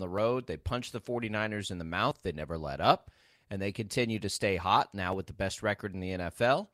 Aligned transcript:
the 0.00 0.08
road. 0.08 0.46
They 0.46 0.56
punched 0.56 0.92
the 0.92 1.00
49ers 1.00 1.70
in 1.70 1.78
the 1.78 1.84
mouth. 1.84 2.18
They 2.22 2.32
never 2.32 2.58
let 2.58 2.80
up, 2.80 3.10
and 3.50 3.60
they 3.60 3.72
continue 3.72 4.18
to 4.20 4.28
stay 4.28 4.56
hot 4.56 4.90
now 4.92 5.14
with 5.14 5.26
the 5.26 5.32
best 5.32 5.62
record 5.62 5.94
in 5.94 6.00
the 6.00 6.10
NFL. 6.10 6.68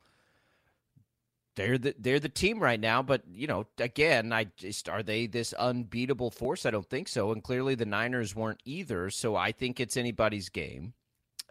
They're 1.55 1.77
the 1.77 1.93
they're 1.99 2.19
the 2.19 2.29
team 2.29 2.59
right 2.59 2.79
now, 2.79 3.03
but 3.03 3.21
you 3.31 3.45
know, 3.45 3.67
again, 3.77 4.33
I 4.33 4.45
just 4.57 4.89
are 4.89 5.03
they 5.03 5.27
this 5.27 5.53
unbeatable 5.53 6.31
force? 6.31 6.65
I 6.65 6.71
don't 6.71 6.89
think 6.89 7.07
so, 7.07 7.31
and 7.31 7.43
clearly 7.43 7.75
the 7.75 7.85
Niners 7.85 8.35
weren't 8.35 8.61
either. 8.65 9.11
So 9.11 9.35
I 9.35 9.51
think 9.51 9.79
it's 9.79 9.95
anybody's 9.95 10.49
game. 10.49 10.93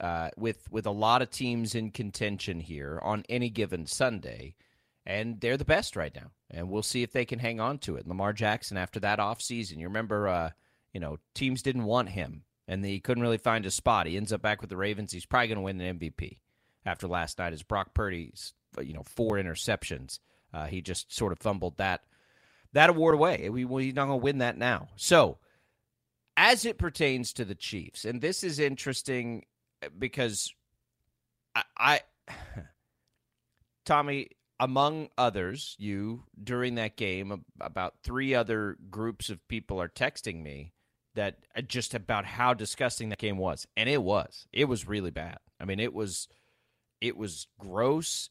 Uh, 0.01 0.31
with 0.37 0.69
with 0.73 0.87
a 0.87 0.91
lot 0.91 1.23
of 1.23 1.31
teams 1.31 1.77
in 1.77 1.91
contention 1.91 2.59
here 2.59 2.99
on 3.05 3.23
any 3.29 3.49
given 3.49 3.87
Sunday, 3.87 4.57
and 5.07 5.41
they're 5.41 5.57
the 5.57 5.65
best 5.65 5.95
right 5.95 6.15
now. 6.15 6.33
And 6.51 6.69
we'll 6.69 6.83
see 6.83 7.05
if 7.05 7.13
they 7.13 7.25
can 7.25 7.39
hang 7.39 7.61
on 7.61 7.79
to 7.81 7.97
it. 7.97 8.09
Lamar 8.09 8.33
Jackson 8.33 8.77
after 8.77 8.99
that 9.01 9.21
offseason, 9.21 9.79
you 9.79 9.87
remember 9.87 10.27
uh, 10.27 10.51
you 10.93 11.01
know, 11.01 11.19
teams 11.35 11.63
didn't 11.63 11.85
want 11.85 12.11
him 12.11 12.45
and 12.69 12.85
he 12.85 13.01
couldn't 13.01 13.23
really 13.23 13.39
find 13.39 13.67
a 13.67 13.71
spot. 13.71 14.07
He 14.07 14.17
ends 14.17 14.33
up 14.33 14.43
back 14.43 14.61
with 14.61 14.71
the 14.71 14.77
Ravens. 14.77 15.13
He's 15.13 15.27
probably 15.27 15.49
going 15.49 15.57
to 15.57 15.63
win 15.63 15.81
an 15.81 15.99
MVP 15.99 16.39
after 16.85 17.07
last 17.09 17.39
night 17.39 17.53
as 17.53 17.63
Brock 17.63 17.95
Purdy's, 17.95 18.55
you 18.81 18.93
know, 18.93 19.03
four 19.05 19.33
interceptions. 19.33 20.21
Uh, 20.55 20.67
he 20.67 20.81
just 20.81 21.15
sort 21.15 21.33
of 21.33 21.39
fumbled 21.39 21.79
that 21.79 22.03
that 22.73 22.91
award 22.91 23.15
away. 23.15 23.49
We, 23.51 23.67
he's 23.85 23.95
not 23.95 24.07
going 24.07 24.21
to 24.21 24.25
win 24.25 24.39
that 24.39 24.57
now. 24.57 24.89
So, 24.97 25.39
as 26.37 26.65
it 26.65 26.79
pertains 26.79 27.33
to 27.35 27.45
the 27.45 27.55
Chiefs, 27.55 28.05
and 28.05 28.21
this 28.21 28.43
is 28.43 28.59
interesting 28.59 29.45
because 29.99 30.55
I, 31.55 31.63
I 31.77 32.01
Tommy, 33.85 34.29
among 34.61 35.09
others, 35.19 35.77
you 35.79 36.25
during 36.43 36.77
that 36.77 36.97
game, 36.97 37.45
about 37.61 37.95
three 38.03 38.35
other 38.35 38.77
groups 38.91 39.29
of 39.29 39.47
people 39.49 39.81
are 39.81 39.89
texting 39.89 40.43
me 40.43 40.73
that 41.15 41.39
uh, 41.57 41.63
just 41.63 41.95
about 41.95 42.25
how 42.25 42.55
disgusting 42.55 43.09
that 43.11 43.19
game 43.19 43.39
was, 43.39 43.67
and 43.77 43.89
it 43.89 44.03
was. 44.03 44.47
It 44.53 44.67
was 44.67 44.89
really 44.89 45.11
bad. 45.11 45.39
I 45.61 45.65
mean, 45.65 45.81
it 45.81 45.93
was 45.93 46.29
it 47.01 47.17
was 47.17 47.47
gross. 47.59 48.31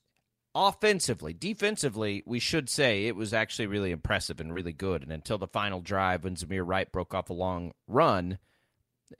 Offensively, 0.53 1.31
defensively, 1.31 2.23
we 2.25 2.39
should 2.39 2.69
say 2.69 3.05
it 3.05 3.15
was 3.15 3.33
actually 3.33 3.67
really 3.67 3.91
impressive 3.91 4.41
and 4.41 4.53
really 4.53 4.73
good. 4.73 5.01
And 5.01 5.11
until 5.11 5.37
the 5.37 5.47
final 5.47 5.79
drive, 5.79 6.25
when 6.25 6.35
Zamir 6.35 6.65
White 6.65 6.91
broke 6.91 7.13
off 7.13 7.29
a 7.29 7.33
long 7.33 7.71
run, 7.87 8.37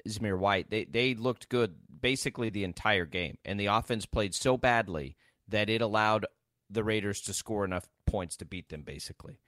Zamir 0.08 0.38
White, 0.38 0.70
they 0.70 0.86
they 0.86 1.16
looked 1.16 1.50
good 1.50 1.76
basically 2.02 2.50
the 2.50 2.64
entire 2.64 3.06
game, 3.06 3.38
and 3.46 3.60
the 3.60 3.68
offense 3.68 4.06
played 4.06 4.34
so 4.34 4.58
badly 4.58 5.16
that 5.48 5.70
it 5.70 5.82
allowed 5.82 6.26
the 6.70 6.84
Raiders 6.84 7.22
to 7.22 7.34
score 7.34 7.64
enough 7.66 7.88
points 8.06 8.36
to 8.38 8.46
beat 8.46 8.70
them. 8.70 8.82
Basically, 8.82 9.40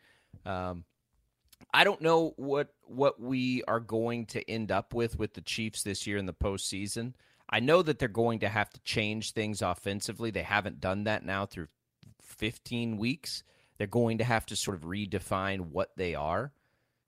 um, 0.46 0.86
I 1.74 1.84
don't 1.84 2.02
know 2.02 2.34
what 2.38 2.74
what 2.86 3.20
we 3.20 3.64
are 3.64 3.80
going 3.80 4.28
to 4.28 4.50
end 4.50 4.72
up 4.72 4.94
with 4.94 5.18
with 5.18 5.34
the 5.34 5.42
Chiefs 5.42 5.84
this 5.84 6.06
year 6.06 6.18
in 6.18 6.28
the 6.28 6.34
postseason. 6.34 7.14
I 7.50 7.60
know 7.60 7.82
that 7.82 8.00
they're 8.00 8.08
going 8.08 8.40
to 8.40 8.50
have 8.50 8.70
to 8.72 8.80
change 8.82 9.32
things 9.32 9.62
offensively. 9.62 10.32
They 10.32 10.44
haven't 10.44 10.80
done 10.80 11.06
that 11.06 11.26
now 11.26 11.46
through 11.46 11.68
15 12.22 12.98
weeks. 12.98 13.44
They're 13.78 13.88
going 13.88 14.20
to 14.20 14.24
have 14.24 14.46
to 14.48 14.56
sort 14.56 14.78
of 14.78 14.84
redefine 14.84 15.72
what 15.72 15.92
they 15.98 16.16
are. 16.16 16.52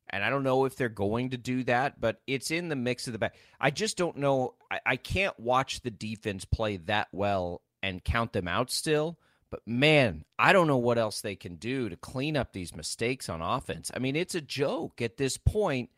And 0.09 0.23
I 0.23 0.29
don't 0.29 0.43
know 0.43 0.65
if 0.65 0.75
they're 0.75 0.89
going 0.89 1.31
to 1.31 1.37
do 1.37 1.63
that, 1.63 1.99
but 1.99 2.21
it's 2.27 2.51
in 2.51 2.69
the 2.69 2.75
mix 2.75 3.07
of 3.07 3.13
the 3.13 3.19
back. 3.19 3.35
I 3.59 3.71
just 3.71 3.97
don't 3.97 4.17
know. 4.17 4.53
I, 4.69 4.79
I 4.85 4.95
can't 4.97 5.39
watch 5.39 5.81
the 5.81 5.91
defense 5.91 6.45
play 6.45 6.77
that 6.77 7.07
well 7.11 7.61
and 7.81 8.03
count 8.03 8.33
them 8.33 8.47
out 8.47 8.69
still 8.69 9.17
but 9.49 9.61
man, 9.65 10.25
I 10.37 10.53
don't 10.53 10.67
know 10.67 10.77
what 10.77 10.97
else 10.97 11.21
they 11.21 11.35
can 11.35 11.55
do 11.55 11.89
to 11.89 11.95
clean 11.95 12.35
up 12.35 12.51
these 12.51 12.75
mistakes 12.75 13.29
on 13.29 13.41
offense. 13.41 13.91
I 13.93 13.99
mean, 13.99 14.15
it's 14.15 14.35
a 14.35 14.41
joke 14.41 15.01
at 15.01 15.17
this 15.17 15.37
point 15.37 15.89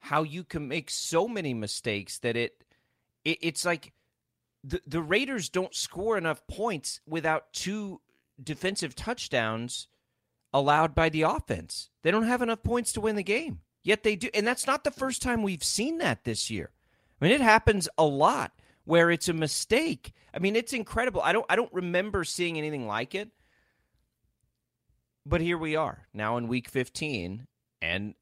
how 0.00 0.22
you 0.22 0.44
can 0.44 0.68
make 0.68 0.90
so 0.90 1.26
many 1.26 1.52
mistakes 1.54 2.18
that 2.18 2.36
it, 2.36 2.62
it 3.24 3.38
it's 3.40 3.64
like 3.64 3.92
the 4.62 4.80
the 4.86 5.02
Raiders 5.02 5.48
don't 5.48 5.74
score 5.74 6.16
enough 6.16 6.46
points 6.46 7.00
without 7.06 7.52
two 7.52 8.00
defensive 8.42 8.94
touchdowns 8.94 9.88
allowed 10.52 10.94
by 10.94 11.08
the 11.08 11.22
offense. 11.22 11.90
They 12.02 12.10
don't 12.10 12.24
have 12.24 12.42
enough 12.42 12.62
points 12.62 12.92
to 12.92 13.00
win 13.00 13.16
the 13.16 13.22
game. 13.22 13.60
Yet 13.82 14.02
they 14.02 14.16
do. 14.16 14.28
And 14.34 14.46
that's 14.46 14.66
not 14.66 14.84
the 14.84 14.90
first 14.90 15.22
time 15.22 15.42
we've 15.42 15.62
seen 15.62 15.98
that 15.98 16.24
this 16.24 16.50
year. 16.50 16.70
I 17.20 17.24
mean, 17.24 17.32
it 17.32 17.40
happens 17.40 17.88
a 17.96 18.04
lot 18.04 18.52
where 18.86 19.10
it's 19.10 19.28
a 19.28 19.34
mistake. 19.34 20.12
I 20.32 20.38
mean, 20.38 20.56
it's 20.56 20.72
incredible. 20.72 21.20
I 21.22 21.32
don't 21.32 21.44
I 21.50 21.56
don't 21.56 21.72
remember 21.72 22.24
seeing 22.24 22.56
anything 22.56 22.86
like 22.86 23.14
it. 23.14 23.28
But 25.26 25.40
here 25.40 25.58
we 25.58 25.76
are 25.76 26.06
now 26.14 26.36
in 26.36 26.48
week 26.48 26.68
15 26.68 27.46
and 27.82 28.14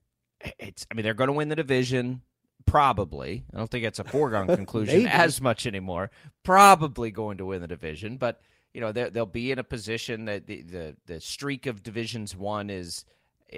it's 0.58 0.86
I 0.90 0.94
mean 0.94 1.04
they're 1.04 1.14
going 1.14 1.28
to 1.28 1.34
win 1.34 1.48
the 1.48 1.56
division 1.56 2.22
probably. 2.66 3.44
I 3.52 3.58
don't 3.58 3.70
think 3.70 3.84
it's 3.84 3.98
a 3.98 4.04
foregone 4.04 4.46
conclusion 4.56 5.06
as 5.06 5.40
much 5.40 5.66
anymore. 5.66 6.10
Probably 6.42 7.10
going 7.10 7.38
to 7.38 7.46
win 7.46 7.60
the 7.60 7.68
division, 7.68 8.16
but 8.16 8.40
you 8.72 8.80
know 8.80 8.90
they'll 8.90 9.26
be 9.26 9.52
in 9.52 9.58
a 9.58 9.64
position 9.64 10.24
that 10.24 10.46
the, 10.46 10.62
the 10.62 10.96
the 11.06 11.20
streak 11.20 11.66
of 11.66 11.82
divisions 11.82 12.34
won 12.34 12.70
is 12.70 13.04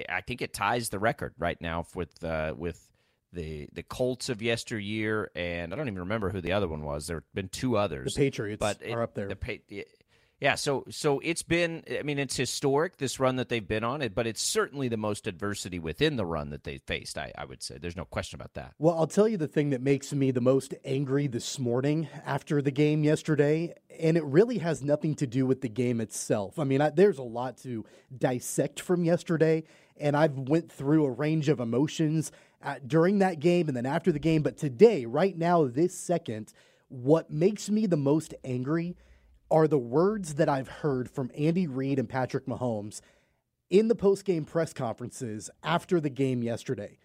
I 0.09 0.21
think 0.21 0.43
it 0.43 0.53
ties 0.53 0.88
the 0.88 0.99
record 0.99 1.34
right 1.38 1.61
now 1.61 1.87
with 1.94 2.23
uh, 2.23 2.55
with 2.56 2.91
the 3.37 3.69
the 3.73 3.85
Colts 3.85 4.29
of 4.29 4.43
yesteryear, 4.43 5.31
and 5.37 5.73
I 5.73 5.77
don't 5.77 5.87
even 5.87 6.01
remember 6.01 6.31
who 6.31 6.41
the 6.41 6.53
other 6.53 6.67
one 6.67 6.83
was. 6.83 7.07
There 7.07 7.19
have 7.19 7.35
been 7.35 7.49
two 7.49 7.77
others. 7.77 8.15
The 8.15 8.21
Patriots 8.21 8.59
but 8.59 8.79
it, 8.83 8.93
are 8.93 9.03
up 9.03 9.15
there. 9.15 9.29
The, 9.29 9.87
yeah, 10.39 10.55
so 10.55 10.85
so 10.91 11.19
it's 11.21 11.43
been. 11.43 11.83
I 11.99 12.03
mean, 12.03 12.19
it's 12.19 12.37
historic 12.37 12.99
this 12.99 13.19
run 13.19 13.37
that 13.37 13.49
they've 13.49 13.67
been 13.67 13.85
on 13.85 14.03
it, 14.03 14.15
but 14.15 14.27
it's 14.27 14.43
certainly 14.43 14.89
the 14.89 14.99
most 14.99 15.27
adversity 15.27 15.79
within 15.79 16.17
the 16.17 16.27
run 16.27 16.51
that 16.51 16.65
they 16.65 16.77
faced. 16.77 17.17
I, 17.17 17.33
I 17.39 17.47
would 17.47 17.63
say 17.63 17.79
there's 17.79 17.97
no 17.97 18.05
question 18.05 18.39
about 18.39 18.53
that. 18.53 18.75
Well, 18.79 18.99
I'll 18.99 19.07
tell 19.07 19.27
you 19.27 19.39
the 19.39 19.49
thing 19.49 19.71
that 19.71 19.81
makes 19.81 20.13
me 20.13 20.33
the 20.33 20.43
most 20.43 20.75
angry 20.85 21.27
this 21.27 21.59
morning 21.59 22.09
after 22.27 22.61
the 22.61 22.71
game 22.71 23.03
yesterday, 23.03 23.75
and 23.99 24.19
it 24.19 24.25
really 24.25 24.59
has 24.59 24.83
nothing 24.83 25.15
to 25.17 25.27
do 25.27 25.47
with 25.47 25.63
the 25.63 25.71
game 25.71 26.03
itself. 26.03 26.59
I 26.59 26.65
mean, 26.65 26.83
I, 26.83 26.91
there's 26.91 27.19
a 27.19 27.23
lot 27.23 27.57
to 27.63 27.87
dissect 28.15 28.79
from 28.79 29.05
yesterday, 29.05 29.65
and 29.97 30.15
I've 30.15 30.37
went 30.37 30.71
through 30.71 31.07
a 31.07 31.11
range 31.11 31.49
of 31.49 31.61
emotions 31.61 32.31
Uh, 32.62 32.77
during 32.87 33.19
that 33.19 33.39
game 33.39 33.69
and 33.69 33.77
then 33.77 33.87
after 33.87 34.11
the 34.11 34.19
game. 34.19 34.43
But 34.43 34.56
today, 34.56 35.05
right 35.05 35.37
now, 35.37 35.67
this 35.67 35.97
second, 35.97 36.53
what 36.89 37.31
makes 37.31 37.69
me 37.69 37.87
the 37.87 37.99
most 37.99 38.34
angry 38.44 38.97
are 39.50 39.69
the 39.69 39.78
words 39.78 40.34
that 40.34 40.49
I've 40.49 40.69
heard 40.69 41.11
from 41.11 41.31
Andy 41.37 41.67
Reid 41.67 41.99
and 41.99 42.09
Patrick 42.09 42.47
Mahomes 42.47 43.00
in 43.71 43.89
the 43.89 43.94
post-game 43.94 44.44
press 44.44 44.72
conferences 44.72 45.50
after 45.62 46.00
the 46.00 46.11
game 46.11 46.43
yesterday 46.43 46.99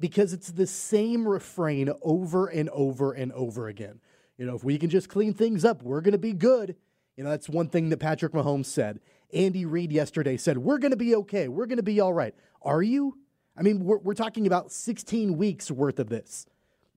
because 0.00 0.32
it's 0.32 0.52
the 0.52 0.66
same 0.66 1.26
refrain 1.26 1.90
over 2.02 2.46
and 2.46 2.68
over 2.70 3.12
and 3.12 3.32
over 3.32 3.68
again. 3.68 4.00
You 4.36 4.46
know, 4.46 4.54
if 4.54 4.62
we 4.62 4.78
can 4.78 4.90
just 4.90 5.08
clean 5.08 5.34
things 5.34 5.64
up, 5.64 5.82
we're 5.82 6.00
going 6.00 6.12
to 6.12 6.18
be 6.18 6.32
good. 6.32 6.76
You 7.16 7.24
know, 7.24 7.30
that's 7.30 7.48
one 7.48 7.68
thing 7.68 7.88
that 7.88 7.98
Patrick 7.98 8.32
Mahomes 8.32 8.66
said. 8.66 9.00
Andy 9.32 9.64
Reid 9.64 9.92
yesterday 9.92 10.36
said, 10.36 10.58
We're 10.58 10.78
going 10.78 10.92
to 10.92 10.96
be 10.96 11.16
okay. 11.16 11.48
We're 11.48 11.66
going 11.66 11.78
to 11.78 11.82
be 11.82 12.00
all 12.00 12.12
right. 12.12 12.34
Are 12.62 12.82
you? 12.82 13.18
I 13.58 13.62
mean, 13.62 13.84
we're, 13.84 13.98
we're 13.98 14.14
talking 14.14 14.46
about 14.46 14.70
16 14.70 15.36
weeks 15.36 15.70
worth 15.70 15.98
of 15.98 16.08
this, 16.08 16.46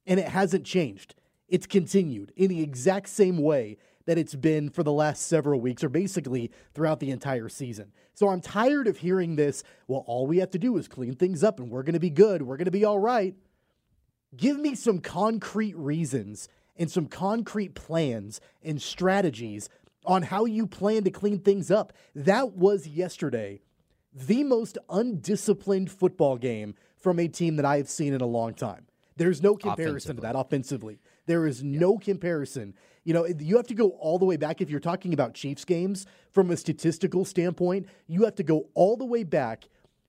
and 0.05 0.19
it 0.19 0.27
hasn't 0.27 0.63
changed. 0.63 1.15
It's 1.47 1.65
continued 1.65 2.31
in 2.35 2.49
the 2.49 2.61
exact 2.61 3.09
same 3.09 3.37
way 3.37 3.77
that 4.05 4.17
it's 4.17 4.35
been 4.35 4.69
for 4.69 4.83
the 4.83 4.91
last 4.91 5.27
several 5.27 5.59
weeks, 5.59 5.83
or 5.83 5.89
basically 5.89 6.51
throughout 6.73 6.99
the 6.99 7.09
entire 7.09 7.49
season. 7.49 7.91
So 8.13 8.29
I'm 8.29 8.41
tired 8.41 8.87
of 8.87 8.97
hearing 8.97 9.35
this. 9.35 9.63
Well, 9.87 10.03
all 10.05 10.27
we 10.27 10.37
have 10.37 10.51
to 10.51 10.59
do 10.59 10.77
is 10.77 10.87
clean 10.87 11.15
things 11.15 11.43
up, 11.43 11.59
and 11.59 11.69
we're 11.69 11.83
going 11.83 11.93
to 11.93 11.99
be 11.99 12.09
good. 12.09 12.43
We're 12.43 12.57
going 12.57 12.65
to 12.65 12.71
be 12.71 12.85
all 12.85 12.99
right. 12.99 13.35
Give 14.35 14.57
me 14.57 14.75
some 14.75 14.99
concrete 14.99 15.75
reasons 15.75 16.47
and 16.77 16.89
some 16.89 17.07
concrete 17.07 17.73
plans 17.73 18.39
and 18.63 18.81
strategies 18.81 19.67
on 20.05 20.23
how 20.23 20.45
you 20.45 20.67
plan 20.67 21.03
to 21.03 21.11
clean 21.11 21.39
things 21.39 21.69
up. 21.69 21.93
That 22.15 22.53
was 22.53 22.87
yesterday 22.87 23.61
the 24.13 24.43
most 24.43 24.77
undisciplined 24.89 25.91
football 25.91 26.37
game 26.37 26.75
from 26.97 27.19
a 27.19 27.27
team 27.27 27.55
that 27.55 27.65
I 27.65 27.77
have 27.77 27.89
seen 27.89 28.13
in 28.13 28.21
a 28.21 28.25
long 28.25 28.53
time. 28.53 28.87
There's 29.17 29.41
no 29.41 29.55
comparison 29.55 30.15
to 30.15 30.21
that 30.21 30.35
offensively. 30.35 30.99
There 31.25 31.45
is 31.45 31.61
yeah. 31.61 31.79
no 31.79 31.97
comparison. 31.97 32.73
You 33.03 33.13
know, 33.13 33.25
you 33.25 33.57
have 33.57 33.67
to 33.67 33.73
go 33.73 33.89
all 33.89 34.19
the 34.19 34.25
way 34.25 34.37
back 34.37 34.61
if 34.61 34.69
you're 34.69 34.79
talking 34.79 35.13
about 35.13 35.33
Chiefs 35.33 35.65
games 35.65 36.05
from 36.31 36.51
a 36.51 36.57
statistical 36.57 37.25
standpoint. 37.25 37.87
You 38.07 38.25
have 38.25 38.35
to 38.35 38.43
go 38.43 38.67
all 38.73 38.95
the 38.95 39.05
way 39.05 39.23
back 39.23 39.65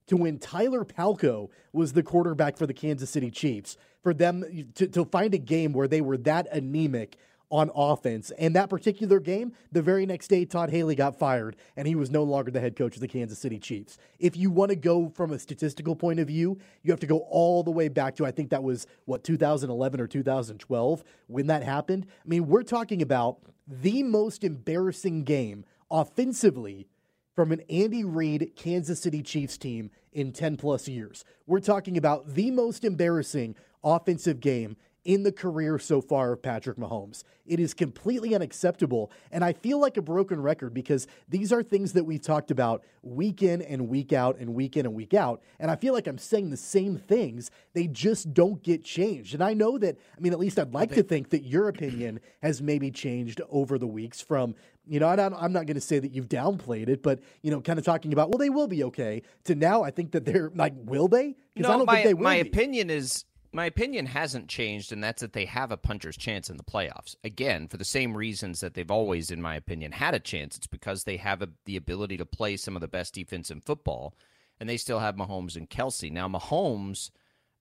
to 0.06 0.16
when 0.16 0.38
Tyler 0.38 0.84
Palko 0.84 1.49
was 1.72 1.93
the 1.93 2.02
quarterback 2.02 2.56
for 2.56 2.66
the 2.66 2.75
Kansas 2.75 3.10
City 3.10 3.31
Chiefs 3.31 3.76
for 4.02 4.12
them 4.12 4.70
to, 4.75 4.87
to 4.88 5.04
find 5.04 5.32
a 5.34 5.38
game 5.38 5.72
where 5.72 5.88
they 5.88 6.00
were 6.00 6.16
that 6.19 6.49
anemic 6.52 7.16
on 7.52 7.70
offense. 7.75 8.32
And 8.38 8.56
that 8.56 8.70
particular 8.70 9.20
game, 9.20 9.52
the 9.70 9.82
very 9.82 10.06
next 10.06 10.28
day, 10.28 10.46
Todd 10.46 10.70
Haley 10.70 10.94
got 10.94 11.19
fired 11.19 11.54
and 11.76 11.87
he 11.87 11.94
was 11.94 12.10
no 12.10 12.22
longer 12.22 12.50
the 12.50 12.60
head 12.60 12.75
coach 12.75 12.94
of 12.94 13.02
the 13.02 13.08
Kansas 13.08 13.38
City 13.38 13.58
Chiefs. 13.58 13.99
If 14.19 14.38
you 14.38 14.50
want 14.50 14.70
to 14.70 14.76
go 14.76 15.10
from 15.10 15.32
a 15.32 15.38
statistical 15.38 15.94
point 15.94 16.19
of 16.19 16.28
view, 16.28 16.58
you 16.82 16.90
have 16.90 17.00
to 17.00 17.06
go 17.06 17.19
all 17.28 17.62
the 17.62 17.70
way 17.70 17.88
back 17.88 18.16
to, 18.16 18.26
I 18.26 18.31
think 18.31 18.49
that 18.50 18.62
was, 18.62 18.87
what, 19.04 19.22
2011 19.22 20.00
or 20.00 20.06
2012 20.06 21.04
when 21.26 21.46
that 21.49 21.62
happened. 21.62 22.06
I 22.25 22.28
mean, 22.28 22.49
we're 22.49 22.62
talking 22.62 23.02
about 23.02 23.40
the 23.69 24.02
most 24.02 24.44
embarrassing 24.44 25.25
game 25.25 25.66
offensively 25.90 26.88
from 27.34 27.52
an 27.52 27.60
Andy 27.69 28.02
Reid 28.02 28.52
Kansas 28.56 29.00
City 29.00 29.22
Chiefs 29.22 29.58
team 29.58 29.90
in 30.12 30.32
10 30.32 30.56
plus 30.56 30.88
years. 30.88 31.22
We're 31.46 31.60
talking 31.60 31.99
about 31.99 32.34
the 32.34 32.50
most 32.50 32.82
embarrassing 32.82 33.56
offensive 33.84 34.40
game 34.40 34.76
in 35.04 35.25
the 35.25 35.32
career 35.32 35.78
so 35.78 36.00
far 36.00 36.32
of 36.32 36.43
Patrick 36.43 36.76
Mahomes. 36.76 37.25
It 37.44 37.58
is 37.58 37.75
completely 37.75 38.34
unacceptable. 38.34 39.10
And 39.32 39.44
I 39.44 39.52
feel 39.52 39.81
like 39.81 39.96
a 39.96 40.02
broken 40.02 40.40
record 40.40 40.72
because 40.72 41.08
these 41.28 41.52
are 41.52 41.62
things 41.62 41.94
that 41.94 42.04
we've 42.04 42.22
talked 42.22 42.52
about 42.52 42.84
week 43.02 43.43
in 43.43 43.62
and 43.62 43.88
week 43.88 44.12
out 44.12 44.38
and 44.38 44.54
week 44.54 44.76
in 44.76 44.87
and 44.87 44.94
week 44.94 45.12
out. 45.12 45.43
And 45.58 45.70
I 45.70 45.76
feel 45.76 45.93
like 45.93 46.06
I'm 46.06 46.19
saying 46.19 46.50
the 46.50 46.56
same 46.56 46.96
things. 46.99 47.50
They 47.72 47.88
just 47.88 48.32
don't 48.32 48.62
get 48.62 48.84
changed. 48.84 49.34
And 49.34 49.43
I 49.43 49.54
know 49.54 49.76
that, 49.78 49.96
I 50.16 50.20
mean, 50.20 50.32
at 50.32 50.38
least 50.38 50.58
I'd 50.58 50.72
like 50.72 50.93
to 50.94 51.02
think 51.02 51.31
that 51.31 51.43
your 51.43 51.69
opinion 51.69 52.20
has 52.40 52.62
maybe 52.62 52.93
changed 52.93 53.40
over 53.50 53.78
the 53.78 53.88
weeks 53.88 54.20
from, 54.20 54.54
you 54.87 55.00
know, 55.00 55.08
I'm 55.08 55.52
not 55.52 55.66
going 55.66 55.75
to 55.75 55.81
say 55.81 55.99
that 55.99 56.12
you've 56.12 56.28
downplayed 56.28 56.88
it, 56.88 57.02
but, 57.02 57.20
you 57.43 57.50
know, 57.50 57.60
kind 57.60 57.78
of 57.78 57.84
talking 57.84 58.12
about, 58.12 58.31
well, 58.31 58.38
they 58.38 58.50
will 58.50 58.69
be 58.69 58.84
okay, 58.84 59.22
to 59.44 59.56
now 59.56 59.82
I 59.82 59.90
think 59.90 60.12
that 60.12 60.25
they're 60.25 60.52
like, 60.54 60.75
will 60.76 61.08
they? 61.08 61.34
Because 61.54 61.69
no, 61.69 61.75
I 61.75 61.76
don't 61.76 61.87
my, 61.87 61.94
think 61.94 62.06
they 62.06 62.14
will. 62.14 62.25
My 62.25 62.43
be. 62.43 62.49
opinion 62.49 62.90
is 62.90 63.25
my 63.52 63.66
opinion 63.66 64.06
hasn't 64.06 64.49
changed, 64.49 64.93
and 64.93 65.04
that's 65.04 65.20
that 65.20 65.32
they 65.32 65.44
have 65.44 65.70
a 65.70 65.76
puncher's 65.76 66.16
chance 66.16 66.49
in 66.49 66.56
the 66.56 66.62
playoffs. 66.62 67.14
Again, 67.22 67.69
for 67.69 67.76
the 67.76 67.84
same 67.84 68.16
reasons 68.16 68.60
that 68.60 68.75
they've 68.75 68.90
always, 68.90 69.31
in 69.31 69.43
my 69.43 69.56
opinion, 69.56 69.93
had 69.93 70.14
a 70.14 70.20
chance. 70.20 70.56
It's 70.56 70.66
because 70.66 71.04
they 71.04 71.19
have 71.19 71.43
a, 71.43 71.49
the 71.66 71.76
ability 71.76 72.16
to 72.16 72.25
play 72.25 72.56
some 72.56 72.76
of 72.76 72.81
the 72.81 72.88
best 72.88 73.14
defense 73.14 73.50
in 73.50 73.60
football, 73.60 74.14
and 74.58 74.69
they 74.69 74.76
still 74.76 75.00
have 75.00 75.16
Mahomes 75.16 75.56
and 75.56 75.69
Kelce. 75.69 76.10
Now, 76.10 76.28
Mahomes 76.28 77.10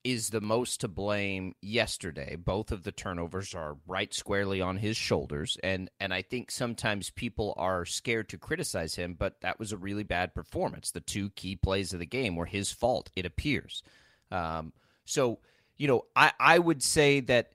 is 0.03 0.29
the 0.29 0.41
most 0.41 0.81
to 0.81 0.87
blame 0.87 1.53
yesterday. 1.61 2.35
Both 2.35 2.71
of 2.71 2.83
the 2.83 2.91
turnovers 2.91 3.53
are 3.53 3.77
right 3.85 4.13
squarely 4.13 4.61
on 4.61 4.77
his 4.77 4.97
shoulders, 4.97 5.57
and 5.61 5.89
and 5.99 6.13
I 6.13 6.21
think 6.21 6.51
sometimes 6.51 7.09
people 7.09 7.53
are 7.57 7.85
scared 7.85 8.29
to 8.29 8.37
criticize 8.37 8.95
him, 8.95 9.15
but 9.17 9.41
that 9.41 9.59
was 9.59 9.71
a 9.71 9.77
really 9.77 10.03
bad 10.03 10.33
performance. 10.33 10.91
The 10.91 11.01
two 11.01 11.29
key 11.31 11.55
plays 11.55 11.93
of 11.93 11.99
the 11.99 12.05
game 12.05 12.35
were 12.35 12.45
his 12.45 12.71
fault. 12.71 13.11
It 13.15 13.25
appears. 13.25 13.83
Um, 14.31 14.73
so 15.05 15.39
you 15.81 15.87
know, 15.87 16.05
I, 16.15 16.31
I 16.39 16.59
would 16.59 16.83
say 16.83 17.21
that 17.21 17.53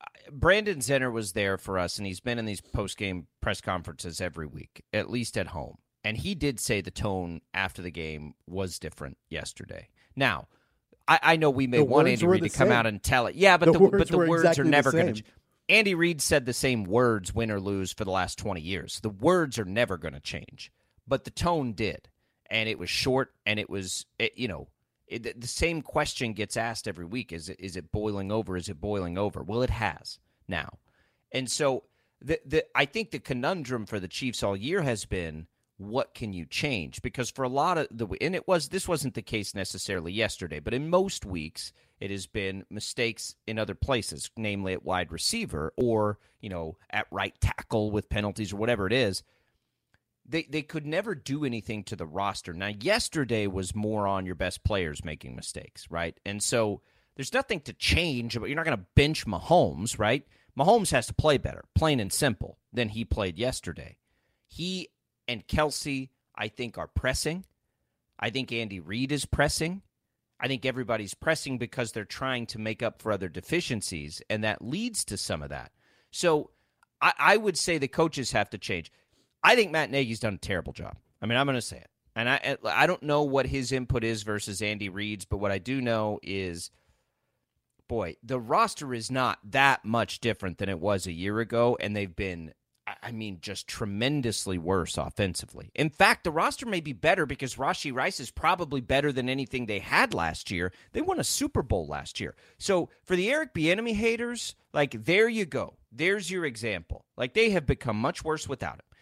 uh, 0.00 0.30
Brandon 0.30 0.78
Zenner 0.78 1.12
was 1.12 1.32
there 1.32 1.58
for 1.58 1.76
us, 1.76 1.98
and 1.98 2.06
he's 2.06 2.20
been 2.20 2.38
in 2.38 2.44
these 2.44 2.60
post 2.60 2.96
game 2.96 3.26
press 3.40 3.60
conferences 3.60 4.20
every 4.20 4.46
week, 4.46 4.84
at 4.92 5.10
least 5.10 5.36
at 5.36 5.48
home. 5.48 5.78
And 6.04 6.16
he 6.16 6.36
did 6.36 6.60
say 6.60 6.80
the 6.80 6.92
tone 6.92 7.40
after 7.52 7.82
the 7.82 7.90
game 7.90 8.34
was 8.46 8.78
different 8.78 9.18
yesterday. 9.28 9.88
Now, 10.14 10.46
I, 11.08 11.18
I 11.20 11.36
know 11.36 11.50
we 11.50 11.66
may 11.66 11.78
the 11.78 11.84
want 11.84 12.06
Andy 12.06 12.28
Reid 12.28 12.44
to 12.44 12.48
come 12.48 12.70
out 12.70 12.86
and 12.86 13.02
tell 13.02 13.26
it. 13.26 13.34
Yeah, 13.34 13.56
but 13.56 13.72
the, 13.72 13.72
the 13.72 13.98
but 13.98 14.08
the 14.08 14.18
words 14.18 14.44
exactly 14.44 14.62
are 14.62 14.70
never 14.70 14.92
going 14.92 15.14
to. 15.14 15.22
Andy 15.68 15.96
Reid 15.96 16.22
said 16.22 16.46
the 16.46 16.52
same 16.52 16.84
words, 16.84 17.34
win 17.34 17.50
or 17.50 17.58
lose, 17.58 17.92
for 17.92 18.04
the 18.04 18.12
last 18.12 18.38
20 18.38 18.60
years. 18.60 19.00
The 19.00 19.08
words 19.08 19.58
are 19.58 19.64
never 19.64 19.96
going 19.98 20.14
to 20.14 20.20
change, 20.20 20.70
but 21.08 21.24
the 21.24 21.32
tone 21.32 21.72
did. 21.72 22.08
And 22.48 22.68
it 22.68 22.78
was 22.78 22.88
short, 22.88 23.32
and 23.44 23.58
it 23.58 23.68
was, 23.68 24.06
it, 24.20 24.34
you 24.36 24.46
know, 24.46 24.68
it, 25.06 25.40
the 25.40 25.46
same 25.46 25.82
question 25.82 26.32
gets 26.32 26.56
asked 26.56 26.88
every 26.88 27.04
week: 27.04 27.32
Is 27.32 27.48
it 27.48 27.60
is 27.60 27.76
it 27.76 27.92
boiling 27.92 28.32
over? 28.32 28.56
Is 28.56 28.68
it 28.68 28.80
boiling 28.80 29.18
over? 29.18 29.42
Well, 29.42 29.62
it 29.62 29.70
has 29.70 30.18
now, 30.48 30.78
and 31.32 31.50
so 31.50 31.84
the 32.20 32.40
the 32.44 32.64
I 32.74 32.84
think 32.84 33.10
the 33.10 33.18
conundrum 33.18 33.86
for 33.86 34.00
the 34.00 34.08
Chiefs 34.08 34.42
all 34.42 34.56
year 34.56 34.82
has 34.82 35.04
been 35.04 35.46
what 35.76 36.14
can 36.14 36.32
you 36.32 36.46
change? 36.46 37.02
Because 37.02 37.30
for 37.30 37.42
a 37.42 37.48
lot 37.48 37.78
of 37.78 37.88
the 37.90 38.06
and 38.20 38.34
it 38.34 38.46
was 38.46 38.68
this 38.68 38.88
wasn't 38.88 39.14
the 39.14 39.22
case 39.22 39.54
necessarily 39.54 40.12
yesterday, 40.12 40.60
but 40.60 40.74
in 40.74 40.88
most 40.88 41.24
weeks 41.24 41.72
it 42.00 42.10
has 42.10 42.26
been 42.26 42.64
mistakes 42.70 43.34
in 43.46 43.58
other 43.58 43.74
places, 43.74 44.30
namely 44.36 44.72
at 44.72 44.84
wide 44.84 45.12
receiver 45.12 45.72
or 45.76 46.18
you 46.40 46.48
know 46.48 46.76
at 46.90 47.06
right 47.10 47.34
tackle 47.40 47.90
with 47.90 48.08
penalties 48.08 48.52
or 48.52 48.56
whatever 48.56 48.86
it 48.86 48.92
is 48.92 49.22
they 50.26 50.44
they 50.44 50.62
could 50.62 50.86
never 50.86 51.14
do 51.14 51.44
anything 51.44 51.84
to 51.84 51.96
the 51.96 52.06
roster. 52.06 52.52
Now, 52.52 52.68
yesterday 52.68 53.46
was 53.46 53.74
more 53.74 54.06
on 54.06 54.26
your 54.26 54.34
best 54.34 54.64
players 54.64 55.04
making 55.04 55.36
mistakes, 55.36 55.86
right? 55.90 56.18
And 56.24 56.42
so 56.42 56.80
there's 57.16 57.32
nothing 57.32 57.60
to 57.60 57.72
change, 57.72 58.38
but 58.38 58.46
you're 58.46 58.56
not 58.56 58.64
going 58.64 58.78
to 58.78 58.86
bench 58.94 59.26
Mahomes, 59.26 59.98
right? 59.98 60.26
Mahomes 60.58 60.90
has 60.90 61.06
to 61.08 61.14
play 61.14 61.38
better, 61.38 61.64
plain 61.74 62.00
and 62.00 62.12
simple, 62.12 62.58
than 62.72 62.88
he 62.88 63.04
played 63.04 63.38
yesterday. 63.38 63.96
He 64.46 64.88
and 65.26 65.46
Kelce, 65.46 66.10
I 66.34 66.48
think, 66.48 66.78
are 66.78 66.88
pressing. 66.88 67.44
I 68.18 68.30
think 68.30 68.52
Andy 68.52 68.80
Reid 68.80 69.12
is 69.12 69.26
pressing. 69.26 69.82
I 70.40 70.48
think 70.48 70.64
everybody's 70.66 71.14
pressing 71.14 71.58
because 71.58 71.92
they're 71.92 72.04
trying 72.04 72.46
to 72.46 72.58
make 72.58 72.82
up 72.82 73.00
for 73.00 73.12
other 73.12 73.28
deficiencies, 73.28 74.22
and 74.28 74.44
that 74.44 74.62
leads 74.62 75.04
to 75.06 75.16
some 75.16 75.42
of 75.42 75.50
that. 75.50 75.72
So 76.10 76.50
I, 77.00 77.12
I 77.18 77.36
would 77.36 77.56
say 77.56 77.78
the 77.78 77.88
coaches 77.88 78.32
have 78.32 78.50
to 78.50 78.58
change. 78.58 78.92
I 79.44 79.54
think 79.54 79.70
Matt 79.70 79.90
Nagy's 79.90 80.20
done 80.20 80.34
a 80.34 80.38
terrible 80.38 80.72
job. 80.72 80.96
I 81.20 81.26
mean, 81.26 81.38
I'm 81.38 81.46
going 81.46 81.56
to 81.56 81.62
say 81.62 81.76
it. 81.76 81.90
And 82.16 82.28
I 82.28 82.56
I 82.64 82.86
don't 82.86 83.02
know 83.02 83.22
what 83.22 83.46
his 83.46 83.72
input 83.72 84.04
is 84.04 84.22
versus 84.22 84.62
Andy 84.62 84.88
Reid's, 84.88 85.24
but 85.24 85.38
what 85.38 85.50
I 85.50 85.58
do 85.58 85.80
know 85.80 86.20
is 86.22 86.70
boy, 87.88 88.16
the 88.22 88.38
roster 88.38 88.94
is 88.94 89.10
not 89.10 89.38
that 89.50 89.84
much 89.84 90.20
different 90.20 90.58
than 90.58 90.68
it 90.68 90.80
was 90.80 91.06
a 91.06 91.12
year 91.12 91.40
ago 91.40 91.76
and 91.80 91.94
they've 91.94 92.14
been 92.14 92.54
I 93.02 93.12
mean, 93.12 93.38
just 93.40 93.66
tremendously 93.66 94.58
worse 94.58 94.98
offensively. 94.98 95.70
In 95.74 95.88
fact, 95.88 96.22
the 96.22 96.30
roster 96.30 96.66
may 96.66 96.80
be 96.80 96.92
better 96.92 97.24
because 97.24 97.54
Rashee 97.54 97.94
Rice 97.94 98.20
is 98.20 98.30
probably 98.30 98.82
better 98.82 99.10
than 99.10 99.30
anything 99.30 99.64
they 99.64 99.78
had 99.78 100.12
last 100.12 100.50
year. 100.50 100.70
They 100.92 101.00
won 101.00 101.18
a 101.18 101.24
Super 101.24 101.62
Bowl 101.62 101.86
last 101.86 102.20
year. 102.20 102.36
So 102.58 102.90
for 103.02 103.16
the 103.16 103.30
Eric 103.30 103.54
Bieniemy 103.54 103.94
haters, 103.94 104.54
like 104.74 105.04
there 105.06 105.30
you 105.30 105.46
go. 105.46 105.78
There's 105.90 106.30
your 106.30 106.44
example. 106.44 107.06
Like 107.16 107.32
they 107.32 107.50
have 107.50 107.64
become 107.64 107.96
much 107.96 108.22
worse 108.22 108.46
without 108.46 108.74
him 108.74 108.93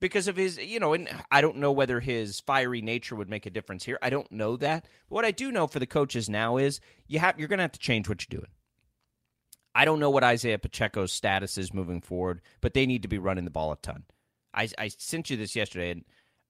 because 0.00 0.28
of 0.28 0.36
his, 0.36 0.58
you 0.58 0.80
know, 0.80 0.92
and 0.92 1.08
I 1.30 1.40
don't 1.40 1.56
know 1.56 1.72
whether 1.72 2.00
his 2.00 2.40
fiery 2.40 2.82
nature 2.82 3.16
would 3.16 3.28
make 3.28 3.46
a 3.46 3.50
difference 3.50 3.84
here. 3.84 3.98
I 4.00 4.10
don't 4.10 4.30
know 4.30 4.56
that. 4.56 4.84
But 5.08 5.14
what 5.14 5.24
I 5.24 5.30
do 5.30 5.50
know 5.50 5.66
for 5.66 5.78
the 5.78 5.86
coaches 5.86 6.28
now 6.28 6.56
is 6.56 6.80
you 7.06 7.18
have 7.18 7.38
you're 7.38 7.48
going 7.48 7.58
to 7.58 7.64
have 7.64 7.72
to 7.72 7.78
change 7.78 8.08
what 8.08 8.22
you're 8.22 8.40
doing. 8.40 8.50
I 9.74 9.84
don't 9.84 10.00
know 10.00 10.10
what 10.10 10.24
Isaiah 10.24 10.58
Pacheco's 10.58 11.12
status 11.12 11.58
is 11.58 11.74
moving 11.74 12.00
forward, 12.00 12.40
but 12.60 12.74
they 12.74 12.86
need 12.86 13.02
to 13.02 13.08
be 13.08 13.18
running 13.18 13.44
the 13.44 13.50
ball 13.50 13.72
a 13.72 13.76
ton. 13.76 14.04
I, 14.52 14.68
I 14.76 14.88
sent 14.88 15.30
you 15.30 15.36
this 15.36 15.54
yesterday, 15.54 15.90
and 15.90 16.04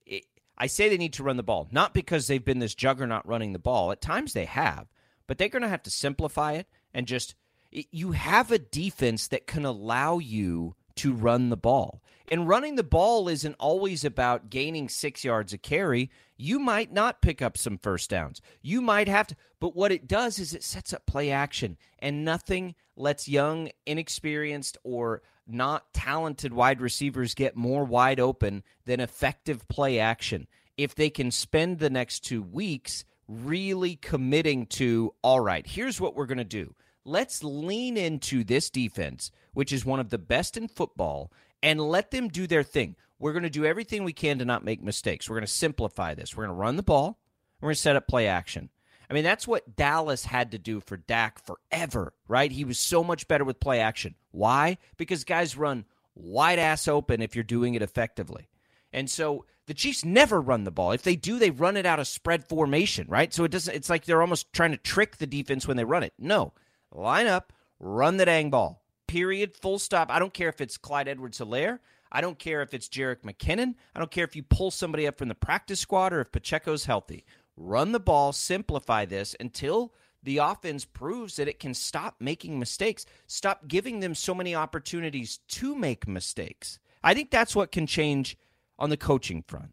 it, 0.06 0.24
I 0.56 0.66
say 0.66 0.88
they 0.88 0.96
need 0.96 1.12
to 1.14 1.22
run 1.22 1.36
the 1.36 1.42
ball, 1.42 1.68
not 1.70 1.92
because 1.92 2.26
they've 2.26 2.44
been 2.44 2.60
this 2.60 2.74
juggernaut 2.74 3.26
running 3.26 3.52
the 3.52 3.58
ball. 3.58 3.92
At 3.92 4.00
times 4.00 4.32
they 4.32 4.46
have, 4.46 4.86
but 5.26 5.36
they're 5.36 5.48
going 5.48 5.62
to 5.62 5.68
have 5.68 5.82
to 5.82 5.90
simplify 5.90 6.52
it 6.52 6.68
and 6.94 7.06
just. 7.06 7.34
You 7.70 8.12
have 8.12 8.50
a 8.50 8.58
defense 8.58 9.28
that 9.28 9.46
can 9.46 9.66
allow 9.66 10.16
you 10.16 10.74
to 10.96 11.12
run 11.12 11.50
the 11.50 11.56
ball. 11.58 12.02
And 12.30 12.46
running 12.46 12.74
the 12.74 12.82
ball 12.82 13.28
isn't 13.28 13.56
always 13.58 14.04
about 14.04 14.50
gaining 14.50 14.88
six 14.88 15.24
yards 15.24 15.52
a 15.52 15.58
carry. 15.58 16.10
You 16.36 16.58
might 16.58 16.92
not 16.92 17.22
pick 17.22 17.40
up 17.40 17.56
some 17.56 17.78
first 17.78 18.10
downs. 18.10 18.42
You 18.60 18.82
might 18.82 19.08
have 19.08 19.28
to, 19.28 19.36
but 19.60 19.74
what 19.74 19.92
it 19.92 20.06
does 20.06 20.38
is 20.38 20.52
it 20.52 20.62
sets 20.62 20.92
up 20.92 21.06
play 21.06 21.30
action, 21.30 21.78
and 21.98 22.24
nothing 22.24 22.74
lets 22.96 23.28
young, 23.28 23.70
inexperienced, 23.86 24.76
or 24.84 25.22
not 25.46 25.92
talented 25.94 26.52
wide 26.52 26.80
receivers 26.80 27.34
get 27.34 27.56
more 27.56 27.84
wide 27.84 28.20
open 28.20 28.62
than 28.84 29.00
effective 29.00 29.66
play 29.68 29.98
action. 29.98 30.46
If 30.76 30.94
they 30.94 31.10
can 31.10 31.30
spend 31.30 31.78
the 31.78 31.90
next 31.90 32.20
two 32.20 32.42
weeks 32.42 33.04
really 33.26 33.96
committing 33.96 34.66
to, 34.66 35.14
all 35.22 35.40
right, 35.40 35.66
here's 35.66 36.00
what 36.00 36.14
we're 36.14 36.26
going 36.26 36.38
to 36.38 36.44
do. 36.44 36.74
Let's 37.04 37.42
lean 37.42 37.96
into 37.96 38.44
this 38.44 38.68
defense, 38.68 39.30
which 39.54 39.72
is 39.72 39.84
one 39.86 39.98
of 39.98 40.10
the 40.10 40.18
best 40.18 40.58
in 40.58 40.68
football, 40.68 41.32
and 41.62 41.80
let 41.80 42.10
them 42.10 42.28
do 42.28 42.46
their 42.46 42.62
thing. 42.62 42.96
We're 43.18 43.32
going 43.32 43.42
to 43.42 43.50
do 43.50 43.64
everything 43.64 44.04
we 44.04 44.12
can 44.12 44.38
to 44.38 44.44
not 44.44 44.64
make 44.64 44.82
mistakes. 44.82 45.28
We're 45.28 45.36
going 45.36 45.46
to 45.46 45.52
simplify 45.52 46.14
this. 46.14 46.36
We're 46.36 46.44
going 46.44 46.56
to 46.56 46.60
run 46.60 46.76
the 46.76 46.82
ball. 46.82 47.18
We're 47.60 47.68
going 47.68 47.74
to 47.74 47.80
set 47.80 47.96
up 47.96 48.06
play 48.06 48.28
action. 48.28 48.70
I 49.10 49.14
mean, 49.14 49.24
that's 49.24 49.48
what 49.48 49.74
Dallas 49.74 50.24
had 50.24 50.52
to 50.52 50.58
do 50.58 50.80
for 50.80 50.96
Dak 50.96 51.42
forever, 51.44 52.12
right? 52.28 52.52
He 52.52 52.64
was 52.64 52.78
so 52.78 53.02
much 53.02 53.26
better 53.26 53.44
with 53.44 53.58
play 53.58 53.80
action. 53.80 54.14
Why? 54.30 54.76
Because 54.96 55.24
guys 55.24 55.56
run 55.56 55.86
wide 56.14 56.58
ass 56.58 56.86
open 56.86 57.22
if 57.22 57.34
you're 57.34 57.42
doing 57.42 57.74
it 57.74 57.82
effectively. 57.82 58.48
And 58.92 59.10
so 59.10 59.46
the 59.66 59.74
Chiefs 59.74 60.04
never 60.04 60.40
run 60.40 60.64
the 60.64 60.70
ball. 60.70 60.92
If 60.92 61.02
they 61.02 61.16
do, 61.16 61.38
they 61.38 61.50
run 61.50 61.76
it 61.76 61.86
out 61.86 62.00
of 62.00 62.06
spread 62.06 62.46
formation, 62.46 63.06
right? 63.08 63.32
So 63.32 63.44
it 63.44 63.50
doesn't 63.50 63.74
it's 63.74 63.90
like 63.90 64.04
they're 64.04 64.20
almost 64.20 64.52
trying 64.52 64.72
to 64.72 64.76
trick 64.76 65.16
the 65.16 65.26
defense 65.26 65.66
when 65.66 65.76
they 65.76 65.84
run 65.84 66.02
it. 66.02 66.12
No. 66.18 66.52
Line 66.92 67.26
up, 67.26 67.52
run 67.80 68.18
the 68.18 68.24
dang 68.26 68.50
ball 68.50 68.82
period, 69.08 69.56
full 69.56 69.80
stop. 69.80 70.10
I 70.10 70.20
don't 70.20 70.32
care 70.32 70.48
if 70.48 70.60
it's 70.60 70.78
Clyde 70.78 71.08
Edwards 71.08 71.38
Helaire. 71.38 71.80
I 72.12 72.20
don't 72.20 72.38
care 72.38 72.62
if 72.62 72.72
it's 72.72 72.88
Jerick 72.88 73.22
McKinnon. 73.22 73.74
I 73.94 73.98
don't 73.98 74.10
care 74.10 74.24
if 74.24 74.36
you 74.36 74.42
pull 74.44 74.70
somebody 74.70 75.06
up 75.06 75.18
from 75.18 75.28
the 75.28 75.34
practice 75.34 75.80
squad 75.80 76.12
or 76.12 76.20
if 76.20 76.30
Pacheco's 76.30 76.84
healthy. 76.84 77.24
Run 77.56 77.92
the 77.92 78.00
ball, 78.00 78.32
simplify 78.32 79.04
this 79.04 79.34
until 79.40 79.92
the 80.22 80.38
offense 80.38 80.84
proves 80.84 81.36
that 81.36 81.48
it 81.48 81.58
can 81.58 81.74
stop 81.74 82.16
making 82.20 82.58
mistakes. 82.58 83.04
Stop 83.26 83.66
giving 83.68 84.00
them 84.00 84.14
so 84.14 84.34
many 84.34 84.54
opportunities 84.54 85.40
to 85.48 85.74
make 85.74 86.08
mistakes. 86.08 86.78
I 87.02 87.14
think 87.14 87.30
that's 87.30 87.56
what 87.56 87.72
can 87.72 87.86
change 87.86 88.36
on 88.78 88.90
the 88.90 88.96
coaching 88.96 89.42
front. 89.46 89.72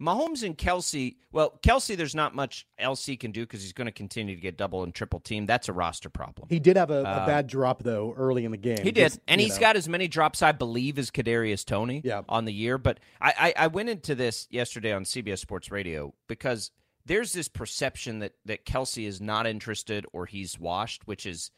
Mahomes 0.00 0.42
and 0.42 0.58
Kelce, 0.58 1.16
well, 1.32 1.58
Kelce, 1.62 1.96
there's 1.96 2.14
not 2.14 2.34
much 2.34 2.66
else 2.78 3.06
he 3.06 3.16
can 3.16 3.30
do 3.30 3.42
because 3.42 3.62
he's 3.62 3.72
going 3.72 3.86
to 3.86 3.92
continue 3.92 4.34
to 4.34 4.40
get 4.40 4.58
double 4.58 4.82
and 4.82 4.94
triple 4.94 5.20
team. 5.20 5.46
That's 5.46 5.68
a 5.68 5.72
roster 5.72 6.10
problem. 6.10 6.48
He 6.50 6.58
did 6.58 6.76
have 6.76 6.90
a, 6.90 6.98
uh, 6.98 7.22
a 7.22 7.26
bad 7.26 7.46
drop 7.46 7.82
though 7.82 8.12
early 8.16 8.44
in 8.44 8.50
the 8.50 8.58
game. 8.58 8.78
He 8.82 8.92
did, 8.92 9.18
and 9.26 9.40
he's 9.40 9.54
know. 9.54 9.60
got 9.60 9.76
as 9.76 9.88
many 9.88 10.06
drops, 10.06 10.42
I 10.42 10.52
believe, 10.52 10.98
as 10.98 11.10
Kadarius 11.10 11.64
Toney 11.64 12.02
yeah. 12.04 12.22
on 12.28 12.44
the 12.44 12.52
year. 12.52 12.76
But 12.76 13.00
I, 13.20 13.54
I, 13.56 13.64
I 13.64 13.66
went 13.68 13.88
into 13.88 14.14
this 14.14 14.46
yesterday 14.50 14.92
on 14.92 15.04
CBS 15.04 15.38
Sports 15.38 15.70
Radio 15.70 16.12
because 16.28 16.70
there's 17.06 17.32
this 17.32 17.48
perception 17.48 18.18
that 18.18 18.34
that 18.44 18.66
Kelce 18.66 19.06
is 19.06 19.20
not 19.20 19.46
interested 19.46 20.04
or 20.12 20.26
he's 20.26 20.58
washed, 20.58 21.06
which 21.06 21.24
is, 21.24 21.50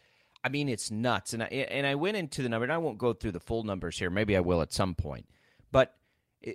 I 0.44 0.48
mean, 0.48 0.68
it's 0.68 0.92
nuts. 0.92 1.32
And 1.32 1.42
I 1.42 1.46
and 1.46 1.88
I 1.88 1.96
went 1.96 2.16
into 2.16 2.42
the 2.42 2.48
number, 2.48 2.64
and 2.64 2.72
I 2.72 2.78
won't 2.78 2.98
go 2.98 3.12
through 3.12 3.32
the 3.32 3.40
full 3.40 3.64
numbers 3.64 3.98
here. 3.98 4.10
Maybe 4.10 4.36
I 4.36 4.40
will 4.40 4.62
at 4.62 4.72
some 4.72 4.94
point, 4.94 5.26
but 5.72 5.97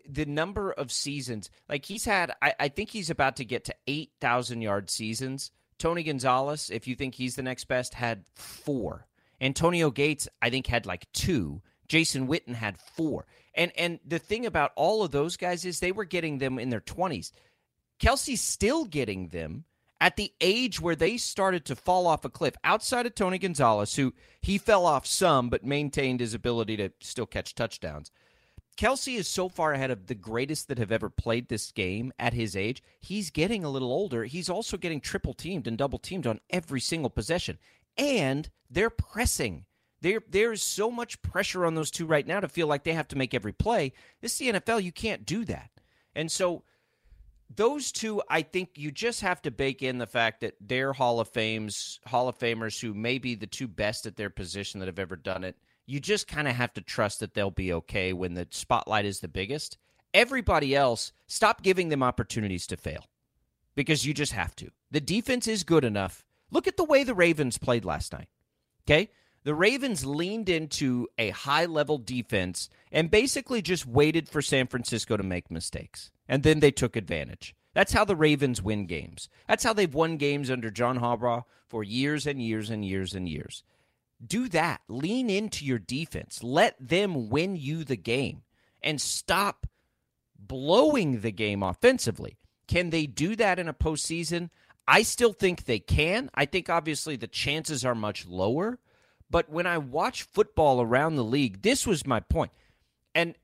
the 0.08 0.26
number 0.26 0.72
of 0.72 0.92
seasons, 0.92 1.50
like 1.70 1.86
he's 1.86 2.06
had, 2.06 2.32
I, 2.42 2.54
I 2.60 2.68
think 2.70 2.90
he's 2.90 3.10
about 3.10 3.38
to 3.38 3.46
get 3.46 3.66
to 3.66 3.76
eight 3.88 4.12
thousand 4.22 4.62
yard 4.62 4.90
seasons. 4.90 5.52
Tony 5.78 6.04
Gonzalez, 6.04 6.70
if 6.70 6.88
you 6.88 6.96
think 6.96 7.16
he's 7.16 7.36
the 7.36 7.44
next 7.44 7.66
best, 7.66 7.94
had 7.94 8.24
four. 8.34 9.08
Antonio 9.42 9.92
Gates, 9.92 10.28
I 10.42 10.50
think, 10.50 10.68
had 10.68 10.86
like 10.86 11.12
two. 11.12 11.62
Jason 11.88 12.28
Witten 12.28 12.56
had 12.56 12.78
four. 12.78 13.26
And 13.54 13.72
and 13.78 14.00
the 14.06 14.20
thing 14.20 14.46
about 14.46 14.72
all 14.76 15.04
of 15.04 15.12
those 15.12 15.38
guys 15.38 15.66
is 15.66 15.80
they 15.80 15.92
were 15.92 16.06
getting 16.06 16.38
them 16.38 16.58
in 16.60 16.70
their 16.70 16.80
twenties. 16.80 17.32
Kelce's 18.00 18.42
still 18.42 18.86
getting 18.86 19.28
them 19.28 19.66
at 20.00 20.16
the 20.16 20.34
age 20.42 20.82
where 20.82 20.96
they 20.96 21.18
started 21.18 21.66
to 21.66 21.76
fall 21.76 22.08
off 22.08 22.26
a 22.26 22.30
cliff. 22.30 22.56
Outside 22.64 23.06
of 23.06 23.16
Tony 23.16 23.38
Gonzalez, 23.38 23.96
who 23.96 24.14
he 24.42 24.58
fell 24.58 24.86
off 24.86 25.06
some 25.06 25.50
but 25.50 25.64
maintained 25.64 26.20
his 26.20 26.34
ability 26.34 26.78
to 26.78 26.92
still 27.00 27.26
catch 27.26 27.56
touchdowns. 27.56 28.12
Kelce 28.78 29.18
is 29.18 29.28
so 29.28 29.50
far 29.50 29.74
ahead 29.74 29.92
of 29.92 30.08
the 30.08 30.16
greatest 30.16 30.68
that 30.68 30.80
have 30.80 30.92
ever 30.92 31.10
played 31.10 31.48
this 31.48 31.72
game 31.72 32.12
at 32.18 32.34
his 32.34 32.56
age. 32.56 32.82
He's 33.00 33.30
getting 33.30 33.64
a 33.64 33.70
little 33.70 33.92
older. 33.92 34.24
He's 34.26 34.50
also 34.50 34.78
getting 34.78 35.00
triple 35.00 35.34
teamed 35.34 35.68
and 35.68 35.78
double 35.78 36.00
teamed 36.00 36.26
on 36.26 36.40
every 36.50 36.80
single 36.80 37.10
possession. 37.10 37.60
And 37.98 38.50
they're 38.70 38.90
pressing. 38.90 39.66
There, 40.02 40.22
there's 40.28 40.64
so 40.64 40.90
much 40.90 41.22
pressure 41.22 41.66
on 41.66 41.76
those 41.76 41.92
two 41.92 42.06
right 42.06 42.26
now 42.26 42.40
to 42.40 42.48
feel 42.48 42.68
like 42.68 42.84
they 42.84 42.94
have 42.94 43.08
to 43.10 43.18
make 43.18 43.34
every 43.34 43.54
play. 43.54 43.94
This 44.22 44.34
is 44.34 44.40
the 44.40 44.60
NFL. 44.60 44.84
You 44.84 44.92
can't 44.92 45.26
do 45.26 45.46
that. 45.46 45.70
And 46.16 46.32
so 46.32 46.64
those 47.56 47.92
two, 47.92 48.22
I 48.30 48.42
think 48.42 48.72
you 48.76 48.92
just 48.92 49.22
have 49.22 49.42
to 49.44 49.52
bake 49.52 49.84
in 49.84 50.00
the 50.00 50.08
fact 50.08 50.42
that 50.42 50.56
they're 50.60 50.94
Hall 50.94 51.20
of 51.20 51.30
Fames, 51.30 52.00
Hall 52.08 52.28
of 52.28 52.38
Famers 52.38 52.82
who 52.82 52.94
may 52.94 53.20
be 53.20 53.36
the 53.36 53.48
two 53.48 53.68
best 53.68 54.06
at 54.06 54.16
their 54.16 54.30
position 54.30 54.80
that 54.80 54.88
have 54.88 55.00
ever 55.00 55.16
done 55.16 55.44
it 55.44 55.56
you 55.86 56.00
just 56.00 56.28
kind 56.28 56.48
of 56.48 56.56
have 56.56 56.74
to 56.74 56.82
trust 56.82 57.20
that 57.20 57.34
they'll 57.34 57.52
be 57.52 57.74
okay 57.74 58.14
when 58.14 58.34
the 58.34 58.48
spotlight 58.52 59.06
is 59.06 59.20
the 59.20 59.28
biggest. 59.28 59.78
Everybody 60.14 60.76
else, 60.76 61.12
stop 61.28 61.62
giving 61.64 61.90
them 61.90 62.04
opportunities 62.04 62.68
to 62.68 62.78
fail 62.78 63.06
because 63.76 64.06
you 64.06 64.14
just 64.14 64.32
have 64.32 64.56
to. 64.58 64.70
The 64.92 65.02
defense 65.02 65.48
is 65.48 65.64
good 65.64 65.84
enough. 65.84 66.24
Look 66.52 66.68
at 66.68 66.78
the 66.78 66.84
way 66.84 67.04
the 67.04 67.16
Ravens 67.16 67.58
played 67.58 67.84
last 67.84 68.14
night. 68.14 68.30
Okay? 68.86 69.10
The 69.44 69.56
Ravens 69.56 70.06
leaned 70.06 70.48
into 70.48 71.08
a 71.18 71.32
high 71.32 71.66
level 71.66 71.98
defense 71.98 72.70
and 72.92 73.12
basically 73.12 73.62
just 73.62 73.86
waited 73.86 74.30
for 74.30 74.42
San 74.42 74.68
Francisco 74.68 75.18
to 75.18 75.24
make 75.24 75.52
mistakes. 75.52 76.12
And 76.30 76.44
then 76.44 76.60
they 76.60 76.72
took 76.72 76.96
advantage. 76.96 77.56
That's 77.74 77.92
how 77.92 78.06
the 78.06 78.16
Ravens 78.16 78.62
win 78.62 78.86
games. 78.86 79.30
That's 79.48 79.64
how 79.64 79.74
they've 79.74 79.94
won 79.94 80.18
games 80.18 80.50
under 80.52 80.70
John 80.70 81.00
Harbaugh 81.00 81.44
for 81.68 81.84
years 81.84 82.28
and 82.28 82.42
years 82.42 82.70
and 82.70 82.86
years 82.86 83.16
and 83.16 83.28
years 83.28 83.64
do 84.28 84.50
that. 84.50 84.82
Lean 84.88 85.30
into 85.30 85.66
your 85.66 85.80
defense. 85.80 86.44
Let 86.44 86.76
them 86.80 87.30
win 87.30 87.56
you 87.56 87.84
the 87.84 87.98
game 87.98 88.44
and 88.82 89.00
stop 89.00 89.68
blowing 90.38 91.22
the 91.22 91.32
game 91.32 91.64
offensively. 91.64 92.38
Can 92.68 92.90
they 92.90 93.06
do 93.06 93.36
that 93.36 93.60
in 93.60 93.68
a 93.68 93.74
postseason? 93.74 94.50
I 94.88 95.04
still 95.04 95.34
think 95.34 95.64
they 95.64 95.80
can. 95.80 96.30
I 96.34 96.46
think 96.46 96.70
obviously 96.70 97.16
the 97.16 97.28
chances 97.28 97.86
are 97.86 97.96
much 97.96 98.28
lower. 98.28 98.80
But 99.30 99.50
when 99.50 99.66
I 99.66 99.78
watch 99.78 100.24
football 100.24 100.82
around 100.82 101.16
the 101.16 101.24
league, 101.24 101.62
this 101.62 101.88
was 101.88 102.06
my 102.06 102.20
point. 102.20 102.52
And 103.16 103.36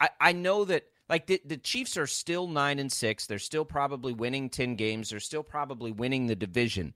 I, 0.00 0.10
I 0.20 0.32
know 0.32 0.64
that 0.64 0.84
like 1.08 1.26
the, 1.26 1.40
the 1.44 1.56
Chiefs 1.56 1.96
are 1.96 2.06
still 2.06 2.48
nine 2.48 2.78
and 2.78 2.90
six. 2.90 3.26
They're 3.26 3.38
still 3.38 3.64
probably 3.64 4.12
winning 4.12 4.48
10 4.48 4.76
games. 4.76 5.10
They're 5.10 5.20
still 5.20 5.42
probably 5.42 5.92
winning 5.92 6.26
the 6.26 6.36
division. 6.36 6.94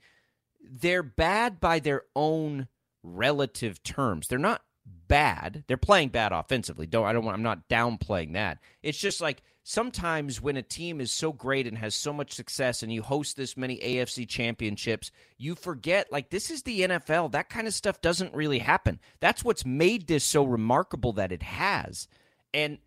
They're 0.62 1.02
bad 1.02 1.60
by 1.60 1.80
their 1.80 2.04
own 2.14 2.68
relative 3.02 3.82
terms. 3.82 4.28
They're 4.28 4.38
not 4.38 4.62
bad. 5.08 5.64
They're 5.66 5.76
playing 5.76 6.10
bad 6.10 6.32
offensively. 6.32 6.86
Don't 6.86 7.06
I 7.06 7.12
don't 7.12 7.24
want 7.24 7.36
I'm 7.36 7.42
not 7.42 7.68
downplaying 7.68 8.34
that. 8.34 8.58
It's 8.82 8.98
just 8.98 9.20
like 9.20 9.42
sometimes 9.62 10.40
when 10.40 10.56
a 10.56 10.62
team 10.62 11.00
is 11.00 11.12
so 11.12 11.32
great 11.32 11.66
and 11.66 11.76
has 11.78 11.94
so 11.94 12.12
much 12.12 12.32
success 12.32 12.82
and 12.82 12.92
you 12.92 13.02
host 13.02 13.36
this 13.36 13.56
many 13.56 13.78
AFC 13.78 14.28
championships, 14.28 15.10
you 15.36 15.54
forget 15.54 16.10
like 16.10 16.30
this 16.30 16.50
is 16.50 16.62
the 16.62 16.80
NFL. 16.82 17.32
That 17.32 17.50
kind 17.50 17.66
of 17.66 17.74
stuff 17.74 18.00
doesn't 18.00 18.34
really 18.34 18.58
happen. 18.58 19.00
That's 19.20 19.44
what's 19.44 19.66
made 19.66 20.06
this 20.06 20.24
so 20.24 20.44
remarkable 20.44 21.12
that 21.14 21.32
it 21.32 21.42
has. 21.42 22.08
And 22.54 22.78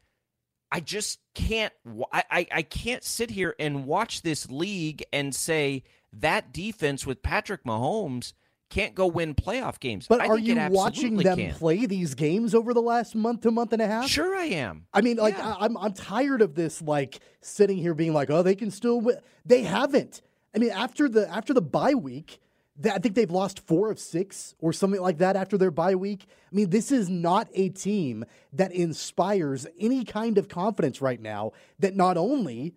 I 0.72 0.79
just 0.79 1.20
can't 1.36 1.74
I, 2.12 2.48
I 2.51 2.62
can't 2.63 3.03
sit 3.03 3.29
here 3.29 3.55
and 3.60 3.86
watch 3.86 4.22
this 4.22 4.50
league 4.50 5.03
and 5.13 5.36
say 5.36 5.84
that 6.13 6.51
defense 6.51 7.05
with 7.05 7.22
Patrick 7.24 7.63
Mahomes 7.63 8.34
can't 8.74 8.96
go 8.96 9.06
win 9.06 9.36
playoff 9.36 9.80
games. 9.80 10.08
But 10.08 10.22
I 10.22 10.27
are 10.27 10.38
you 10.38 10.56
watching 10.72 11.18
them 11.18 11.38
can. 11.38 11.53
play 11.53 11.86
these 11.86 12.15
games 12.15 12.56
over 12.56 12.74
the 12.74 12.82
last 12.82 13.13
month 13.13 13.42
to 13.42 13.51
month 13.51 13.72
and 13.72 13.82
a 13.82 13.88
half? 13.88 14.10
Sure, 14.10 14.36
I 14.36 14.46
am. 14.46 14.88
I 14.94 15.01
mean, 15.01 15.18
like 15.18 15.38
yeah. 15.38 15.56
I, 15.60 15.65
am 15.65 15.77
I'm 15.77 15.94
tired 15.94 16.42
of 16.42 16.56
this, 16.56 16.82
like 16.82 17.20
sitting 17.42 17.77
here 17.77 17.94
being 17.94 18.13
like, 18.13 18.32
oh, 18.32 18.42
they 18.42 18.56
can 18.56 18.72
still 18.72 19.00
win. 19.00 19.18
They 19.46 19.62
haven't. 19.62 20.22
I 20.56 20.58
mean, 20.58 20.72
after 20.72 21.08
the 21.08 21.30
after 21.30 21.53
the 21.53 21.62
bye 21.62 21.94
week, 21.94 22.39
I 22.84 22.98
think 22.98 23.13
they've 23.13 23.30
lost 23.30 23.60
four 23.60 23.92
of 23.92 24.00
six 24.00 24.56
or 24.60 24.74
something 24.74 25.01
like 25.01 25.20
that 25.20 25.36
after 25.36 25.58
their 25.58 25.72
bye 25.72 25.96
week. 25.96 26.25
I 26.51 26.56
mean, 26.56 26.72
this 26.72 26.92
is 26.92 27.10
not 27.10 27.50
a 27.53 27.70
team 27.70 28.25
that 28.53 28.72
inspires 28.72 29.68
any 29.80 30.03
kind 30.03 30.39
of 30.39 30.48
confidence 30.48 31.00
right 31.00 31.22
now. 31.22 31.51
That 31.77 31.96
not 31.96 32.18
only 32.18 32.74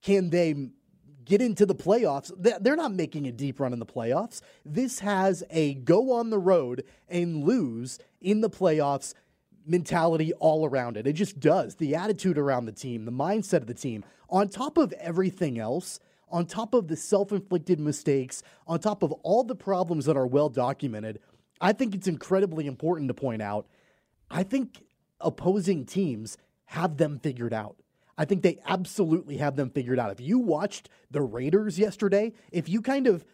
can 0.00 0.30
they 0.30 0.70
get 1.28 1.42
into 1.42 1.66
the 1.66 1.74
playoffs. 1.74 2.32
They're 2.38 2.74
not 2.74 2.94
making 2.94 3.26
a 3.26 3.32
deep 3.32 3.60
run 3.60 3.72
in 3.72 3.78
the 3.78 3.86
playoffs. 3.86 4.40
This 4.64 5.00
has 5.00 5.44
a 5.50 5.74
go 5.74 6.12
on 6.12 6.30
the 6.30 6.38
road 6.38 6.84
and 7.08 7.44
lose 7.44 7.98
in 8.20 8.40
the 8.40 8.50
playoffs 8.50 9.14
mentality 9.66 10.32
all 10.34 10.64
around 10.64 10.96
it. 10.96 11.06
It 11.06 11.12
just 11.12 11.38
does. 11.38 11.76
The 11.76 11.94
attitude 11.94 12.38
around 12.38 12.64
the 12.64 12.72
team, 12.72 13.04
the 13.04 13.12
mindset 13.12 13.58
of 13.58 13.66
the 13.66 13.74
team, 13.74 14.04
on 14.30 14.48
top 14.48 14.78
of 14.78 14.92
everything 14.94 15.58
else, 15.58 16.00
on 16.30 16.46
top 16.46 16.72
of 16.72 16.88
the 16.88 16.96
self 16.96 17.30
inflicted 17.30 17.78
mistakes, 17.78 18.42
on 18.66 18.80
top 18.80 19.02
of 19.02 19.12
all 19.22 19.44
the 19.44 19.54
problems 19.54 20.06
that 20.06 20.16
are 20.16 20.26
well 20.26 20.48
documented, 20.48 21.20
I 21.60 21.72
think 21.72 21.94
it's 21.94 22.08
incredibly 22.08 22.66
important 22.66 23.08
to 23.08 23.14
point 23.14 23.42
out. 23.42 23.66
I 24.30 24.42
think 24.42 24.82
opposing 25.20 25.84
teams 25.84 26.38
have 26.66 26.96
them 26.96 27.18
figured 27.18 27.52
out. 27.52 27.76
I 28.18 28.24
think 28.24 28.42
they 28.42 28.58
absolutely 28.66 29.36
have 29.36 29.54
them 29.54 29.70
figured 29.70 29.98
out. 29.98 30.10
If 30.10 30.20
you 30.20 30.40
watched 30.40 30.90
the 31.10 31.22
Raiders 31.22 31.78
yesterday, 31.78 32.32
if 32.50 32.68
you 32.68 32.82
kind 32.82 33.06
of 33.06 33.24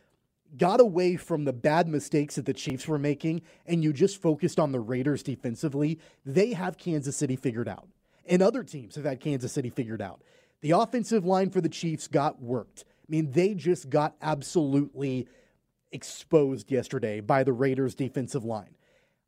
got 0.58 0.78
away 0.80 1.16
from 1.16 1.44
the 1.44 1.52
bad 1.52 1.88
mistakes 1.88 2.36
that 2.36 2.44
the 2.44 2.52
Chiefs 2.52 2.86
were 2.86 2.98
making 2.98 3.42
and 3.66 3.82
you 3.82 3.92
just 3.92 4.20
focused 4.20 4.60
on 4.60 4.70
the 4.70 4.78
Raiders 4.80 5.22
defensively, 5.22 5.98
they 6.24 6.52
have 6.52 6.76
Kansas 6.76 7.16
City 7.16 7.34
figured 7.34 7.68
out. 7.68 7.88
And 8.26 8.42
other 8.42 8.62
teams 8.62 8.94
have 8.94 9.06
had 9.06 9.20
Kansas 9.20 9.52
City 9.52 9.70
figured 9.70 10.02
out. 10.02 10.22
The 10.60 10.72
offensive 10.72 11.24
line 11.24 11.50
for 11.50 11.60
the 11.60 11.68
Chiefs 11.68 12.06
got 12.06 12.40
worked. 12.40 12.84
I 12.86 13.06
mean, 13.08 13.32
they 13.32 13.54
just 13.54 13.90
got 13.90 14.16
absolutely 14.22 15.28
exposed 15.92 16.70
yesterday 16.70 17.20
by 17.20 17.42
the 17.42 17.52
Raiders 17.52 17.94
defensive 17.94 18.44
line. 18.44 18.76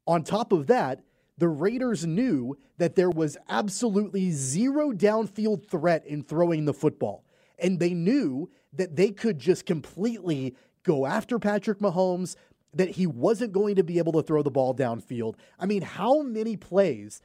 On 0.06 0.22
top 0.22 0.52
of 0.52 0.66
that, 0.68 1.02
the 1.38 1.48
Raiders 1.48 2.06
knew 2.06 2.56
that 2.78 2.96
there 2.96 3.10
was 3.10 3.36
absolutely 3.48 4.30
zero 4.30 4.92
downfield 4.92 5.68
threat 5.68 6.06
in 6.06 6.22
throwing 6.22 6.64
the 6.64 6.74
football. 6.74 7.24
And 7.58 7.78
they 7.78 7.94
knew 7.94 8.50
that 8.72 8.96
they 8.96 9.10
could 9.10 9.38
just 9.38 9.66
completely 9.66 10.54
go 10.82 11.06
after 11.06 11.38
Patrick 11.38 11.78
Mahomes, 11.78 12.36
that 12.74 12.90
he 12.90 13.06
wasn't 13.06 13.52
going 13.52 13.76
to 13.76 13.84
be 13.84 13.98
able 13.98 14.12
to 14.12 14.22
throw 14.22 14.42
the 14.42 14.50
ball 14.50 14.74
downfield. 14.74 15.34
I 15.58 15.66
mean, 15.66 15.82
how 15.82 16.22
many 16.22 16.56
plays 16.56 17.20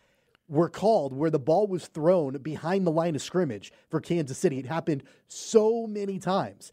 were 0.47 0.69
called 0.69 1.13
where 1.13 1.29
the 1.29 1.39
ball 1.39 1.67
was 1.67 1.87
thrown 1.87 2.37
behind 2.37 2.87
the 2.87 2.91
line 2.91 3.15
of 3.15 3.21
scrimmage 3.21 3.71
for 3.89 3.99
Kansas 3.99 4.37
City? 4.37 4.59
It 4.59 4.65
happened 4.65 5.03
so 5.27 5.87
many 5.87 6.19
times. 6.19 6.71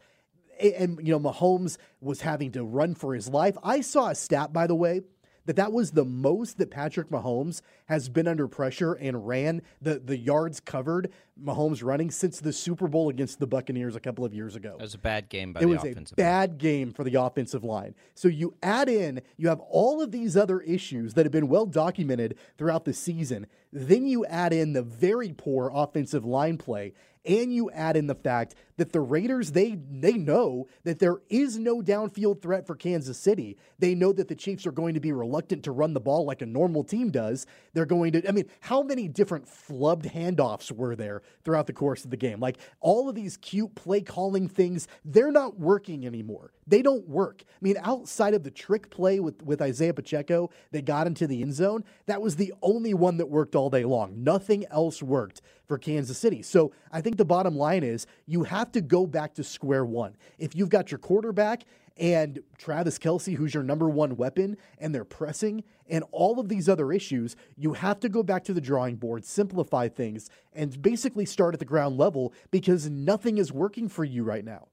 And, 0.61 0.99
you 1.01 1.11
know, 1.11 1.19
Mahomes 1.19 1.77
was 2.01 2.21
having 2.21 2.51
to 2.53 2.63
run 2.63 2.95
for 2.95 3.13
his 3.13 3.29
life. 3.29 3.57
I 3.63 3.81
saw 3.81 4.09
a 4.09 4.15
stat, 4.15 4.51
by 4.51 4.67
the 4.67 4.75
way, 4.75 5.01
that 5.49 5.55
that 5.55 5.73
was 5.73 5.89
the 5.89 6.05
most 6.05 6.59
that 6.59 6.69
Patrick 6.69 7.09
Mahomes 7.09 7.63
has 7.87 8.07
been 8.07 8.27
under 8.27 8.47
pressure 8.47 8.93
and 8.93 9.27
ran 9.27 9.63
the 9.81 9.97
the 9.97 10.15
yards 10.15 10.59
covered 10.59 11.11
Mahomes 11.43 11.83
running 11.83 12.11
since 12.11 12.39
the 12.39 12.53
Super 12.53 12.87
Bowl 12.87 13.09
against 13.09 13.39
the 13.39 13.47
Buccaneers 13.47 13.95
a 13.95 13.99
couple 13.99 14.23
of 14.23 14.31
years 14.31 14.55
ago. 14.55 14.75
It 14.77 14.81
was 14.83 14.93
a 14.93 14.99
bad 14.99 15.27
game 15.27 15.53
by 15.53 15.61
it 15.61 15.63
the 15.63 15.69
was 15.69 15.83
a 15.83 16.15
bad 16.15 16.59
game 16.59 16.93
for 16.93 17.03
the 17.03 17.15
offensive 17.15 17.63
line. 17.63 17.95
So 18.13 18.27
you 18.27 18.53
add 18.61 18.89
in, 18.89 19.23
you 19.37 19.47
have 19.47 19.59
all 19.61 20.03
of 20.03 20.11
these 20.11 20.37
other 20.37 20.59
issues 20.59 21.15
that 21.15 21.25
have 21.25 21.31
been 21.31 21.47
well 21.47 21.65
documented 21.65 22.37
throughout 22.59 22.85
the 22.85 22.93
season. 22.93 23.47
Then 23.73 24.05
you 24.05 24.27
add 24.27 24.53
in 24.53 24.73
the 24.73 24.83
very 24.83 25.33
poor 25.33 25.71
offensive 25.73 26.25
line 26.25 26.59
play 26.59 26.93
and 27.29 27.53
you 27.53 27.69
add 27.69 27.95
in 27.95 28.07
the 28.07 28.15
fact 28.15 28.55
that 28.77 28.91
the 28.91 28.99
Raiders 28.99 29.51
they 29.51 29.77
they 29.91 30.13
know 30.13 30.67
that 30.83 30.97
there 30.97 31.17
is 31.29 31.59
no 31.59 31.81
downfield 31.81 32.41
threat 32.41 32.65
for 32.65 32.75
Kansas 32.75 33.19
City. 33.19 33.57
They 33.77 33.93
know 33.93 34.11
that 34.13 34.27
the 34.27 34.35
Chiefs 34.35 34.65
are 34.65 34.71
going 34.71 34.95
to 34.95 34.99
be 34.99 35.11
reluctant 35.11 35.63
to 35.65 35.71
run 35.71 35.93
the 35.93 35.99
ball 35.99 36.25
like 36.25 36.41
a 36.41 36.47
normal 36.47 36.83
team 36.83 37.11
does. 37.11 37.45
They're 37.73 37.85
going 37.85 38.13
to 38.13 38.27
I 38.27 38.31
mean, 38.31 38.49
how 38.61 38.81
many 38.81 39.07
different 39.07 39.45
flubbed 39.45 40.11
handoffs 40.11 40.71
were 40.71 40.95
there 40.95 41.21
throughout 41.43 41.67
the 41.67 41.73
course 41.73 42.03
of 42.03 42.09
the 42.09 42.17
game? 42.17 42.39
Like 42.39 42.57
all 42.79 43.07
of 43.07 43.15
these 43.15 43.37
cute 43.37 43.75
play 43.75 44.01
calling 44.01 44.47
things, 44.47 44.87
they're 45.05 45.31
not 45.31 45.59
working 45.59 46.07
anymore. 46.07 46.51
They 46.69 46.83
don't 46.83 47.07
work. 47.09 47.43
I 47.47 47.57
mean, 47.61 47.77
outside 47.81 48.35
of 48.35 48.43
the 48.43 48.51
trick 48.51 48.91
play 48.91 49.19
with 49.19 49.41
with 49.41 49.59
Isaiah 49.61 49.93
Pacheco 49.93 50.51
that 50.71 50.85
got 50.85 51.07
into 51.07 51.25
the 51.25 51.41
end 51.41 51.53
zone, 51.53 51.83
that 52.05 52.21
was 52.21 52.35
the 52.35 52.53
only 52.61 52.93
one 52.93 53.17
that 53.17 53.25
worked 53.25 53.55
all 53.55 53.71
day 53.71 53.85
long. 53.85 54.23
Nothing 54.23 54.65
else 54.69 55.01
worked 55.01 55.41
for 55.67 55.79
Kansas 55.79 56.17
City. 56.17 56.43
So, 56.43 56.71
I 56.91 57.01
think 57.01 57.17
the 57.17 57.25
bottom 57.25 57.57
line 57.57 57.83
is 57.83 58.05
you 58.27 58.43
have 58.43 58.71
to 58.73 58.81
go 58.81 59.07
back 59.07 59.33
to 59.35 59.43
square 59.43 59.83
one. 59.83 60.15
If 60.37 60.55
you've 60.55 60.69
got 60.69 60.91
your 60.91 60.99
quarterback 60.99 61.63
and 61.97 62.39
Travis 62.57 62.99
Kelce, 62.99 63.35
who's 63.35 63.53
your 63.53 63.63
number 63.63 63.89
one 63.89 64.15
weapon, 64.15 64.55
and 64.77 64.93
they're 64.93 65.03
pressing, 65.03 65.63
and 65.89 66.03
all 66.11 66.39
of 66.39 66.49
these 66.49 66.69
other 66.69 66.93
issues, 66.93 67.35
you 67.57 67.73
have 67.73 67.99
to 68.01 68.09
go 68.09 68.23
back 68.23 68.43
to 68.45 68.53
the 68.53 68.61
drawing 68.61 68.95
board, 68.95 69.25
simplify 69.25 69.87
things, 69.87 70.29
and 70.53 70.81
basically 70.81 71.25
start 71.25 71.53
at 71.55 71.59
the 71.59 71.65
ground 71.65 71.97
level 71.97 72.31
because 72.51 72.89
nothing 72.89 73.37
is 73.37 73.51
working 73.51 73.89
for 73.89 74.05
you 74.05 74.23
right 74.23 74.45
now. 74.45 74.67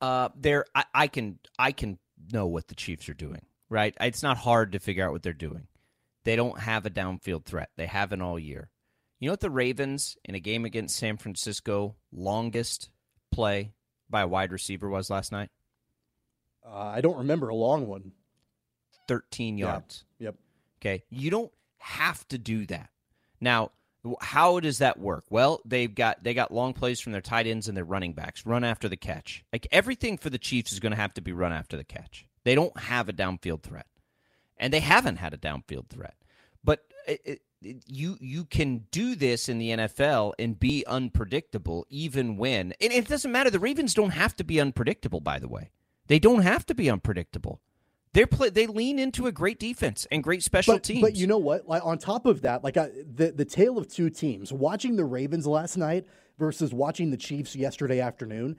Uh, 0.00 0.30
there, 0.36 0.64
I, 0.74 0.84
I 0.94 1.06
can, 1.08 1.38
I 1.58 1.72
can 1.72 1.98
know 2.32 2.46
what 2.46 2.68
the 2.68 2.74
Chiefs 2.74 3.08
are 3.08 3.14
doing. 3.14 3.42
Right, 3.68 3.94
it's 4.00 4.22
not 4.22 4.36
hard 4.36 4.72
to 4.72 4.80
figure 4.80 5.06
out 5.06 5.12
what 5.12 5.22
they're 5.22 5.32
doing. 5.32 5.68
They 6.24 6.36
don't 6.36 6.58
have 6.58 6.86
a 6.86 6.90
downfield 6.90 7.44
threat. 7.44 7.70
They 7.76 7.86
haven't 7.86 8.20
all 8.20 8.38
year. 8.38 8.68
You 9.20 9.28
know 9.28 9.32
what 9.32 9.40
the 9.40 9.50
Ravens 9.50 10.16
in 10.24 10.34
a 10.34 10.40
game 10.40 10.64
against 10.64 10.96
San 10.96 11.18
Francisco 11.18 11.96
longest 12.10 12.90
play 13.30 13.72
by 14.08 14.22
a 14.22 14.26
wide 14.28 14.50
receiver 14.50 14.88
was 14.88 15.10
last 15.10 15.30
night? 15.30 15.50
Uh, 16.66 16.76
I 16.76 17.00
don't 17.00 17.18
remember 17.18 17.48
a 17.48 17.54
long 17.54 17.86
one. 17.86 18.12
13 19.08 19.58
yards. 19.58 20.04
Yeah. 20.18 20.26
Yep. 20.26 20.34
Okay. 20.80 21.02
You 21.10 21.30
don't 21.30 21.52
have 21.78 22.26
to 22.28 22.38
do 22.38 22.66
that. 22.66 22.90
Now, 23.40 23.72
how 24.20 24.60
does 24.60 24.78
that 24.78 24.98
work? 24.98 25.24
Well, 25.30 25.60
they've 25.64 25.94
got 25.94 26.22
they 26.24 26.34
got 26.34 26.52
long 26.52 26.72
plays 26.72 27.00
from 27.00 27.12
their 27.12 27.20
tight 27.20 27.46
ends 27.46 27.68
and 27.68 27.76
their 27.76 27.84
running 27.84 28.12
backs, 28.12 28.46
run 28.46 28.64
after 28.64 28.88
the 28.88 28.96
catch. 28.96 29.44
Like 29.52 29.66
everything 29.70 30.16
for 30.16 30.30
the 30.30 30.38
Chiefs 30.38 30.72
is 30.72 30.80
going 30.80 30.92
to 30.92 30.96
have 30.96 31.14
to 31.14 31.20
be 31.20 31.32
run 31.32 31.52
after 31.52 31.76
the 31.76 31.84
catch. 31.84 32.26
They 32.44 32.54
don't 32.54 32.78
have 32.78 33.08
a 33.08 33.12
downfield 33.12 33.62
threat, 33.62 33.86
and 34.56 34.72
they 34.72 34.80
haven't 34.80 35.16
had 35.16 35.34
a 35.34 35.38
downfield 35.38 35.88
threat. 35.88 36.14
But 36.64 36.84
it, 37.06 37.20
it, 37.24 37.42
you 37.86 38.16
you 38.20 38.44
can 38.44 38.86
do 38.90 39.14
this 39.14 39.48
in 39.48 39.58
the 39.58 39.70
NFL 39.70 40.32
and 40.38 40.58
be 40.58 40.84
unpredictable 40.86 41.86
even 41.90 42.36
when 42.36 42.72
and 42.80 42.92
it 42.92 43.06
doesn't 43.06 43.32
matter. 43.32 43.50
The 43.50 43.58
Ravens 43.58 43.94
don't 43.94 44.10
have 44.10 44.34
to 44.36 44.44
be 44.44 44.60
unpredictable. 44.60 45.20
By 45.20 45.38
the 45.38 45.48
way, 45.48 45.70
they 46.06 46.18
don't 46.18 46.42
have 46.42 46.64
to 46.66 46.74
be 46.74 46.90
unpredictable. 46.90 47.60
They're 48.12 48.26
play, 48.26 48.50
they 48.50 48.66
lean 48.66 48.98
into 48.98 49.26
a 49.26 49.32
great 49.32 49.60
defense 49.60 50.06
and 50.10 50.22
great 50.22 50.42
special 50.42 50.74
but, 50.74 50.82
teams. 50.82 51.00
But 51.00 51.16
you 51.16 51.26
know 51.26 51.38
what? 51.38 51.68
Like 51.68 51.84
on 51.84 51.98
top 51.98 52.26
of 52.26 52.42
that, 52.42 52.64
like 52.64 52.76
I, 52.76 52.90
the 53.14 53.30
the 53.30 53.44
tale 53.44 53.78
of 53.78 53.88
two 53.88 54.10
teams. 54.10 54.52
Watching 54.52 54.96
the 54.96 55.04
Ravens 55.04 55.46
last 55.46 55.76
night 55.76 56.06
versus 56.38 56.74
watching 56.74 57.10
the 57.10 57.16
Chiefs 57.16 57.54
yesterday 57.54 58.00
afternoon, 58.00 58.56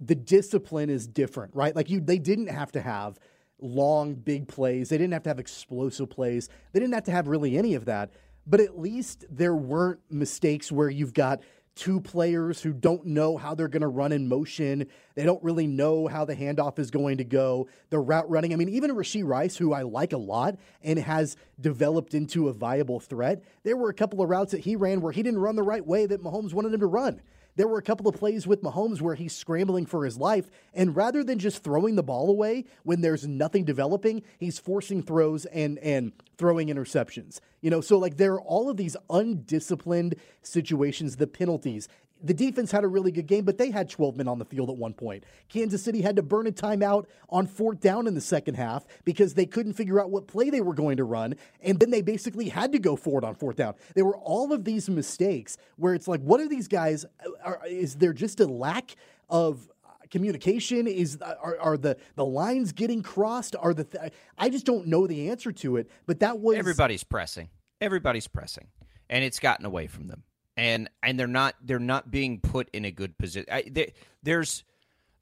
the 0.00 0.16
discipline 0.16 0.90
is 0.90 1.06
different, 1.06 1.54
right? 1.54 1.74
Like 1.74 1.88
you, 1.88 2.00
they 2.00 2.18
didn't 2.18 2.48
have 2.48 2.72
to 2.72 2.80
have 2.80 3.18
long, 3.60 4.14
big 4.14 4.48
plays. 4.48 4.88
They 4.88 4.98
didn't 4.98 5.12
have 5.12 5.22
to 5.24 5.30
have 5.30 5.38
explosive 5.38 6.10
plays. 6.10 6.48
They 6.72 6.80
didn't 6.80 6.94
have 6.94 7.04
to 7.04 7.12
have 7.12 7.28
really 7.28 7.56
any 7.56 7.74
of 7.74 7.84
that. 7.84 8.10
But 8.46 8.60
at 8.60 8.78
least 8.78 9.24
there 9.30 9.54
weren't 9.54 10.00
mistakes 10.10 10.70
where 10.70 10.90
you've 10.90 11.14
got 11.14 11.42
two 11.74 12.00
players 12.00 12.62
who 12.62 12.72
don't 12.72 13.04
know 13.04 13.36
how 13.36 13.54
they're 13.54 13.68
going 13.68 13.82
to 13.82 13.88
run 13.88 14.12
in 14.12 14.28
motion. 14.28 14.86
They 15.14 15.24
don't 15.24 15.42
really 15.42 15.66
know 15.66 16.06
how 16.06 16.24
the 16.24 16.36
handoff 16.36 16.78
is 16.78 16.90
going 16.90 17.18
to 17.18 17.24
go. 17.24 17.68
The 17.90 17.98
route 17.98 18.28
running. 18.30 18.52
I 18.52 18.56
mean, 18.56 18.68
even 18.68 18.90
Rashee 18.92 19.26
Rice, 19.26 19.56
who 19.56 19.72
I 19.72 19.82
like 19.82 20.12
a 20.12 20.18
lot 20.18 20.56
and 20.82 20.98
has 20.98 21.36
developed 21.60 22.14
into 22.14 22.48
a 22.48 22.52
viable 22.52 23.00
threat, 23.00 23.42
there 23.64 23.76
were 23.76 23.90
a 23.90 23.94
couple 23.94 24.22
of 24.22 24.28
routes 24.28 24.52
that 24.52 24.60
he 24.60 24.76
ran 24.76 25.00
where 25.00 25.12
he 25.12 25.22
didn't 25.22 25.40
run 25.40 25.56
the 25.56 25.62
right 25.62 25.84
way 25.84 26.06
that 26.06 26.22
Mahomes 26.22 26.52
wanted 26.52 26.72
him 26.72 26.80
to 26.80 26.86
run. 26.86 27.20
There 27.56 27.68
were 27.68 27.78
a 27.78 27.82
couple 27.82 28.08
of 28.08 28.16
plays 28.16 28.46
with 28.46 28.62
Mahomes 28.62 29.00
where 29.00 29.14
he's 29.14 29.34
scrambling 29.34 29.86
for 29.86 30.04
his 30.04 30.18
life, 30.18 30.50
and 30.72 30.96
rather 30.96 31.22
than 31.22 31.38
just 31.38 31.62
throwing 31.62 31.94
the 31.94 32.02
ball 32.02 32.28
away 32.28 32.64
when 32.82 33.00
there's 33.00 33.26
nothing 33.26 33.64
developing, 33.64 34.22
he's 34.38 34.58
forcing 34.58 35.02
throws 35.02 35.46
and 35.46 35.78
and 35.78 36.12
throwing 36.36 36.68
interceptions. 36.68 37.40
You 37.60 37.70
know, 37.70 37.80
so 37.80 37.96
like 37.96 38.16
there 38.16 38.34
are 38.34 38.40
all 38.40 38.68
of 38.68 38.76
these 38.76 38.96
undisciplined 39.08 40.16
situations, 40.42 41.16
the 41.16 41.26
penalties, 41.26 41.88
the 42.24 42.34
defense 42.34 42.72
had 42.72 42.84
a 42.84 42.88
really 42.88 43.12
good 43.12 43.26
game, 43.26 43.44
but 43.44 43.58
they 43.58 43.70
had 43.70 43.90
12 43.90 44.16
men 44.16 44.28
on 44.28 44.38
the 44.38 44.44
field 44.44 44.70
at 44.70 44.76
one 44.76 44.94
point. 44.94 45.24
Kansas 45.48 45.82
City 45.82 46.00
had 46.00 46.16
to 46.16 46.22
burn 46.22 46.46
a 46.46 46.52
timeout 46.52 47.04
on 47.28 47.46
fourth 47.46 47.80
down 47.80 48.06
in 48.06 48.14
the 48.14 48.20
second 48.20 48.54
half 48.54 48.86
because 49.04 49.34
they 49.34 49.46
couldn't 49.46 49.74
figure 49.74 50.00
out 50.00 50.10
what 50.10 50.26
play 50.26 50.48
they 50.48 50.62
were 50.62 50.74
going 50.74 50.96
to 50.96 51.04
run. 51.04 51.34
And 51.60 51.78
then 51.78 51.90
they 51.90 52.00
basically 52.00 52.48
had 52.48 52.72
to 52.72 52.78
go 52.78 52.96
forward 52.96 53.24
on 53.24 53.34
fourth 53.34 53.56
down. 53.56 53.74
There 53.94 54.04
were 54.04 54.16
all 54.16 54.52
of 54.52 54.64
these 54.64 54.88
mistakes 54.88 55.58
where 55.76 55.94
it's 55.94 56.08
like, 56.08 56.20
what 56.20 56.40
are 56.40 56.48
these 56.48 56.66
guys? 56.66 57.04
Are, 57.44 57.60
is 57.68 57.96
there 57.96 58.12
just 58.12 58.40
a 58.40 58.46
lack 58.46 58.96
of 59.28 59.68
communication 60.10 60.86
is 60.86 61.18
are, 61.22 61.58
are 61.60 61.76
the 61.76 61.96
the 62.14 62.24
lines 62.24 62.72
getting 62.72 63.02
crossed 63.02 63.56
are 63.58 63.74
the 63.74 63.82
th- 63.82 64.12
i 64.38 64.48
just 64.48 64.64
don't 64.64 64.86
know 64.86 65.08
the 65.08 65.28
answer 65.30 65.50
to 65.50 65.76
it 65.76 65.90
but 66.06 66.20
that 66.20 66.38
was 66.38 66.56
everybody's 66.56 67.02
pressing 67.02 67.48
everybody's 67.80 68.28
pressing 68.28 68.68
and 69.10 69.24
it's 69.24 69.40
gotten 69.40 69.66
away 69.66 69.88
from 69.88 70.06
them 70.06 70.22
and 70.56 70.88
and 71.02 71.18
they're 71.18 71.26
not 71.26 71.54
they're 71.62 71.78
not 71.78 72.10
being 72.10 72.40
put 72.40 72.68
in 72.72 72.84
a 72.84 72.90
good 72.90 73.16
position. 73.18 73.46
I, 73.50 73.64
they, 73.70 73.92
there's 74.22 74.64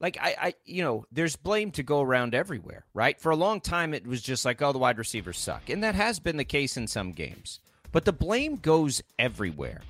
like 0.01 0.18
I, 0.21 0.37
I 0.40 0.55
you 0.64 0.83
know 0.83 1.07
there's 1.12 1.37
blame 1.37 1.71
to 1.73 1.83
go 1.83 2.01
around 2.01 2.35
everywhere, 2.35 2.85
right? 2.95 3.18
For 3.21 3.31
a 3.31 3.37
long 3.37 3.61
time, 3.61 3.95
it 3.95 4.07
was 4.07 4.23
just 4.23 4.45
like 4.45 4.61
oh 4.62 4.73
the 4.73 4.79
wide 4.79 4.99
receivers 4.99 5.38
suck, 5.38 5.71
and 5.71 5.83
that 5.83 5.95
has 5.95 6.21
been 6.21 6.37
the 6.37 6.45
case 6.45 6.77
in 6.77 6.87
some 6.87 7.12
games. 7.12 7.61
But 7.92 8.05
the 8.05 8.12
blame 8.12 8.57
goes 8.57 9.03
everywhere. 9.18 9.83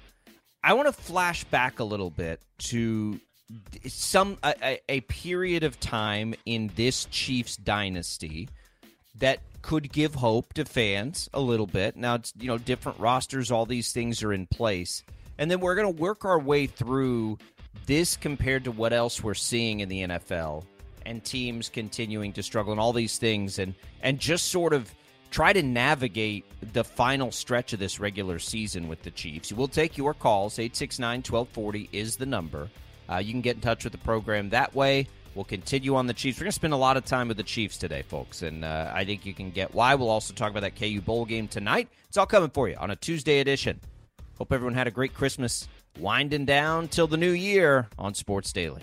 I 0.64 0.74
want 0.74 0.88
to 0.88 0.92
flash 0.92 1.44
back 1.44 1.80
a 1.80 1.84
little 1.84 2.10
bit 2.10 2.40
to 2.58 3.20
some 3.86 4.38
a, 4.44 4.80
a 4.88 5.00
period 5.02 5.64
of 5.64 5.80
time 5.80 6.34
in 6.46 6.70
this 6.76 7.06
Chiefs 7.06 7.56
dynasty 7.56 8.48
that 9.18 9.40
could 9.60 9.92
give 9.92 10.14
hope 10.16 10.54
to 10.54 10.64
fans 10.64 11.28
a 11.34 11.40
little 11.40 11.66
bit. 11.66 11.96
Now 11.96 12.14
it's 12.14 12.32
you 12.38 12.46
know 12.46 12.58
different 12.58 13.00
rosters, 13.00 13.50
all 13.50 13.66
these 13.66 13.92
things 13.92 14.22
are 14.22 14.32
in 14.32 14.46
place 14.46 15.02
and 15.38 15.50
then 15.50 15.60
we're 15.60 15.74
going 15.74 15.94
to 15.94 16.00
work 16.00 16.24
our 16.24 16.38
way 16.38 16.66
through 16.66 17.38
this 17.86 18.16
compared 18.16 18.64
to 18.64 18.70
what 18.70 18.92
else 18.92 19.22
we're 19.22 19.34
seeing 19.34 19.80
in 19.80 19.88
the 19.88 20.02
NFL 20.02 20.64
and 21.04 21.24
teams 21.24 21.68
continuing 21.68 22.32
to 22.32 22.42
struggle 22.42 22.72
and 22.72 22.80
all 22.80 22.92
these 22.92 23.18
things 23.18 23.58
and 23.58 23.74
and 24.02 24.18
just 24.18 24.48
sort 24.48 24.72
of 24.72 24.92
try 25.30 25.52
to 25.52 25.62
navigate 25.62 26.44
the 26.74 26.84
final 26.84 27.32
stretch 27.32 27.72
of 27.72 27.78
this 27.78 27.98
regular 27.98 28.38
season 28.38 28.86
with 28.86 29.02
the 29.02 29.10
Chiefs. 29.10 29.50
We'll 29.52 29.66
take 29.66 29.96
your 29.96 30.12
calls. 30.12 30.58
869-1240 30.58 31.88
is 31.90 32.16
the 32.16 32.26
number. 32.26 32.68
Uh, 33.08 33.16
you 33.16 33.32
can 33.32 33.40
get 33.40 33.56
in 33.56 33.62
touch 33.62 33.84
with 33.84 33.92
the 33.92 33.98
program 33.98 34.50
that 34.50 34.74
way. 34.74 35.08
We'll 35.34 35.44
continue 35.46 35.96
on 35.96 36.06
the 36.06 36.12
Chiefs. 36.12 36.38
We're 36.38 36.44
going 36.44 36.50
to 36.50 36.56
spend 36.56 36.74
a 36.74 36.76
lot 36.76 36.98
of 36.98 37.06
time 37.06 37.28
with 37.28 37.38
the 37.38 37.42
Chiefs 37.42 37.78
today, 37.78 38.02
folks, 38.02 38.42
and 38.42 38.62
uh, 38.62 38.92
I 38.94 39.06
think 39.06 39.24
you 39.24 39.32
can 39.32 39.50
get 39.50 39.74
why. 39.74 39.94
We'll 39.94 40.10
also 40.10 40.34
talk 40.34 40.50
about 40.50 40.60
that 40.60 40.76
KU 40.76 41.00
Bowl 41.00 41.24
game 41.24 41.48
tonight. 41.48 41.88
It's 42.08 42.18
all 42.18 42.26
coming 42.26 42.50
for 42.50 42.68
you 42.68 42.76
on 42.76 42.90
a 42.90 42.96
Tuesday 42.96 43.40
edition 43.40 43.80
Hope 44.38 44.52
everyone 44.52 44.74
had 44.74 44.86
a 44.86 44.90
great 44.90 45.14
Christmas. 45.14 45.68
Winding 45.98 46.46
down 46.46 46.88
till 46.88 47.06
the 47.06 47.16
new 47.16 47.30
year 47.30 47.88
on 47.98 48.14
Sports 48.14 48.52
Daily. 48.52 48.82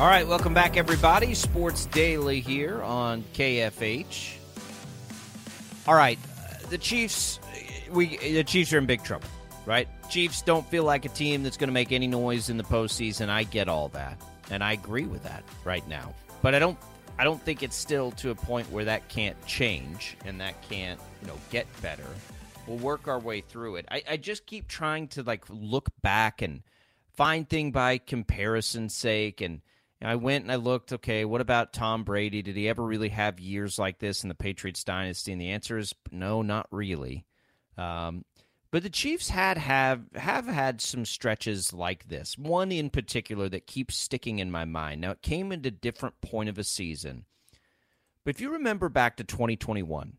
All 0.00 0.06
right, 0.06 0.26
welcome 0.26 0.54
back, 0.54 0.78
everybody. 0.78 1.34
Sports 1.34 1.84
Daily 1.84 2.40
here 2.40 2.82
on 2.82 3.22
KFH. 3.34 4.39
All 5.90 5.96
right, 5.96 6.20
the 6.68 6.78
Chiefs. 6.78 7.40
We 7.90 8.16
the 8.18 8.44
Chiefs 8.44 8.72
are 8.72 8.78
in 8.78 8.86
big 8.86 9.02
trouble, 9.02 9.26
right? 9.66 9.88
Chiefs 10.08 10.40
don't 10.40 10.64
feel 10.68 10.84
like 10.84 11.04
a 11.04 11.08
team 11.08 11.42
that's 11.42 11.56
going 11.56 11.66
to 11.66 11.72
make 11.72 11.90
any 11.90 12.06
noise 12.06 12.48
in 12.48 12.58
the 12.58 12.62
postseason. 12.62 13.28
I 13.28 13.42
get 13.42 13.68
all 13.68 13.88
that, 13.88 14.22
and 14.52 14.62
I 14.62 14.70
agree 14.70 15.06
with 15.06 15.24
that 15.24 15.42
right 15.64 15.84
now. 15.88 16.14
But 16.42 16.54
I 16.54 16.60
don't. 16.60 16.78
I 17.18 17.24
don't 17.24 17.42
think 17.42 17.64
it's 17.64 17.74
still 17.74 18.12
to 18.12 18.30
a 18.30 18.36
point 18.36 18.70
where 18.70 18.84
that 18.84 19.08
can't 19.08 19.36
change 19.46 20.16
and 20.24 20.40
that 20.40 20.62
can't, 20.62 21.00
you 21.22 21.26
know, 21.26 21.36
get 21.50 21.66
better. 21.82 22.06
We'll 22.68 22.78
work 22.78 23.08
our 23.08 23.18
way 23.18 23.40
through 23.40 23.74
it. 23.74 23.86
I, 23.90 24.04
I 24.08 24.16
just 24.16 24.46
keep 24.46 24.68
trying 24.68 25.08
to 25.08 25.24
like 25.24 25.44
look 25.48 25.88
back 26.02 26.40
and 26.40 26.62
find 27.14 27.48
thing 27.48 27.72
by 27.72 27.98
comparison's 27.98 28.94
sake 28.94 29.40
and 29.40 29.60
I 30.08 30.14
went 30.16 30.44
and 30.44 30.52
I 30.52 30.56
looked, 30.56 30.92
okay, 30.92 31.24
what 31.24 31.42
about 31.42 31.74
Tom 31.74 32.04
Brady? 32.04 32.40
Did 32.40 32.56
he 32.56 32.68
ever 32.68 32.82
really 32.82 33.10
have 33.10 33.38
years 33.38 33.78
like 33.78 33.98
this 33.98 34.22
in 34.22 34.28
the 34.28 34.34
Patriots 34.34 34.82
dynasty? 34.82 35.32
And 35.32 35.40
the 35.40 35.50
answer 35.50 35.76
is 35.76 35.94
no, 36.10 36.40
not 36.40 36.66
really. 36.70 37.26
Um, 37.76 38.24
but 38.70 38.82
the 38.82 38.90
Chiefs 38.90 39.28
had 39.28 39.58
have 39.58 40.04
have 40.14 40.46
had 40.46 40.80
some 40.80 41.04
stretches 41.04 41.72
like 41.72 42.08
this. 42.08 42.38
One 42.38 42.72
in 42.72 42.88
particular 42.88 43.48
that 43.48 43.66
keeps 43.66 43.96
sticking 43.96 44.38
in 44.38 44.50
my 44.50 44.64
mind. 44.64 45.00
Now 45.00 45.10
it 45.10 45.22
came 45.22 45.52
a 45.52 45.56
different 45.56 46.20
point 46.20 46.48
of 46.48 46.56
a 46.56 46.64
season. 46.64 47.26
But 48.24 48.34
if 48.34 48.40
you 48.40 48.52
remember 48.52 48.88
back 48.88 49.16
to 49.16 49.24
2021, 49.24 50.18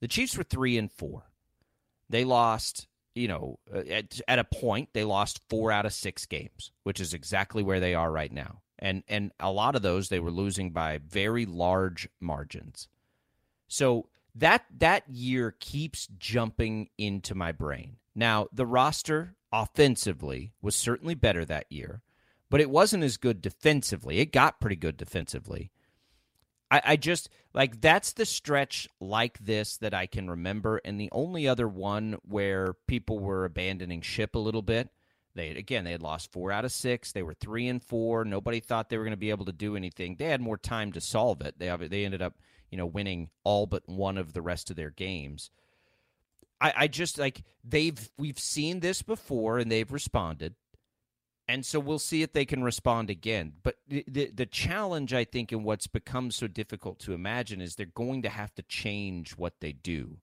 the 0.00 0.08
Chiefs 0.08 0.36
were 0.36 0.44
3 0.44 0.78
and 0.78 0.92
4. 0.92 1.24
They 2.08 2.24
lost, 2.24 2.86
you 3.14 3.26
know, 3.26 3.58
at, 3.74 4.20
at 4.28 4.38
a 4.38 4.44
point 4.44 4.90
they 4.92 5.04
lost 5.04 5.40
4 5.50 5.72
out 5.72 5.86
of 5.86 5.92
6 5.92 6.26
games, 6.26 6.72
which 6.84 7.00
is 7.00 7.14
exactly 7.14 7.62
where 7.62 7.80
they 7.80 7.94
are 7.94 8.12
right 8.12 8.32
now 8.32 8.60
and 8.78 9.02
and 9.08 9.32
a 9.40 9.50
lot 9.50 9.74
of 9.74 9.82
those 9.82 10.08
they 10.08 10.20
were 10.20 10.30
losing 10.30 10.70
by 10.70 10.98
very 10.98 11.46
large 11.46 12.08
margins. 12.20 12.88
So 13.66 14.08
that 14.34 14.64
that 14.78 15.08
year 15.08 15.54
keeps 15.58 16.08
jumping 16.18 16.90
into 16.96 17.34
my 17.34 17.52
brain. 17.52 17.96
Now, 18.14 18.48
the 18.52 18.66
roster 18.66 19.34
offensively 19.52 20.52
was 20.60 20.74
certainly 20.76 21.14
better 21.14 21.44
that 21.44 21.70
year, 21.70 22.02
but 22.50 22.60
it 22.60 22.70
wasn't 22.70 23.04
as 23.04 23.16
good 23.16 23.40
defensively. 23.40 24.18
It 24.18 24.32
got 24.32 24.60
pretty 24.60 24.76
good 24.76 24.96
defensively. 24.96 25.70
I, 26.70 26.82
I 26.84 26.96
just 26.96 27.30
like 27.54 27.80
that's 27.80 28.12
the 28.12 28.26
stretch 28.26 28.88
like 29.00 29.38
this 29.38 29.76
that 29.78 29.94
I 29.94 30.06
can 30.06 30.30
remember, 30.30 30.80
and 30.84 31.00
the 31.00 31.10
only 31.12 31.48
other 31.48 31.68
one 31.68 32.18
where 32.22 32.74
people 32.86 33.18
were 33.18 33.44
abandoning 33.44 34.02
ship 34.02 34.34
a 34.34 34.40
little 34.40 34.62
bit 34.62 34.90
they 35.34 35.50
again 35.50 35.84
they 35.84 35.92
had 35.92 36.02
lost 36.02 36.32
four 36.32 36.50
out 36.50 36.64
of 36.64 36.72
six. 36.72 37.12
They 37.12 37.22
were 37.22 37.34
three 37.34 37.68
and 37.68 37.82
four. 37.82 38.24
Nobody 38.24 38.60
thought 38.60 38.88
they 38.88 38.98
were 38.98 39.04
going 39.04 39.12
to 39.12 39.16
be 39.16 39.30
able 39.30 39.46
to 39.46 39.52
do 39.52 39.76
anything. 39.76 40.16
They 40.16 40.26
had 40.26 40.40
more 40.40 40.58
time 40.58 40.92
to 40.92 41.00
solve 41.00 41.40
it. 41.42 41.58
They 41.58 41.74
they 41.88 42.04
ended 42.04 42.22
up 42.22 42.34
you 42.70 42.78
know 42.78 42.86
winning 42.86 43.30
all 43.44 43.66
but 43.66 43.88
one 43.88 44.18
of 44.18 44.32
the 44.32 44.42
rest 44.42 44.70
of 44.70 44.76
their 44.76 44.90
games. 44.90 45.50
I, 46.60 46.72
I 46.76 46.88
just 46.88 47.18
like 47.18 47.42
they've 47.64 48.10
we've 48.18 48.38
seen 48.38 48.80
this 48.80 49.02
before 49.02 49.58
and 49.58 49.70
they've 49.70 49.90
responded, 49.90 50.54
and 51.46 51.64
so 51.64 51.78
we'll 51.78 51.98
see 51.98 52.22
if 52.22 52.32
they 52.32 52.44
can 52.44 52.64
respond 52.64 53.10
again. 53.10 53.52
But 53.62 53.76
the, 53.86 54.04
the 54.08 54.30
the 54.34 54.46
challenge 54.46 55.14
I 55.14 55.24
think 55.24 55.52
and 55.52 55.64
what's 55.64 55.86
become 55.86 56.30
so 56.30 56.46
difficult 56.46 56.98
to 57.00 57.12
imagine 57.12 57.60
is 57.60 57.76
they're 57.76 57.86
going 57.86 58.22
to 58.22 58.28
have 58.28 58.54
to 58.56 58.62
change 58.62 59.32
what 59.32 59.60
they 59.60 59.72
do. 59.72 60.18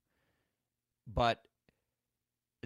But 1.07 1.41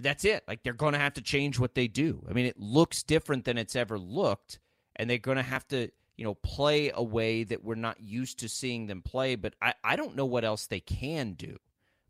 that's 0.03 0.25
it. 0.25 0.43
Like 0.47 0.63
they're 0.63 0.73
going 0.73 0.93
to 0.93 0.99
have 0.99 1.13
to 1.13 1.21
change 1.21 1.59
what 1.59 1.75
they 1.75 1.87
do. 1.87 2.25
I 2.29 2.33
mean, 2.33 2.45
it 2.45 2.59
looks 2.59 3.03
different 3.03 3.45
than 3.45 3.57
it's 3.57 3.75
ever 3.75 3.97
looked, 3.97 4.59
and 4.95 5.09
they're 5.09 5.17
going 5.17 5.37
to 5.37 5.43
have 5.43 5.67
to, 5.69 5.89
you 6.17 6.23
know, 6.25 6.35
play 6.35 6.91
a 6.93 7.03
way 7.03 7.43
that 7.43 7.63
we're 7.63 7.75
not 7.75 8.01
used 8.01 8.39
to 8.39 8.49
seeing 8.49 8.87
them 8.87 9.01
play. 9.01 9.35
But 9.35 9.55
I, 9.61 9.73
I 9.83 9.95
don't 9.95 10.15
know 10.15 10.25
what 10.25 10.45
else 10.45 10.67
they 10.67 10.79
can 10.79 11.33
do. 11.33 11.57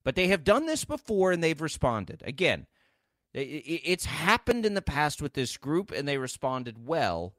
But 0.03 0.15
they 0.15 0.27
have 0.27 0.43
done 0.43 0.65
this 0.65 0.85
before 0.85 1.31
and 1.31 1.43
they've 1.43 1.59
responded. 1.59 2.23
Again, 2.25 2.67
it's 3.33 4.05
happened 4.05 4.65
in 4.65 4.73
the 4.73 4.81
past 4.81 5.21
with 5.21 5.33
this 5.33 5.57
group 5.57 5.91
and 5.91 6.07
they 6.07 6.17
responded 6.17 6.87
well. 6.87 7.35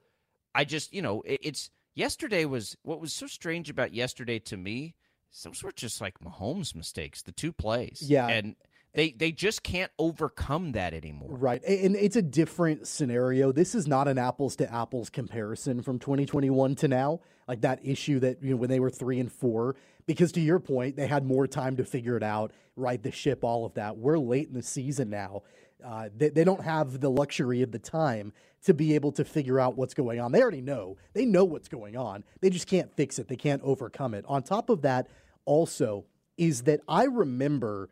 I 0.55 0.65
just, 0.65 0.93
you 0.93 1.03
know, 1.03 1.23
it's 1.27 1.71
yesterday 1.95 2.45
was 2.45 2.77
what 2.83 3.01
was 3.01 3.13
so 3.13 3.27
strange 3.27 3.71
about 3.71 3.95
yesterday 3.95 4.39
to 4.41 4.57
me. 4.57 4.95
Some 5.33 5.55
sort 5.55 5.73
of 5.73 5.77
just 5.77 6.01
like 6.01 6.19
Mahomes' 6.21 6.75
mistakes, 6.75 7.23
the 7.23 7.33
two 7.33 7.53
plays. 7.53 8.03
Yeah. 8.07 8.29
And 8.29 8.57
they 8.93 9.13
they 9.13 9.31
just 9.31 9.63
can't 9.63 9.91
overcome 9.99 10.73
that 10.73 10.95
anymore. 10.95 11.37
Right. 11.37 11.63
And 11.65 11.95
it's 11.95 12.17
a 12.17 12.23
different 12.23 12.87
scenario. 12.87 13.53
This 13.53 13.75
is 13.75 13.87
not 13.87 14.09
an 14.09 14.19
apples 14.19 14.57
to 14.57 14.73
apples 14.73 15.11
comparison 15.11 15.83
from 15.83 15.99
2021 15.99 16.75
to 16.77 16.89
now. 16.89 17.21
Like 17.47 17.61
that 17.63 17.81
issue 17.85 18.19
that 18.21 18.43
you 18.43 18.51
know 18.51 18.57
when 18.57 18.71
they 18.71 18.81
were 18.81 18.91
3 18.91 19.21
and 19.21 19.33
4 19.33 19.77
because 20.07 20.33
to 20.33 20.41
your 20.41 20.59
point 20.59 20.97
they 20.97 21.07
had 21.07 21.25
more 21.25 21.47
time 21.47 21.77
to 21.77 21.85
figure 21.85 22.17
it 22.17 22.23
out, 22.23 22.53
right 22.77 23.03
the 23.03 23.13
ship, 23.13 23.45
all 23.45 23.65
of 23.65 23.75
that. 23.75 23.97
We're 23.97 24.19
late 24.19 24.49
in 24.49 24.55
the 24.55 24.63
season 24.63 25.11
now. 25.11 25.43
Uh, 25.85 26.09
they, 26.15 26.29
they 26.29 26.45
don't 26.45 26.63
have 26.63 27.01
the 27.01 27.11
luxury 27.11 27.63
of 27.63 27.73
the 27.73 27.79
time 27.79 28.33
to 28.65 28.75
be 28.75 28.95
able 28.95 29.13
to 29.13 29.25
figure 29.25 29.59
out 29.59 29.77
what's 29.77 29.95
going 29.95 30.21
on. 30.21 30.33
They 30.33 30.43
already 30.43 30.61
know. 30.61 30.99
They 31.15 31.25
know 31.25 31.45
what's 31.45 31.69
going 31.69 31.97
on. 31.97 32.25
They 32.41 32.51
just 32.51 32.67
can't 32.67 32.95
fix 32.95 33.19
it. 33.19 33.29
They 33.29 33.37
can't 33.37 33.63
overcome 33.63 34.15
it. 34.15 34.25
On 34.29 34.43
top 34.43 34.69
of 34.69 34.83
that, 34.83 35.09
also, 35.47 36.05
is 36.37 36.63
that 36.63 36.81
I 36.87 37.05
remember 37.05 37.89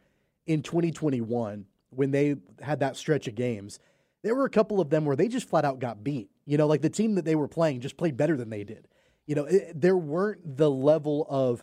in 0.48 0.62
2021 0.62 1.66
when 1.90 2.11
they 2.11 2.37
had 2.61 2.80
that 2.80 2.96
stretch 2.96 3.28
of 3.28 3.34
games, 3.34 3.78
there 4.22 4.34
were 4.34 4.46
a 4.46 4.50
couple 4.50 4.80
of 4.80 4.90
them 4.90 5.04
where 5.04 5.14
they 5.14 5.28
just 5.28 5.48
flat 5.48 5.64
out 5.64 5.78
got 5.78 6.02
beat. 6.02 6.30
You 6.44 6.56
know, 6.56 6.66
like 6.66 6.82
the 6.82 6.90
team 6.90 7.14
that 7.14 7.24
they 7.24 7.37
were 7.37 7.46
playing 7.46 7.80
just 7.80 7.96
played 7.96 8.16
better 8.16 8.37
than 8.37 8.50
they 8.50 8.64
did. 8.64 8.88
You 9.26 9.37
know, 9.37 9.44
it, 9.44 9.78
there 9.78 9.96
weren't 9.96 10.56
the 10.56 10.70
level 10.70 11.26
of 11.28 11.62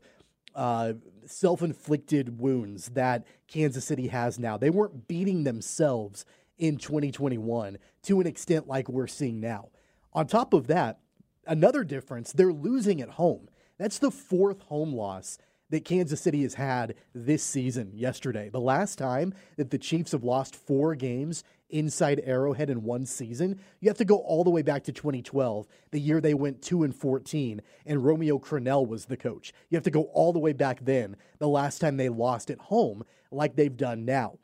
uh, 0.53 0.93
self 1.25 1.63
inflicted 1.63 2.39
wounds 2.39 2.89
that 2.89 3.25
Kansas 3.47 3.83
City 3.83 4.07
has 4.07 4.39
now. 4.39 4.55
They 4.55 4.69
weren't 4.69 5.07
beating 5.07 5.43
themselves 5.43 6.23
in 6.57 6.77
2021 6.77 7.77
to 8.03 8.21
an 8.21 8.27
extent 8.27 8.67
like 8.67 8.87
we're 8.87 9.07
seeing 9.07 9.41
now. 9.41 9.69
On 10.13 10.27
top 10.27 10.53
of 10.53 10.67
that, 10.67 10.99
another 11.47 11.83
difference, 11.83 12.31
they're 12.31 12.53
losing 12.53 13.01
at 13.01 13.09
home. 13.09 13.49
That's 13.77 13.99
the 13.99 14.11
fourth 14.11 14.61
home 14.61 14.93
loss 14.93 15.37
that 15.69 15.85
Kansas 15.85 16.21
City 16.21 16.43
has 16.43 16.53
had 16.55 16.95
this 17.13 17.43
season 17.43 17.91
yesterday. 17.93 18.49
The 18.49 18.59
last 18.59 18.97
time 18.97 19.33
that 19.57 19.71
the 19.71 19.77
Chiefs 19.77 20.11
have 20.11 20.23
lost 20.23 20.55
four 20.55 20.95
games 20.95 21.43
inside 21.69 22.21
Arrowhead 22.23 22.69
in 22.69 22.83
one 22.83 23.05
season, 23.05 23.59
you 23.79 23.89
have 23.89 23.97
to 23.97 24.05
go 24.05 24.17
all 24.17 24.43
the 24.43 24.49
way 24.49 24.61
back 24.61 24.83
to 24.83 24.91
2012, 24.91 25.67
the 25.91 25.99
year 25.99 26.21
they 26.21 26.33
went 26.33 26.61
2 26.61 26.83
and 26.83 26.95
14 26.95 27.61
and 27.85 28.05
Romeo 28.05 28.37
Crennel 28.37 28.87
was 28.87 29.05
the 29.05 29.17
coach. 29.17 29.51
You 29.69 29.75
have 29.75 29.83
to 29.83 29.91
go 29.91 30.03
all 30.13 30.31
the 30.31 30.39
way 30.39 30.53
back 30.53 30.85
then, 30.85 31.15
the 31.39 31.47
last 31.47 31.79
time 31.79 31.97
they 31.97 32.09
lost 32.09 32.51
at 32.51 32.59
home 32.59 33.03
like 33.31 33.55
they've 33.55 33.75
done 33.75 34.05
now 34.05 34.37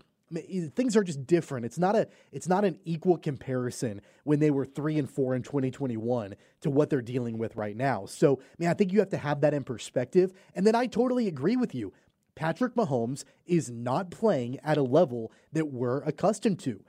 things 0.76 0.96
are 0.96 1.04
just 1.04 1.26
different. 1.26 1.66
It's 1.66 1.78
not 1.78 1.96
a 1.96 2.08
it's 2.32 2.48
not 2.48 2.66
an 2.66 2.80
equal 2.86 3.18
comparison 3.18 4.02
when 4.24 4.40
they 4.40 4.52
were 4.52 4.66
3 4.66 5.00
and 5.00 5.10
4 5.10 5.36
in 5.36 5.44
2021 5.44 6.36
to 6.62 6.70
what 6.70 6.90
they're 6.90 7.02
dealing 7.02 7.38
with 7.38 7.56
right 7.56 7.76
now. 7.76 8.06
So, 8.06 8.40
man, 8.58 8.70
I 8.70 8.74
think 8.74 8.92
you 8.92 9.00
have 9.00 9.10
to 9.10 9.18
have 9.18 9.42
that 9.42 9.54
in 9.54 9.64
perspective. 9.64 10.34
And 10.56 10.66
then 10.66 10.76
I 10.76 10.88
totally 10.88 11.28
agree 11.28 11.56
with 11.56 11.76
you. 11.76 11.94
Patrick 12.36 12.76
Mahomes 12.76 13.24
is 13.46 13.70
not 13.70 14.10
playing 14.10 14.60
at 14.64 14.78
a 14.78 14.84
level 14.84 15.32
that 15.52 15.68
we're 15.68 16.02
accustomed 16.04 16.60
to. 16.60 16.84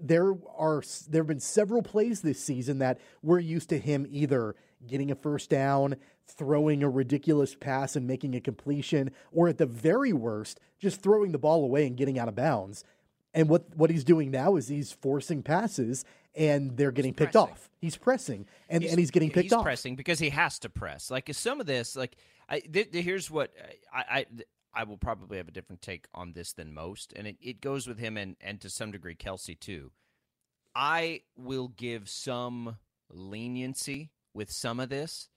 there 0.00 0.32
are 0.56 0.82
there 1.08 1.22
have 1.22 1.28
been 1.28 1.40
several 1.40 1.82
plays 1.82 2.22
this 2.22 2.42
season 2.42 2.78
that 2.78 2.98
we're 3.22 3.38
used 3.38 3.68
to 3.68 3.78
him 3.78 4.06
either 4.10 4.56
getting 4.86 5.10
a 5.10 5.14
first 5.14 5.50
down, 5.50 5.96
throwing 6.26 6.82
a 6.82 6.88
ridiculous 6.88 7.54
pass 7.54 7.96
and 7.96 8.06
making 8.06 8.34
a 8.34 8.40
completion, 8.40 9.10
or 9.32 9.48
at 9.48 9.58
the 9.58 9.66
very 9.66 10.12
worst, 10.12 10.60
just 10.78 11.02
throwing 11.02 11.32
the 11.32 11.38
ball 11.38 11.64
away 11.64 11.86
and 11.86 11.96
getting 11.96 12.18
out 12.18 12.28
of 12.28 12.34
bounds. 12.34 12.84
And 13.32 13.48
what, 13.48 13.76
what 13.76 13.90
he's 13.90 14.04
doing 14.04 14.30
now 14.30 14.56
is 14.56 14.68
he's 14.68 14.92
forcing 14.92 15.42
passes 15.42 16.04
and 16.36 16.76
they're 16.76 16.92
getting 16.92 17.12
he's 17.12 17.18
picked 17.18 17.32
pressing. 17.32 17.50
off. 17.52 17.70
He's 17.80 17.96
pressing 17.96 18.46
and 18.68 18.82
he's, 18.82 18.92
and 18.92 18.98
he's 18.98 19.10
getting 19.10 19.30
picked 19.30 19.44
he's 19.44 19.52
off. 19.52 19.64
pressing 19.64 19.96
because 19.96 20.18
he 20.18 20.30
has 20.30 20.58
to 20.60 20.68
press. 20.68 21.10
Like 21.10 21.28
some 21.32 21.60
of 21.60 21.66
this, 21.66 21.96
like 21.96 22.16
I, 22.48 22.60
th- 22.60 22.92
th- 22.92 23.04
here's 23.04 23.30
what 23.30 23.52
I, 23.92 24.20
I 24.20 24.26
I 24.74 24.84
will 24.84 24.96
probably 24.96 25.36
have 25.38 25.48
a 25.48 25.52
different 25.52 25.82
take 25.82 26.06
on 26.14 26.32
this 26.32 26.52
than 26.52 26.74
most, 26.74 27.12
and 27.14 27.28
it, 27.28 27.36
it 27.40 27.60
goes 27.60 27.86
with 27.86 27.98
him 27.98 28.16
and 28.16 28.36
and 28.40 28.60
to 28.60 28.70
some 28.70 28.90
degree 28.90 29.14
Kelce 29.14 29.58
too. 29.58 29.92
I 30.74 31.20
will 31.36 31.68
give 31.68 32.08
some 32.08 32.78
leniency 33.08 34.10
with 34.34 34.50
some 34.50 34.80
of 34.80 34.88
this 34.88 35.28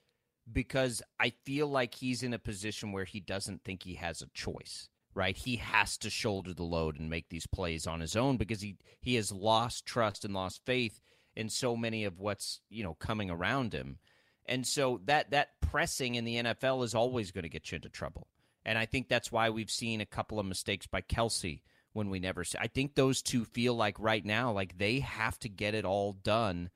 because 0.52 1.02
I 1.20 1.32
feel 1.44 1.68
like 1.68 1.96
he's 1.96 2.24
in 2.24 2.34
a 2.34 2.40
position 2.40 2.92
where 2.92 3.06
he 3.06 3.20
doesn't 3.20 3.64
think 3.64 3.84
he 3.84 3.96
has 3.96 4.22
a 4.22 4.30
choice. 4.34 4.90
Right, 5.14 5.36
he 5.36 5.56
has 5.56 5.98
to 6.00 6.12
shoulder 6.12 6.54
the 6.54 6.62
load 6.62 7.00
and 7.00 7.10
make 7.10 7.30
these 7.30 7.48
plays 7.48 7.88
on 7.88 8.02
his 8.02 8.16
own 8.16 8.38
because 8.38 8.62
he 8.62 8.78
he 9.02 9.16
has 9.16 9.32
lost 9.32 9.84
trust 9.84 10.24
and 10.24 10.32
lost 10.32 10.62
faith 10.64 11.02
in 11.36 11.50
so 11.50 11.76
many 11.76 12.04
of 12.04 12.20
what's 12.20 12.62
you 12.70 12.84
know 12.84 12.94
coming 12.94 13.32
around 13.32 13.74
him, 13.74 13.98
and 14.46 14.68
so 14.68 15.02
that 15.06 15.32
that 15.32 15.60
pressing 15.60 16.14
in 16.14 16.24
the 16.24 16.36
NFL 16.36 16.84
is 16.84 16.94
always 16.94 17.32
going 17.32 17.44
to 17.44 17.50
get 17.50 17.72
you 17.72 17.78
into 17.78 17.90
trouble. 17.90 18.28
And 18.64 18.78
I 18.78 18.86
think 18.86 19.08
that's 19.08 19.32
why 19.32 19.50
we've 19.50 19.72
seen 19.72 20.02
a 20.02 20.06
couple 20.06 20.40
of 20.40 20.46
mistakes 20.46 20.86
by 20.86 21.02
Kelce 21.02 21.62
when 21.94 22.12
we 22.12 22.20
never. 22.20 22.44
See. 22.44 22.60
I 22.62 22.68
think 22.68 22.94
those 22.94 23.24
two 23.24 23.44
feel 23.44 23.74
like 23.74 24.00
right 24.00 24.24
now, 24.24 24.52
like 24.52 24.78
they 24.78 25.00
have 25.00 25.40
to 25.40 25.50
get 25.50 25.74
it 25.74 25.84
all 25.84 26.14
done 26.14 26.70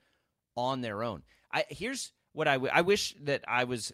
on 0.57 0.81
their 0.81 1.03
own. 1.03 1.21
I 1.53 1.65
here's 1.69 2.11
what 2.33 2.47
I, 2.47 2.53
w- 2.53 2.71
I 2.73 2.81
wish 2.81 3.15
that 3.23 3.43
I 3.47 3.65
was 3.65 3.91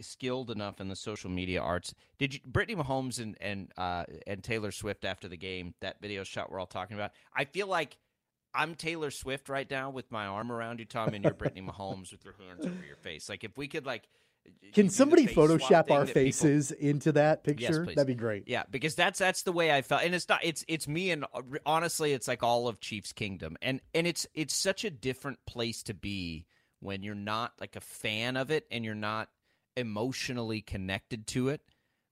skilled 0.00 0.50
enough 0.50 0.80
in 0.80 0.88
the 0.88 0.96
social 0.96 1.30
media 1.30 1.60
arts. 1.60 1.94
Did 2.18 2.34
you, 2.34 2.40
Brittany 2.44 2.82
Mahomes 2.82 3.20
and 3.20 3.36
and 3.40 3.72
uh, 3.76 4.04
and 4.26 4.42
Taylor 4.42 4.72
Swift 4.72 5.04
after 5.04 5.28
the 5.28 5.36
game 5.36 5.74
that 5.80 6.00
video 6.00 6.24
shot 6.24 6.50
we're 6.50 6.58
all 6.58 6.66
talking 6.66 6.96
about? 6.96 7.12
I 7.34 7.44
feel 7.44 7.66
like 7.66 7.96
I'm 8.54 8.74
Taylor 8.74 9.10
Swift 9.10 9.48
right 9.48 9.70
now 9.70 9.90
with 9.90 10.10
my 10.10 10.26
arm 10.26 10.50
around 10.50 10.80
you, 10.80 10.86
Tom, 10.86 11.14
and 11.14 11.22
you're 11.22 11.34
Brittany 11.34 11.62
Mahomes 11.68 12.10
with 12.10 12.24
your 12.24 12.34
hands 12.34 12.64
over 12.64 12.86
your 12.86 12.96
face. 12.96 13.28
Like 13.28 13.44
if 13.44 13.56
we 13.56 13.68
could 13.68 13.86
like. 13.86 14.08
Can 14.74 14.90
somebody 14.90 15.26
Photoshop 15.26 15.90
our 15.90 16.06
faces 16.06 16.70
people... 16.70 16.88
into 16.88 17.12
that 17.12 17.42
picture? 17.42 17.84
Yes, 17.84 17.96
That'd 17.96 18.06
be 18.06 18.14
great. 18.14 18.44
Yeah, 18.46 18.62
because 18.70 18.94
that's 18.94 19.18
that's 19.18 19.42
the 19.42 19.50
way 19.50 19.72
I 19.72 19.82
felt, 19.82 20.04
and 20.04 20.14
it's 20.14 20.28
not. 20.28 20.38
It's 20.44 20.64
it's 20.68 20.86
me, 20.86 21.10
and 21.10 21.24
uh, 21.34 21.42
honestly, 21.64 22.12
it's 22.12 22.28
like 22.28 22.44
all 22.44 22.68
of 22.68 22.78
Chiefs 22.78 23.12
Kingdom, 23.12 23.56
and 23.60 23.80
and 23.92 24.06
it's 24.06 24.24
it's 24.34 24.54
such 24.54 24.84
a 24.84 24.90
different 24.90 25.40
place 25.46 25.82
to 25.82 25.94
be 25.94 26.46
when 26.80 27.02
you're 27.02 27.14
not 27.14 27.52
like 27.60 27.76
a 27.76 27.80
fan 27.80 28.36
of 28.36 28.50
it 28.50 28.66
and 28.70 28.84
you're 28.84 28.94
not 28.94 29.28
emotionally 29.76 30.60
connected 30.60 31.26
to 31.26 31.48
it 31.48 31.60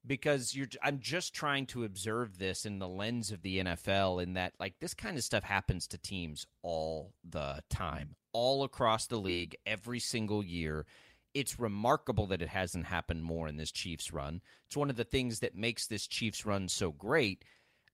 because 0.07 0.55
you're 0.55 0.69
I'm 0.83 1.01
just 1.01 1.35
trying 1.35 1.67
to 1.67 1.85
observe 1.85 2.39
this 2.39 2.67
in 2.67 2.79
the 2.79 2.89
lens 2.89 3.31
of 3.31 3.43
the 3.43 3.61
NFL 3.61 4.23
in 4.23 4.35
that 4.35 4.53
like 4.61 4.75
this 4.81 4.95
kind 4.95 5.17
of 5.17 5.25
stuff 5.25 5.45
happens 5.45 5.87
to 5.89 5.99
teams 5.99 6.47
all 6.63 7.13
the 7.29 7.63
time 7.71 8.17
all 8.33 8.65
across 8.65 9.07
the 9.07 9.17
league 9.17 9.57
every 9.67 10.01
single 10.01 10.45
year. 10.45 10.87
It's 11.33 11.59
remarkable 11.59 12.27
that 12.27 12.43
it 12.43 12.49
hasn't 12.49 12.87
happened 12.87 13.25
more 13.25 13.49
in 13.49 13.57
this 13.57 13.73
Chiefs 13.73 14.13
run. 14.13 14.41
It's 14.67 14.77
one 14.77 14.91
of 14.91 14.97
the 14.97 15.05
things 15.05 15.41
that 15.41 15.57
makes 15.57 15.87
this 15.87 16.07
Chiefs 16.07 16.47
run 16.47 16.69
so 16.69 16.93
great. 16.93 17.45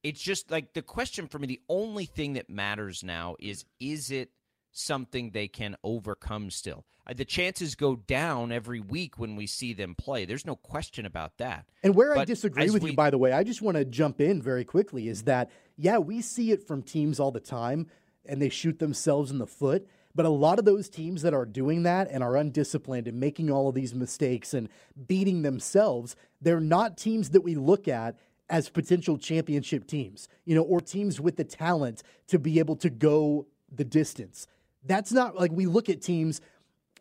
It's 0.03 0.21
just 0.21 0.51
like 0.51 0.75
the 0.75 0.83
question 0.83 1.27
for 1.27 1.39
me 1.39 1.47
the 1.47 1.61
only 1.69 2.07
thing 2.07 2.35
that 2.35 2.51
matters 2.51 3.05
now 3.05 3.37
is 3.39 3.65
is 3.79 4.11
it 4.11 4.31
something 4.73 5.31
they 5.31 5.49
can 5.49 5.77
overcome 5.83 6.51
still. 6.51 6.85
Uh, 7.07 7.15
the 7.15 7.25
chances 7.25 7.75
go 7.75 7.97
down 7.97 8.53
every 8.53 8.81
week 8.81 9.19
when 9.19 9.37
we 9.37 9.47
see 9.47 9.73
them 9.73 9.95
play. 9.95 10.25
There's 10.25 10.47
no 10.47 10.57
question 10.57 11.07
about 11.07 11.39
that. 11.39 11.67
And 11.83 11.95
where 11.95 12.15
but 12.15 12.21
I 12.21 12.25
disagree 12.25 12.71
with 12.71 12.83
we, 12.83 12.91
you, 12.91 12.97
by 12.97 13.11
the 13.11 13.19
way, 13.19 13.33
I 13.33 13.43
just 13.43 13.63
want 13.63 13.77
to 13.77 13.85
jump 13.85 14.21
in 14.21 14.41
very 14.43 14.65
quickly 14.65 15.09
is 15.09 15.23
that, 15.23 15.51
yeah, 15.77 15.99
we 15.99 16.21
see 16.21 16.53
it 16.53 16.67
from 16.67 16.83
teams 16.83 17.19
all 17.19 17.31
the 17.31 17.41
time 17.41 17.87
and 18.27 18.41
they 18.41 18.49
shoot 18.49 18.79
themselves 18.79 19.31
in 19.31 19.39
the 19.39 19.47
foot. 19.47 19.89
But 20.15 20.27
a 20.27 20.31
lot 20.31 20.59
of 20.59 20.65
those 20.65 20.89
teams 20.89 21.23
that 21.23 21.35
are 21.35 21.47
doing 21.47 21.85
that 21.85 22.09
and 22.11 22.23
are 22.23 22.37
undisciplined 22.37 23.07
and 23.07 23.21
making 23.21 23.51
all 23.51 23.69
of 23.69 23.75
these 23.75 23.95
mistakes 23.95 24.53
and 24.53 24.69
beating 25.07 25.43
themselves, 25.43 26.17
they're 26.41 26.61
not 26.61 26.99
teams 26.99 27.31
that 27.31 27.43
we 27.43 27.55
look 27.55 27.87
at 27.87 28.19
as 28.49 28.69
potential 28.69 29.17
championship 29.17 29.87
teams, 29.87 30.29
you 30.45 30.55
know, 30.57 30.63
or 30.63 30.81
teams 30.81 31.21
with 31.21 31.37
the 31.37 31.45
talent 31.45 32.03
to 32.27 32.39
be 32.39 32.59
able 32.59 32.75
to 32.77 32.91
go 32.91 33.47
the 33.73 33.85
distance. 33.85 34.49
That's 34.85 35.13
not 35.13 35.37
like 35.37 35.53
we 35.53 35.67
look 35.67 35.89
at 35.89 36.03
teams. 36.03 36.41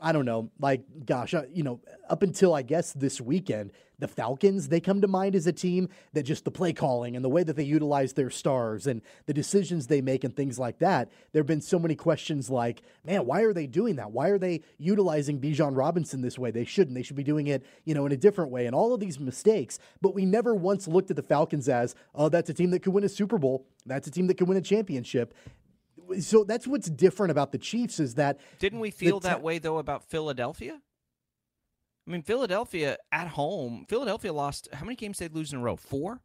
I 0.01 0.13
don't 0.13 0.23
know, 0.23 0.49
like, 0.61 0.83
gosh, 1.05 1.33
uh, 1.33 1.43
you 1.51 1.61
know, 1.61 1.81
up 2.09 2.23
until 2.23 2.53
I 2.55 2.61
guess 2.61 2.93
this 2.93 3.19
weekend, 3.19 3.73
the 3.99 4.07
Falcons, 4.07 4.69
they 4.69 4.79
come 4.79 5.01
to 5.01 5.09
mind 5.09 5.35
as 5.35 5.45
a 5.45 5.51
team 5.51 5.89
that 6.13 6.23
just 6.23 6.45
the 6.45 6.51
play 6.51 6.71
calling 6.71 7.17
and 7.17 7.25
the 7.25 7.29
way 7.29 7.43
that 7.43 7.57
they 7.57 7.63
utilize 7.63 8.13
their 8.13 8.29
stars 8.29 8.87
and 8.87 9.01
the 9.25 9.33
decisions 9.33 9.87
they 9.87 9.99
make 9.99 10.23
and 10.23 10.33
things 10.33 10.57
like 10.57 10.79
that. 10.79 11.11
There 11.33 11.41
have 11.41 11.47
been 11.47 11.59
so 11.59 11.77
many 11.77 11.95
questions 11.95 12.49
like, 12.49 12.81
man, 13.03 13.25
why 13.25 13.41
are 13.41 13.51
they 13.51 13.67
doing 13.67 13.97
that? 13.97 14.11
Why 14.11 14.29
are 14.29 14.37
they 14.37 14.61
utilizing 14.77 15.41
Bijan 15.41 15.75
Robinson 15.75 16.21
this 16.21 16.39
way? 16.39 16.51
They 16.51 16.63
shouldn't. 16.63 16.95
They 16.95 17.03
should 17.03 17.17
be 17.17 17.23
doing 17.23 17.47
it, 17.47 17.65
you 17.83 17.93
know, 17.93 18.05
in 18.05 18.13
a 18.13 18.17
different 18.17 18.51
way 18.51 18.67
and 18.67 18.73
all 18.75 18.93
of 18.93 19.01
these 19.01 19.19
mistakes. 19.19 19.79
But 20.01 20.15
we 20.15 20.25
never 20.25 20.55
once 20.55 20.87
looked 20.87 21.09
at 21.09 21.17
the 21.17 21.23
Falcons 21.23 21.67
as, 21.67 21.93
oh, 22.15 22.29
that's 22.29 22.49
a 22.49 22.53
team 22.53 22.71
that 22.71 22.83
could 22.83 22.93
win 22.93 23.03
a 23.03 23.09
Super 23.09 23.37
Bowl. 23.37 23.67
That's 23.85 24.07
a 24.07 24.11
team 24.11 24.27
that 24.27 24.37
could 24.37 24.47
win 24.47 24.57
a 24.57 24.61
championship 24.61 25.33
so 26.19 26.43
that's 26.43 26.67
what's 26.67 26.89
different 26.89 27.31
about 27.31 27.51
the 27.51 27.57
Chiefs 27.57 27.99
is 27.99 28.15
that 28.15 28.39
didn't 28.59 28.79
we 28.79 28.91
feel 28.91 29.19
that 29.21 29.41
way 29.41 29.59
though 29.59 29.77
about 29.77 30.03
Philadelphia? 30.03 30.81
I 32.07 32.11
mean, 32.11 32.23
Philadelphia 32.23 32.97
at 33.11 33.27
home, 33.27 33.85
Philadelphia 33.87 34.33
lost 34.33 34.67
how 34.73 34.83
many 34.83 34.95
games 34.95 35.19
they 35.19 35.27
lose 35.27 35.53
in 35.53 35.59
a 35.59 35.61
row? 35.61 35.75
Four, 35.75 36.21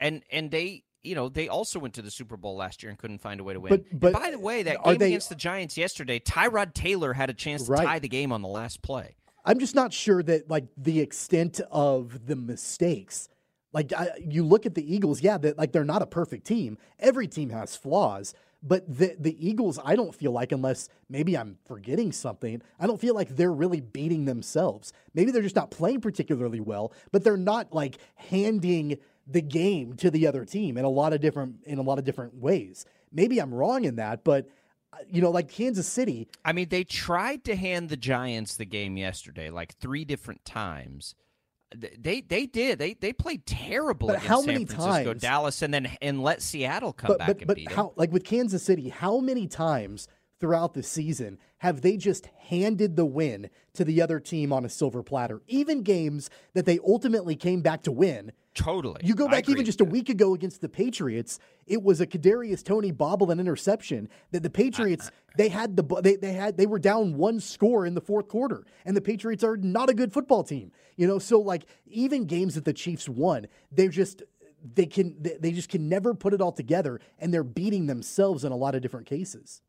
and 0.00 0.22
and 0.32 0.50
they 0.50 0.84
you 1.02 1.14
know 1.14 1.28
they 1.28 1.48
also 1.48 1.78
went 1.78 1.94
to 1.94 2.02
the 2.02 2.10
Super 2.10 2.36
Bowl 2.38 2.56
last 2.56 2.82
year 2.82 2.90
and 2.90 2.98
couldn't 2.98 3.18
find 3.18 3.38
a 3.38 3.44
way 3.44 3.52
to 3.52 3.60
win. 3.60 3.70
But, 3.70 4.00
but 4.00 4.12
by 4.14 4.30
the 4.30 4.38
way, 4.38 4.62
that 4.62 4.82
game 4.82 4.96
they, 4.96 5.08
against 5.08 5.28
the 5.28 5.34
Giants 5.34 5.76
yesterday, 5.76 6.18
Tyrod 6.20 6.72
Taylor 6.72 7.12
had 7.12 7.28
a 7.28 7.34
chance 7.34 7.64
to 7.64 7.72
right. 7.72 7.84
tie 7.84 7.98
the 7.98 8.08
game 8.08 8.32
on 8.32 8.40
the 8.40 8.48
last 8.48 8.80
play. 8.80 9.16
I'm 9.44 9.58
just 9.58 9.74
not 9.74 9.92
sure 9.92 10.22
that 10.22 10.50
like 10.50 10.64
the 10.76 11.00
extent 11.00 11.60
of 11.70 12.26
the 12.26 12.36
mistakes. 12.36 13.28
Like 13.72 13.92
I, 13.92 14.08
you 14.18 14.42
look 14.42 14.64
at 14.64 14.74
the 14.74 14.94
Eagles, 14.94 15.20
yeah, 15.20 15.36
that 15.38 15.58
like 15.58 15.72
they're 15.72 15.84
not 15.84 16.00
a 16.00 16.06
perfect 16.06 16.46
team. 16.46 16.78
Every 16.98 17.28
team 17.28 17.50
has 17.50 17.76
flaws, 17.76 18.34
but 18.66 18.84
the 18.86 19.16
the 19.18 19.36
Eagles, 19.46 19.78
I 19.84 19.96
don't 19.96 20.14
feel 20.14 20.32
like, 20.32 20.52
unless 20.52 20.88
maybe 21.08 21.36
I'm 21.36 21.58
forgetting 21.66 22.12
something, 22.12 22.62
I 22.80 22.86
don't 22.86 23.00
feel 23.00 23.14
like 23.14 23.36
they're 23.36 23.52
really 23.52 23.80
beating 23.80 24.24
themselves. 24.24 24.92
Maybe 25.14 25.30
they're 25.30 25.42
just 25.42 25.56
not 25.56 25.70
playing 25.70 26.00
particularly 26.00 26.60
well, 26.60 26.92
but 27.12 27.24
they're 27.24 27.36
not 27.36 27.72
like 27.72 27.98
handing 28.16 28.98
the 29.26 29.42
game 29.42 29.94
to 29.96 30.10
the 30.10 30.26
other 30.26 30.44
team 30.44 30.76
in 30.78 30.84
a 30.84 30.90
lot 30.90 31.12
of 31.12 31.20
different 31.20 31.56
in 31.64 31.78
a 31.78 31.82
lot 31.82 31.98
of 31.98 32.04
different 32.04 32.34
ways. 32.34 32.84
Maybe 33.12 33.38
I'm 33.40 33.54
wrong 33.54 33.84
in 33.84 33.96
that, 33.96 34.24
but 34.24 34.48
uh, 34.92 34.98
you 35.10 35.20
know, 35.20 35.30
like 35.30 35.48
Kansas 35.48 35.86
City. 35.86 36.28
I 36.44 36.52
mean, 36.52 36.68
they 36.68 36.84
tried 36.84 37.44
to 37.44 37.56
hand 37.56 37.88
the 37.88 37.96
Giants 37.96 38.56
the 38.56 38.64
game 38.64 38.96
yesterday, 38.96 39.50
like 39.50 39.76
three 39.76 40.04
different 40.04 40.44
times. 40.44 41.14
They 41.98 42.20
they 42.20 42.46
did 42.46 42.78
they 42.78 42.94
they 42.94 43.12
played 43.12 43.46
terrible 43.46 44.08
but 44.08 44.18
how 44.18 44.40
many 44.40 44.66
San 44.66 44.76
Francisco, 44.76 45.12
times, 45.12 45.22
Dallas, 45.22 45.62
and 45.62 45.72
then 45.72 45.90
and 46.00 46.22
let 46.22 46.42
Seattle 46.42 46.92
come 46.92 47.08
but, 47.08 47.18
back 47.18 47.26
but, 47.28 47.38
and 47.38 47.46
but 47.46 47.56
beat 47.56 47.72
how, 47.72 47.84
them. 47.84 47.92
Like 47.96 48.12
with 48.12 48.24
Kansas 48.24 48.62
City, 48.62 48.88
how 48.88 49.18
many 49.18 49.46
times 49.46 50.08
throughout 50.38 50.74
the 50.74 50.82
season 50.82 51.38
have 51.58 51.80
they 51.80 51.96
just 51.96 52.26
handed 52.48 52.96
the 52.96 53.06
win 53.06 53.48
to 53.74 53.84
the 53.84 54.02
other 54.02 54.20
team 54.20 54.52
on 54.52 54.64
a 54.64 54.68
silver 54.68 55.02
platter? 55.02 55.42
Even 55.48 55.82
games 55.82 56.30
that 56.54 56.66
they 56.66 56.78
ultimately 56.86 57.36
came 57.36 57.62
back 57.62 57.82
to 57.82 57.92
win 57.92 58.32
Totally. 58.56 59.02
You 59.04 59.14
go 59.14 59.28
back 59.28 59.50
even 59.50 59.66
just 59.66 59.82
a 59.82 59.84
week 59.84 60.08
ago 60.08 60.32
against 60.32 60.62
the 60.62 60.68
Patriots. 60.68 61.38
It 61.66 61.82
was 61.82 62.00
a 62.00 62.06
Kadarius 62.06 62.64
Toney 62.64 62.90
bobble 62.90 63.30
and 63.30 63.38
interception 63.38 64.08
that 64.30 64.42
the 64.42 64.48
Patriots 64.48 65.10
they 65.36 65.50
had 65.50 65.76
the 65.76 65.82
they 66.00 66.16
they 66.16 66.32
had 66.32 66.56
they 66.56 66.64
were 66.64 66.78
down 66.78 67.16
one 67.18 67.38
score 67.38 67.84
in 67.84 67.94
the 67.94 68.00
fourth 68.00 68.28
quarter, 68.28 68.64
and 68.86 68.96
the 68.96 69.02
Patriots 69.02 69.44
are 69.44 69.58
not 69.58 69.90
a 69.90 69.94
good 69.94 70.10
football 70.10 70.42
team. 70.42 70.72
You 70.96 71.06
know, 71.06 71.18
so 71.18 71.40
like 71.40 71.66
even 71.86 72.24
games 72.24 72.54
that 72.54 72.64
the 72.64 72.72
Chiefs 72.72 73.08
won, 73.08 73.46
they're 73.70 73.88
just 73.88 74.22
they 74.74 74.86
can 74.86 75.16
they 75.20 75.52
just 75.52 75.68
can 75.68 75.88
never 75.88 76.14
put 76.14 76.32
it 76.34 76.40
all 76.40 76.52
together, 76.52 77.00
and 77.18 77.32
they're 77.32 77.44
beating 77.44 77.86
themselves 77.86 78.44
in 78.44 78.52
a 78.52 78.56
lot 78.56 78.74
of 78.74 78.82
different 78.82 79.06
cases. 79.06 79.60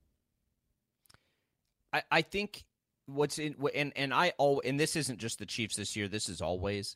I 1.92 2.04
I 2.10 2.22
think 2.22 2.64
what's 3.06 3.40
in 3.40 3.56
and 3.76 3.92
and 3.96 4.14
I 4.14 4.34
all 4.38 4.62
and 4.64 4.80
this 4.80 4.96
isn't 4.96 5.20
just 5.20 5.40
the 5.40 5.46
Chiefs 5.46 5.76
this 5.76 5.96
year. 5.96 6.08
This 6.08 6.30
is 6.30 6.42
always 6.42 6.96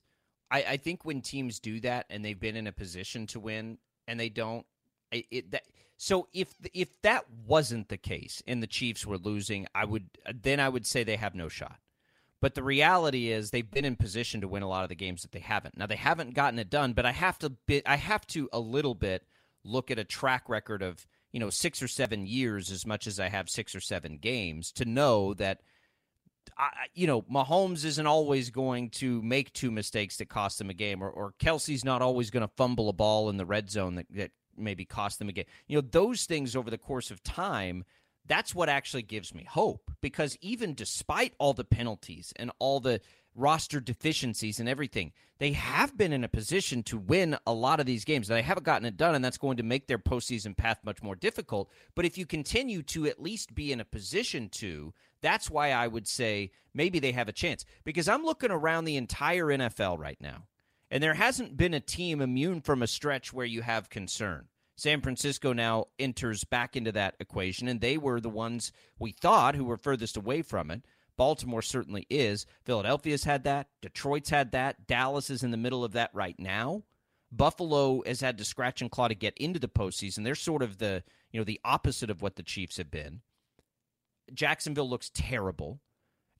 I, 0.52 0.66
I 0.70 0.78
think 0.78 1.06
when 1.06 1.22
teams 1.22 1.60
do 1.60 1.80
that 1.80 2.06
and 2.10 2.24
they've 2.24 2.40
been 2.40 2.58
in 2.58 2.68
a 2.68 2.74
position 2.74 3.26
to 3.28 3.40
win 3.40 3.78
and 4.08 4.20
they 4.20 4.30
don't, 4.30 4.66
it, 5.12 5.26
it 5.32 5.52
that 5.52 5.64
so 5.98 6.28
if 6.34 6.54
if 6.74 6.90
that 7.04 7.26
wasn't 7.48 7.88
the 7.88 7.98
case 7.98 8.44
and 8.46 8.62
the 8.62 8.68
Chiefs 8.68 9.06
were 9.06 9.18
losing, 9.18 9.68
I 9.74 9.86
would 9.86 10.10
then 10.34 10.60
I 10.60 10.68
would 10.68 10.86
say 10.86 11.04
they 11.04 11.16
have 11.16 11.36
no 11.36 11.48
shot. 11.48 11.80
But 12.42 12.56
the 12.56 12.64
reality 12.64 13.30
is 13.30 13.52
they've 13.52 13.70
been 13.70 13.86
in 13.86 13.96
position 13.96 14.42
to 14.42 14.48
win 14.48 14.64
a 14.64 14.68
lot 14.68 14.84
of 14.84 14.90
the 14.90 14.96
games 14.96 15.22
that 15.22 15.32
they 15.32 15.40
haven't. 15.40 15.78
Now 15.78 15.86
they 15.86 15.96
haven't 15.96 16.34
gotten 16.34 16.60
it 16.60 16.70
done, 16.70 16.94
but 16.94 17.06
I 17.06 17.12
have 17.12 17.38
to 17.40 17.50
bit 17.50 17.84
I 17.86 17.98
have 17.98 18.26
to 18.28 18.50
a 18.52 18.60
little 18.60 18.96
bit 18.96 19.24
look 19.64 19.92
at 19.92 20.00
a 20.00 20.04
track 20.04 20.50
record 20.50 20.82
of, 20.82 21.06
you 21.32 21.40
know, 21.40 21.52
6 21.52 21.84
or 21.84 21.88
7 21.88 22.26
years 22.26 22.72
as 22.72 22.86
much 22.86 23.06
as 23.06 23.20
I 23.20 23.30
have 23.30 23.48
6 23.48 23.76
or 23.76 23.80
7 23.80 24.18
games 24.18 24.72
to 24.74 24.86
know 24.86 25.36
that 25.36 25.62
I, 26.58 26.70
you 26.96 27.08
know, 27.08 27.22
Mahomes 27.22 27.86
isn't 27.86 28.08
always 28.08 28.50
going 28.50 28.90
to 28.92 29.22
make 29.22 29.54
two 29.54 29.72
mistakes 29.72 30.18
that 30.18 30.30
cost 30.30 30.58
them 30.58 30.70
a 30.70 30.74
game, 30.74 31.04
or, 31.04 31.10
or 31.10 31.34
Kelce's 31.40 31.86
not 31.86 32.02
always 32.02 32.32
going 32.32 32.42
to 32.42 32.54
fumble 32.58 32.90
a 32.90 32.94
ball 32.94 33.30
in 33.30 33.38
the 33.38 33.46
red 33.46 33.70
zone 33.70 33.96
that, 33.96 34.08
that 34.12 34.32
maybe 34.58 34.86
cost 34.86 35.20
them 35.20 35.30
a 35.30 35.32
game. 35.32 35.46
You 35.68 35.78
know, 35.78 35.88
those 35.92 36.26
things 36.26 36.56
over 36.56 36.70
the 36.70 36.78
course 36.78 37.12
of 37.12 37.24
time, 37.24 37.84
that's 38.32 38.56
what 38.56 38.70
actually 38.70 39.02
gives 39.02 39.36
me 39.36 39.44
hope 39.44 39.92
because 40.02 40.38
even 40.40 40.74
despite 40.74 41.34
all 41.38 41.54
the 41.54 41.66
penalties 41.66 42.32
and 42.38 42.50
all 42.60 42.80
the 42.80 43.02
roster 43.36 43.80
deficiencies 43.80 44.60
and 44.60 44.68
everything, 44.70 45.12
they 45.40 45.52
have 45.54 45.98
been 45.98 46.14
in 46.14 46.24
a 46.24 46.30
position 46.30 46.84
to 46.84 46.98
win 46.98 47.38
a 47.46 47.54
lot 47.54 47.80
of 47.80 47.86
these 47.86 48.06
games. 48.06 48.28
They 48.28 48.42
haven't 48.42 48.64
gotten 48.64 48.86
it 48.86 48.98
done, 48.98 49.16
and 49.16 49.24
that's 49.24 49.38
going 49.38 49.58
to 49.58 49.64
make 49.64 49.88
their 49.88 49.98
postseason 49.98 50.56
path 50.56 50.80
much 50.84 51.02
more 51.02 51.16
difficult. 51.16 51.70
But 51.96 52.06
if 52.06 52.18
you 52.18 52.26
continue 52.26 52.82
to 52.84 53.08
at 53.08 53.22
least 53.22 53.56
be 53.56 53.72
in 53.72 53.80
a 53.80 53.86
position 53.86 54.50
to, 54.50 54.94
that's 55.22 55.50
why 55.50 55.72
I 55.72 55.88
would 55.88 56.08
say 56.08 56.52
maybe 56.74 57.00
they 57.00 57.12
have 57.14 57.30
a 57.30 57.34
chance. 57.34 57.66
Because 57.84 58.08
I'm 58.08 58.24
looking 58.24 58.52
around 58.52 58.86
the 58.86 58.98
entire 58.98 59.48
NFL 59.48 59.98
right 59.98 60.20
now, 60.20 60.48
and 60.90 61.02
there 61.02 61.14
hasn't 61.14 61.58
been 61.58 61.74
a 61.74 61.80
team 61.80 62.22
immune 62.22 62.62
from 62.62 62.82
a 62.82 62.88
stretch 62.88 63.34
where 63.34 63.46
you 63.46 63.62
have 63.62 63.90
concern. 63.90 64.48
San 64.76 65.02
Francisco 65.02 65.54
now 65.54 65.86
enters 66.00 66.44
back 66.44 66.76
into 66.76 66.92
that 66.92 67.16
equation, 67.20 67.68
and 67.68 67.82
they 67.82 67.98
were 67.98 68.20
the 68.20 68.30
ones 68.30 68.72
we 68.98 69.12
thought 69.12 69.56
who 69.56 69.66
were 69.66 69.78
furthest 69.78 70.18
away 70.18 70.42
from 70.42 70.72
it. 70.72 70.84
Baltimore 71.18 71.62
certainly 71.62 72.08
is. 72.10 72.46
Philadelphia's 72.64 73.26
had 73.26 73.44
that. 73.44 73.68
Detroit's 73.82 74.30
had 74.30 74.52
that. 74.54 74.88
Dallas 74.88 75.30
is 75.30 75.44
in 75.44 75.52
the 75.52 75.58
middle 75.58 75.84
of 75.84 75.92
that 75.92 76.10
right 76.14 76.40
now. 76.40 76.84
Buffalo 77.32 78.02
has 78.06 78.22
had 78.22 78.38
to 78.38 78.46
scratch 78.46 78.82
and 78.82 78.92
claw 78.92 79.08
to 79.08 79.16
get 79.16 79.38
into 79.38 79.60
the 79.60 79.68
postseason. 79.68 80.24
They're 80.24 80.36
sort 80.36 80.64
of 80.64 80.80
the 80.80 81.04
you 81.32 81.40
know 81.40 81.44
the 81.46 81.62
opposite 81.64 82.10
of 82.10 82.22
what 82.22 82.36
the 82.36 82.44
Chiefs 82.44 82.78
have 82.78 82.92
been. 82.92 83.22
Jacksonville 84.34 84.90
looks 84.90 85.12
terrible. 85.14 85.80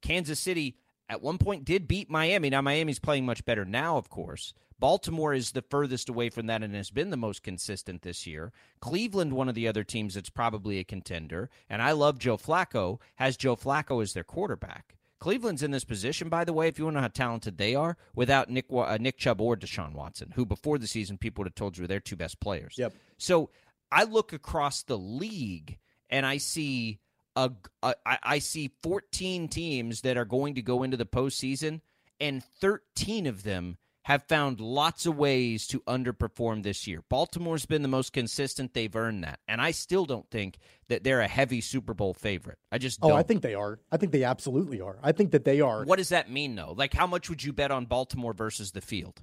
Kansas 0.02 0.40
City 0.40 0.78
at 1.08 1.22
one 1.22 1.38
point 1.38 1.66
did 1.66 1.88
beat 1.88 2.10
Miami. 2.10 2.50
Now 2.50 2.62
Miami's 2.62 3.00
playing 3.00 3.26
much 3.26 3.46
better 3.46 3.66
now, 3.66 3.98
of 3.98 4.10
course. 4.10 4.54
Baltimore 4.82 5.32
is 5.32 5.52
the 5.52 5.62
furthest 5.62 6.10
away 6.10 6.32
from 6.32 6.48
that 6.48 6.64
and 6.64 6.74
has 6.74 6.90
been 6.90 7.12
the 7.12 7.16
most 7.18 7.44
consistent 7.44 8.02
this 8.02 8.26
year. 8.26 8.52
Cleveland, 8.80 9.32
one 9.32 9.48
of 9.48 9.54
the 9.54 9.68
other 9.68 9.84
teams 9.84 10.16
that's 10.16 10.32
probably 10.32 10.80
a 10.80 10.84
contender, 10.84 11.52
and 11.70 11.84
I 11.84 11.92
love 11.92 12.18
Joe 12.18 12.36
Flacco, 12.36 13.00
has 13.16 13.38
Joe 13.38 13.56
Flacco 13.56 14.02
as 14.02 14.14
their 14.14 14.24
quarterback. 14.24 14.96
Cleveland's 15.20 15.62
in 15.62 15.70
this 15.70 15.84
position, 15.84 16.30
by 16.30 16.44
the 16.44 16.52
way, 16.52 16.68
if 16.68 16.80
you 16.80 16.86
want 16.86 16.96
to 16.96 16.98
know 16.98 17.02
how 17.04 17.10
talented 17.10 17.60
they 17.60 17.76
are, 17.76 17.96
without 18.16 18.50
Nick 18.50 18.66
uh, 18.72 18.98
Nick 19.00 19.20
Chubb 19.20 19.40
or 19.40 19.56
Deshaun 19.56 19.94
Watson, 19.94 20.32
who 20.36 20.48
before 20.48 20.80
the 20.80 20.88
season 20.88 21.20
people 21.20 21.44
would 21.44 21.48
have 21.50 21.56
told 21.56 21.78
you 21.78 21.84
were 21.84 21.88
their 21.88 22.00
two 22.00 22.16
best 22.16 22.40
players. 22.40 22.74
Yep. 22.80 22.96
So 23.20 23.52
I 23.92 24.06
look 24.06 24.34
across 24.34 24.82
the 24.82 24.98
league 24.98 25.78
and 26.10 26.26
I 26.26 26.38
see 26.38 27.00
a, 27.36 27.52
a 27.84 27.94
I, 28.04 28.18
I 28.24 28.40
see 28.40 28.72
14 28.82 29.48
teams 29.48 30.02
that 30.02 30.18
are 30.18 30.26
going 30.26 30.56
to 30.56 30.64
go 30.64 30.82
into 30.82 30.98
the 30.98 31.06
postseason, 31.06 31.82
and 32.20 32.44
13 32.44 33.28
of 33.28 33.44
them 33.44 33.78
have 34.04 34.24
found 34.24 34.60
lots 34.60 35.06
of 35.06 35.16
ways 35.16 35.68
to 35.68 35.80
underperform 35.82 36.64
this 36.64 36.88
year. 36.88 37.04
Baltimore's 37.08 37.66
been 37.66 37.84
the 37.84 37.88
most 37.88 38.14
consistent. 38.14 38.74
They've 38.74 38.96
earned 38.96 39.24
that. 39.24 39.40
And 39.48 39.62
I 39.62 39.72
still 39.72 40.06
don't 40.06 40.30
think 40.32 40.58
that 40.88 41.04
they're 41.04 41.22
a 41.22 41.28
heavy 41.28 41.62
Super 41.62 41.94
Bowl 41.94 42.14
favorite. 42.14 42.58
I 42.72 42.80
just 42.80 43.00
don't. 43.00 43.12
Oh, 43.12 43.16
I 43.16 43.24
think 43.24 43.42
they 43.42 43.54
are. 43.54 43.80
I 43.92 43.98
think 43.98 44.12
they 44.12 44.24
absolutely 44.24 44.82
are. 44.82 44.98
I 45.04 45.12
think 45.12 45.32
that 45.32 45.46
they 45.46 45.62
are. 45.62 45.84
What 45.84 45.98
does 45.98 46.10
that 46.10 46.32
mean, 46.32 46.56
though? 46.56 46.74
Like, 46.76 46.94
how 46.94 47.06
much 47.06 47.30
would 47.30 47.44
you 47.44 47.54
bet 47.54 47.70
on 47.70 47.86
Baltimore 47.86 48.34
versus 48.34 48.72
the 48.72 48.82
field? 48.82 49.22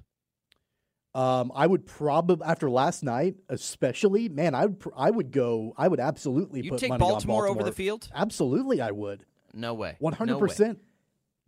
Um, 1.13 1.51
I 1.55 1.65
would 1.65 1.85
probably 1.85 2.45
after 2.45 2.69
last 2.69 3.03
night, 3.03 3.35
especially, 3.49 4.29
man, 4.29 4.53
I 4.53 4.67
would 4.67 4.81
I 4.95 5.09
would 5.09 5.31
go. 5.31 5.73
I 5.75 5.87
would 5.87 5.99
absolutely 5.99 6.61
you 6.61 6.69
put 6.69 6.79
take 6.79 6.89
money 6.89 6.99
Baltimore, 6.99 7.47
on 7.47 7.47
Baltimore 7.47 7.61
over 7.61 7.69
the 7.69 7.75
field. 7.75 8.07
Absolutely, 8.13 8.79
I 8.79 8.91
would. 8.91 9.25
No 9.53 9.73
way. 9.73 9.95
One 9.99 10.13
hundred 10.13 10.37
percent. 10.37 10.79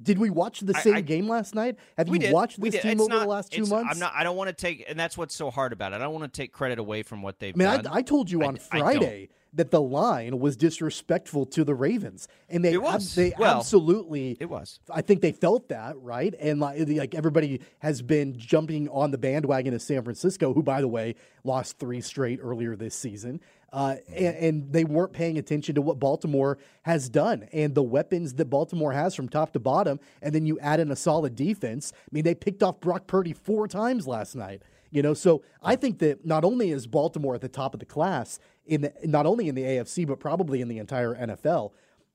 Did 0.02 0.18
we 0.18 0.30
watch 0.30 0.62
the 0.62 0.74
same 0.74 0.96
I- 0.96 1.02
game 1.02 1.28
last 1.28 1.54
night? 1.56 1.78
Have 1.98 2.10
We 2.10 2.18
you 2.18 2.22
did. 2.26 2.34
watched 2.34 2.60
this 2.60 2.82
team 2.82 2.92
It's 2.94 3.02
over 3.02 3.10
not- 3.10 3.20
the 3.22 3.28
last 3.28 3.52
two 3.52 3.66
months? 3.66 3.90
I'm 3.92 4.00
not. 4.00 4.14
I 4.16 4.24
don't 4.24 4.36
want 4.38 4.48
to 4.50 4.54
take, 4.54 4.86
and 4.90 5.00
that's 5.00 5.18
what's 5.18 5.36
so 5.36 5.52
hard 5.52 5.74
about 5.74 5.94
it. 5.94 5.96
I 5.96 6.00
don't 6.00 6.14
want 6.14 6.32
to 6.34 6.42
take 6.42 6.52
credit 6.52 6.80
away 6.80 7.04
from 7.04 7.22
what 7.22 7.40
they've 7.40 7.54
I 7.56 7.58
mean, 7.58 7.68
done. 7.84 7.88
I, 7.88 7.98
I 7.98 8.02
told 8.02 8.32
you 8.32 8.44
on 8.44 8.56
I. 8.56 8.60
Friday 8.60 9.30
that 9.54 9.70
the 9.70 9.82
line 9.82 10.40
was 10.40 10.56
disrespectful 10.56 11.46
to 11.46 11.66
the 11.66 11.76
Ravens, 11.76 12.28
and 12.50 12.64
they 12.64 12.72
It 12.74 12.82
was. 12.82 13.12
ab- 13.12 13.16
they 13.22 13.34
Well, 13.38 13.58
absolutely 13.58 14.38
it 14.40 14.50
was. 14.50 14.80
I 14.90 15.02
think 15.02 15.20
they 15.20 15.34
felt 15.34 15.68
that, 15.68 15.98
right? 16.00 16.34
And 16.40 16.62
like, 16.62 16.80
like 16.88 17.14
everybody 17.16 17.60
has 17.80 18.02
been 18.02 18.38
jumping 18.38 18.88
on 18.90 19.12
the 19.12 19.18
bandwagon 19.18 19.74
of 19.74 19.82
San 19.82 20.04
Francisco, 20.04 20.54
who, 20.54 20.64
by 20.64 20.80
the 20.80 20.88
way, 20.88 21.16
lost 21.44 21.80
three 21.80 22.00
straight 22.00 22.40
earlier 22.42 22.78
this 22.78 22.96
season. 22.96 23.42
Uh, 23.74 23.96
and, 24.10 24.36
and 24.36 24.74
they 24.74 24.84
weren't 24.84 25.14
paying 25.14 25.38
attention 25.38 25.76
to 25.76 25.82
what 25.82 25.98
Baltimore 25.98 26.58
has 26.82 27.08
done 27.08 27.48
and 27.54 27.74
the 27.74 27.82
weapons 27.84 28.34
that 28.34 28.46
Baltimore 28.46 28.92
has 28.92 29.16
from 29.16 29.30
top 29.30 29.54
to 29.54 29.60
bottom. 29.60 30.00
And 30.22 30.36
then 30.36 30.46
you 30.46 30.60
add 30.60 30.82
in 30.82 30.92
a 30.92 30.96
solid 30.96 31.36
defense. 31.38 31.94
I 31.96 32.10
mean, 32.12 32.24
they 32.26 32.36
picked 32.36 32.64
off 32.64 32.82
Brock 32.82 33.08
Purdy 33.08 33.32
four 33.34 33.68
times 33.70 34.08
last 34.08 34.36
night. 34.36 34.62
You 34.90 35.02
know, 35.02 35.14
so 35.14 35.42
I 35.64 35.78
think 35.78 36.00
that 36.00 36.26
not 36.26 36.44
only 36.44 36.72
is 36.72 36.86
Baltimore 36.86 37.34
at 37.34 37.40
the 37.40 37.48
top 37.48 37.74
of 37.74 37.80
the 37.80 37.86
class 37.86 38.40
in 38.66 38.82
the, 38.82 38.94
not 39.06 39.26
only 39.26 39.48
in 39.48 39.56
the 39.56 39.64
AFC 39.64 40.06
but 40.06 40.20
probably 40.20 40.60
in 40.60 40.68
the 40.68 40.78
entire 40.78 41.16
NFL. 41.16 41.72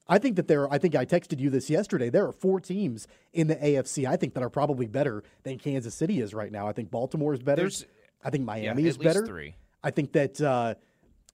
I 0.09 0.19
think 0.19 0.37
that 0.37 0.47
there. 0.47 0.71
I 0.73 0.77
think 0.79 0.95
I 0.95 1.05
texted 1.07 1.41
you 1.41 1.49
this 1.51 1.69
yesterday. 1.71 2.11
There 2.11 2.27
are 2.27 2.33
four 2.33 2.61
teams 2.61 3.09
in 3.33 3.47
the 3.49 3.57
AFC. 3.57 4.07
I 4.07 4.17
think 4.17 4.35
that 4.35 4.43
are 4.43 4.51
probably 4.51 4.87
better 4.87 5.25
than 5.43 5.59
Kansas 5.59 5.95
City 5.95 6.21
is 6.21 6.33
right 6.35 6.53
now. 6.53 6.69
I 6.69 6.73
think 6.73 6.91
Baltimore 6.91 7.33
is 7.33 7.41
better. 7.43 7.63
There's- 7.63 7.87
I 8.23 8.31
think 8.31 8.45
Miami 8.45 8.83
at 8.85 8.89
is 8.89 8.99
better. 8.99 9.27
three. 9.27 9.55
I 9.83 9.91
think 9.91 10.13
that, 10.13 10.41
uh, 10.41 10.75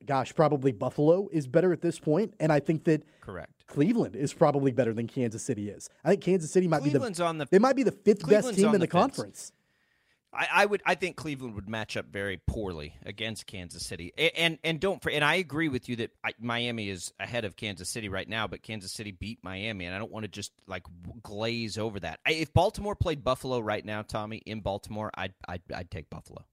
gosh, 0.07 0.35
probably 0.35 0.73
Buffalo 0.73 1.29
is 1.33 1.47
better 1.47 1.73
at 1.73 1.81
this 1.83 1.99
point, 1.99 2.35
and 2.41 2.53
I 2.53 2.61
think 2.61 2.85
that 2.85 3.03
Correct. 3.21 3.67
Cleveland 3.67 4.17
is 4.17 4.33
probably 4.33 4.73
better 4.73 4.93
than 4.93 5.07
Kansas 5.07 5.43
City 5.43 5.69
is. 5.71 5.89
I 6.05 6.11
think 6.11 6.23
Kansas 6.23 6.51
City 6.51 6.69
might 6.69 6.81
Cleveland's 6.83 7.19
be 7.19 7.23
the 7.23 7.29
on 7.29 7.39
the- 7.39 7.49
they 7.51 7.59
might 7.59 7.77
be 7.77 7.83
the 7.83 7.93
fifth 7.93 8.29
best 8.29 8.55
team 8.55 8.67
in 8.67 8.73
the, 8.73 8.79
the 8.79 8.87
conference. 8.87 9.53
I, 10.35 10.49
I 10.51 10.65
would. 10.67 10.83
I 10.87 10.95
think 10.95 11.17
Cleveland 11.17 11.55
would 11.57 11.69
match 11.69 11.95
up 11.95 12.07
very 12.11 12.41
poorly 12.47 12.95
against 13.05 13.47
Kansas 13.47 13.85
City, 13.85 14.15
A- 14.17 14.35
and 14.41 14.59
and 14.65 14.81
don't. 14.81 15.05
And 15.13 15.23
I 15.23 15.35
agree 15.35 15.69
with 15.69 15.91
you 15.91 15.97
that 15.97 16.11
I, 16.25 16.33
Miami 16.41 16.89
is 16.89 17.13
ahead 17.21 17.45
of 17.45 17.55
Kansas 17.55 17.91
City 17.91 18.09
right 18.09 18.27
now, 18.27 18.47
but 18.47 18.63
Kansas 18.63 18.93
City 18.93 19.11
beat 19.11 19.41
Miami, 19.43 19.85
and 19.85 19.95
I 19.95 19.99
don't 19.99 20.11
want 20.11 20.25
to 20.25 20.29
just 20.31 20.53
like 20.67 20.85
glaze 21.23 21.77
over 21.77 22.01
that. 22.01 22.19
I, 22.27 22.33
if 22.33 22.51
Baltimore 22.55 22.97
played 22.97 23.23
Buffalo 23.23 23.61
right 23.61 23.85
now, 23.85 24.01
Tommy 24.01 24.39
in 24.39 24.61
Baltimore, 24.63 25.11
I'd 25.15 25.35
I'd, 25.47 25.61
I'd 25.75 25.91
take 25.91 26.09
Buffalo. 26.09 26.47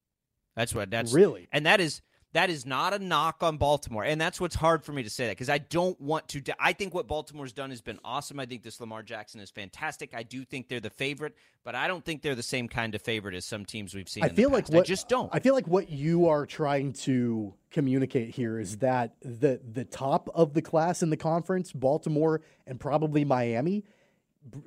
That's 0.57 0.75
what. 0.75 0.91
That's 0.91 1.13
Really? 1.13 1.47
and 1.53 1.65
that 1.65 1.79
is 1.79 2.01
that 2.33 2.49
is 2.49 2.65
not 2.65 2.93
a 2.93 2.99
knock 2.99 3.41
on 3.41 3.57
Baltimore, 3.57 4.03
and 4.03 4.21
that's 4.21 4.39
what's 4.39 4.55
hard 4.55 4.83
for 4.83 4.91
me 4.91 5.01
to 5.01 5.09
say 5.09 5.25
that 5.25 5.31
because 5.31 5.49
I 5.49 5.57
don't 5.57 5.99
want 5.99 6.27
to. 6.29 6.41
I 6.59 6.73
think 6.73 6.93
what 6.93 7.07
Baltimore's 7.07 7.53
done 7.53 7.71
has 7.71 7.81
been 7.81 7.99
awesome. 8.05 8.39
I 8.39 8.45
think 8.45 8.61
this 8.61 8.79
Lamar 8.79 9.01
Jackson 9.01 9.39
is 9.39 9.49
fantastic. 9.49 10.13
I 10.13 10.23
do 10.23 10.45
think 10.45 10.67
they're 10.67 10.79
the 10.79 10.91
favorite, 10.91 11.35
but 11.63 11.73
I 11.73 11.87
don't 11.87 12.05
think 12.05 12.21
they're 12.21 12.35
the 12.35 12.43
same 12.43 12.67
kind 12.67 12.93
of 12.93 13.01
favorite 13.01 13.33
as 13.33 13.45
some 13.45 13.65
teams 13.65 13.95
we've 13.95 14.09
seen. 14.09 14.23
I 14.23 14.29
feel 14.29 14.51
like 14.51 14.69
what 14.69 14.81
I 14.81 14.83
just 14.83 15.09
don't. 15.09 15.29
I 15.33 15.39
feel 15.39 15.55
like 15.55 15.67
what 15.67 15.89
you 15.89 16.27
are 16.27 16.45
trying 16.45 16.93
to 16.93 17.53
communicate 17.71 18.35
here 18.35 18.59
is 18.59 18.77
that 18.77 19.15
the 19.21 19.59
the 19.71 19.85
top 19.85 20.29
of 20.35 20.53
the 20.53 20.61
class 20.61 21.01
in 21.01 21.09
the 21.09 21.17
conference, 21.17 21.71
Baltimore 21.71 22.41
and 22.67 22.79
probably 22.79 23.25
Miami. 23.25 23.83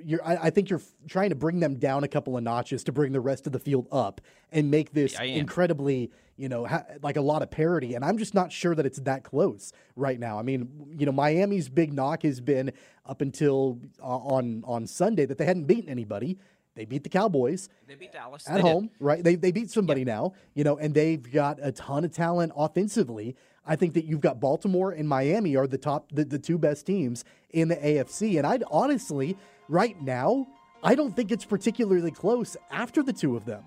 You're, 0.05 0.25
I, 0.25 0.37
I 0.37 0.51
think 0.51 0.69
you're 0.69 0.81
f- 0.81 0.93
trying 1.09 1.31
to 1.31 1.35
bring 1.35 1.59
them 1.59 1.77
down 1.77 2.05
a 2.05 2.09
couple 2.09 2.37
of 2.37 2.45
notches 2.45 2.85
to 2.85 2.93
bring 2.93 3.13
the 3.13 3.21
rest 3.21 3.47
of 3.47 3.53
the 3.53 3.59
field 3.59 3.89
up 3.91 4.21
and 4.53 4.71
make 4.71 4.93
this 4.93 5.19
incredibly, 5.39 6.13
you 6.43 6.49
know, 6.49 6.67
ha- 6.67 6.85
like 7.03 7.17
a 7.17 7.21
lot 7.21 7.41
of 7.43 7.53
parity. 7.53 7.95
And 7.95 8.05
I'm 8.05 8.19
just 8.19 8.35
not 8.35 8.51
sure 8.51 8.75
that 8.75 8.85
it's 8.85 8.99
that 9.01 9.23
close 9.23 9.73
right 9.95 10.19
now. 10.19 10.41
I 10.41 10.43
mean, 10.43 10.69
you 10.99 11.07
know, 11.07 11.13
Miami's 11.13 11.69
big 11.69 11.93
knock 11.93 12.25
has 12.25 12.41
been 12.41 12.73
up 13.07 13.21
until 13.21 13.79
uh, 14.03 14.07
on 14.07 14.65
on 14.67 14.89
Sunday 14.89 15.25
that 15.27 15.39
they 15.39 15.45
hadn't 15.45 15.67
beaten 15.67 15.89
anybody. 15.89 16.41
They 16.75 16.85
beat 16.85 17.05
the 17.05 17.11
Cowboys 17.11 17.69
they 17.87 17.95
beat 17.95 18.13
Dallas 18.13 18.49
at 18.49 18.61
home, 18.61 18.91
right? 18.99 19.23
They 19.23 19.37
they 19.37 19.53
beat 19.53 19.71
somebody 19.71 20.05
now, 20.05 20.33
you 20.55 20.65
know, 20.65 20.79
and 20.79 20.93
they've 20.93 21.23
got 21.31 21.61
a 21.63 21.71
ton 21.71 22.05
of 22.05 22.11
talent 22.11 22.53
offensively. 22.57 23.37
I 23.65 23.77
think 23.77 23.95
that 23.95 24.05
you've 24.05 24.21
got 24.21 24.41
Baltimore 24.41 24.91
and 24.91 25.09
Miami 25.09 25.55
are 25.55 25.69
the 25.69 25.79
top, 25.79 26.11
the, 26.11 26.25
the 26.25 26.41
two 26.41 26.59
best 26.59 26.85
teams 26.85 27.25
in 27.51 27.69
the 27.69 27.77
AFC. 27.77 28.37
And 28.39 28.45
I'd 28.45 28.65
honestly, 28.69 29.37
right 29.69 30.01
now, 30.03 30.49
I 30.83 30.97
don't 30.97 31.15
think 31.15 31.31
it's 31.31 31.45
particularly 31.45 32.11
close 32.11 32.57
after 32.73 33.05
the 33.05 33.13
two 33.13 33.37
of 33.37 33.45
them. 33.45 33.63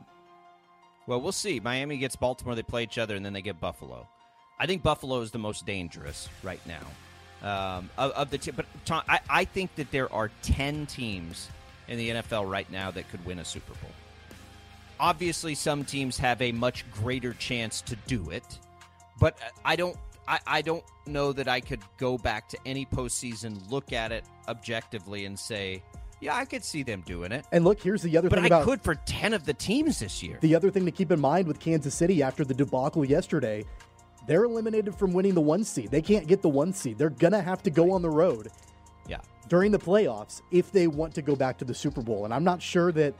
Well, 1.07 1.21
we'll 1.21 1.31
see. 1.31 1.59
Miami 1.59 1.97
gets 1.97 2.15
Baltimore. 2.15 2.55
They 2.55 2.63
play 2.63 2.83
each 2.83 2.97
other, 2.97 3.15
and 3.15 3.25
then 3.25 3.33
they 3.33 3.41
get 3.41 3.59
Buffalo. 3.59 4.07
I 4.59 4.65
think 4.65 4.83
Buffalo 4.83 5.21
is 5.21 5.31
the 5.31 5.37
most 5.37 5.65
dangerous 5.65 6.29
right 6.41 6.61
now 6.65 6.85
um, 7.45 7.89
of, 7.97 8.11
of 8.11 8.29
the 8.29 8.37
two. 8.37 8.51
But 8.51 8.65
Tom, 8.85 9.03
I, 9.07 9.19
I 9.29 9.45
think 9.45 9.75
that 9.75 9.91
there 9.91 10.11
are 10.11 10.31
ten 10.41 10.85
teams 10.85 11.49
in 11.87 11.97
the 11.97 12.09
NFL 12.09 12.49
right 12.49 12.69
now 12.71 12.91
that 12.91 13.09
could 13.09 13.23
win 13.25 13.39
a 13.39 13.45
Super 13.45 13.73
Bowl. 13.73 13.91
Obviously, 14.99 15.55
some 15.55 15.83
teams 15.83 16.17
have 16.17 16.41
a 16.41 16.51
much 16.51 16.89
greater 16.91 17.33
chance 17.33 17.81
to 17.81 17.95
do 18.07 18.29
it, 18.29 18.59
but 19.19 19.37
I 19.63 19.75
don't. 19.75 19.97
I, 20.27 20.39
I 20.47 20.61
don't 20.63 20.83
know 21.05 21.33
that 21.33 21.47
I 21.47 21.59
could 21.59 21.81
go 21.97 22.17
back 22.17 22.49
to 22.49 22.57
any 22.65 22.87
postseason, 22.87 23.69
look 23.69 23.93
at 23.93 24.11
it 24.11 24.23
objectively, 24.47 25.25
and 25.25 25.37
say, 25.37 25.83
"Yeah, 26.19 26.35
I 26.35 26.45
could 26.45 26.63
see 26.63 26.83
them 26.83 27.01
doing 27.05 27.31
it." 27.31 27.45
And 27.51 27.63
look, 27.63 27.81
here's 27.81 28.01
the 28.01 28.17
other 28.17 28.29
But 28.29 28.39
thing 28.39 28.49
But 28.49 28.61
I 28.61 28.63
could 28.63 28.81
for 28.81 28.95
ten 28.95 29.33
of 29.33 29.45
the 29.45 29.53
teams 29.53 29.99
this 29.99 30.21
year. 30.23 30.37
the 30.41 30.55
other 30.55 30.71
thing 30.71 30.85
to 30.85 30.91
keep 30.91 31.11
in 31.11 31.19
mind 31.19 31.47
with 31.47 31.59
Kansas 31.59 31.93
City 31.93 32.23
after 32.23 32.43
the 32.43 32.53
debacle 32.53 33.05
yesterday. 33.05 33.65
They're 34.27 34.45
eliminated 34.45 34.95
from 34.95 35.13
winning 35.13 35.35
the 35.35 35.41
one 35.41 35.63
seed. 35.63 35.91
They 35.91 36.01
can't 36.01 36.25
get 36.25 36.41
the 36.41 36.49
one 36.49 36.73
seed. 36.73 36.97
They're 36.97 37.11
gonna 37.11 37.41
have 37.41 37.61
to 37.63 37.69
go 37.69 37.91
on 37.91 38.01
the 38.01 38.09
road 38.09 38.49
yeah. 39.07 39.19
during 39.49 39.71
the 39.71 39.77
playoffs 39.77 40.41
if 40.51 40.71
they 40.71 40.87
want 40.87 41.13
to 41.15 41.21
go 41.21 41.35
back 41.35 41.57
to 41.59 41.65
the 41.65 41.75
Super 41.75 42.01
Bowl. 42.01 42.25
And 42.25 42.33
I'm 42.33 42.43
not 42.43 42.61
sure 42.61 42.91
that 42.93 43.13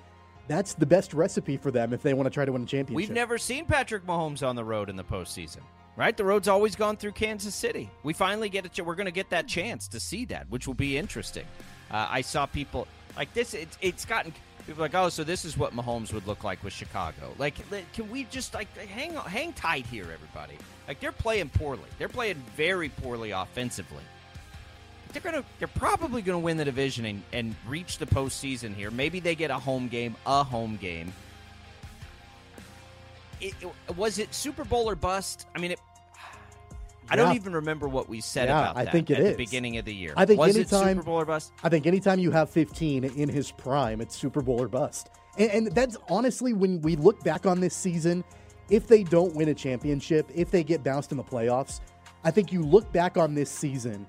that's 0.48 0.74
the 0.74 0.86
best 0.86 1.14
recipe 1.14 1.58
for 1.58 1.72
them 1.72 1.94
if 1.94 2.02
they 2.02 2.14
want 2.14 2.28
to 2.28 2.30
try 2.30 2.46
to 2.46 2.52
win 2.52 2.64
a 2.64 2.66
championship. 2.66 2.96
We've 2.96 3.16
never 3.16 3.38
seen 3.38 3.66
Patrick 3.66 4.06
Mahomes 4.06 4.48
on 4.48 4.56
the 4.56 4.64
road 4.64 4.90
in 4.90 4.96
the 4.96 5.04
postseason, 5.04 5.62
right? 5.96 6.16
The 6.16 6.26
road's 6.26 6.48
always 6.48 6.76
gone 6.76 6.98
through 6.98 7.14
Kansas 7.14 7.56
City. 7.56 7.90
We 8.04 8.14
finally 8.14 8.50
get 8.50 8.66
it. 8.66 8.86
We're 8.86 8.96
going 8.96 9.06
to 9.06 9.12
get 9.12 9.30
that 9.32 9.48
chance 9.48 9.88
to 9.90 10.00
see 10.00 10.26
that, 10.26 10.50
which 10.50 10.68
will 10.68 10.76
be 10.76 10.98
interesting. 10.98 11.46
Uh, 11.92 12.08
I 12.10 12.22
saw 12.22 12.46
people 12.46 12.88
like 13.16 13.34
this. 13.34 13.54
It's, 13.54 13.78
it's 13.82 14.06
gotten 14.06 14.34
people 14.66 14.82
like, 14.82 14.96
oh, 14.96 15.10
so 15.10 15.24
this 15.24 15.46
is 15.46 15.58
what 15.58 15.74
Mahomes 15.74 16.12
would 16.14 16.26
look 16.28 16.44
like 16.44 16.64
with 16.64 16.74
Chicago. 16.74 17.34
Like, 17.38 17.56
can 17.94 18.10
we 18.10 18.24
just 18.26 18.54
like 18.54 18.76
hang 18.78 19.14
hang 19.14 19.54
tight 19.54 19.86
here, 19.86 20.04
everybody? 20.12 20.58
Like 20.88 21.00
they're 21.00 21.12
playing 21.12 21.50
poorly. 21.50 21.84
They're 21.98 22.10
playing 22.10 22.42
very 22.56 22.90
poorly 22.90 23.32
offensively. 23.32 24.04
They're 25.14 25.22
gonna. 25.22 25.46
They're 25.60 25.68
probably 25.70 26.22
gonna 26.22 26.40
win 26.40 26.58
the 26.58 26.66
division 26.66 27.06
and, 27.06 27.24
and 27.32 27.56
reach 27.68 28.00
the 28.00 28.06
postseason 28.06 28.76
here. 28.76 28.92
Maybe 28.92 29.20
they 29.22 29.34
get 29.36 29.50
a 29.50 29.58
home 29.58 29.88
game, 29.88 30.16
a 30.26 30.44
home 30.44 30.76
game. 30.78 31.14
It, 33.40 33.54
it- 33.62 33.96
was 33.96 34.18
it 34.20 34.34
Super 34.34 34.66
Bowl 34.66 34.90
or 34.90 34.96
bust? 34.96 35.48
I 35.56 35.60
mean, 35.60 35.72
it, 35.72 35.80
I 37.10 37.16
don't 37.16 37.36
even 37.36 37.54
remember 37.54 37.88
what 37.88 38.10
we 38.10 38.20
said 38.22 38.48
Yeah, 38.50 38.60
about 38.62 38.78
I 38.78 38.86
that 38.86 38.92
think 38.92 39.10
it 39.10 39.18
at 39.20 39.24
is. 39.26 39.32
the 39.32 39.38
beginning 39.38 39.78
of 39.78 39.86
the 39.86 39.94
year. 39.94 40.14
I 40.18 40.26
think 40.26 40.40
was 40.40 40.56
anytime- 40.56 40.88
it 40.90 40.92
Super 40.94 41.04
Bowl 41.04 41.20
or 41.22 41.26
bust? 41.26 41.52
I 41.64 41.70
think 41.70 41.86
anytime 41.86 42.20
you 42.20 42.32
have 42.32 42.50
15 42.50 43.04
in 43.04 43.30
his 43.30 43.52
prime, 43.52 44.02
it's 44.02 44.16
Super 44.16 44.42
Bowl 44.42 44.62
or 44.62 44.68
bust. 44.68 45.10
And, 45.38 45.52
and 45.52 45.68
that's 45.76 45.98
honestly 46.10 46.54
when 46.54 46.82
we 46.82 46.96
look 46.96 47.24
back 47.24 47.46
on 47.46 47.60
this 47.60 47.76
season, 47.76 48.24
if 48.70 48.88
they 48.88 49.04
don't 49.04 49.36
win 49.36 49.50
a 49.50 49.54
championship, 49.54 50.30
if 50.34 50.50
they 50.50 50.64
get 50.64 50.84
bounced 50.84 51.12
in 51.12 51.18
the 51.18 51.24
playoffs, 51.24 51.82
I 52.24 52.32
think 52.32 52.52
you 52.52 52.64
look 52.64 52.92
back 52.92 53.18
on 53.18 53.36
this 53.36 53.52
season 53.52 54.08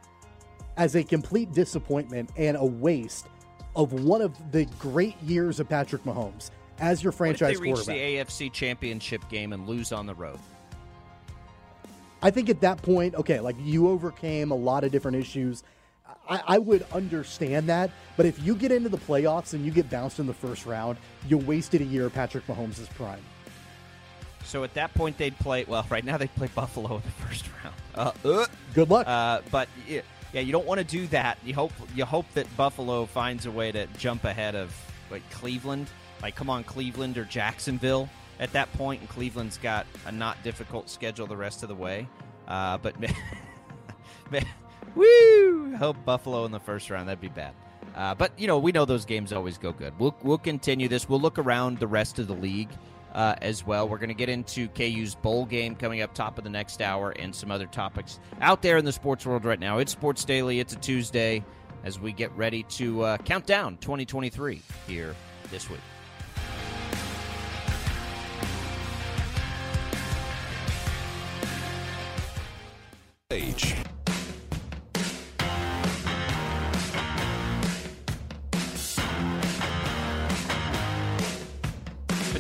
as 0.79 0.95
a 0.95 1.05
complete 1.05 1.53
disappointment 1.53 2.31
and 2.37 2.57
a 2.57 2.65
waste 2.65 3.27
of 3.75 3.93
one 3.93 4.23
of 4.23 4.33
the 4.53 4.65
great 4.79 5.21
years 5.23 5.61
of 5.61 5.69
Patrick 5.69 6.03
Mahomes 6.05 6.51
as 6.79 7.03
your 7.03 7.11
What 7.11 7.15
if 7.15 7.19
franchise 7.39 7.57
they 7.59 7.63
reach 7.63 7.75
quarterback. 7.75 7.97
the 7.97 8.17
AFC 8.17 8.51
Championship 8.53 9.29
game 9.29 9.53
and 9.53 9.67
lose 9.69 9.93
on 9.93 10.07
the 10.07 10.15
road? 10.15 10.39
I 12.27 12.31
think 12.33 12.51
at 12.51 12.61
that 12.63 12.83
point, 12.83 13.15
okay, 13.15 13.39
like 13.39 13.55
you 13.63 13.89
overcame 13.89 14.51
a 14.51 14.55
lot 14.57 14.83
of 14.83 14.91
different 14.91 15.17
issues. 15.17 15.63
I, 16.29 16.43
I 16.45 16.59
would 16.59 16.85
understand 16.93 17.69
that, 17.69 17.93
but 18.17 18.27
if 18.27 18.45
you 18.45 18.57
get 18.57 18.73
into 18.73 18.89
the 18.89 18.99
playoffs 18.99 19.55
and 19.55 19.65
you 19.65 19.71
get 19.71 19.89
bounced 19.89 20.19
in 20.19 20.27
the 20.27 20.35
first 20.35 20.67
round, 20.67 20.99
you 21.29 21.39
wasted 21.39 21.83
a 21.83 21.85
year 21.85 22.07
of 22.07 22.15
Patrick 22.15 22.45
Mahomes' 22.49 22.93
prime. 22.95 23.23
So 24.43 24.65
at 24.65 24.75
that 24.75 24.93
point, 24.95 25.17
they'd 25.19 25.39
play. 25.39 25.67
Well, 25.69 25.87
right 25.91 26.05
now 26.05 26.17
they 26.17 26.27
play 26.27 26.49
Buffalo 26.53 26.97
in 26.97 27.03
the 27.03 27.25
first 27.25 27.45
round. 27.63 27.77
Uh, 27.95 28.29
uh, 28.29 28.47
Good 28.75 28.91
luck. 28.91 29.07
Uh, 29.07 29.43
but 29.53 29.69
yeah, 29.87 30.01
Yeah, 30.33 30.41
you 30.41 30.51
don't 30.51 30.67
want 30.67 30.79
to 30.79 30.85
do 30.85 31.07
that. 31.09 31.39
You 31.45 31.55
hope 31.55 31.71
you 31.95 32.05
hope 32.05 32.27
that 32.35 32.49
Buffalo 32.57 33.07
finds 33.07 33.47
a 33.47 33.53
way 33.53 33.71
to 33.71 33.87
jump 33.99 34.25
ahead 34.25 34.57
of 34.57 34.75
like 35.13 35.23
Cleveland. 35.31 35.87
Like, 36.23 36.35
come 36.35 36.51
on, 36.51 36.65
Cleveland 36.65 37.19
or 37.19 37.25
Jacksonville 37.25 38.09
at 38.39 38.53
that 38.53 38.73
point, 38.75 39.01
and 39.01 39.09
Cleveland's 39.09 39.59
got 39.59 39.87
a 40.07 40.13
not 40.13 40.43
difficult 40.43 40.91
schedule 40.91 41.27
the 41.27 41.37
rest 41.37 41.63
of 41.63 41.69
the 41.69 41.75
way. 41.75 42.09
Uh, 42.47 42.79
but 42.79 42.99
man, 44.31 44.45
woo! 44.95 45.75
Hope 45.77 45.97
Buffalo 46.05 46.45
in 46.45 46.53
the 46.53 46.61
first 46.61 46.91
round. 46.91 47.09
That'd 47.09 47.21
be 47.21 47.29
bad. 47.29 47.55
Uh, 47.95 48.15
but 48.15 48.33
you 48.39 48.47
know, 48.47 48.59
we 48.59 48.73
know 48.73 48.85
those 48.85 49.05
games 49.05 49.33
always 49.33 49.59
go 49.59 49.73
good. 49.73 49.99
We'll 49.99 50.15
we'll 50.23 50.39
continue 50.39 50.89
this. 50.89 51.09
We'll 51.09 51.21
look 51.21 51.39
around 51.39 51.79
the 51.79 51.87
rest 51.87 52.19
of 52.19 52.27
the 52.27 52.35
league 52.35 52.69
uh, 53.15 53.35
as 53.41 53.67
well. 53.67 53.89
We're 53.89 53.99
going 53.99 54.09
to 54.11 54.15
get 54.15 54.29
into 54.29 54.69
KU's 54.69 55.15
bowl 55.15 55.47
game 55.47 55.75
coming 55.75 56.03
up 56.03 56.15
top 56.15 56.37
of 56.39 56.45
the 56.45 56.51
next 56.51 56.83
hour 56.83 57.13
and 57.13 57.35
some 57.35 57.51
other 57.51 57.67
topics 57.67 58.21
out 58.41 58.61
there 58.63 58.77
in 58.77 58.85
the 58.85 58.93
sports 58.93 59.25
world 59.25 59.45
right 59.45 59.59
now. 59.59 59.79
It's 59.79 59.91
Sports 59.91 60.25
Daily. 60.25 60.61
It's 60.61 60.75
a 60.75 60.79
Tuesday 60.79 61.43
as 61.83 61.99
we 61.99 62.13
get 62.13 62.31
ready 62.33 62.65
to 62.65 63.03
uh, 63.03 63.17
count 63.19 63.47
down 63.47 63.79
2023 63.79 64.61
here 64.87 65.15
this 65.51 65.71
week. 65.71 65.81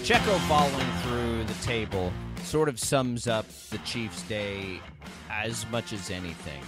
Pacheco 0.06 0.38
following 0.46 0.86
through 1.02 1.42
the 1.42 1.64
table 1.64 2.12
sort 2.44 2.68
of 2.68 2.78
sums 2.78 3.26
up 3.26 3.44
the 3.70 3.78
Chiefs' 3.78 4.22
day 4.22 4.80
as 5.28 5.68
much 5.72 5.92
as 5.92 6.10
anything. 6.10 6.62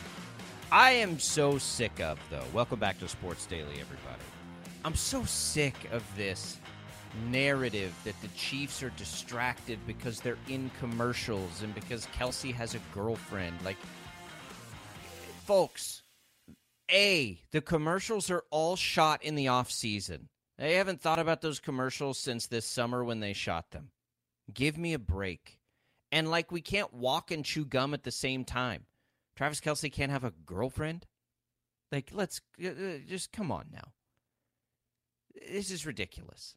I 0.73 0.91
am 0.91 1.21
so 1.21 1.57
sick 1.57 2.01
of, 2.01 2.19
though. 2.31 2.43
Welcome 2.53 2.81
back 2.81 2.99
to 2.99 3.07
Sports 3.07 3.47
Daily, 3.47 3.75
everybody. 3.75 4.25
I'm 4.85 4.97
so 4.97 5.25
sick 5.25 5.77
of 5.93 6.03
this 6.17 6.59
narrative 7.31 7.95
that 8.03 8.21
the 8.23 8.29
Chiefs 8.37 8.83
are 8.83 8.91
distracted 8.97 9.79
because 9.87 10.19
they're 10.19 10.37
in 10.49 10.69
commercials 10.81 11.63
and 11.63 11.73
because 11.77 12.07
Kelce 12.07 12.53
has 12.53 12.75
a 12.75 12.81
girlfriend. 12.93 13.57
Like, 13.65 13.79
folks, 15.45 16.03
A, 16.91 17.39
the 17.53 17.61
commercials 17.61 18.33
are 18.33 18.43
all 18.51 18.75
shot 18.75 19.23
in 19.23 19.37
the 19.37 19.47
off 19.47 19.71
season. 19.71 20.29
They 20.59 20.75
haven't 20.75 21.01
thought 21.01 21.21
about 21.21 21.41
those 21.41 21.61
commercials 21.61 22.19
since 22.19 22.47
this 22.47 22.67
summer 22.67 23.05
when 23.05 23.21
they 23.21 23.33
shot 23.33 23.71
them. 23.71 23.91
Give 24.53 24.77
me 24.77 24.93
a 24.93 24.99
break. 24.99 25.61
And 26.11 26.31
like, 26.31 26.51
we 26.51 26.61
can't 26.61 26.93
walk 26.93 27.31
and 27.31 27.45
chew 27.45 27.65
gum 27.65 27.95
at 27.95 28.03
the 28.03 28.11
same 28.11 28.45
time. 28.45 28.87
Travis 29.37 29.61
Kelce 29.61 29.93
can't 29.93 30.11
have 30.11 30.25
a 30.25 30.33
girlfriend? 30.47 31.07
Like, 31.93 32.11
let's 32.13 32.41
uh, 32.63 32.69
uh, 32.69 32.99
just 33.07 33.33
come 33.33 33.53
on 33.53 33.67
now. 33.73 33.93
This 35.49 35.71
is 35.71 35.87
ridiculous. 35.87 36.57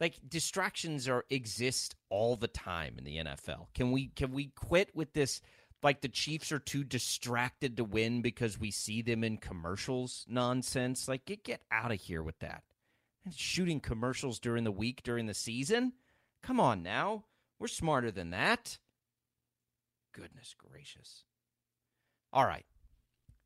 Like 0.00 0.18
distractions 0.28 1.06
are 1.06 1.24
exist 1.30 1.94
all 2.08 2.34
the 2.34 2.48
time 2.48 2.96
in 2.98 3.04
the 3.04 3.18
NFL. 3.18 3.68
Can 3.72 3.92
we 3.92 4.08
can 4.08 4.32
we 4.32 4.46
quit 4.46 4.90
with 4.96 5.12
this 5.12 5.40
like 5.80 6.00
the 6.00 6.08
Chiefs 6.08 6.50
are 6.50 6.58
too 6.58 6.82
distracted 6.82 7.76
to 7.76 7.84
win 7.84 8.20
because 8.20 8.58
we 8.58 8.72
see 8.72 9.02
them 9.02 9.22
in 9.22 9.36
commercials 9.36 10.26
nonsense? 10.28 11.06
Like 11.06 11.24
get 11.24 11.44
get 11.44 11.62
out 11.70 11.92
of 11.92 12.00
here 12.00 12.22
with 12.22 12.38
that. 12.40 12.64
And 13.24 13.34
shooting 13.34 13.80
commercials 13.80 14.38
during 14.38 14.64
the 14.64 14.72
week 14.72 15.02
during 15.02 15.26
the 15.26 15.34
season? 15.34 15.92
Come 16.42 16.58
on 16.58 16.82
now. 16.82 17.24
We're 17.58 17.68
smarter 17.68 18.10
than 18.10 18.30
that. 18.30 18.78
Goodness 20.12 20.54
gracious. 20.58 21.24
All 22.32 22.44
right. 22.44 22.66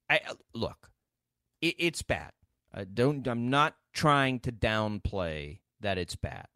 I 0.08 0.20
uh, 0.28 0.34
look. 0.54 0.90
It, 1.60 1.74
it's 1.78 2.02
bad. 2.02 2.32
I 2.72 2.84
don't 2.84 3.26
I'm 3.26 3.50
not 3.50 3.76
trying 3.92 4.40
to 4.40 4.52
downplay 4.52 5.60
that 5.80 5.98
it's 5.98 6.16
bad. 6.16 6.46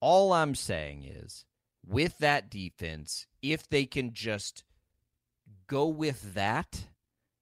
All 0.00 0.32
I'm 0.32 0.54
saying 0.54 1.04
is 1.04 1.44
with 1.86 2.18
that 2.18 2.50
defense, 2.50 3.26
if 3.42 3.68
they 3.68 3.86
can 3.86 4.12
just 4.12 4.64
go 5.66 5.86
with 5.86 6.34
that, 6.34 6.88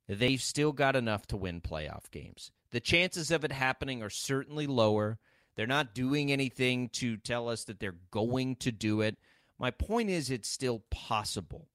they've 0.09 0.43
still 0.43 0.73
got 0.73 0.97
enough 0.97 1.27
to 1.29 1.37
win 1.37 1.61
playoff 1.61 2.11
games. 2.11 2.51
The 2.73 2.81
chances 2.81 3.31
of 3.31 3.45
it 3.45 3.53
happening 3.53 4.03
are 4.03 4.11
certainly 4.11 4.67
lower. 4.67 5.19
They're 5.55 5.67
not 5.67 5.95
doing 5.95 6.33
anything 6.33 6.89
to 6.91 7.19
tell 7.19 7.49
us 7.49 7.65
that 7.65 7.79
they're 7.79 7.97
going 8.11 8.57
to 8.57 8.73
do 8.73 9.03
it. 9.03 9.19
My 9.59 9.71
point 9.71 10.09
is, 10.09 10.31
it's 10.31 10.49
still 10.49 10.83
possible, 10.91 11.69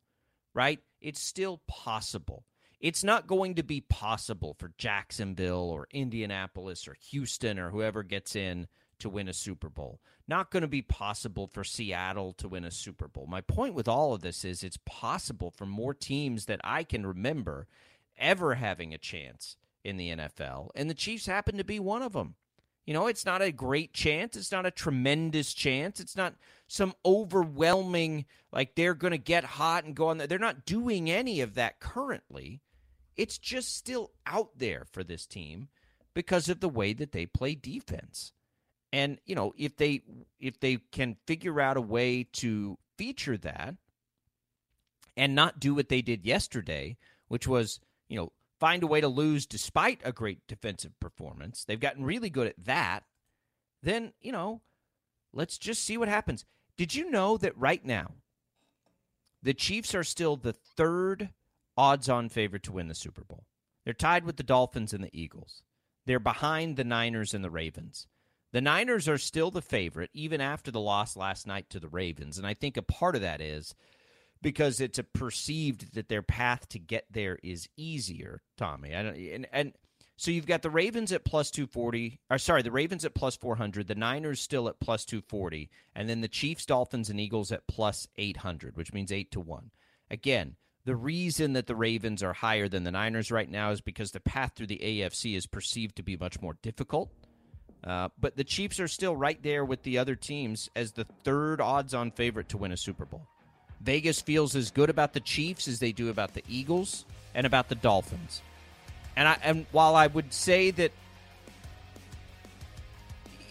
right? 0.54 0.80
It's 1.00 1.22
still 1.22 1.62
possible. 1.68 2.44
It's 2.80 3.04
not 3.04 3.28
going 3.28 3.56
to 3.56 3.64
be 3.64 3.82
possible 3.82 4.56
for 4.58 4.74
Jacksonville 4.78 5.70
or 5.70 5.88
Indianapolis 5.92 6.88
or 6.88 6.96
Houston 7.12 7.60
or 7.60 7.70
whoever 7.70 8.04
gets 8.04 8.36
in 8.36 8.68
to 9.00 9.10
win 9.10 9.28
a 9.28 9.34
Super 9.34 9.70
Bowl. 9.70 10.00
Not 10.28 10.50
going 10.50 10.62
to 10.62 10.68
be 10.68 10.82
possible 10.82 11.48
for 11.48 11.64
Seattle 11.64 12.34
to 12.34 12.48
win 12.48 12.66
a 12.66 12.72
Super 12.72 13.08
Bowl. 13.08 13.28
My 13.28 13.42
point 13.42 13.76
with 13.76 13.88
all 13.88 14.14
of 14.14 14.22
this 14.22 14.44
is 14.44 14.64
it's 14.64 14.80
possible 14.86 15.52
for 15.52 15.66
more 15.66 15.94
teams 15.94 16.46
that 16.46 16.60
I 16.64 16.84
can 16.84 17.06
remember 17.06 17.68
ever 18.18 18.56
having 18.56 18.94
a 18.94 18.98
chance 18.98 19.58
in 19.84 19.98
the 19.98 20.10
NFL, 20.10 20.70
and 20.76 20.90
the 20.90 20.96
Chiefs 20.96 21.26
happen 21.26 21.58
to 21.58 21.64
be 21.64 21.80
one 21.80 22.02
of 22.02 22.14
them. 22.14 22.36
You 22.88 22.94
know, 22.94 23.08
it's 23.08 23.26
not 23.26 23.42
a 23.42 23.52
great 23.52 23.94
chance. 23.94 24.38
It's 24.38 24.52
not 24.52 24.66
a 24.66 24.72
tremendous 24.72 25.54
chance. 25.54 26.00
It's 26.00 26.16
not 26.16 26.36
some 26.68 26.94
overwhelming, 27.06 28.26
like 28.54 28.76
they're 28.76 28.94
going 28.94 29.12
to 29.12 29.18
get 29.18 29.44
hot 29.44 29.84
and 29.84 29.94
go 29.94 30.08
on. 30.08 30.20
They're 30.20 30.40
not 30.40 30.66
doing 30.66 31.12
any 31.12 31.42
of 31.42 31.56
that 31.56 31.82
currently. 31.82 32.62
It's 33.18 33.38
just 33.38 33.76
still 33.76 34.12
out 34.26 34.58
there 34.58 34.86
for 34.90 35.04
this 35.04 35.26
team 35.26 35.68
because 36.14 36.48
of 36.48 36.62
the 36.62 36.70
way 36.70 36.94
that 36.94 37.12
they 37.12 37.26
play 37.26 37.56
defense. 37.56 38.32
And, 38.94 39.20
you 39.26 39.36
know, 39.36 39.54
if 39.58 39.76
they 39.76 40.02
if 40.40 40.60
they 40.62 40.78
can 40.92 41.18
figure 41.26 41.60
out 41.60 41.76
a 41.76 41.82
way 41.82 42.24
to 42.34 42.78
feature 42.98 43.38
that 43.38 43.76
and 45.18 45.36
not 45.36 45.60
do 45.60 45.76
what 45.76 45.90
they 45.90 46.02
did 46.02 46.26
yesterday, 46.26 46.96
which 47.28 47.48
was, 47.48 47.82
you 48.08 48.16
know, 48.16 48.32
find 48.60 48.84
a 48.84 48.88
way 48.88 49.02
to 49.02 49.08
lose 49.08 49.46
despite 49.46 50.02
a 50.04 50.12
great 50.12 50.48
defensive 50.48 51.00
performance. 51.00 51.64
They've 51.64 51.80
gotten 51.80 52.04
really 52.04 52.30
good 52.30 52.48
at 52.48 52.66
that. 52.66 53.04
Then, 53.84 54.14
you 54.22 54.32
know, 54.32 54.62
let's 55.34 55.58
just 55.58 55.84
see 55.84 55.98
what 55.98 56.08
happens. 56.08 56.46
Did 56.78 56.96
you 56.96 57.10
know 57.10 57.38
that 57.38 57.58
right 57.58 57.84
now 57.84 58.12
the 59.42 59.54
Chiefs 59.54 59.94
are 59.96 60.04
still 60.04 60.36
the 60.36 60.54
third 60.54 61.30
odds 61.76 62.10
on 62.10 62.30
favorite 62.30 62.64
to 62.64 62.72
win 62.72 62.88
the 62.88 62.96
Super 62.96 63.24
Bowl? 63.24 63.46
They're 63.86 63.94
tied 63.94 64.26
with 64.26 64.38
the 64.38 64.44
Dolphins 64.44 64.94
and 64.94 65.04
the 65.04 65.18
Eagles. 65.18 65.64
They're 66.06 66.20
behind 66.20 66.76
the 66.76 66.84
Niners 66.84 67.34
and 67.34 67.44
the 67.44 67.50
Ravens. 67.50 68.08
The 68.54 68.62
Niners 68.62 69.08
are 69.08 69.18
still 69.18 69.52
the 69.52 69.62
favorite, 69.62 70.10
even 70.14 70.42
after 70.42 70.72
the 70.72 70.80
loss 70.80 71.18
last 71.18 71.46
night 71.46 71.70
to 71.70 71.80
the 71.80 71.90
Ravens. 71.90 72.38
And 72.38 72.48
I 72.48 72.54
think 72.54 72.78
a 72.78 72.82
part 72.82 73.16
of 73.16 73.22
that 73.22 73.42
is 73.42 73.76
because 74.42 74.80
it's 74.80 75.00
perceived 75.14 75.96
that 75.96 76.10
their 76.10 76.22
path 76.22 76.70
to 76.70 76.80
get 76.80 77.06
there 77.12 77.38
is 77.44 77.70
easier, 77.78 78.42
Tommy. 78.58 78.96
I 78.96 79.04
don't, 79.04 79.16
and, 79.16 79.48
and 79.52 79.74
so 80.18 80.32
you've 80.32 80.48
got 80.48 80.64
the 80.64 80.70
Ravens 80.72 81.12
at 81.12 81.24
plus 81.24 81.52
240, 81.52 82.20
or 82.32 82.38
sorry, 82.40 82.64
the 82.64 82.72
Ravens 82.72 83.06
at 83.06 83.14
plus 83.14 83.36
400, 83.36 83.88
the 83.88 83.96
Niners 83.96 84.42
still 84.42 84.68
at 84.68 84.80
plus 84.80 85.06
240, 85.06 85.70
and 85.96 86.10
then 86.10 86.22
the 86.22 86.28
Chiefs, 86.28 86.66
Dolphins, 86.66 87.10
and 87.10 87.20
Eagles 87.20 87.52
at 87.52 87.68
plus 87.68 88.08
800, 88.18 88.76
which 88.76 88.94
means 88.94 89.12
8 89.12 89.32
to 89.32 89.40
1. 89.40 89.70
Again, 90.10 90.56
the 90.86 90.96
reason 90.96 91.54
that 91.54 91.68
the 91.68 91.76
Ravens 91.76 92.24
are 92.24 92.34
higher 92.34 92.68
than 92.68 92.84
the 92.84 92.92
Niners 92.92 93.32
right 93.32 93.50
now 93.50 93.72
is 93.72 93.82
because 93.82 94.12
the 94.12 94.20
path 94.20 94.54
through 94.56 94.68
the 94.68 94.80
AFC 94.80 95.36
is 95.36 95.46
perceived 95.46 95.98
to 95.98 96.04
be 96.04 96.18
much 96.18 96.42
more 96.42 96.58
difficult. 96.62 97.12
Uh, 97.84 98.10
but 98.20 98.38
the 98.38 98.44
Chiefs 98.44 98.80
are 98.80 98.88
still 98.88 99.16
right 99.16 99.42
there 99.44 99.64
with 99.64 99.84
the 99.84 99.98
other 100.00 100.16
teams 100.16 100.70
as 100.76 100.94
the 100.94 101.06
third 101.24 101.62
odds 101.62 101.94
on 101.94 102.10
favorite 102.10 102.50
to 102.50 102.58
win 102.58 102.72
a 102.72 102.78
Super 102.78 103.06
Bowl. 103.06 103.28
Vegas 103.82 104.22
feels 104.22 104.56
as 104.56 104.72
good 104.72 104.90
about 104.90 105.14
the 105.14 105.20
Chiefs 105.20 105.68
as 105.68 105.80
they 105.80 105.92
do 105.92 106.10
about 106.10 106.34
the 106.34 106.44
Eagles 106.50 107.06
and 107.36 107.46
about 107.46 107.70
the 107.70 107.76
Dolphins. 107.76 108.42
And 109.16 109.28
I 109.28 109.38
and 109.44 109.66
while 109.72 109.96
I 109.96 110.08
would 110.08 110.34
say 110.34 110.72
that 110.72 110.92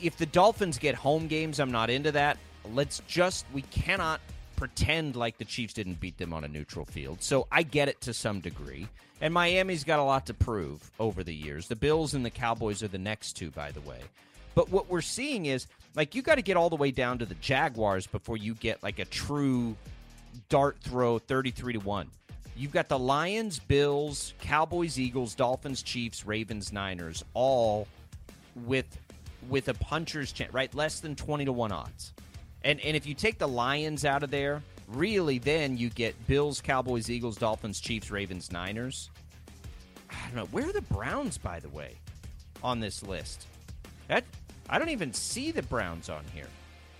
if 0.03 0.17
the 0.17 0.27
Dolphins 0.27 0.79
get 0.79 0.95
home 0.95 1.27
games, 1.27 1.59
I'm 1.59 1.73
not 1.73 1.91
into 1.91 2.13
that. 2.13 2.39
Let's 2.73 3.01
just 3.07 3.47
we 3.53 3.63
cannot 3.63 4.21
pretend 4.57 5.17
like 5.17 5.39
the 5.39 5.45
Chiefs 5.45 5.75
didn't 5.75 6.01
beat 6.01 6.19
them 6.19 6.33
on 6.33 6.45
a 6.45 6.49
neutral 6.49 6.85
field. 6.85 7.23
So 7.23 7.47
I 7.53 7.63
get 7.63 7.89
it 7.89 8.01
to 8.03 8.15
some 8.15 8.41
degree. 8.41 8.89
And 9.21 9.33
Miami's 9.33 9.85
got 9.85 9.99
a 9.99 10.03
lot 10.03 10.27
to 10.27 10.35
prove 10.35 10.91
over 10.99 11.23
the 11.23 11.35
years. 11.35 11.69
The 11.69 11.77
Bills 11.77 12.15
and 12.15 12.25
the 12.25 12.31
Cowboys 12.31 12.83
are 12.83 12.89
the 12.89 12.99
next 12.99 13.33
two, 13.33 13.51
by 13.51 13.71
the 13.71 13.81
way. 13.81 14.01
But 14.55 14.71
what 14.71 14.91
we're 14.91 15.01
seeing 15.01 15.47
is 15.47 15.67
like 15.95 16.15
you 16.15 16.23
got 16.23 16.37
to 16.37 16.43
get 16.43 16.57
all 16.57 16.71
the 16.71 16.77
way 16.77 16.91
down 16.91 17.19
to 17.19 17.27
the 17.27 17.35
Jaguars 17.37 18.07
before 18.07 18.37
you 18.37 18.55
get 18.55 18.83
like 18.83 18.99
a 18.99 19.05
true 19.05 19.77
dart 20.49 20.79
throw 20.81 21.19
33 21.19 21.75
to 21.75 21.79
1. 21.81 22.11
You've 22.57 22.73
got 22.73 22.89
the 22.89 22.99
Lions, 22.99 23.59
Bills, 23.59 24.33
Cowboys, 24.41 24.99
Eagles, 24.99 25.35
Dolphins, 25.35 25.83
Chiefs, 25.83 26.25
Ravens, 26.25 26.73
Niners 26.73 27.25
all 27.35 27.87
with 28.65 28.87
with 29.49 29.69
a 29.69 29.75
puncher's 29.75 30.33
chance, 30.33 30.53
right? 30.53 30.75
Less 30.75 31.01
than 31.01 31.15
20 31.15 31.45
to 31.45 31.53
1 31.53 31.73
odds. 31.73 32.13
And 32.65 32.81
and 32.81 32.97
if 32.97 33.07
you 33.07 33.15
take 33.15 33.39
the 33.39 33.49
Lions 33.49 34.05
out 34.05 34.23
of 34.23 34.31
there, 34.31 34.63
really 34.89 35.39
then 35.39 35.77
you 35.77 35.91
get 35.91 36.15
Bills, 36.27 36.61
Cowboys, 36.61 37.11
Eagles, 37.11 37.37
Dolphins, 37.37 37.81
Chiefs, 37.81 38.11
Ravens, 38.11 38.51
Niners. 38.51 39.11
I 40.11 40.15
don't 40.27 40.37
know. 40.37 40.47
Where 40.47 40.69
are 40.69 40.73
the 40.73 40.83
Browns, 40.83 41.37
by 41.37 41.61
the 41.61 41.69
way, 41.69 41.97
on 42.63 42.81
this 42.81 43.03
list? 43.03 43.47
That 44.09 44.25
I 44.71 44.79
don't 44.79 44.89
even 44.89 45.13
see 45.13 45.51
the 45.51 45.63
Browns 45.63 46.09
on 46.09 46.25
here. 46.35 46.49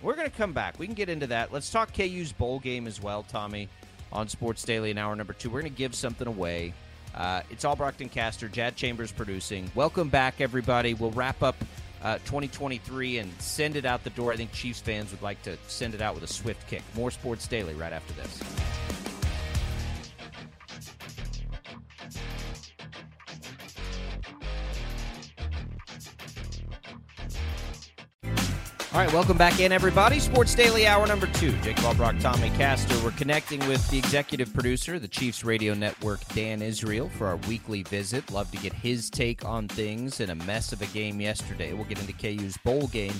We're 0.01 0.15
going 0.15 0.29
to 0.29 0.37
come 0.37 0.53
back. 0.53 0.77
We 0.77 0.85
can 0.85 0.95
get 0.95 1.09
into 1.09 1.27
that. 1.27 1.51
Let's 1.51 1.71
talk 1.71 1.93
KU's 1.93 2.31
bowl 2.31 2.59
game 2.59 2.85
as 2.85 3.01
well, 3.01 3.23
Tommy, 3.23 3.67
on 4.11 4.27
Sports 4.27 4.63
Daily 4.63 4.91
in 4.91 4.97
hour 4.97 5.15
number 5.15 5.33
two. 5.33 5.49
We're 5.49 5.61
going 5.61 5.73
to 5.73 5.77
give 5.77 5.95
something 5.95 6.27
away. 6.27 6.73
Uh, 7.15 7.41
it's 7.49 7.65
all 7.65 7.75
Brockton 7.75 8.09
Castor, 8.09 8.47
Jad 8.47 8.75
Chambers 8.75 9.11
producing. 9.11 9.71
Welcome 9.73 10.09
back, 10.09 10.39
everybody. 10.39 10.93
We'll 10.93 11.11
wrap 11.11 11.41
up 11.41 11.55
uh, 12.03 12.17
2023 12.19 13.17
and 13.17 13.31
send 13.41 13.75
it 13.75 13.85
out 13.85 14.03
the 14.03 14.11
door. 14.11 14.31
I 14.31 14.35
think 14.35 14.51
Chiefs 14.51 14.81
fans 14.81 15.09
would 15.09 15.23
like 15.23 15.41
to 15.43 15.57
send 15.67 15.95
it 15.95 16.01
out 16.01 16.13
with 16.13 16.23
a 16.23 16.27
swift 16.27 16.67
kick. 16.67 16.83
More 16.95 17.09
Sports 17.09 17.47
Daily 17.47 17.73
right 17.73 17.93
after 17.93 18.13
this. 18.13 18.86
All 28.97 29.03
right, 29.03 29.13
welcome 29.13 29.37
back 29.37 29.59
in, 29.59 29.71
everybody. 29.71 30.19
Sports 30.19 30.55
Daily 30.55 30.87
Hour 30.87 31.05
number 31.05 31.27
two. 31.27 31.51
Jake 31.61 31.75
Albrock, 31.77 32.19
Tommy 32.19 32.49
Castor. 32.57 32.97
We're 33.03 33.11
connecting 33.11 33.59
with 33.67 33.87
the 33.91 33.99
executive 33.99 34.51
producer, 34.55 34.97
the 34.97 35.07
Chiefs 35.07 35.43
Radio 35.43 35.75
Network, 35.75 36.27
Dan 36.29 36.63
Israel, 36.63 37.07
for 37.09 37.27
our 37.27 37.35
weekly 37.47 37.83
visit. 37.83 38.31
Love 38.31 38.49
to 38.49 38.57
get 38.57 38.73
his 38.73 39.11
take 39.11 39.45
on 39.45 39.67
things 39.67 40.19
in 40.19 40.31
a 40.31 40.35
mess 40.35 40.73
of 40.73 40.81
a 40.81 40.87
game 40.87 41.21
yesterday. 41.21 41.73
We'll 41.73 41.85
get 41.85 41.99
into 41.99 42.11
KU's 42.11 42.57
bowl 42.57 42.87
game 42.87 43.13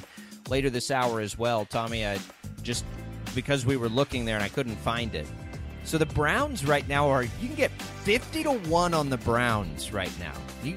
later 0.49 0.71
this 0.71 0.89
hour 0.89 1.19
as 1.19 1.37
well. 1.37 1.63
Tommy, 1.63 2.07
I 2.07 2.17
just 2.63 2.83
because 3.35 3.63
we 3.63 3.77
were 3.77 3.87
looking 3.87 4.25
there 4.25 4.33
and 4.33 4.43
I 4.43 4.49
couldn't 4.49 4.77
find 4.77 5.13
it. 5.13 5.27
So 5.83 5.99
the 5.99 6.07
Browns 6.07 6.65
right 6.65 6.87
now 6.87 7.07
are 7.07 7.21
you 7.21 7.29
can 7.39 7.53
get 7.53 7.71
fifty 8.01 8.41
to 8.41 8.53
one 8.53 8.95
on 8.95 9.11
the 9.11 9.17
Browns 9.17 9.93
right 9.93 10.11
now. 10.17 10.33
You, 10.63 10.75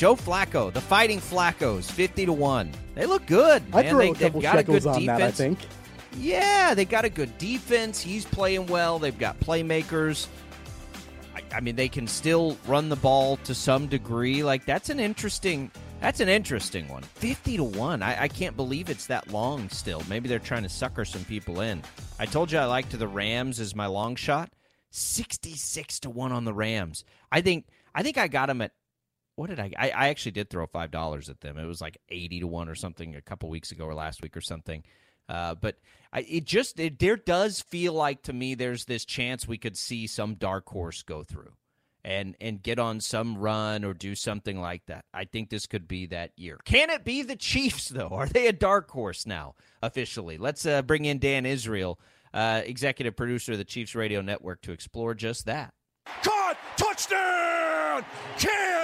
Joe 0.00 0.16
Flacco, 0.16 0.72
the 0.72 0.80
Fighting 0.80 1.20
Flaccos, 1.20 1.84
fifty 1.84 2.24
to 2.24 2.32
one. 2.32 2.72
They 2.94 3.04
look 3.04 3.26
good. 3.26 3.62
I 3.70 3.82
man. 3.82 3.98
they, 3.98 4.12
they've 4.14 4.40
got 4.40 4.58
a 4.58 4.62
good 4.62 4.86
on 4.86 4.98
defense. 4.98 5.18
that. 5.18 5.20
I 5.20 5.30
think. 5.30 5.58
Yeah, 6.16 6.72
they 6.72 6.86
got 6.86 7.04
a 7.04 7.10
good 7.10 7.36
defense. 7.36 8.00
He's 8.00 8.24
playing 8.24 8.66
well. 8.68 8.98
They've 8.98 9.18
got 9.18 9.38
playmakers. 9.40 10.26
I, 11.36 11.42
I 11.54 11.60
mean, 11.60 11.76
they 11.76 11.90
can 11.90 12.06
still 12.06 12.56
run 12.66 12.88
the 12.88 12.96
ball 12.96 13.36
to 13.44 13.54
some 13.54 13.88
degree. 13.88 14.42
Like 14.42 14.64
that's 14.64 14.88
an 14.88 15.00
interesting. 15.00 15.70
That's 16.00 16.20
an 16.20 16.30
interesting 16.30 16.88
one. 16.88 17.02
Fifty 17.02 17.58
to 17.58 17.64
one. 17.64 18.02
I, 18.02 18.22
I 18.22 18.28
can't 18.28 18.56
believe 18.56 18.88
it's 18.88 19.04
that 19.08 19.30
long 19.30 19.68
still. 19.68 20.02
Maybe 20.08 20.30
they're 20.30 20.38
trying 20.38 20.62
to 20.62 20.70
sucker 20.70 21.04
some 21.04 21.26
people 21.26 21.60
in. 21.60 21.82
I 22.18 22.24
told 22.24 22.50
you 22.50 22.58
I 22.58 22.64
liked 22.64 22.98
the 22.98 23.06
Rams 23.06 23.60
as 23.60 23.76
my 23.76 23.84
long 23.84 24.16
shot. 24.16 24.50
Sixty-six 24.88 26.00
to 26.00 26.08
one 26.08 26.32
on 26.32 26.46
the 26.46 26.54
Rams. 26.54 27.04
I 27.30 27.42
think. 27.42 27.66
I 27.92 28.02
think 28.02 28.16
I 28.16 28.28
got 28.28 28.46
them 28.46 28.62
at 28.62 28.70
what 29.36 29.50
did 29.50 29.60
I, 29.60 29.72
I? 29.78 29.90
I 29.90 30.08
actually 30.08 30.32
did 30.32 30.50
throw 30.50 30.66
five 30.66 30.90
dollars 30.90 31.28
at 31.28 31.40
them. 31.40 31.58
It 31.58 31.64
was 31.64 31.80
like 31.80 31.98
eighty 32.08 32.40
to 32.40 32.46
one 32.46 32.68
or 32.68 32.74
something 32.74 33.14
a 33.16 33.22
couple 33.22 33.48
weeks 33.48 33.72
ago 33.72 33.84
or 33.84 33.94
last 33.94 34.22
week 34.22 34.36
or 34.36 34.40
something. 34.40 34.82
Uh, 35.28 35.54
but 35.54 35.76
I, 36.12 36.20
it 36.22 36.44
just 36.44 36.80
it, 36.80 36.98
there 36.98 37.16
does 37.16 37.60
feel 37.60 37.92
like 37.92 38.22
to 38.22 38.32
me 38.32 38.54
there's 38.54 38.84
this 38.86 39.04
chance 39.04 39.46
we 39.46 39.58
could 39.58 39.76
see 39.76 40.06
some 40.06 40.34
dark 40.34 40.68
horse 40.68 41.02
go 41.02 41.22
through 41.22 41.52
and 42.04 42.36
and 42.40 42.62
get 42.62 42.78
on 42.78 43.00
some 43.00 43.38
run 43.38 43.84
or 43.84 43.94
do 43.94 44.14
something 44.14 44.60
like 44.60 44.86
that. 44.86 45.04
I 45.14 45.24
think 45.24 45.50
this 45.50 45.66
could 45.66 45.86
be 45.86 46.06
that 46.06 46.32
year. 46.36 46.58
Can 46.64 46.90
it 46.90 47.04
be 47.04 47.22
the 47.22 47.36
Chiefs 47.36 47.88
though? 47.88 48.08
Are 48.08 48.26
they 48.26 48.48
a 48.48 48.52
dark 48.52 48.90
horse 48.90 49.26
now 49.26 49.54
officially? 49.82 50.36
Let's 50.36 50.66
uh, 50.66 50.82
bring 50.82 51.04
in 51.04 51.18
Dan 51.18 51.46
Israel, 51.46 52.00
uh, 52.34 52.62
executive 52.64 53.16
producer 53.16 53.52
of 53.52 53.58
the 53.58 53.64
Chiefs 53.64 53.94
Radio 53.94 54.20
Network, 54.20 54.62
to 54.62 54.72
explore 54.72 55.14
just 55.14 55.46
that. 55.46 55.72
Caught! 56.22 56.56
Touchdown! 56.76 58.04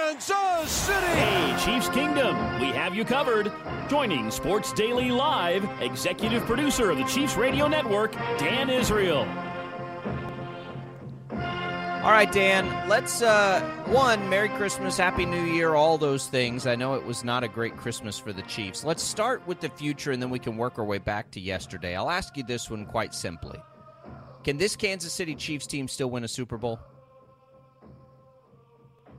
City! 0.07 1.05
Hey, 1.05 1.55
Chiefs 1.65 1.89
Kingdom, 1.89 2.61
we 2.61 2.67
have 2.67 2.95
you 2.95 3.03
covered. 3.03 3.51
Joining 3.89 4.31
Sports 4.31 4.71
Daily 4.71 5.11
Live, 5.11 5.67
executive 5.81 6.45
producer 6.45 6.89
of 6.89 6.97
the 6.97 7.03
Chiefs 7.03 7.35
Radio 7.35 7.67
Network, 7.67 8.13
Dan 8.37 8.69
Israel. 8.69 9.27
All 11.29 12.13
right, 12.13 12.31
Dan, 12.31 12.87
let's, 12.87 13.21
uh, 13.21 13.59
one, 13.87 14.29
Merry 14.29 14.47
Christmas, 14.47 14.95
Happy 14.95 15.25
New 15.25 15.43
Year, 15.43 15.75
all 15.75 15.97
those 15.97 16.27
things. 16.27 16.65
I 16.67 16.75
know 16.75 16.93
it 16.93 17.05
was 17.05 17.25
not 17.25 17.43
a 17.43 17.49
great 17.49 17.75
Christmas 17.75 18.17
for 18.17 18.31
the 18.31 18.43
Chiefs. 18.43 18.85
Let's 18.85 19.03
start 19.03 19.45
with 19.45 19.59
the 19.59 19.69
future 19.69 20.13
and 20.13 20.21
then 20.21 20.29
we 20.29 20.39
can 20.39 20.55
work 20.55 20.79
our 20.79 20.85
way 20.85 20.99
back 20.99 21.31
to 21.31 21.41
yesterday. 21.41 21.97
I'll 21.97 22.09
ask 22.09 22.37
you 22.37 22.43
this 22.43 22.69
one 22.69 22.85
quite 22.85 23.13
simply 23.13 23.59
Can 24.45 24.55
this 24.57 24.77
Kansas 24.77 25.11
City 25.11 25.35
Chiefs 25.35 25.67
team 25.67 25.89
still 25.89 26.09
win 26.09 26.23
a 26.23 26.29
Super 26.29 26.57
Bowl? 26.57 26.79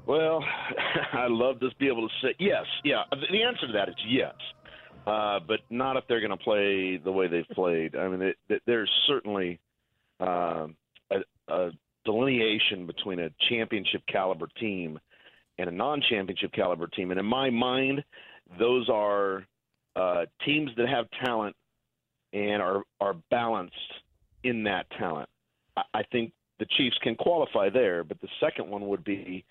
Well, 0.09 0.43
I'd 1.13 1.31
love 1.31 1.61
to 1.61 1.69
be 1.79 1.87
able 1.87 2.09
to 2.09 2.15
say 2.23 2.35
yes. 2.39 2.65
Yeah, 2.83 3.03
the 3.11 3.43
answer 3.43 3.67
to 3.67 3.73
that 3.75 3.91
is 3.91 3.95
yes, 4.09 4.35
uh, 5.07 5.39
but 5.47 5.61
not 5.69 5.99
if 5.99 6.05
they're 6.09 6.21
going 6.27 6.37
to 6.37 6.43
play 6.43 6.97
the 6.97 7.13
way 7.13 7.29
they've 7.29 7.49
played. 7.55 7.95
I 7.95 8.09
mean, 8.09 8.23
it, 8.23 8.37
it, 8.49 8.63
there's 8.67 8.91
certainly 9.07 9.61
um 10.21 10.75
a, 11.11 11.19
a 11.49 11.71
delineation 12.05 12.87
between 12.87 13.21
a 13.21 13.29
championship 13.51 14.03
caliber 14.11 14.49
team 14.59 14.99
and 15.59 15.69
a 15.69 15.73
non-championship 15.73 16.53
caliber 16.53 16.87
team, 16.87 17.11
and 17.11 17.21
in 17.21 17.27
my 17.27 17.51
mind, 17.51 18.03
those 18.59 18.89
are 18.89 19.45
uh, 19.95 20.25
teams 20.45 20.71
that 20.79 20.89
have 20.89 21.07
talent 21.23 21.55
and 22.33 22.63
are 22.63 22.83
are 22.99 23.15
balanced 23.31 23.75
in 24.43 24.65
that 24.65 24.87
talent. 24.99 25.29
I, 25.77 25.83
I 25.93 26.03
think 26.11 26.33
the 26.59 26.67
Chiefs 26.79 26.97
can 27.03 27.15
qualify 27.15 27.69
there, 27.69 28.05
but 28.05 28.19
the 28.23 28.29
second 28.41 28.71
one 28.71 28.89
would 28.89 29.05
be 29.05 29.45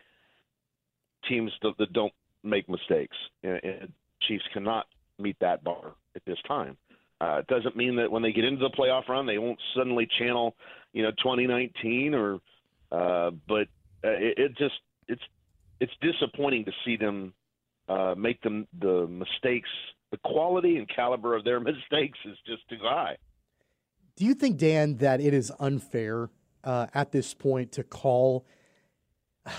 teams 1.28 1.52
that, 1.62 1.74
that 1.80 1.94
don't 1.94 2.14
make 2.44 2.70
mistakes. 2.70 3.16
And, 3.44 3.94
Chiefs 4.28 4.46
cannot 4.52 4.88
meet 5.20 5.38
that 5.42 5.64
bar 5.64 5.94
at 6.16 6.26
this 6.26 6.40
time. 6.48 6.76
Uh, 7.22 7.38
it 7.38 7.48
doesn't 7.48 7.76
mean 7.76 7.96
that 7.96 8.12
when 8.12 8.24
they 8.24 8.32
get 8.32 8.44
into 8.44 8.60
the 8.60 8.70
playoff 8.70 9.08
run, 9.08 9.26
they 9.26 9.38
won't 9.38 9.60
suddenly 9.76 10.08
channel, 10.20 10.56
you 10.92 11.04
know, 11.04 11.12
2019 11.12 12.14
or, 12.14 12.40
uh, 12.92 13.32
but 13.48 13.68
uh, 14.04 14.18
it, 14.18 14.38
it 14.38 14.58
just 14.58 14.76
it's 15.08 15.22
it's 15.80 15.94
disappointing 16.02 16.66
to 16.66 16.72
see 16.84 16.98
them 16.98 17.34
uh, 17.90 18.16
make 18.18 18.42
them 18.42 18.68
the 18.80 19.08
mistakes. 19.08 19.70
The 20.12 20.18
quality 20.18 20.78
and 20.78 20.88
caliber 20.90 21.36
of 21.36 21.44
their 21.44 21.60
mistakes 21.72 22.18
is 22.26 22.38
just 22.46 22.68
too 22.70 22.80
high. 22.82 23.18
Do 24.16 24.26
you 24.26 24.34
think, 24.34 24.58
Dan, 24.58 24.98
that 24.98 25.22
it 25.22 25.34
is 25.34 25.52
unfair 25.60 26.30
uh, 26.64 26.88
at 26.94 27.12
this 27.12 27.34
point 27.34 27.72
to 27.74 27.84
call? 27.84 28.46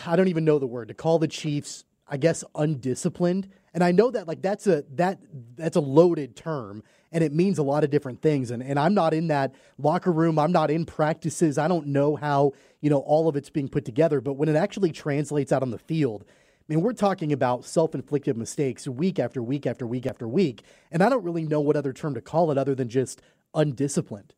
I 0.07 0.17
don't 0.17 0.29
even 0.29 0.45
know 0.45 0.59
the 0.59 0.67
word 0.67 0.89
to 0.89 0.95
call 0.95 1.19
the 1.19 1.29
Chiefs. 1.29 1.85
I 2.11 2.17
guess 2.17 2.43
undisciplined, 2.55 3.51
and 3.75 3.85
I 3.85 3.93
know 3.93 4.11
that 4.11 4.27
like 4.27 4.41
that's 4.41 4.67
a 4.67 4.83
that 4.95 5.21
that's 5.57 5.77
a 5.77 5.81
loaded 5.81 6.37
term, 6.37 6.83
and 7.13 7.23
it 7.23 7.35
means 7.35 7.59
a 7.59 7.63
lot 7.63 7.85
of 7.85 7.91
different 7.91 8.23
things. 8.23 8.51
And 8.51 8.63
and 8.63 8.79
I'm 8.79 8.95
not 8.95 9.13
in 9.13 9.29
that 9.29 9.55
locker 9.77 10.11
room. 10.11 10.39
I'm 10.39 10.53
not 10.53 10.71
in 10.71 10.87
practices. 10.87 11.59
I 11.59 11.69
don't 11.69 11.89
know 11.89 12.17
how 12.17 12.53
you 12.81 12.89
know 12.89 13.01
all 13.01 13.29
of 13.29 13.37
it's 13.37 13.51
being 13.51 13.69
put 13.69 13.85
together. 13.85 14.23
But 14.23 14.35
when 14.35 14.49
it 14.49 14.57
actually 14.57 14.91
translates 14.91 15.53
out 15.53 15.61
on 15.61 15.71
the 15.71 15.79
field, 15.79 16.25
I 16.27 16.75
mean, 16.75 16.83
we're 16.83 16.95
talking 16.95 17.31
about 17.31 17.67
self-inflicted 17.67 18.39
mistakes 18.39 18.89
week 18.89 19.19
after 19.19 19.43
week 19.43 19.67
after 19.67 19.87
week 19.87 20.07
after 20.07 20.27
week, 20.27 20.63
and 20.91 21.03
I 21.03 21.11
don't 21.11 21.25
really 21.25 21.45
know 21.45 21.61
what 21.61 21.77
other 21.77 21.93
term 21.93 22.15
to 22.15 22.23
call 22.23 22.51
it 22.51 22.57
other 22.57 22.75
than 22.75 22.89
just 22.89 23.21
undisciplined. 23.55 24.33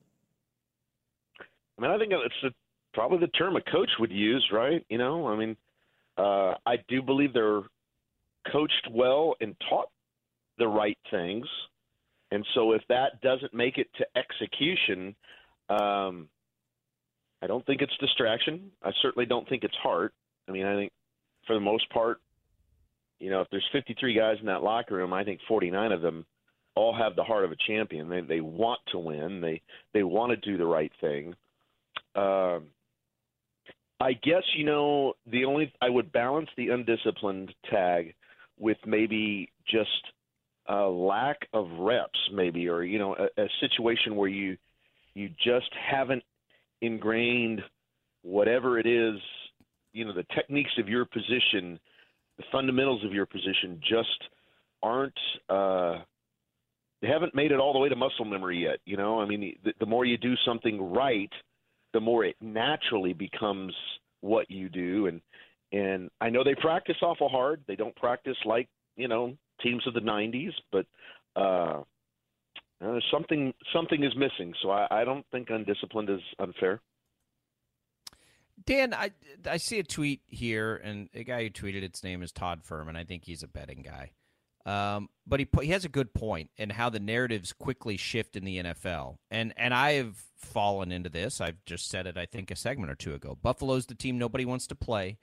I 1.78 1.82
mean, 1.82 1.90
I 1.92 1.98
think 1.98 2.12
it's 2.12 2.54
probably 2.92 3.18
the 3.18 3.28
term 3.28 3.56
a 3.56 3.60
coach 3.60 3.90
would 3.98 4.12
use, 4.12 4.46
right? 4.52 4.84
You 4.88 4.98
know, 4.98 5.28
I 5.28 5.36
mean, 5.36 5.56
uh, 6.16 6.54
I 6.66 6.76
do 6.88 7.02
believe 7.02 7.32
they're 7.32 7.62
coached 8.52 8.88
well 8.90 9.34
and 9.40 9.54
taught 9.68 9.88
the 10.58 10.68
right 10.68 10.98
things, 11.10 11.46
and 12.30 12.44
so 12.54 12.72
if 12.72 12.82
that 12.88 13.20
doesn't 13.22 13.54
make 13.54 13.78
it 13.78 13.88
to 13.98 14.06
execution, 14.16 15.14
um, 15.68 16.28
I 17.42 17.46
don't 17.46 17.64
think 17.64 17.80
it's 17.80 17.96
distraction. 17.98 18.70
I 18.82 18.90
certainly 19.02 19.26
don't 19.26 19.48
think 19.48 19.64
it's 19.64 19.74
heart. 19.82 20.12
I 20.48 20.52
mean, 20.52 20.66
I 20.66 20.74
think 20.74 20.92
for 21.46 21.54
the 21.54 21.60
most 21.60 21.88
part, 21.90 22.20
you 23.18 23.30
know, 23.30 23.40
if 23.40 23.48
there's 23.50 23.68
53 23.72 24.14
guys 24.14 24.36
in 24.40 24.46
that 24.46 24.62
locker 24.62 24.94
room, 24.94 25.12
I 25.12 25.24
think 25.24 25.40
49 25.48 25.92
of 25.92 26.02
them 26.02 26.26
all 26.74 26.94
have 26.94 27.16
the 27.16 27.24
heart 27.24 27.44
of 27.44 27.52
a 27.52 27.56
champion. 27.66 28.08
They 28.08 28.20
they 28.20 28.40
want 28.40 28.80
to 28.92 28.98
win. 28.98 29.40
They 29.40 29.60
they 29.92 30.02
want 30.02 30.30
to 30.30 30.36
do 30.36 30.56
the 30.56 30.66
right 30.66 30.92
thing. 31.00 31.34
Um, 32.14 32.68
I 34.00 34.14
guess 34.14 34.42
you 34.56 34.64
know 34.64 35.14
the 35.30 35.44
only 35.44 35.72
I 35.80 35.90
would 35.90 36.10
balance 36.10 36.48
the 36.56 36.70
undisciplined 36.70 37.52
tag 37.70 38.14
with 38.58 38.78
maybe 38.86 39.50
just 39.70 39.90
a 40.66 40.82
lack 40.84 41.48
of 41.52 41.66
reps, 41.78 42.18
maybe, 42.32 42.68
or 42.68 42.82
you 42.82 42.98
know, 42.98 43.14
a, 43.16 43.42
a 43.42 43.46
situation 43.60 44.16
where 44.16 44.28
you 44.28 44.56
you 45.14 45.28
just 45.44 45.70
haven't 45.90 46.22
ingrained 46.80 47.60
whatever 48.22 48.78
it 48.78 48.86
is, 48.86 49.20
you 49.92 50.04
know, 50.04 50.12
the 50.12 50.24
techniques 50.34 50.70
of 50.78 50.88
your 50.88 51.04
position, 51.04 51.78
the 52.38 52.44
fundamentals 52.52 53.04
of 53.04 53.12
your 53.12 53.26
position 53.26 53.80
just 53.80 54.08
aren't. 54.82 55.18
Uh, 55.48 55.98
they 57.02 57.08
haven't 57.08 57.34
made 57.34 57.50
it 57.50 57.58
all 57.58 57.72
the 57.72 57.78
way 57.78 57.88
to 57.88 57.96
muscle 57.96 58.26
memory 58.26 58.62
yet. 58.62 58.78
You 58.84 58.96
know, 58.96 59.20
I 59.20 59.26
mean, 59.26 59.56
the, 59.64 59.72
the 59.80 59.86
more 59.86 60.04
you 60.04 60.18
do 60.18 60.34
something 60.46 60.92
right, 60.92 61.30
the 61.92 62.00
more 62.00 62.24
it 62.24 62.36
naturally 62.40 63.12
becomes 63.12 63.74
what 64.20 64.50
you 64.50 64.68
do, 64.68 65.06
and 65.06 65.20
And 65.72 66.10
I 66.20 66.30
know 66.30 66.44
they 66.44 66.54
practice 66.54 66.96
awful 67.02 67.28
hard. 67.28 67.62
They 67.66 67.76
don't 67.76 67.94
practice 67.96 68.36
like 68.44 68.68
you 68.96 69.08
know 69.08 69.36
teams 69.62 69.86
of 69.86 69.94
the 69.94 70.00
'90s, 70.00 70.52
but 70.72 70.86
uh, 71.36 71.82
uh, 72.84 73.00
something 73.10 73.54
something 73.72 74.02
is 74.02 74.14
missing. 74.16 74.54
So 74.62 74.70
I, 74.70 74.86
I 74.90 75.04
don't 75.04 75.24
think 75.30 75.50
undisciplined 75.50 76.10
is 76.10 76.20
unfair. 76.38 76.80
Dan, 78.66 78.92
I 78.92 79.10
I 79.46 79.56
see 79.56 79.78
a 79.78 79.84
tweet 79.84 80.20
here, 80.26 80.76
and 80.76 81.08
a 81.14 81.24
guy 81.24 81.44
who 81.44 81.50
tweeted 81.50 81.82
its 81.82 82.02
name 82.04 82.22
is 82.22 82.32
Todd 82.32 82.62
Fuhrman. 82.68 82.96
I 82.96 83.04
think 83.04 83.24
he's 83.24 83.42
a 83.42 83.48
betting 83.48 83.82
guy. 83.82 84.12
Um, 84.66 85.08
but 85.26 85.40
he 85.40 85.48
he 85.62 85.68
has 85.68 85.84
a 85.84 85.88
good 85.88 86.12
point 86.12 86.50
in 86.56 86.70
how 86.70 86.90
the 86.90 87.00
narratives 87.00 87.52
quickly 87.52 87.96
shift 87.96 88.36
in 88.36 88.44
the 88.44 88.62
NFL, 88.62 89.16
and 89.30 89.54
and 89.56 89.72
I 89.72 89.92
have 89.92 90.16
fallen 90.36 90.92
into 90.92 91.08
this. 91.08 91.40
I've 91.40 91.64
just 91.64 91.88
said 91.88 92.06
it. 92.06 92.18
I 92.18 92.26
think 92.26 92.50
a 92.50 92.56
segment 92.56 92.90
or 92.90 92.94
two 92.94 93.14
ago. 93.14 93.38
Buffalo's 93.40 93.86
the 93.86 93.94
team 93.94 94.18
nobody 94.18 94.44
wants 94.44 94.66
to 94.68 94.74
play. 94.74 95.18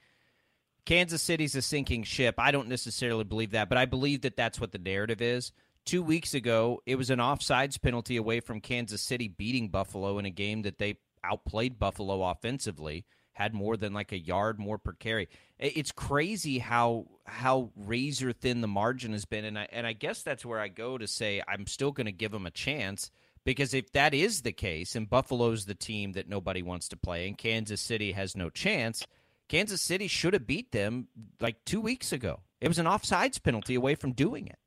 Kansas 0.86 1.22
City's 1.22 1.56
a 1.56 1.62
sinking 1.62 2.04
ship. 2.04 2.36
I 2.38 2.52
don't 2.52 2.70
necessarily 2.70 3.26
believe 3.26 3.52
that, 3.52 3.68
but 3.68 3.78
I 3.78 3.86
believe 3.86 4.22
that 4.22 4.38
that's 4.38 4.60
what 4.60 4.72
the 4.72 4.80
narrative 4.80 5.22
is. 5.22 5.52
Two 5.86 6.02
weeks 6.02 6.34
ago, 6.34 6.82
it 6.86 6.96
was 6.96 7.10
an 7.10 7.20
offsides 7.20 7.82
penalty 7.82 8.18
away 8.18 8.40
from 8.40 8.62
Kansas 8.62 9.02
City 9.02 9.28
beating 9.28 9.70
Buffalo 9.70 10.18
in 10.18 10.26
a 10.26 10.30
game 10.30 10.62
that 10.64 10.78
they 10.78 10.98
outplayed 11.24 11.78
Buffalo 11.78 12.24
offensively 12.24 13.06
had 13.38 13.54
more 13.54 13.78
than 13.78 13.94
like 13.94 14.12
a 14.12 14.18
yard 14.18 14.58
more 14.58 14.80
per 14.80 14.94
carry. 14.94 15.30
It's 15.60 15.92
crazy 15.92 16.58
how 16.58 17.06
how 17.26 17.70
razor 17.76 18.34
thin 18.34 18.62
the 18.62 18.68
margin 18.68 19.12
has 19.12 19.26
been, 19.26 19.46
and 19.46 19.60
I 19.60 19.68
and 19.72 19.86
I 19.86 19.94
guess 19.94 20.24
that's 20.24 20.44
where 20.44 20.60
I 20.60 20.70
go 20.70 20.98
to 20.98 21.08
say 21.08 21.44
I'm 21.48 21.68
still 21.68 21.92
going 21.92 22.08
to 22.08 22.12
give 22.12 22.32
them 22.32 22.48
a 22.48 22.52
chance 22.52 23.12
because 23.46 23.76
if 23.76 23.92
that 23.92 24.16
is 24.16 24.42
the 24.42 24.52
case, 24.52 24.96
and 24.96 25.08
Buffalo's 25.08 25.66
the 25.66 25.76
team 25.76 26.14
that 26.14 26.28
nobody 26.28 26.64
wants 26.64 26.88
to 26.90 26.98
play, 26.98 27.28
and 27.28 27.38
Kansas 27.38 27.80
City 27.80 28.14
has 28.14 28.36
no 28.36 28.50
chance, 28.50 29.06
Kansas 29.48 29.84
City 29.84 30.08
should 30.08 30.34
have 30.34 30.48
beat 30.48 30.72
them 30.72 31.08
like 31.40 31.64
two 31.64 31.80
weeks 31.80 32.12
ago. 32.12 32.42
It 32.60 32.68
was 32.68 32.80
an 32.80 32.88
offsides 32.88 33.42
penalty 33.42 33.76
away 33.76 33.94
from 33.94 34.14
doing 34.14 34.48
it. 34.48 34.58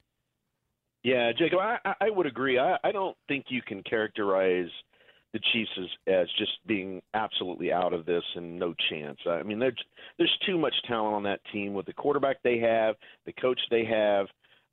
Yeah, 1.03 1.33
Jacob, 1.37 1.59
I, 1.59 1.79
I 2.01 2.11
would 2.11 2.27
agree. 2.27 2.57
I, 2.57 2.77
I 2.85 2.93
don't 2.93 3.17
think 3.27 3.47
you 3.49 3.63
can 3.63 3.83
characterize– 3.83 4.71
the 5.33 5.41
Chiefs 5.53 5.71
as, 5.79 6.13
as 6.13 6.29
just 6.39 6.53
being 6.67 7.01
absolutely 7.15 7.73
out 7.73 7.93
of 7.93 8.05
this 8.05 8.25
and 8.35 8.59
no 8.59 8.75
chance. 8.91 9.19
I 9.29 9.43
mean, 9.43 9.59
there's 9.59 9.79
there's 10.19 10.37
too 10.47 10.59
much 10.59 10.75
talent 10.89 11.15
on 11.15 11.23
that 11.25 11.41
team 11.53 11.75
with 11.75 11.87
the 11.87 11.93
quarterback 11.93 12.43
they 12.43 12.59
have, 12.59 12.97
the 13.27 13.33
coach 13.33 13.61
they 13.71 13.85
have, 13.85 14.27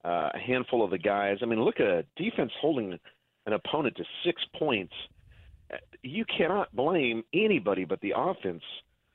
uh, 0.04 0.30
a 0.34 0.40
handful 0.40 0.84
of 0.84 0.92
the 0.92 0.98
guys. 0.98 1.38
I 1.42 1.46
mean, 1.46 1.62
look 1.62 1.80
at 1.80 1.88
a 1.88 2.06
defense 2.16 2.52
holding 2.60 2.98
an 3.46 3.54
opponent 3.54 3.96
to 3.98 4.04
six 4.26 4.42
points. 4.58 4.94
You 6.02 6.26
cannot 6.26 6.76
blame 6.76 7.24
anybody 7.34 7.86
but 7.86 8.02
the 8.02 8.14
offense 8.16 8.64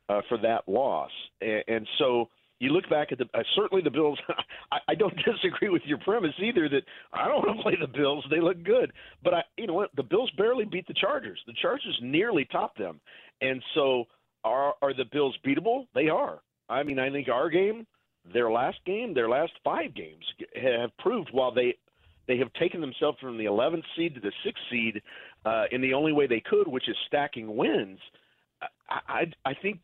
uh, 0.08 0.20
for 0.28 0.38
that 0.38 0.68
loss, 0.68 1.10
and, 1.40 1.64
and 1.66 1.88
so 1.98 2.28
you 2.62 2.70
look 2.70 2.88
back 2.88 3.10
at 3.10 3.18
the 3.18 3.24
uh, 3.34 3.42
certainly 3.56 3.82
the 3.82 3.90
Bills. 3.90 4.18
I, 4.72 4.78
I 4.88 4.94
don't 4.94 5.14
disagree 5.24 5.68
with 5.68 5.82
your 5.84 5.98
premise 5.98 6.34
either 6.38 6.68
that 6.68 6.84
I 7.12 7.26
don't 7.26 7.44
want 7.44 7.58
to 7.58 7.62
play 7.62 7.76
the 7.78 7.88
Bills. 7.88 8.24
They 8.30 8.40
look 8.40 8.62
good, 8.62 8.92
but 9.24 9.34
I, 9.34 9.42
you 9.56 9.66
know 9.66 9.74
what? 9.74 9.90
The 9.96 10.04
Bills 10.04 10.30
barely 10.38 10.64
beat 10.64 10.86
the 10.86 10.94
Chargers. 10.94 11.40
The 11.46 11.54
Chargers 11.60 11.98
nearly 12.00 12.44
topped 12.52 12.78
them, 12.78 13.00
and 13.40 13.60
so 13.74 14.04
are 14.44 14.74
are 14.80 14.94
the 14.94 15.06
Bills 15.10 15.36
beatable? 15.44 15.86
They 15.92 16.08
are. 16.08 16.40
I 16.68 16.84
mean, 16.84 17.00
I 17.00 17.10
think 17.10 17.28
our 17.28 17.50
game, 17.50 17.84
their 18.32 18.50
last 18.50 18.78
game, 18.86 19.12
their 19.12 19.28
last 19.28 19.52
five 19.64 19.92
games 19.94 20.24
have 20.54 20.96
proved 20.98 21.30
while 21.32 21.52
they 21.52 21.74
they 22.28 22.38
have 22.38 22.52
taken 22.52 22.80
themselves 22.80 23.18
from 23.20 23.36
the 23.36 23.46
11th 23.46 23.82
seed 23.96 24.14
to 24.14 24.20
the 24.20 24.30
sixth 24.44 24.62
seed 24.70 25.02
uh, 25.44 25.64
in 25.72 25.80
the 25.80 25.92
only 25.92 26.12
way 26.12 26.28
they 26.28 26.40
could, 26.40 26.68
which 26.68 26.88
is 26.88 26.96
stacking 27.08 27.56
wins. 27.56 27.98
I, 28.88 29.00
I, 29.08 29.50
I 29.50 29.54
think 29.60 29.80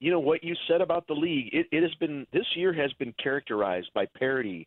you 0.00 0.10
know 0.10 0.20
what 0.20 0.42
you 0.42 0.54
said 0.66 0.80
about 0.80 1.06
the 1.06 1.14
league. 1.14 1.50
It, 1.52 1.66
it 1.70 1.82
has 1.82 1.94
been 1.94 2.26
this 2.32 2.46
year 2.56 2.72
has 2.72 2.92
been 2.94 3.14
characterized 3.22 3.90
by 3.94 4.06
parity, 4.18 4.66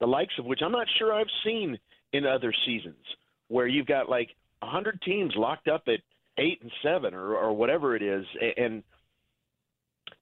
the 0.00 0.06
likes 0.06 0.34
of 0.38 0.46
which 0.46 0.60
I'm 0.64 0.72
not 0.72 0.86
sure 0.98 1.12
I've 1.12 1.26
seen 1.44 1.78
in 2.12 2.26
other 2.26 2.52
seasons, 2.66 3.04
where 3.48 3.66
you've 3.66 3.86
got 3.86 4.08
like 4.08 4.30
hundred 4.62 5.00
teams 5.02 5.32
locked 5.36 5.68
up 5.68 5.84
at 5.86 6.00
eight 6.38 6.60
and 6.62 6.72
seven 6.82 7.14
or, 7.14 7.36
or 7.36 7.52
whatever 7.52 7.94
it 7.94 8.02
is, 8.02 8.24
and 8.56 8.82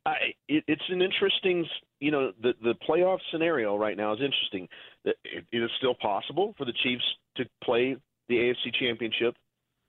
I, 0.05 0.35
it, 0.49 0.65
it's 0.67 0.83
an 0.89 1.03
interesting, 1.03 1.67
you 2.01 2.11
know, 2.11 2.33
the 2.43 2.55
the 2.63 2.75
playoff 2.89 3.19
scenario 3.31 3.77
right 3.77 3.97
now 3.97 4.13
is 4.15 4.21
interesting. 4.21 4.69
It 5.05 5.47
is 5.53 5.71
still 5.79 5.95
possible 5.95 6.55
for 6.59 6.65
the 6.65 6.73
Chiefs 6.83 7.05
to 7.37 7.45
play 7.63 7.97
the 8.29 8.35
AFC 8.35 8.75
Championship 8.79 9.37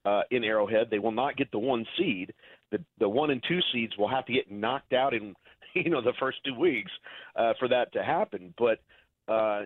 uh, 0.06 0.22
in 0.32 0.44
Arrowhead. 0.44 0.88
They 0.90 1.00
will 1.00 1.12
not 1.12 1.38
get 1.38 1.52
the 1.52 1.60
one 1.60 1.86
seed. 1.98 2.34
The 2.72 2.84
the 3.00 3.10
one 3.10 3.32
and 3.32 3.44
two 3.48 3.60
seeds 3.72 3.98
will 3.98 4.10
have 4.10 4.26
to 4.26 4.34
get 4.34 4.52
knocked 4.52 4.94
out 4.94 5.14
in 5.14 5.36
you 5.74 5.90
know 5.90 6.02
the 6.02 6.14
first 6.20 6.38
two 6.46 6.56
weeks 6.56 6.92
uh, 7.36 7.54
for 7.60 7.68
that 7.68 7.92
to 7.94 8.04
happen. 8.04 8.54
But 8.58 8.80
uh, 9.32 9.64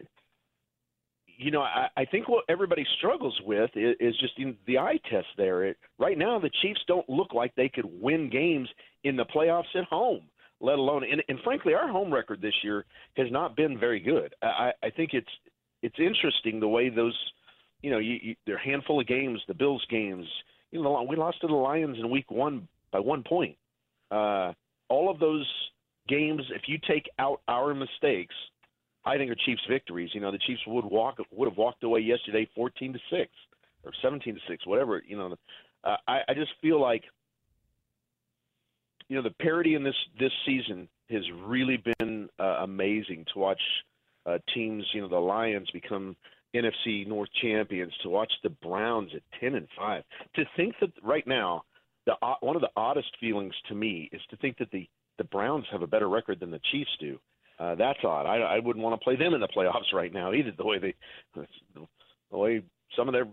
you 1.25 1.51
know, 1.51 1.61
I, 1.61 1.87
I 1.97 2.05
think 2.05 2.29
what 2.29 2.45
everybody 2.47 2.85
struggles 2.97 3.39
with 3.45 3.71
is, 3.75 3.95
is 3.99 4.15
just 4.19 4.33
in 4.37 4.55
the 4.67 4.77
eye 4.77 4.99
test. 5.09 5.27
There, 5.37 5.63
it, 5.65 5.77
right 5.97 6.17
now, 6.17 6.39
the 6.39 6.51
Chiefs 6.61 6.81
don't 6.87 7.09
look 7.09 7.33
like 7.33 7.53
they 7.55 7.69
could 7.69 7.85
win 7.85 8.29
games 8.29 8.69
in 9.03 9.15
the 9.15 9.25
playoffs 9.25 9.75
at 9.75 9.85
home. 9.85 10.23
Let 10.61 10.77
alone, 10.79 11.03
and, 11.03 11.21
and 11.27 11.39
frankly, 11.43 11.73
our 11.73 11.89
home 11.89 12.13
record 12.13 12.41
this 12.41 12.53
year 12.63 12.85
has 13.17 13.27
not 13.31 13.57
been 13.57 13.77
very 13.77 13.99
good. 13.99 14.33
I, 14.41 14.71
I 14.81 14.89
think 14.91 15.13
it's 15.13 15.27
it's 15.81 15.99
interesting 15.99 16.61
the 16.61 16.69
way 16.69 16.87
those 16.87 17.17
you 17.83 17.91
know, 17.91 17.99
you, 17.99 18.17
you, 18.21 18.35
there 18.47 18.55
are 18.55 18.59
handful 18.59 18.99
of 18.99 19.05
games, 19.05 19.41
the 19.47 19.53
Bills 19.53 19.85
games. 19.89 20.25
You 20.71 20.81
know, 20.81 21.05
we 21.07 21.15
lost 21.15 21.41
to 21.41 21.47
the 21.47 21.53
Lions 21.53 21.97
in 21.99 22.09
Week 22.09 22.31
One 22.31 22.67
by 22.93 22.99
one 22.99 23.23
point. 23.23 23.57
Uh, 24.11 24.53
all 24.87 25.09
of 25.09 25.19
those 25.19 25.49
games, 26.07 26.43
if 26.51 26.61
you 26.67 26.77
take 26.87 27.09
out 27.19 27.41
our 27.49 27.73
mistakes, 27.73 28.35
I 29.05 29.17
think 29.17 29.31
are 29.31 29.35
Chiefs 29.45 29.63
victories. 29.69 30.11
You 30.13 30.21
know, 30.21 30.31
the 30.31 30.37
Chiefs 30.37 30.61
would 30.67 30.85
walk 30.85 31.17
would 31.31 31.49
have 31.49 31.57
walked 31.57 31.83
away 31.83 31.99
yesterday, 31.99 32.47
fourteen 32.55 32.93
to 32.93 32.99
six 33.09 33.31
or 33.83 33.91
seventeen 34.01 34.35
to 34.35 34.41
six, 34.47 34.65
whatever. 34.65 35.01
You 35.05 35.17
know, 35.17 35.35
uh, 35.83 35.97
I, 36.07 36.19
I 36.29 36.33
just 36.33 36.51
feel 36.61 36.79
like 36.79 37.03
you 39.09 39.17
know 39.17 39.23
the 39.23 39.35
parity 39.41 39.75
in 39.75 39.83
this 39.83 39.95
this 40.17 40.31
season 40.45 40.87
has 41.09 41.23
really 41.45 41.83
been 41.99 42.29
uh, 42.39 42.59
amazing 42.61 43.25
to 43.33 43.39
watch 43.39 43.61
uh, 44.25 44.37
teams. 44.53 44.85
You 44.93 45.01
know, 45.01 45.09
the 45.09 45.17
Lions 45.17 45.69
become 45.71 46.15
NFC 46.55 47.05
North 47.05 47.29
champions, 47.41 47.91
to 48.03 48.09
watch 48.09 48.31
the 48.43 48.49
Browns 48.49 49.11
at 49.15 49.23
ten 49.39 49.55
and 49.55 49.67
five. 49.77 50.03
To 50.35 50.45
think 50.55 50.75
that 50.79 50.91
right 51.03 51.27
now, 51.27 51.63
the 52.05 52.15
one 52.41 52.55
of 52.55 52.61
the 52.61 52.71
oddest 52.75 53.09
feelings 53.19 53.53
to 53.69 53.75
me 53.75 54.09
is 54.11 54.21
to 54.29 54.37
think 54.37 54.57
that 54.57 54.71
the 54.71 54.87
the 55.17 55.23
Browns 55.23 55.65
have 55.71 55.81
a 55.81 55.87
better 55.87 56.09
record 56.09 56.39
than 56.39 56.51
the 56.51 56.59
Chiefs 56.71 56.89
do. 56.99 57.19
Uh, 57.59 57.75
that's 57.75 57.99
odd. 58.03 58.25
I, 58.25 58.37
I 58.39 58.59
wouldn't 58.59 58.83
want 58.83 58.99
to 58.99 59.03
play 59.03 59.15
them 59.15 59.33
in 59.33 59.39
the 59.39 59.47
playoffs 59.47 59.93
right 59.93 60.11
now 60.11 60.33
either. 60.33 60.51
The 60.57 60.65
way 60.65 60.79
they, 60.79 60.95
the 61.35 62.37
way 62.37 62.63
some 62.97 63.07
of 63.07 63.13
their, 63.13 63.25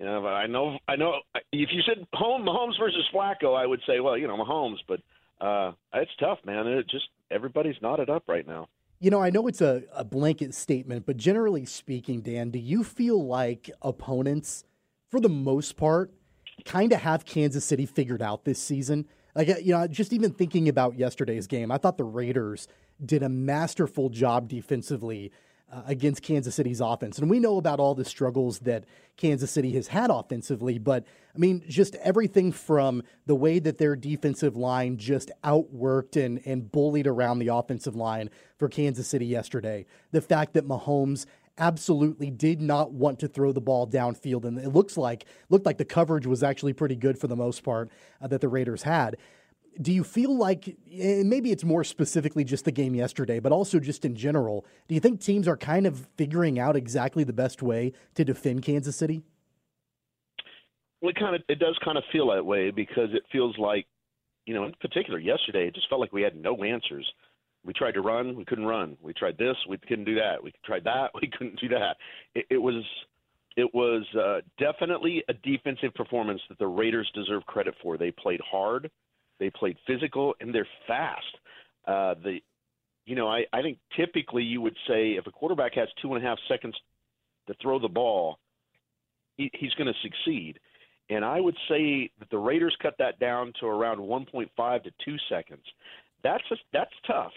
you 0.00 0.06
know, 0.06 0.26
I 0.26 0.46
know, 0.48 0.76
I 0.88 0.96
know. 0.96 1.20
If 1.52 1.70
you 1.72 1.80
said 1.86 2.04
home 2.12 2.44
Mahomes 2.44 2.78
versus 2.78 3.08
Flacco, 3.14 3.56
I 3.56 3.64
would 3.64 3.80
say, 3.86 4.00
well, 4.00 4.18
you 4.18 4.26
know, 4.26 4.36
Mahomes, 4.36 4.78
but 4.88 5.00
uh, 5.40 5.72
it's 5.94 6.10
tough, 6.18 6.38
man. 6.44 6.66
It 6.66 6.88
just 6.88 7.06
everybody's 7.30 7.76
knotted 7.80 8.10
up 8.10 8.24
right 8.26 8.46
now. 8.46 8.66
You 8.98 9.10
know, 9.10 9.22
I 9.22 9.30
know 9.30 9.46
it's 9.46 9.60
a, 9.60 9.82
a 9.94 10.04
blanket 10.04 10.54
statement, 10.54 11.06
but 11.06 11.16
generally 11.16 11.64
speaking, 11.64 12.22
Dan, 12.22 12.50
do 12.50 12.58
you 12.58 12.82
feel 12.82 13.24
like 13.24 13.70
opponents, 13.82 14.64
for 15.10 15.20
the 15.20 15.28
most 15.28 15.76
part, 15.76 16.12
kind 16.64 16.92
of 16.92 17.00
have 17.00 17.24
Kansas 17.24 17.64
City 17.64 17.86
figured 17.86 18.22
out 18.22 18.44
this 18.44 18.60
season? 18.60 19.06
Like, 19.34 19.48
you 19.48 19.72
know, 19.72 19.86
just 19.86 20.12
even 20.12 20.32
thinking 20.32 20.68
about 20.68 20.98
yesterday's 20.98 21.46
game, 21.46 21.72
I 21.72 21.78
thought 21.78 21.98
the 21.98 22.04
Raiders 22.04 22.68
did 23.04 23.22
a 23.22 23.28
masterful 23.28 24.08
job 24.08 24.48
defensively 24.48 25.32
uh, 25.72 25.82
against 25.86 26.22
Kansas 26.22 26.54
City's 26.54 26.80
offense. 26.80 27.18
And 27.18 27.28
we 27.28 27.40
know 27.40 27.56
about 27.56 27.80
all 27.80 27.94
the 27.94 28.04
struggles 28.04 28.60
that 28.60 28.84
Kansas 29.16 29.50
City 29.50 29.72
has 29.72 29.88
had 29.88 30.10
offensively, 30.10 30.78
but 30.78 31.04
I 31.34 31.38
mean, 31.38 31.64
just 31.68 31.96
everything 31.96 32.52
from 32.52 33.02
the 33.26 33.34
way 33.34 33.58
that 33.58 33.78
their 33.78 33.96
defensive 33.96 34.56
line 34.56 34.98
just 34.98 35.32
outworked 35.42 36.22
and, 36.22 36.40
and 36.44 36.70
bullied 36.70 37.08
around 37.08 37.40
the 37.40 37.48
offensive 37.48 37.96
line 37.96 38.30
for 38.56 38.68
Kansas 38.68 39.08
City 39.08 39.26
yesterday. 39.26 39.86
The 40.12 40.20
fact 40.20 40.54
that 40.54 40.68
Mahomes 40.68 41.26
absolutely 41.58 42.30
did 42.30 42.60
not 42.60 42.92
want 42.92 43.18
to 43.20 43.28
throw 43.28 43.52
the 43.52 43.60
ball 43.60 43.86
downfield 43.86 44.44
and 44.44 44.58
it 44.58 44.70
looks 44.70 44.96
like 44.96 45.24
looked 45.50 45.64
like 45.64 45.78
the 45.78 45.84
coverage 45.84 46.26
was 46.26 46.42
actually 46.42 46.72
pretty 46.72 46.96
good 46.96 47.16
for 47.16 47.28
the 47.28 47.36
most 47.36 47.62
part 47.62 47.90
uh, 48.20 48.26
that 48.26 48.40
the 48.40 48.48
Raiders 48.48 48.82
had 48.82 49.16
do 49.80 49.92
you 49.92 50.04
feel 50.04 50.36
like 50.36 50.76
maybe 50.86 51.50
it's 51.50 51.64
more 51.64 51.84
specifically 51.84 52.44
just 52.44 52.64
the 52.64 52.72
game 52.72 52.94
yesterday, 52.94 53.40
but 53.40 53.52
also 53.52 53.80
just 53.80 54.04
in 54.04 54.14
general? 54.14 54.64
Do 54.88 54.94
you 54.94 55.00
think 55.00 55.20
teams 55.20 55.48
are 55.48 55.56
kind 55.56 55.86
of 55.86 56.06
figuring 56.16 56.58
out 56.58 56.76
exactly 56.76 57.24
the 57.24 57.32
best 57.32 57.62
way 57.62 57.92
to 58.14 58.24
defend 58.24 58.62
Kansas 58.62 58.96
City? 58.96 59.22
Well, 61.00 61.10
it 61.10 61.16
kind 61.16 61.34
of 61.34 61.42
it 61.48 61.58
does 61.58 61.78
kind 61.84 61.98
of 61.98 62.04
feel 62.12 62.30
that 62.32 62.46
way 62.46 62.70
because 62.70 63.10
it 63.12 63.24
feels 63.30 63.58
like, 63.58 63.86
you 64.46 64.54
know, 64.54 64.64
in 64.64 64.72
particular 64.80 65.18
yesterday, 65.18 65.66
it 65.66 65.74
just 65.74 65.88
felt 65.88 66.00
like 66.00 66.12
we 66.12 66.22
had 66.22 66.36
no 66.36 66.62
answers. 66.62 67.10
We 67.64 67.72
tried 67.72 67.92
to 67.92 68.00
run, 68.00 68.36
we 68.36 68.44
couldn't 68.44 68.66
run. 68.66 68.96
We 69.02 69.14
tried 69.14 69.38
this, 69.38 69.56
we 69.68 69.78
couldn't 69.78 70.04
do 70.04 70.16
that. 70.16 70.42
We 70.42 70.52
tried 70.64 70.84
that, 70.84 71.10
we 71.20 71.30
couldn't 71.36 71.60
do 71.60 71.68
that. 71.68 71.96
It, 72.34 72.46
it 72.50 72.58
was 72.58 72.84
it 73.56 73.72
was 73.72 74.04
uh, 74.20 74.40
definitely 74.58 75.22
a 75.28 75.32
defensive 75.32 75.94
performance 75.94 76.40
that 76.48 76.58
the 76.58 76.66
Raiders 76.66 77.08
deserve 77.14 77.46
credit 77.46 77.74
for. 77.80 77.96
They 77.96 78.10
played 78.10 78.40
hard 78.40 78.90
they 79.38 79.50
played 79.50 79.76
physical 79.86 80.34
and 80.40 80.54
they're 80.54 80.68
fast. 80.86 81.38
Uh, 81.86 82.14
the, 82.22 82.38
you 83.06 83.14
know, 83.14 83.28
I, 83.28 83.44
I 83.52 83.62
think 83.62 83.78
typically 83.96 84.42
you 84.42 84.60
would 84.60 84.76
say 84.88 85.12
if 85.12 85.26
a 85.26 85.30
quarterback 85.30 85.74
has 85.74 85.88
two 86.00 86.14
and 86.14 86.24
a 86.24 86.26
half 86.26 86.38
seconds 86.48 86.74
to 87.48 87.54
throw 87.60 87.78
the 87.78 87.88
ball, 87.88 88.38
he, 89.36 89.50
he's 89.54 89.74
going 89.74 89.92
to 89.92 90.00
succeed. 90.02 90.58
And 91.10 91.24
I 91.24 91.40
would 91.40 91.56
say 91.68 92.10
that 92.18 92.30
the 92.30 92.38
Raiders 92.38 92.76
cut 92.80 92.94
that 92.98 93.18
down 93.18 93.52
to 93.60 93.66
around 93.66 93.98
1.5 93.98 94.84
to 94.84 94.90
two 95.04 95.16
seconds. 95.28 95.64
That's 96.22 96.44
a, 96.50 96.56
that's 96.72 96.94
tough. 97.06 97.32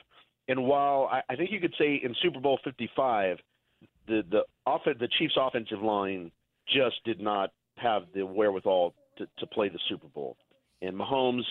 And 0.48 0.66
while 0.66 1.10
I, 1.12 1.22
I 1.30 1.36
think 1.36 1.52
you 1.52 1.60
could 1.60 1.74
say 1.78 2.00
in 2.04 2.16
Super 2.22 2.40
Bowl 2.40 2.60
55, 2.64 3.38
the 4.08 4.24
the 4.30 4.42
off 4.66 4.82
the 4.86 5.10
Chiefs' 5.20 5.36
offensive 5.38 5.82
line 5.82 6.32
just 6.68 6.96
did 7.06 7.20
not 7.20 7.52
have 7.78 8.04
the 8.14 8.26
wherewithal 8.26 8.94
to, 9.18 9.28
to 9.40 9.48
play 9.48 9.70
the 9.70 9.80
Super 9.90 10.08
Bowl, 10.08 10.38
and 10.82 10.96
Mahomes 10.96 11.44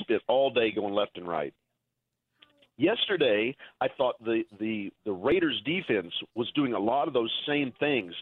spent 0.00 0.22
all 0.28 0.50
day 0.50 0.70
going 0.72 0.94
left 0.94 1.16
and 1.16 1.28
right. 1.28 1.54
Yesterday, 2.76 3.56
I 3.80 3.88
thought 3.96 4.22
the 4.24 4.44
the 4.60 4.92
the 5.04 5.12
Raiders' 5.12 5.60
defense 5.64 6.12
was 6.34 6.50
doing 6.54 6.74
a 6.74 6.78
lot 6.78 7.08
of 7.08 7.14
those 7.14 7.32
same 7.46 7.72
things, 7.80 8.14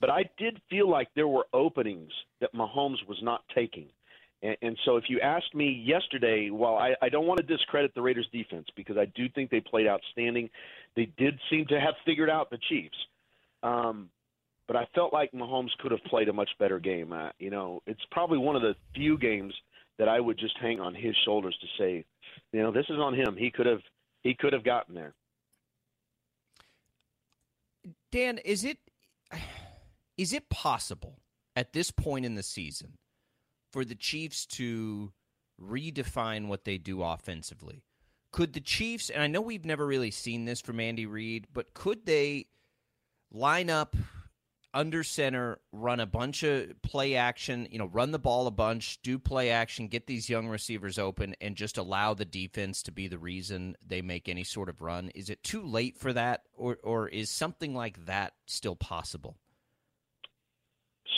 but 0.00 0.10
I 0.10 0.24
did 0.38 0.60
feel 0.70 0.88
like 0.88 1.08
there 1.16 1.28
were 1.28 1.46
openings 1.52 2.12
that 2.40 2.54
Mahomes 2.54 3.06
was 3.08 3.18
not 3.22 3.42
taking. 3.54 3.88
And, 4.42 4.56
and 4.62 4.78
so, 4.84 4.96
if 4.96 5.04
you 5.08 5.20
asked 5.20 5.54
me 5.54 5.82
yesterday, 5.84 6.50
while 6.50 6.76
I, 6.76 6.94
I 7.02 7.08
don't 7.08 7.26
want 7.26 7.38
to 7.38 7.46
discredit 7.46 7.94
the 7.94 8.02
Raiders' 8.02 8.28
defense 8.32 8.66
because 8.76 8.96
I 8.96 9.06
do 9.14 9.28
think 9.28 9.50
they 9.50 9.60
played 9.60 9.86
outstanding, 9.86 10.50
they 10.94 11.10
did 11.16 11.38
seem 11.50 11.66
to 11.66 11.80
have 11.80 11.94
figured 12.04 12.30
out 12.30 12.50
the 12.50 12.58
Chiefs. 12.68 12.96
Um, 13.62 14.10
but 14.66 14.76
I 14.76 14.86
felt 14.94 15.12
like 15.12 15.32
Mahomes 15.32 15.70
could 15.78 15.92
have 15.92 16.02
played 16.04 16.28
a 16.28 16.32
much 16.32 16.50
better 16.58 16.78
game. 16.78 17.12
Uh, 17.12 17.30
you 17.38 17.50
know, 17.50 17.82
it's 17.86 18.04
probably 18.10 18.38
one 18.38 18.56
of 18.56 18.62
the 18.62 18.74
few 18.94 19.16
games 19.16 19.54
that 19.98 20.08
I 20.08 20.20
would 20.20 20.38
just 20.38 20.56
hang 20.60 20.80
on 20.80 20.94
his 20.94 21.14
shoulders 21.24 21.56
to 21.60 21.66
say, 21.78 22.04
you 22.52 22.62
know, 22.62 22.72
this 22.72 22.86
is 22.88 22.98
on 22.98 23.14
him. 23.14 23.36
He 23.38 23.50
could 23.50 23.66
have 23.66 23.80
he 24.22 24.34
could 24.34 24.52
have 24.52 24.64
gotten 24.64 24.94
there. 24.94 25.14
Dan, 28.10 28.38
is 28.38 28.64
it 28.64 28.78
is 30.16 30.32
it 30.32 30.48
possible 30.48 31.20
at 31.54 31.72
this 31.72 31.90
point 31.90 32.24
in 32.24 32.34
the 32.34 32.42
season 32.42 32.98
for 33.76 33.84
the 33.84 33.94
Chiefs 33.94 34.46
to 34.46 35.12
redefine 35.60 36.48
what 36.48 36.64
they 36.64 36.78
do 36.78 37.02
offensively? 37.02 37.82
Could 38.32 38.54
the 38.54 38.60
Chiefs, 38.60 39.10
and 39.10 39.22
I 39.22 39.26
know 39.26 39.42
we've 39.42 39.66
never 39.66 39.86
really 39.86 40.10
seen 40.10 40.46
this 40.46 40.62
from 40.62 40.80
Andy 40.80 41.04
Reid, 41.04 41.46
but 41.52 41.74
could 41.74 42.06
they 42.06 42.46
line 43.30 43.68
up 43.68 43.94
under 44.72 45.04
center, 45.04 45.58
run 45.72 46.00
a 46.00 46.06
bunch 46.06 46.42
of 46.42 46.80
play 46.80 47.16
action, 47.16 47.68
you 47.70 47.78
know, 47.78 47.88
run 47.88 48.12
the 48.12 48.18
ball 48.18 48.46
a 48.46 48.50
bunch, 48.50 48.98
do 49.02 49.18
play 49.18 49.50
action, 49.50 49.88
get 49.88 50.06
these 50.06 50.30
young 50.30 50.48
receivers 50.48 50.98
open, 50.98 51.34
and 51.42 51.54
just 51.54 51.76
allow 51.76 52.14
the 52.14 52.24
defense 52.24 52.82
to 52.84 52.92
be 52.92 53.08
the 53.08 53.18
reason 53.18 53.76
they 53.86 54.00
make 54.00 54.26
any 54.26 54.44
sort 54.44 54.70
of 54.70 54.80
run? 54.80 55.10
Is 55.14 55.28
it 55.28 55.44
too 55.44 55.62
late 55.62 55.98
for 55.98 56.14
that, 56.14 56.44
or, 56.54 56.78
or 56.82 57.08
is 57.08 57.28
something 57.28 57.74
like 57.74 58.06
that 58.06 58.32
still 58.46 58.74
possible? 58.74 59.36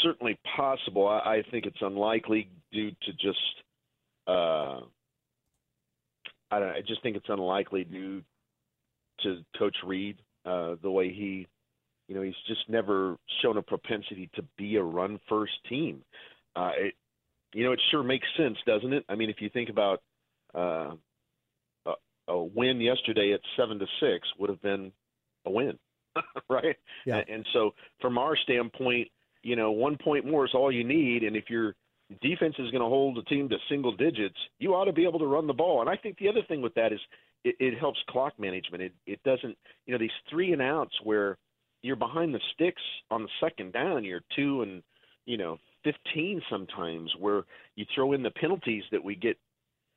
Certainly 0.03 0.39
possible. 0.57 1.09
I, 1.09 1.19
I 1.19 1.43
think 1.51 1.67
it's 1.67 1.81
unlikely 1.81 2.51
due 2.73 2.91
to 2.91 3.13
just. 3.13 3.39
Uh, 4.27 4.81
I, 6.51 6.59
don't, 6.59 6.69
Know, 6.69 6.75
I 6.75 6.83
just 6.87 7.03
think 7.03 7.17
it's 7.17 7.29
unlikely 7.29 7.85
due 7.85 8.23
to 9.23 9.45
Coach 9.59 9.77
Reid 9.85 10.19
uh, 10.45 10.77
the 10.83 10.91
way 10.91 11.09
he 11.13 11.47
you 12.09 12.15
know, 12.15 12.23
he's 12.23 12.35
just 12.47 12.69
never 12.69 13.17
shown 13.43 13.59
a 13.59 13.63
propensity 13.63 14.31
to 14.35 14.43
be 14.57 14.77
a 14.77 14.83
run 14.83 15.21
first 15.29 15.53
team. 15.69 16.03
Uh, 16.57 16.71
it, 16.77 16.95
you 17.53 17.65
know, 17.65 17.73
it 17.73 17.81
sure 17.91 18.03
makes 18.03 18.27
sense, 18.37 18.57
doesn't 18.67 18.93
it? 18.93 19.05
I 19.09 19.15
mean, 19.15 19.31
if 19.31 19.37
you 19.41 19.51
think 19.51 19.69
about 19.69 20.03
uh, 20.55 20.95
a, 21.87 21.93
a 22.29 22.43
win 22.43 22.81
yesterday 22.81 23.33
at 23.33 23.41
seven 23.57 23.79
to 23.79 23.87
six 24.01 24.27
would 24.39 24.49
have 24.49 24.63
been 24.63 24.91
a 25.45 25.51
win, 25.51 25.79
right? 26.51 26.77
Yeah. 27.05 27.19
And, 27.19 27.29
and 27.29 27.47
so, 27.53 27.75
from 28.01 28.17
our 28.17 28.37
standpoint, 28.37 29.09
you 29.49 29.57
know, 29.57 29.71
one 29.71 29.97
point 29.97 30.27
more 30.27 30.45
is 30.45 30.51
all 30.55 30.71
you 30.71 30.85
need, 30.85 31.23
and 31.23 31.35
if 31.35 31.49
your 31.49 31.75
defense 32.21 32.55
is 32.59 32.71
going 32.71 32.83
to 32.83 32.89
hold 32.89 33.17
a 33.17 33.23
team 33.23 33.49
to 33.49 33.57
single 33.71 33.97
digits, 33.97 34.37
you 34.59 34.75
ought 34.75 34.85
to 34.85 34.93
be 34.93 35.05
able 35.05 35.19
to 35.19 35.27
run 35.27 35.47
the 35.47 35.55
ball. 35.55 35.81
And 35.81 35.89
I 35.89 35.97
think 35.97 36.19
the 36.19 36.29
other 36.29 36.43
thing 36.47 36.61
with 36.61 36.75
that 36.75 36.93
is 36.93 37.01
it, 37.45 37.57
it 37.59 37.79
helps 37.79 37.99
clock 38.11 38.35
management. 38.39 38.83
It 38.83 38.93
it 39.07 39.23
doesn't, 39.25 39.57
you 39.87 39.93
know, 39.93 39.99
these 39.99 40.11
three 40.29 40.53
and 40.53 40.61
outs 40.61 40.95
where 41.03 41.39
you're 41.81 41.97
behind 41.97 42.35
the 42.35 42.41
sticks 42.53 42.83
on 43.11 43.23
the 43.23 43.29
second 43.41 43.73
down. 43.73 44.05
You're 44.05 44.21
two 44.37 44.63
and 44.63 44.83
you 45.25 45.39
know 45.39 45.59
fifteen 45.83 46.43
sometimes, 46.51 47.11
where 47.19 47.45
you 47.75 47.87
throw 47.95 48.13
in 48.13 48.23
the 48.23 48.31
penalties 48.31 48.85
that 48.93 49.03
we 49.03 49.15
get, 49.15 49.39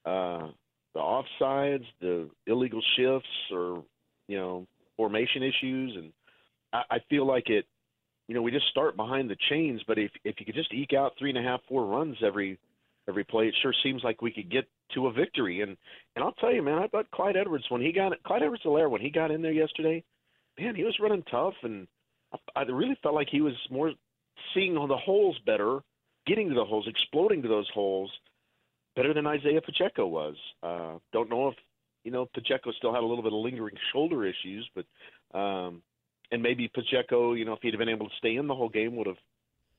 uh, 0.06 0.48
the 0.94 1.02
offsides, 1.02 1.86
the 2.00 2.30
illegal 2.48 2.82
shifts, 2.96 3.52
or 3.52 3.84
you 4.30 4.38
know 4.38 4.66
formation 4.96 5.44
issues, 5.44 5.96
and 5.98 6.14
I, 6.72 6.84
I 6.96 7.00
feel 7.10 7.26
like 7.28 7.50
it. 7.50 7.66
You 8.32 8.36
know, 8.36 8.44
we 8.44 8.52
just 8.52 8.70
start 8.70 8.96
behind 8.96 9.30
the 9.30 9.36
chains, 9.50 9.82
but 9.86 10.00
if 10.00 10.10
if 10.24 10.40
you 10.40 10.46
could 10.46 10.56
just 10.56 10.74
eke 10.74 10.94
out 10.94 11.12
three 11.20 11.32
and 11.32 11.38
a 11.38 11.42
half, 11.42 11.60
four 11.68 11.86
runs 11.86 12.16
every 12.24 12.58
every 13.10 13.26
play, 13.26 13.50
it 13.50 13.56
sure 13.62 13.74
seems 13.84 14.06
like 14.06 14.22
we 14.22 14.32
could 14.32 14.50
get 14.50 14.70
to 14.94 15.08
a 15.08 15.12
victory. 15.12 15.60
And 15.60 15.76
and 16.16 16.24
I'll 16.24 16.32
tell 16.32 16.54
you, 16.54 16.62
man, 16.62 16.78
I 16.78 16.88
thought 16.88 17.12
Clyde 17.12 17.36
Edwards 17.36 17.66
when 17.68 17.82
he 17.82 17.92
got 17.92 18.14
Clyde 18.24 18.44
Edwards-Helaire 18.44 18.90
when 18.90 19.02
he 19.02 19.10
got 19.10 19.32
in 19.32 19.42
there 19.42 19.52
yesterday, 19.52 20.02
man, 20.58 20.76
he 20.76 20.86
was 20.86 20.98
running 21.02 21.24
tough, 21.30 21.56
and 21.64 21.90
I, 22.32 22.62
I 22.62 22.62
really 22.62 22.98
felt 23.04 23.16
like 23.16 23.28
he 23.30 23.42
was 23.42 23.56
more 23.70 23.92
seeing 24.54 24.76
the 24.76 24.96
holes 24.96 25.38
better, 25.46 25.82
getting 26.26 26.48
to 26.48 26.56
the 26.56 26.64
holes, 26.64 26.88
exploding 26.88 27.42
to 27.42 27.50
those 27.50 27.70
holes 27.74 28.10
better 28.96 29.14
than 29.14 29.28
Isaiah 29.28 29.60
Pacheco 29.60 30.08
was. 30.08 30.38
Uh, 30.64 31.00
don't 31.12 31.30
know 31.30 31.50
if 31.50 31.56
you 32.06 32.12
know 32.12 32.30
Pacheco 32.34 32.72
still 32.72 32.94
had 32.94 33.04
a 33.04 33.06
little 33.06 33.24
bit 33.24 33.34
of 33.34 33.40
lingering 33.40 33.76
shoulder 33.92 34.26
issues, 34.26 34.70
but 34.74 34.86
um, 35.38 35.82
and 36.32 36.42
maybe 36.42 36.70
Pacheco, 36.74 37.34
you 37.34 37.46
know, 37.46 37.54
if 37.54 37.60
he'd 37.62 37.74
have 37.74 37.80
been 37.80 37.90
able 37.90 38.08
to 38.08 38.16
stay 38.18 38.36
in 38.36 38.48
the 38.48 38.56
whole 38.56 38.70
game, 38.70 38.96
would 38.96 39.08
have, 39.08 39.18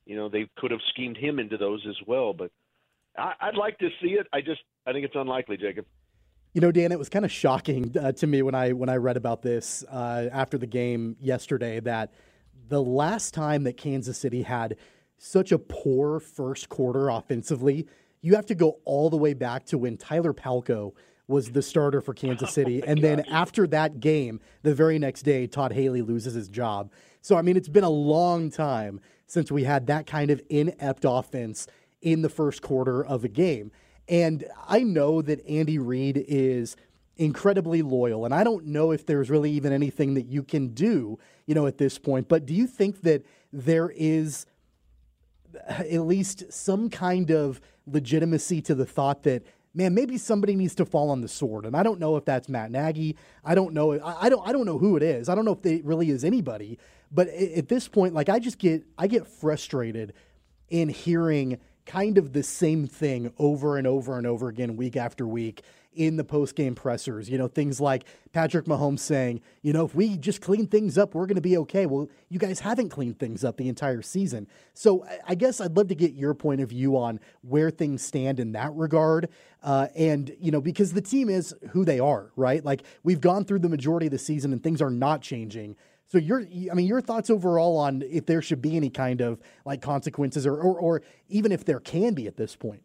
you 0.05 0.15
know, 0.15 0.29
they 0.29 0.47
could 0.57 0.71
have 0.71 0.81
schemed 0.89 1.17
him 1.17 1.39
into 1.39 1.57
those 1.57 1.85
as 1.87 1.95
well. 2.05 2.33
But 2.33 2.51
I, 3.17 3.33
I'd 3.41 3.55
like 3.55 3.77
to 3.79 3.89
see 4.01 4.09
it. 4.09 4.27
I 4.31 4.41
just 4.41 4.61
I 4.85 4.93
think 4.93 5.05
it's 5.05 5.15
unlikely, 5.15 5.57
Jacob. 5.57 5.85
You 6.53 6.61
know, 6.61 6.71
Dan, 6.71 6.91
it 6.91 6.99
was 6.99 7.09
kind 7.09 7.25
of 7.25 7.31
shocking 7.31 7.95
uh, 7.99 8.11
to 8.13 8.27
me 8.27 8.43
when 8.43 8.53
I 8.53 8.73
when 8.73 8.89
I 8.89 8.97
read 8.97 9.17
about 9.17 9.41
this 9.41 9.83
uh, 9.89 10.29
after 10.31 10.57
the 10.57 10.67
game 10.67 11.15
yesterday 11.19 11.79
that 11.81 12.13
the 12.69 12.81
last 12.81 13.33
time 13.33 13.63
that 13.63 13.77
Kansas 13.77 14.17
City 14.17 14.43
had 14.43 14.77
such 15.17 15.51
a 15.51 15.57
poor 15.57 16.19
first 16.19 16.69
quarter 16.69 17.09
offensively, 17.09 17.87
you 18.21 18.35
have 18.35 18.45
to 18.47 18.55
go 18.55 18.79
all 18.85 19.09
the 19.09 19.17
way 19.17 19.33
back 19.33 19.65
to 19.65 19.77
when 19.77 19.97
Tyler 19.97 20.33
Palko 20.33 20.93
was 21.33 21.51
the 21.51 21.61
starter 21.61 21.99
for 21.99 22.13
Kansas 22.13 22.49
oh 22.49 22.51
City, 22.51 22.81
oh 22.81 22.85
and 22.87 23.01
then 23.01 23.21
after 23.29 23.67
that 23.67 23.99
game, 23.99 24.39
the 24.61 24.73
very 24.73 24.99
next 24.99 25.23
day, 25.23 25.47
Todd 25.47 25.73
Haley 25.73 26.01
loses 26.01 26.33
his 26.33 26.47
job. 26.47 26.91
So 27.21 27.35
I 27.35 27.41
mean, 27.41 27.57
it's 27.57 27.67
been 27.67 27.83
a 27.83 27.89
long 27.89 28.49
time 28.49 29.01
since 29.27 29.51
we 29.51 29.63
had 29.63 29.87
that 29.87 30.05
kind 30.05 30.29
of 30.31 30.41
inept 30.49 31.05
offense 31.07 31.67
in 32.01 32.21
the 32.21 32.29
first 32.29 32.61
quarter 32.61 33.03
of 33.03 33.23
a 33.23 33.27
game. 33.27 33.71
And 34.07 34.45
I 34.67 34.83
know 34.83 35.21
that 35.21 35.45
Andy 35.47 35.79
Reid 35.79 36.23
is 36.27 36.75
incredibly 37.15 37.81
loyal, 37.81 38.25
and 38.25 38.33
I 38.33 38.43
don't 38.43 38.65
know 38.65 38.91
if 38.91 39.05
there's 39.05 39.29
really 39.29 39.51
even 39.51 39.71
anything 39.71 40.13
that 40.15 40.27
you 40.27 40.43
can 40.43 40.69
do, 40.69 41.17
you 41.45 41.55
know, 41.55 41.67
at 41.67 41.77
this 41.77 41.97
point. 41.97 42.27
But 42.27 42.45
do 42.45 42.53
you 42.53 42.67
think 42.67 43.01
that 43.01 43.25
there 43.51 43.91
is 43.95 44.45
at 45.67 46.01
least 46.01 46.51
some 46.51 46.89
kind 46.89 47.31
of 47.31 47.61
legitimacy 47.85 48.61
to 48.61 48.75
the 48.75 48.85
thought 48.85 49.23
that 49.23 49.43
man, 49.73 49.93
maybe 49.93 50.17
somebody 50.17 50.55
needs 50.55 50.75
to 50.75 50.85
fall 50.85 51.09
on 51.09 51.21
the 51.21 51.27
sword. 51.27 51.65
And 51.65 51.75
I 51.75 51.83
don't 51.83 51.99
know 51.99 52.15
if 52.15 52.25
that's 52.25 52.47
Matt 52.49 52.71
Nagy. 52.71 53.17
I 53.43 53.55
don't 53.55 53.73
know. 53.73 53.99
I, 53.99 54.25
I 54.25 54.29
don't. 54.29 54.47
I 54.47 54.51
don't 54.51 54.65
know 54.65 54.77
who 54.77 54.97
it 54.97 55.03
is. 55.03 55.29
I 55.29 55.35
don't 55.35 55.45
know 55.45 55.53
if 55.53 55.65
it 55.65 55.83
really 55.85 56.09
is 56.09 56.23
anybody. 56.23 56.77
But 57.11 57.27
at 57.27 57.67
this 57.67 57.87
point, 57.87 58.13
like 58.13 58.29
I 58.29 58.39
just 58.39 58.57
get, 58.57 58.83
I 58.97 59.07
get 59.07 59.27
frustrated 59.27 60.13
in 60.69 60.89
hearing 60.89 61.59
kind 61.85 62.17
of 62.17 62.33
the 62.33 62.41
same 62.41 62.87
thing 62.87 63.31
over 63.37 63.77
and 63.77 63.85
over 63.85 64.17
and 64.17 64.25
over 64.25 64.47
again, 64.47 64.77
week 64.77 64.95
after 64.95 65.27
week 65.27 65.61
in 65.95 66.17
the 66.17 66.23
post 66.23 66.55
game 66.55 66.75
pressers. 66.75 67.29
You 67.29 67.37
know, 67.37 67.47
things 67.47 67.79
like 67.81 68.05
Patrick 68.31 68.65
Mahomes 68.65 68.99
saying, 68.99 69.41
you 69.61 69.73
know, 69.73 69.85
if 69.85 69.95
we 69.95 70.17
just 70.17 70.41
clean 70.41 70.67
things 70.67 70.97
up, 70.97 71.15
we're 71.15 71.25
going 71.25 71.35
to 71.35 71.41
be 71.41 71.57
okay. 71.57 71.85
Well, 71.85 72.09
you 72.29 72.39
guys 72.39 72.59
haven't 72.59 72.89
cleaned 72.89 73.19
things 73.19 73.43
up 73.43 73.57
the 73.57 73.67
entire 73.67 74.01
season. 74.01 74.47
So 74.73 75.05
I 75.27 75.35
guess 75.35 75.61
I'd 75.61 75.75
love 75.75 75.87
to 75.89 75.95
get 75.95 76.13
your 76.13 76.33
point 76.33 76.61
of 76.61 76.69
view 76.69 76.97
on 76.97 77.19
where 77.41 77.69
things 77.69 78.01
stand 78.01 78.39
in 78.39 78.51
that 78.53 78.73
regard. 78.73 79.29
Uh, 79.61 79.87
and, 79.95 80.35
you 80.39 80.51
know, 80.51 80.61
because 80.61 80.93
the 80.93 81.01
team 81.01 81.29
is 81.29 81.55
who 81.71 81.85
they 81.85 81.99
are, 81.99 82.31
right? 82.35 82.63
Like 82.63 82.83
we've 83.03 83.21
gone 83.21 83.45
through 83.45 83.59
the 83.59 83.69
majority 83.69 84.07
of 84.07 84.11
the 84.11 84.19
season 84.19 84.51
and 84.51 84.61
things 84.61 84.81
are 84.81 84.89
not 84.89 85.21
changing. 85.21 85.75
So 86.07 86.17
your, 86.17 86.41
I 86.41 86.73
mean, 86.75 86.85
your 86.85 87.01
thoughts 87.01 87.29
overall 87.29 87.77
on 87.77 88.03
if 88.03 88.25
there 88.25 88.41
should 88.41 88.61
be 88.61 88.75
any 88.75 88.89
kind 88.89 89.21
of 89.21 89.39
like 89.65 89.81
consequences, 89.81 90.45
or, 90.45 90.55
or, 90.55 90.77
or 90.77 91.01
even 91.29 91.51
if 91.51 91.65
there 91.65 91.79
can 91.79 92.13
be 92.13 92.27
at 92.27 92.37
this 92.37 92.55
point. 92.55 92.83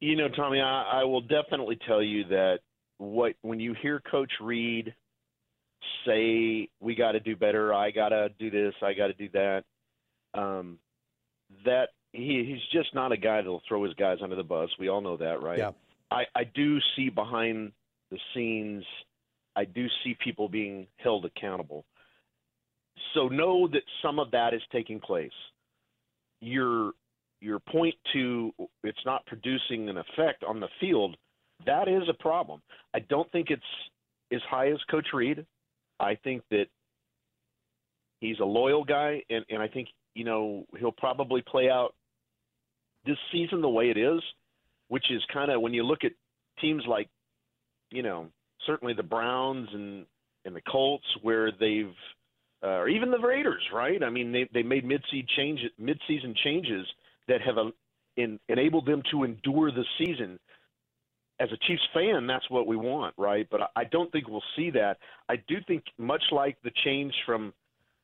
You 0.00 0.16
know, 0.16 0.28
Tommy, 0.28 0.60
I, 0.60 1.00
I 1.00 1.04
will 1.04 1.22
definitely 1.22 1.78
tell 1.86 2.02
you 2.02 2.24
that 2.24 2.58
what 2.98 3.34
when 3.42 3.60
you 3.60 3.74
hear 3.80 4.00
Coach 4.00 4.32
Reid 4.40 4.94
say 6.06 6.68
we 6.80 6.94
got 6.94 7.12
to 7.12 7.20
do 7.20 7.36
better, 7.36 7.72
I 7.72 7.90
got 7.90 8.10
to 8.10 8.28
do 8.38 8.50
this, 8.50 8.74
I 8.82 8.94
got 8.94 9.08
to 9.08 9.12
do 9.14 9.28
that, 9.32 9.64
um, 10.34 10.78
that 11.64 11.88
he 12.12 12.44
he's 12.46 12.80
just 12.80 12.94
not 12.94 13.12
a 13.12 13.16
guy 13.16 13.36
that'll 13.36 13.62
throw 13.68 13.84
his 13.84 13.94
guys 13.94 14.18
under 14.22 14.36
the 14.36 14.42
bus. 14.42 14.70
We 14.78 14.88
all 14.88 15.00
know 15.00 15.16
that, 15.16 15.42
right? 15.42 15.58
Yeah. 15.58 15.70
I, 16.10 16.24
I 16.34 16.44
do 16.44 16.78
see 16.94 17.08
behind 17.08 17.72
the 18.10 18.18
scenes, 18.34 18.84
I 19.54 19.64
do 19.64 19.86
see 20.04 20.16
people 20.22 20.48
being 20.48 20.86
held 20.98 21.24
accountable. 21.24 21.84
So 23.14 23.28
know 23.28 23.66
that 23.68 23.82
some 24.02 24.18
of 24.18 24.30
that 24.30 24.54
is 24.54 24.62
taking 24.70 25.00
place. 25.00 25.32
Your 26.40 26.92
your 27.40 27.58
point 27.58 27.94
to 28.12 28.52
it's 28.82 29.04
not 29.04 29.26
producing 29.26 29.88
an 29.88 29.98
effect 29.98 30.44
on 30.44 30.60
the 30.60 30.68
field, 30.80 31.16
that 31.66 31.88
is 31.88 32.02
a 32.08 32.22
problem. 32.22 32.60
I 32.94 33.00
don't 33.00 33.30
think 33.32 33.50
it's 33.50 33.62
as 34.32 34.40
high 34.48 34.70
as 34.70 34.78
Coach 34.90 35.08
Reid. 35.12 35.46
I 36.00 36.16
think 36.16 36.42
that 36.50 36.66
he's 38.20 38.38
a 38.40 38.44
loyal 38.44 38.84
guy, 38.84 39.22
and, 39.30 39.44
and 39.48 39.62
I 39.62 39.68
think 39.68 39.88
you 40.14 40.24
know 40.24 40.66
he'll 40.78 40.92
probably 40.92 41.42
play 41.42 41.68
out 41.70 41.94
this 43.04 43.18
season 43.32 43.60
the 43.60 43.68
way 43.68 43.90
it 43.90 43.96
is, 43.96 44.20
which 44.88 45.10
is 45.10 45.22
kind 45.32 45.50
of 45.50 45.60
when 45.60 45.74
you 45.74 45.84
look 45.84 46.04
at 46.04 46.12
teams 46.60 46.82
like, 46.88 47.08
you 47.90 48.02
know, 48.02 48.26
certainly 48.66 48.94
the 48.94 49.02
Browns 49.02 49.68
and 49.72 50.06
and 50.44 50.54
the 50.54 50.62
Colts, 50.62 51.06
where 51.22 51.50
they've 51.52 51.94
uh, 52.62 52.78
or 52.78 52.88
even 52.88 53.10
the 53.10 53.18
Raiders, 53.18 53.62
right? 53.72 54.02
I 54.02 54.10
mean, 54.10 54.32
they 54.32 54.48
they 54.52 54.62
made 54.62 54.84
mid-season 54.84 55.26
change 55.36 55.60
mid-season 55.78 56.34
changes 56.42 56.86
that 57.28 57.40
have 57.42 57.56
in, 58.16 58.38
enabled 58.48 58.86
them 58.86 59.02
to 59.10 59.24
endure 59.24 59.70
the 59.70 59.84
season. 59.98 60.38
As 61.38 61.48
a 61.52 61.56
Chiefs 61.66 61.82
fan, 61.92 62.26
that's 62.26 62.48
what 62.48 62.66
we 62.66 62.76
want, 62.76 63.14
right? 63.18 63.46
But 63.50 63.70
I, 63.76 63.84
don't 63.84 64.10
think 64.10 64.28
we'll 64.28 64.42
see 64.56 64.70
that. 64.70 64.96
I 65.28 65.36
do 65.36 65.56
think, 65.66 65.84
much 65.98 66.22
like 66.32 66.56
the 66.62 66.70
change 66.84 67.12
from 67.26 67.52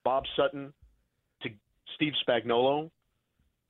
Bob 0.04 0.24
Sutton 0.36 0.72
to 1.42 1.48
Steve 1.94 2.12
Spagnuolo, 2.28 2.90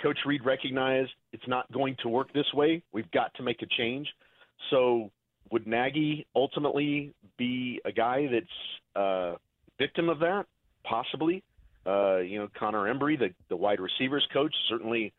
Coach 0.03 0.18
Reid 0.26 0.44
recognized 0.44 1.12
it's 1.32 1.46
not 1.46 1.70
going 1.70 1.96
to 2.03 2.09
work 2.09 2.32
this 2.32 2.53
way. 2.53 2.82
We've 2.92 3.11
got 3.12 3.32
to 3.34 3.44
make 3.44 3.62
a 3.62 3.66
change. 3.66 4.09
So, 4.70 5.11
would 5.53 5.66
Nagy 5.66 6.26
ultimately 6.34 7.14
be 7.36 7.80
a 7.84 7.92
guy 7.92 8.26
that's 8.32 8.46
a 8.96 9.00
uh, 9.00 9.36
victim 9.78 10.09
of 10.09 10.18
that? 10.20 10.46
Possibly. 10.82 11.44
Uh, 11.86 12.18
you 12.18 12.38
know, 12.38 12.48
Connor 12.59 12.92
Embree, 12.92 13.18
the, 13.18 13.30
the 13.48 13.57
wide 13.57 13.80
receivers 13.80 14.26
coach, 14.32 14.55
certainly, 14.68 15.12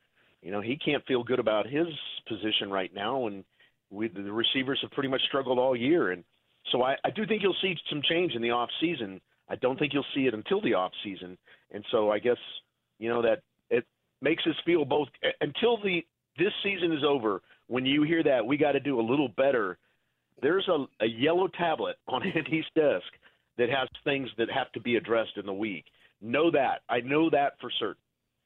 you 0.43 0.51
know, 0.51 0.61
he 0.61 0.75
can't 0.75 1.05
feel 1.05 1.23
good 1.23 1.39
about 1.39 1.67
his 1.67 1.87
position 2.27 2.69
right 2.69 2.93
now. 2.93 3.27
And 3.27 3.45
we, 3.89 4.09
the 4.09 4.31
receivers 4.31 4.79
have 4.81 4.91
pretty 4.91 5.09
much 5.09 5.21
struggled 5.27 5.57
all 5.57 5.75
year. 5.75 6.11
And 6.11 6.23
so 6.71 6.83
I, 6.83 6.95
I 7.05 7.11
do 7.11 7.25
think 7.25 7.41
you'll 7.41 7.55
see 7.61 7.75
some 7.89 8.01
change 8.07 8.33
in 8.35 8.41
the 8.41 8.51
off 8.51 8.69
season. 8.81 9.21
I 9.49 9.55
don't 9.55 9.79
think 9.79 9.93
you'll 9.93 10.05
see 10.13 10.27
it 10.27 10.33
until 10.33 10.61
the 10.61 10.73
off 10.73 10.91
season. 11.03 11.37
And 11.71 11.83
so 11.91 12.11
I 12.11 12.19
guess, 12.19 12.37
you 12.99 13.09
know, 13.09 13.21
that 13.21 13.41
it 13.69 13.85
makes 14.21 14.43
us 14.45 14.55
feel 14.65 14.83
both 14.83 15.07
until 15.41 15.77
the 15.77 16.01
this 16.37 16.53
season 16.63 16.91
is 16.91 17.03
over. 17.07 17.41
When 17.67 17.85
you 17.85 18.03
hear 18.03 18.23
that 18.23 18.45
we 18.45 18.57
got 18.57 18.73
to 18.73 18.79
do 18.79 18.99
a 18.99 19.01
little 19.01 19.29
better, 19.29 19.77
there's 20.41 20.67
a, 20.67 20.85
a 21.03 21.07
yellow 21.07 21.47
tablet 21.47 21.95
on 22.07 22.23
Andy's 22.35 22.65
desk 22.75 23.05
that 23.57 23.69
has 23.69 23.87
things 24.03 24.29
that 24.37 24.49
have 24.51 24.71
to 24.73 24.81
be 24.81 24.97
addressed 24.97 25.37
in 25.37 25.45
the 25.45 25.53
week. 25.53 25.85
Know 26.21 26.51
that. 26.51 26.81
I 26.89 26.99
know 27.01 27.29
that 27.29 27.53
for 27.61 27.71
certain. 27.79 28.02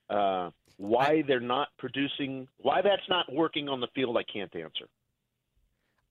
Uh, 0.09 0.51
why 0.77 1.23
they're 1.27 1.39
not 1.39 1.69
producing, 1.77 2.47
why 2.57 2.81
that's 2.81 3.07
not 3.09 3.31
working 3.33 3.67
on 3.67 3.81
the 3.81 3.87
field, 3.95 4.15
I 4.15 4.23
can't 4.23 4.55
answer. 4.55 4.87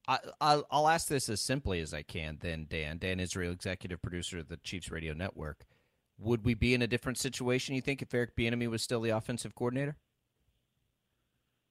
I, 0.09 0.19
I'll, 0.41 0.67
I'll 0.71 0.89
ask 0.89 1.09
this 1.09 1.29
as 1.29 1.41
simply 1.41 1.81
as 1.81 1.95
I 1.95 2.03
can. 2.03 2.39
Then 2.41 2.67
Dan, 2.69 2.99
Dan 2.99 3.21
Israel, 3.21 3.53
executive 3.53 4.03
producer 4.03 4.39
of 4.39 4.49
the 4.49 4.57
Chiefs 4.59 4.91
Radio 4.91 5.15
Network. 5.15 5.65
Would 6.19 6.45
we 6.45 6.55
be 6.55 6.75
in 6.75 6.83
a 6.83 6.87
different 6.87 7.19
situation? 7.19 7.75
You 7.75 7.81
think 7.81 8.03
if 8.03 8.15
Eric 8.15 8.37
Bieniemy 8.37 8.69
was 8.69 8.83
still 8.83 9.01
the 9.01 9.11
offensive 9.11 9.55
coordinator? 9.55 9.97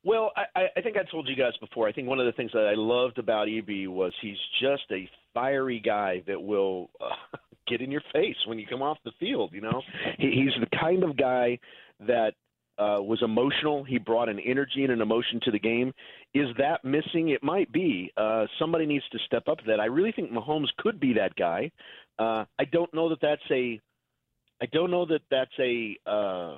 Well, 0.04 0.32
I, 0.36 0.68
I 0.78 0.82
think 0.82 0.98
I 0.98 1.04
told 1.10 1.28
you 1.28 1.36
guys 1.36 1.54
before. 1.60 1.88
I 1.88 1.92
think 1.92 2.08
one 2.08 2.20
of 2.20 2.28
the 2.28 2.32
things 2.34 2.52
that 2.54 2.68
I 2.68 2.76
loved 2.76 3.18
about 3.18 3.48
EB 3.50 3.88
was 3.88 4.14
he's 4.22 4.38
just 4.62 4.84
a 4.92 5.10
fiery 5.34 5.80
guy 5.80 6.22
that 6.28 6.40
will 6.40 6.92
uh, 7.02 7.38
get 7.68 7.82
in 7.82 7.90
your 7.90 8.04
face 8.14 8.36
when 8.46 8.60
you 8.60 8.68
come 8.68 8.84
off 8.84 9.00
the 9.04 9.14
field. 9.20 9.50
You 9.52 9.62
know, 9.62 9.82
he, 10.20 10.30
he's 10.30 10.54
the 10.60 10.78
kind 10.78 11.04
of 11.04 11.18
guy 11.18 11.58
that 12.00 12.34
uh, 12.78 13.00
was 13.02 13.22
emotional. 13.22 13.84
He 13.84 13.98
brought 13.98 14.30
an 14.30 14.40
energy 14.40 14.84
and 14.84 14.92
an 14.92 15.02
emotion 15.02 15.40
to 15.44 15.52
the 15.52 15.60
game. 15.60 15.94
Is 16.34 16.48
that 16.58 16.84
missing? 16.84 17.30
It 17.30 17.44
might 17.44 17.72
be. 17.72 18.12
Uh, 18.18 18.46
somebody 18.60 18.86
needs 18.86 19.06
to 19.12 19.20
step 19.26 19.48
up 19.48 19.60
to 19.60 19.64
that. 19.68 19.80
I 19.80 19.86
really 19.86 20.12
think 20.12 20.32
Mahomes 20.32 20.68
could 20.78 21.00
be 21.00 21.14
that 21.14 21.36
guy. 21.36 21.72
Uh, 22.20 22.46
I 22.60 22.66
don't 22.72 22.94
know 22.94 23.10
that 23.10 23.22
that's 23.22 23.42
a. 23.52 23.80
I 24.62 24.66
don't 24.72 24.92
know 24.92 25.06
that 25.06 25.22
that's 25.30 25.52
a. 25.60 25.98
Uh, 26.06 26.58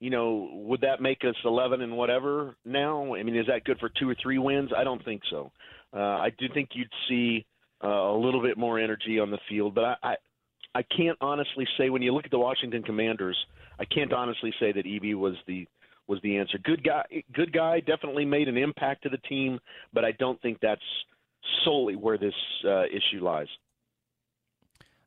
you 0.00 0.08
know, 0.08 0.48
would 0.52 0.80
that 0.80 1.02
make 1.02 1.24
us 1.24 1.34
11 1.44 1.82
and 1.82 1.94
whatever 1.94 2.56
now? 2.64 3.14
I 3.14 3.22
mean, 3.22 3.36
is 3.36 3.46
that 3.48 3.64
good 3.64 3.78
for 3.78 3.90
two 3.90 4.08
or 4.08 4.16
three 4.20 4.38
wins? 4.38 4.70
I 4.74 4.82
don't 4.82 5.04
think 5.04 5.20
so. 5.30 5.52
Uh, 5.94 5.98
I 5.98 6.30
do 6.38 6.46
think 6.54 6.70
you'd 6.72 6.88
see 7.06 7.44
uh, 7.84 7.88
a 7.88 8.16
little 8.16 8.40
bit 8.40 8.56
more 8.56 8.78
energy 8.78 9.18
on 9.20 9.30
the 9.30 9.38
field, 9.46 9.74
but 9.74 9.84
I, 9.84 9.96
I, 10.02 10.14
I 10.74 10.82
can't 10.82 11.18
honestly 11.20 11.66
say 11.76 11.90
when 11.90 12.02
you 12.02 12.12
look 12.12 12.24
at 12.24 12.30
the 12.30 12.38
Washington 12.38 12.82
Commanders, 12.82 13.36
I 13.78 13.84
can't 13.84 14.12
honestly 14.12 14.52
say 14.60 14.72
that 14.72 14.86
EB 14.86 15.16
was 15.16 15.34
the 15.46 15.66
was 16.06 16.20
the 16.22 16.38
answer. 16.38 16.58
Good 16.58 16.82
guy, 16.82 17.04
good 17.32 17.52
guy, 17.52 17.80
definitely 17.80 18.24
made 18.24 18.48
an 18.48 18.56
impact 18.56 19.04
to 19.04 19.08
the 19.08 19.18
team, 19.18 19.60
but 19.92 20.04
I 20.04 20.12
don't 20.12 20.40
think 20.42 20.58
that's 20.60 20.82
solely 21.64 21.94
where 21.94 22.18
this 22.18 22.34
uh, 22.64 22.84
issue 22.84 23.22
lies. 23.22 23.46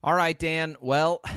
All 0.04 0.14
right, 0.14 0.38
Dan. 0.38 0.78
Well. 0.82 1.22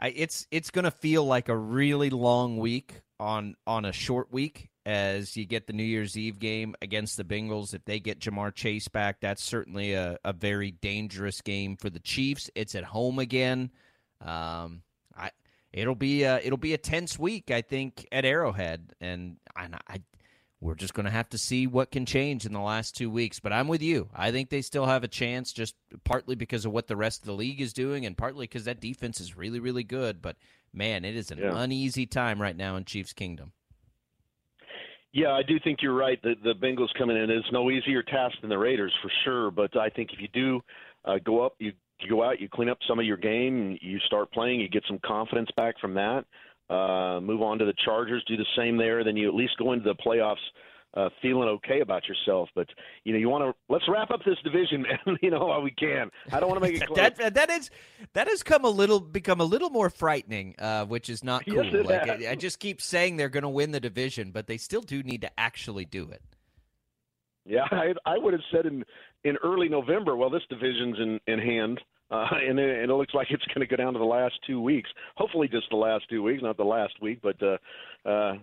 I, 0.00 0.08
it's 0.16 0.46
it's 0.50 0.70
going 0.70 0.86
to 0.86 0.90
feel 0.90 1.24
like 1.24 1.48
a 1.48 1.56
really 1.56 2.10
long 2.10 2.56
week 2.56 3.02
on 3.20 3.54
on 3.66 3.84
a 3.84 3.92
short 3.92 4.32
week 4.32 4.70
as 4.90 5.36
you 5.36 5.46
get 5.46 5.68
the 5.68 5.72
New 5.72 5.84
Year's 5.84 6.18
Eve 6.18 6.40
game 6.40 6.74
against 6.82 7.16
the 7.16 7.22
Bengals. 7.22 7.74
If 7.74 7.84
they 7.84 8.00
get 8.00 8.18
Ja'Marr 8.18 8.52
Chase 8.52 8.88
back, 8.88 9.20
that's 9.20 9.42
certainly 9.42 9.92
a, 9.92 10.18
a 10.24 10.32
very 10.32 10.72
dangerous 10.72 11.40
game 11.42 11.76
for 11.76 11.90
the 11.90 12.00
Chiefs. 12.00 12.50
It's 12.56 12.74
at 12.74 12.82
home 12.82 13.20
again. 13.20 13.70
Um, 14.20 14.82
I 15.16 15.30
it'll 15.72 15.94
be 15.94 16.24
a, 16.24 16.40
it'll 16.40 16.58
be 16.58 16.74
a 16.74 16.78
tense 16.78 17.16
week, 17.20 17.52
I 17.52 17.62
think, 17.62 18.04
at 18.10 18.24
Arrowhead, 18.24 18.92
and 19.00 19.36
I, 19.54 19.68
I 19.86 20.02
we're 20.60 20.74
just 20.74 20.92
going 20.92 21.06
to 21.06 21.12
have 21.12 21.28
to 21.30 21.38
see 21.38 21.68
what 21.68 21.92
can 21.92 22.04
change 22.04 22.44
in 22.44 22.52
the 22.52 22.60
last 22.60 22.96
two 22.96 23.10
weeks. 23.10 23.38
But 23.38 23.52
I'm 23.52 23.68
with 23.68 23.82
you. 23.82 24.10
I 24.12 24.32
think 24.32 24.50
they 24.50 24.60
still 24.60 24.86
have 24.86 25.04
a 25.04 25.08
chance, 25.08 25.52
just 25.52 25.76
partly 26.02 26.34
because 26.34 26.66
of 26.66 26.72
what 26.72 26.88
the 26.88 26.96
rest 26.96 27.22
of 27.22 27.26
the 27.26 27.32
league 27.32 27.60
is 27.60 27.72
doing, 27.72 28.06
and 28.06 28.18
partly 28.18 28.44
because 28.44 28.64
that 28.64 28.80
defense 28.80 29.20
is 29.20 29.36
really, 29.36 29.60
really 29.60 29.84
good. 29.84 30.20
But 30.20 30.34
man, 30.74 31.04
it 31.04 31.14
is 31.14 31.30
an 31.30 31.38
yeah. 31.38 31.52
uneasy 31.54 32.06
time 32.06 32.42
right 32.42 32.56
now 32.56 32.74
in 32.74 32.84
Chiefs 32.84 33.12
Kingdom. 33.12 33.52
Yeah, 35.12 35.32
I 35.32 35.42
do 35.42 35.58
think 35.62 35.80
you're 35.82 35.94
right. 35.94 36.20
The 36.22 36.34
the 36.42 36.54
Bengals 36.54 36.92
coming 36.96 37.16
in 37.16 37.30
is 37.30 37.44
no 37.52 37.70
easier 37.70 38.02
task 38.02 38.36
than 38.40 38.50
the 38.50 38.58
Raiders 38.58 38.92
for 39.02 39.10
sure. 39.24 39.50
But 39.50 39.76
I 39.76 39.88
think 39.90 40.10
if 40.12 40.20
you 40.20 40.28
do 40.28 40.60
uh, 41.04 41.18
go 41.24 41.44
up, 41.44 41.54
you, 41.58 41.72
you 42.00 42.08
go 42.08 42.22
out, 42.22 42.40
you 42.40 42.48
clean 42.48 42.68
up 42.68 42.78
some 42.86 42.98
of 42.98 43.04
your 43.04 43.16
game, 43.16 43.76
you 43.80 43.98
start 44.06 44.30
playing, 44.32 44.60
you 44.60 44.68
get 44.68 44.84
some 44.86 45.00
confidence 45.04 45.48
back 45.56 45.78
from 45.80 45.94
that 45.94 46.24
uh, 46.70 47.18
move 47.20 47.42
on 47.42 47.58
to 47.58 47.64
the 47.64 47.74
Chargers, 47.84 48.22
do 48.28 48.36
the 48.36 48.46
same 48.56 48.76
there. 48.76 49.02
Then 49.02 49.16
you 49.16 49.28
at 49.28 49.34
least 49.34 49.58
go 49.58 49.72
into 49.72 49.84
the 49.84 49.96
playoffs 49.96 50.36
uh, 50.94 51.08
feeling 51.22 51.48
okay 51.48 51.80
about 51.80 52.08
yourself. 52.08 52.48
But 52.54 52.68
you 53.04 53.12
know, 53.12 53.18
you 53.18 53.28
want 53.28 53.44
to 53.44 53.72
let's 53.72 53.84
wrap 53.88 54.10
up 54.10 54.20
this 54.24 54.38
division, 54.42 54.82
man. 55.06 55.18
you 55.22 55.30
know 55.30 55.46
while 55.46 55.62
we 55.62 55.70
can. 55.70 56.10
I 56.32 56.40
don't 56.40 56.48
want 56.48 56.62
to 56.62 56.68
make 56.68 56.80
it 56.80 56.86
close. 56.86 56.98
that 56.98 57.34
that 57.34 57.50
is 57.50 57.70
that 58.14 58.28
has 58.28 58.42
come 58.42 58.64
a 58.64 58.70
little 58.70 59.00
become 59.00 59.40
a 59.40 59.44
little 59.44 59.70
more 59.70 59.90
frightening, 59.90 60.54
uh, 60.58 60.84
which 60.86 61.08
is 61.08 61.24
not 61.24 61.44
cool. 61.44 61.64
Yes, 61.64 61.86
like 61.86 62.08
I, 62.08 62.30
I, 62.32 62.34
just 62.34 62.58
keep 62.58 62.80
saying 62.80 63.16
they're 63.16 63.28
going 63.28 63.42
to 63.42 63.48
win 63.48 63.70
the 63.70 63.80
division, 63.80 64.30
but 64.30 64.46
they 64.46 64.56
still 64.56 64.82
do 64.82 65.02
need 65.02 65.22
to 65.22 65.30
actually 65.38 65.84
do 65.84 66.08
it. 66.10 66.22
Yeah, 67.46 67.64
I, 67.70 67.94
I 68.04 68.18
would 68.18 68.32
have 68.32 68.42
said 68.52 68.66
in 68.66 68.84
in 69.24 69.36
early 69.42 69.68
November. 69.68 70.16
Well, 70.16 70.30
this 70.30 70.42
division's 70.48 70.98
in 70.98 71.20
in 71.26 71.38
hand 71.38 71.80
uh, 72.10 72.26
and, 72.48 72.58
it, 72.58 72.82
and 72.82 72.90
it 72.90 72.94
looks 72.94 73.14
like 73.14 73.28
it's 73.30 73.44
going 73.46 73.60
to 73.60 73.66
go 73.66 73.76
down 73.76 73.92
to 73.92 73.98
the 73.98 74.04
last 74.04 74.34
two 74.46 74.60
weeks. 74.60 74.90
Hopefully, 75.16 75.48
just 75.48 75.66
the 75.70 75.76
last 75.76 76.04
two 76.10 76.22
weeks, 76.22 76.42
not 76.42 76.56
the 76.56 76.64
last 76.64 76.94
week. 77.00 77.20
But 77.22 77.36
uh, 77.42 78.08
uh, 78.08 78.34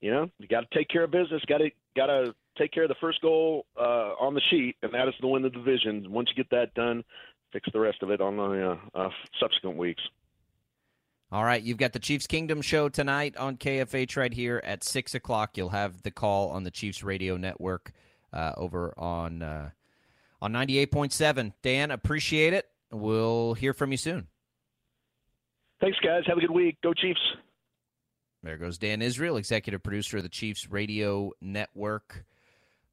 you 0.00 0.12
know, 0.12 0.30
you 0.38 0.46
got 0.46 0.70
to 0.70 0.78
take 0.78 0.88
care 0.88 1.04
of 1.04 1.10
business. 1.10 1.42
Got 1.46 1.58
to 1.58 1.70
got 1.98 2.06
to 2.06 2.34
take 2.56 2.72
care 2.72 2.84
of 2.84 2.88
the 2.88 2.96
first 3.00 3.20
goal 3.20 3.66
uh, 3.78 4.14
on 4.20 4.34
the 4.34 4.40
sheet, 4.50 4.76
and 4.82 4.92
that 4.94 5.08
is 5.08 5.14
to 5.20 5.26
win 5.26 5.42
the 5.42 5.50
division. 5.50 6.06
Once 6.10 6.28
you 6.30 6.42
get 6.42 6.50
that 6.50 6.72
done, 6.74 7.02
fix 7.52 7.68
the 7.72 7.80
rest 7.80 8.02
of 8.02 8.10
it 8.10 8.20
on 8.20 8.36
the 8.36 8.70
uh, 8.70 8.76
uh, 8.94 9.10
subsequent 9.40 9.76
weeks. 9.76 10.02
All 11.30 11.44
right, 11.44 11.62
you've 11.62 11.76
got 11.76 11.92
the 11.92 11.98
Chiefs 11.98 12.26
Kingdom 12.26 12.62
show 12.62 12.88
tonight 12.88 13.36
on 13.36 13.56
KFH 13.56 14.16
right 14.16 14.32
here 14.32 14.62
at 14.64 14.82
six 14.82 15.14
o'clock. 15.14 15.58
You'll 15.58 15.68
have 15.70 16.02
the 16.02 16.10
call 16.10 16.50
on 16.50 16.64
the 16.64 16.70
Chiefs 16.70 17.02
Radio 17.02 17.36
Network 17.36 17.92
uh, 18.32 18.52
over 18.56 18.94
on 18.96 19.42
uh, 19.42 19.70
on 20.40 20.52
ninety 20.52 20.78
eight 20.78 20.90
point 20.90 21.12
seven. 21.12 21.52
Dan, 21.62 21.90
appreciate 21.90 22.54
it. 22.54 22.66
We'll 22.90 23.52
hear 23.54 23.74
from 23.74 23.90
you 23.90 23.98
soon. 23.98 24.28
Thanks, 25.80 25.98
guys. 26.02 26.22
Have 26.26 26.38
a 26.38 26.40
good 26.40 26.50
week. 26.50 26.78
Go 26.82 26.94
Chiefs. 26.94 27.20
There 28.48 28.56
goes 28.56 28.78
Dan 28.78 29.02
Israel, 29.02 29.36
executive 29.36 29.82
producer 29.82 30.16
of 30.16 30.22
the 30.22 30.30
Chiefs 30.30 30.70
Radio 30.70 31.32
Network. 31.42 32.24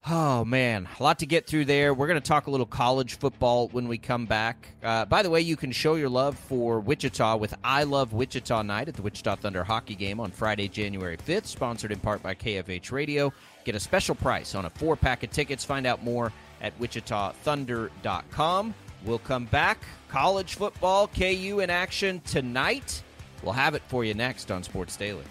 Oh 0.06 0.43
man, 0.43 0.86
a 0.99 1.01
lot 1.01 1.20
to 1.20 1.26
get 1.26 1.47
through 1.47 1.64
there. 1.64 1.93
We're 1.93 2.08
going 2.08 2.20
to 2.22 2.28
talk 2.28 2.47
a 2.47 2.51
little 2.51 2.66
college 2.66 3.18
football 3.20 3.70
when 3.70 3.88
we 3.88 3.97
come 3.97 4.26
back. 4.26 4.68
Uh, 4.84 5.06
by 5.06 5.24
the 5.24 5.30
way, 5.30 5.39
you 5.39 5.56
can 5.56 5.72
show 5.72 5.95
your 5.95 6.10
love 6.10 6.38
for 6.38 6.82
Wichita 6.82 7.38
with 7.38 7.56
I 7.64 7.84
Love 7.84 8.12
Wichita 8.12 8.64
Night 8.64 8.89
at 8.89 8.95
the 8.95 9.01
Wichita 9.01 9.38
Thunder 9.38 9.64
hockey 9.64 9.95
game 9.95 10.20
on 10.20 10.30
Friday, 10.30 10.68
January 10.68 11.16
5th, 11.16 11.45
sponsored 11.45 11.93
in 11.93 12.01
part 12.01 12.22
by 12.22 12.36
KFH 12.36 12.91
Radio. 12.91 13.32
Get 13.64 13.76
a 13.76 13.80
special 13.80 14.14
price 14.14 14.56
on 14.56 14.66
a 14.66 14.70
four 14.70 14.97
pack 14.97 15.24
of 15.24 15.32
tickets. 15.32 15.64
Find 15.64 15.88
out 15.88 16.03
more 16.03 16.34
at 16.60 16.78
wichitathunder.com. 16.82 18.74
We'll 19.06 19.20
come 19.20 19.45
back. 19.45 19.86
College 20.10 20.56
football, 20.56 21.08
KU 21.08 21.62
in 21.62 21.70
action 21.70 22.20
tonight. 22.26 23.01
We'll 23.41 23.53
have 23.53 23.74
it 23.74 23.84
for 23.88 24.03
you 24.03 24.14
next 24.16 24.51
on 24.51 24.62
Sports 24.62 24.97
Daily. 24.97 25.24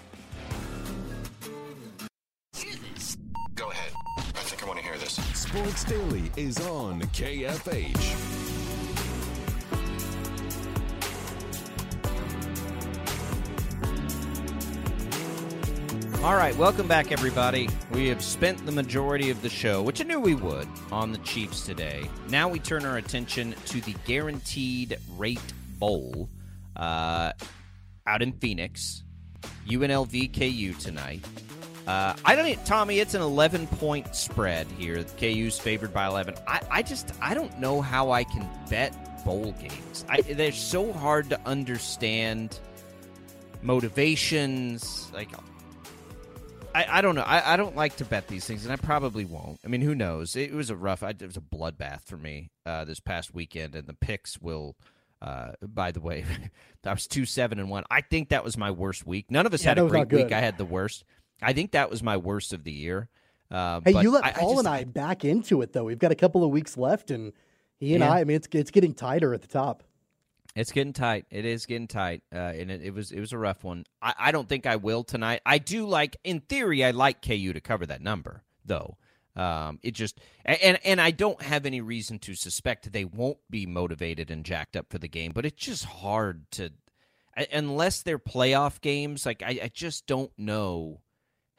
Sports 5.55 5.85
Daily 5.85 6.33
is 6.37 6.61
on 6.67 7.01
KFH. 7.01 7.95
All 16.25 16.35
right, 16.35 16.57
welcome 16.57 16.89
back, 16.89 17.13
everybody. 17.13 17.69
We 17.93 18.09
have 18.09 18.21
spent 18.21 18.67
the 18.67 18.73
majority 18.73 19.31
of 19.31 19.43
the 19.43 19.49
show, 19.49 19.81
which 19.81 20.01
I 20.01 20.05
knew 20.05 20.19
we 20.19 20.35
would, 20.35 20.67
on 20.91 21.13
the 21.13 21.19
Chiefs 21.19 21.65
today. 21.65 22.11
Now 22.31 22.49
we 22.49 22.59
turn 22.59 22.85
our 22.85 22.97
attention 22.97 23.55
to 23.67 23.81
the 23.83 23.95
Guaranteed 24.07 24.99
Rate 25.17 25.39
Bowl 25.79 26.29
uh, 26.75 27.31
out 28.09 28.23
in 28.23 28.33
Phoenix. 28.33 29.05
UNLV 29.69 30.37
KU 30.37 30.73
tonight. 30.81 31.25
Uh, 31.87 32.15
I 32.25 32.35
don't, 32.35 32.67
Tommy. 32.67 32.99
It's 32.99 33.15
an 33.15 33.21
11 33.23 33.67
point 33.67 34.15
spread 34.15 34.67
here. 34.79 35.05
KU's 35.19 35.59
favored 35.59 35.93
by 35.93 36.07
11. 36.07 36.35
I, 36.47 36.61
I 36.71 36.83
just, 36.83 37.13
I 37.21 37.35
don't 37.35 37.59
know 37.59 37.81
how 37.83 38.11
I 38.11 38.25
can 38.25 38.49
bet 38.71 38.95
bowl 39.25 39.53
games. 39.61 40.05
I, 40.09 40.23
they're 40.23 40.53
so 40.53 40.93
hard 40.93 41.31
to 41.31 41.41
understand 41.47 42.59
motivations. 43.63 45.11
Like, 45.13 45.29
I, 46.75 46.87
I 46.89 47.01
don't 47.03 47.15
know. 47.15 47.23
I, 47.23 47.55
I 47.55 47.57
don't 47.57 47.77
like 47.77 47.97
to 47.97 48.05
bet 48.05 48.29
these 48.29 48.47
things, 48.47 48.65
and 48.65 48.73
I 48.73 48.77
probably 48.77 49.25
won't. 49.25 49.61
I 49.65 49.69
mean, 49.69 49.81
who 49.81 49.95
knows? 49.95 50.37
It, 50.37 50.53
was 50.53 50.71
a 50.71 50.77
rough. 50.77 51.03
It 51.03 51.23
was 51.23 51.37
a 51.37 51.41
bloodbath 51.41 52.03
for 52.05 52.17
me 52.17 52.51
uh, 52.67 52.85
this 52.85 53.01
past 53.01 53.35
weekend, 53.35 53.75
and 53.75 53.87
the 53.87 53.95
picks 53.95 54.41
will. 54.41 54.77
Uh, 55.23 55.53
by 55.63 55.91
the 55.91 56.01
way, 56.01 56.25
I 56.85 56.93
was 56.93 57.07
two 57.07 57.25
seven 57.25 57.59
and 57.59 57.71
one. 57.71 57.85
I 57.91 58.03
think 58.03 58.29
that 58.29 58.45
was 58.45 58.59
my 58.59 58.71
worst 58.71 59.07
week. 59.07 59.31
None 59.31 59.47
of 59.47 59.55
us 59.55 59.63
Yeah, 59.63 59.71
had 59.71 59.79
a 59.79 59.87
great 59.87 60.13
week. 60.13 60.33
I 60.33 60.41
had 60.41 60.59
the 60.59 60.67
worst. 60.67 61.05
I 61.43 61.53
think 61.53 61.73
that 61.73 61.91
was 61.91 62.03
my 62.03 62.17
worst 62.17 62.53
of 62.53 62.65
the 62.65 62.73
year. 62.73 63.09
Uh, 63.51 63.81
Hey, 63.85 63.93
but 63.93 64.03
you 64.03 64.11
let 64.11 64.25
I, 64.25 64.33
Paul 64.33 64.51
I 64.51 64.55
just, 64.55 64.67
and 64.67 64.69
I 64.69 64.85
back 64.85 65.25
into 65.25 65.63
it 65.63 65.73
though. 65.73 65.85
We've 65.85 65.99
got 65.99 66.13
a 66.13 66.17
couple 66.17 66.45
of 66.45 66.51
weeks 66.51 66.77
left, 66.77 67.11
and 67.11 67.33
he 67.77 67.95
and 67.95 68.03
Yeah. 68.03 68.13
I. 68.13 68.21
I 68.21 68.25
mean, 68.25 68.37
it's 68.37 68.49
it's 68.53 68.71
getting 68.71 68.95
tighter 68.95 69.35
at 69.35 69.43
the 69.43 69.49
top. 69.49 69.83
It's 70.57 70.71
getting 70.71 70.93
tight. 70.93 71.27
It 71.31 71.45
is 71.45 71.67
getting 71.67 71.89
tight, 71.89 72.23
uh, 72.33 72.37
and 72.37 72.71
it, 72.71 72.81
it 72.83 72.95
was 72.95 73.11
it 73.11 73.19
was 73.19 73.33
a 73.33 73.39
rough 73.39 73.65
one. 73.65 73.85
I, 74.01 74.15
I 74.19 74.33
don't 74.33 74.49
think 74.49 74.67
I 74.67 74.77
will 74.77 75.03
tonight. 75.03 75.41
I 75.45 75.59
do 75.59 75.85
like, 75.85 76.17
in 76.23 76.41
theory, 76.41 76.85
I 76.85 76.93
like 76.93 77.23
KU 77.23 77.53
to 77.53 77.61
cover 77.61 77.87
that 77.87 78.01
number, 78.01 78.45
though. 78.65 78.97
Um, 79.37 79.81
it 79.83 79.95
just 79.95 80.21
and 80.45 80.79
and 80.85 81.01
I 81.01 81.11
don't 81.11 81.43
have 81.43 81.67
any 81.67 81.81
reason 81.81 82.21
to 82.21 82.37
suspect 82.37 82.93
they 82.93 83.05
won't 83.05 83.39
be 83.51 83.67
motivated 83.67 84.31
and 84.31 84.45
jacked 84.45 84.77
up 84.77 84.87
for 84.91 84.99
the 84.99 85.09
game, 85.09 85.33
but 85.35 85.45
it's 85.45 85.61
just 85.61 85.85
hard 85.85 86.49
to 86.53 86.71
unless 87.53 88.03
they're 88.03 88.21
playoff 88.21 88.81
games. 88.81 89.27
Like 89.27 89.43
I, 89.43 89.59
I 89.65 89.71
just 89.75 90.07
don't 90.07 90.31
know 90.39 91.01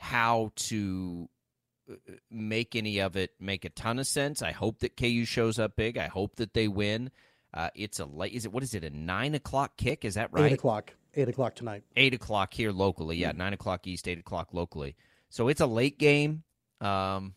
how 0.05 0.51
to 0.55 1.27
uh, 1.91 1.95
make 2.29 2.75
any 2.75 2.99
of 2.99 3.17
it 3.17 3.31
make 3.39 3.65
a 3.65 3.69
ton 3.69 3.97
of 3.99 4.05
sense. 4.07 4.41
I 4.41 4.51
hope 4.51 4.79
that 4.79 4.95
KU 4.95 5.25
shows 5.25 5.57
up 5.57 5.75
big. 5.75 5.97
I 5.97 6.07
hope 6.07 6.35
that 6.35 6.53
they 6.53 6.67
win. 6.67 7.09
Uh, 7.53 7.69
it's 7.73 7.99
a 7.99 8.05
late. 8.05 8.33
Is 8.33 8.45
it 8.45 8.53
what 8.53 8.63
is 8.63 8.75
it? 8.75 8.83
A 8.83 8.89
nine 8.89 9.33
o'clock 9.33 9.77
kick? 9.77 10.05
Is 10.05 10.13
that 10.15 10.31
right? 10.31 10.51
Eight 10.51 10.53
o'clock. 10.53 10.93
Eight 11.15 11.29
o'clock 11.29 11.55
tonight. 11.55 11.83
eight 11.95 12.13
o'clock 12.13 12.53
here 12.53 12.71
locally. 12.71 13.17
Yeah, 13.17 13.31
nine 13.31 13.53
o'clock 13.53 13.87
east, 13.87 14.07
eight 14.07 14.19
o'clock 14.19 14.49
locally. 14.53 14.95
So 15.29 15.47
it's 15.47 15.61
a 15.61 15.65
late 15.65 15.97
game. 15.97 16.43
Um, 16.81 17.35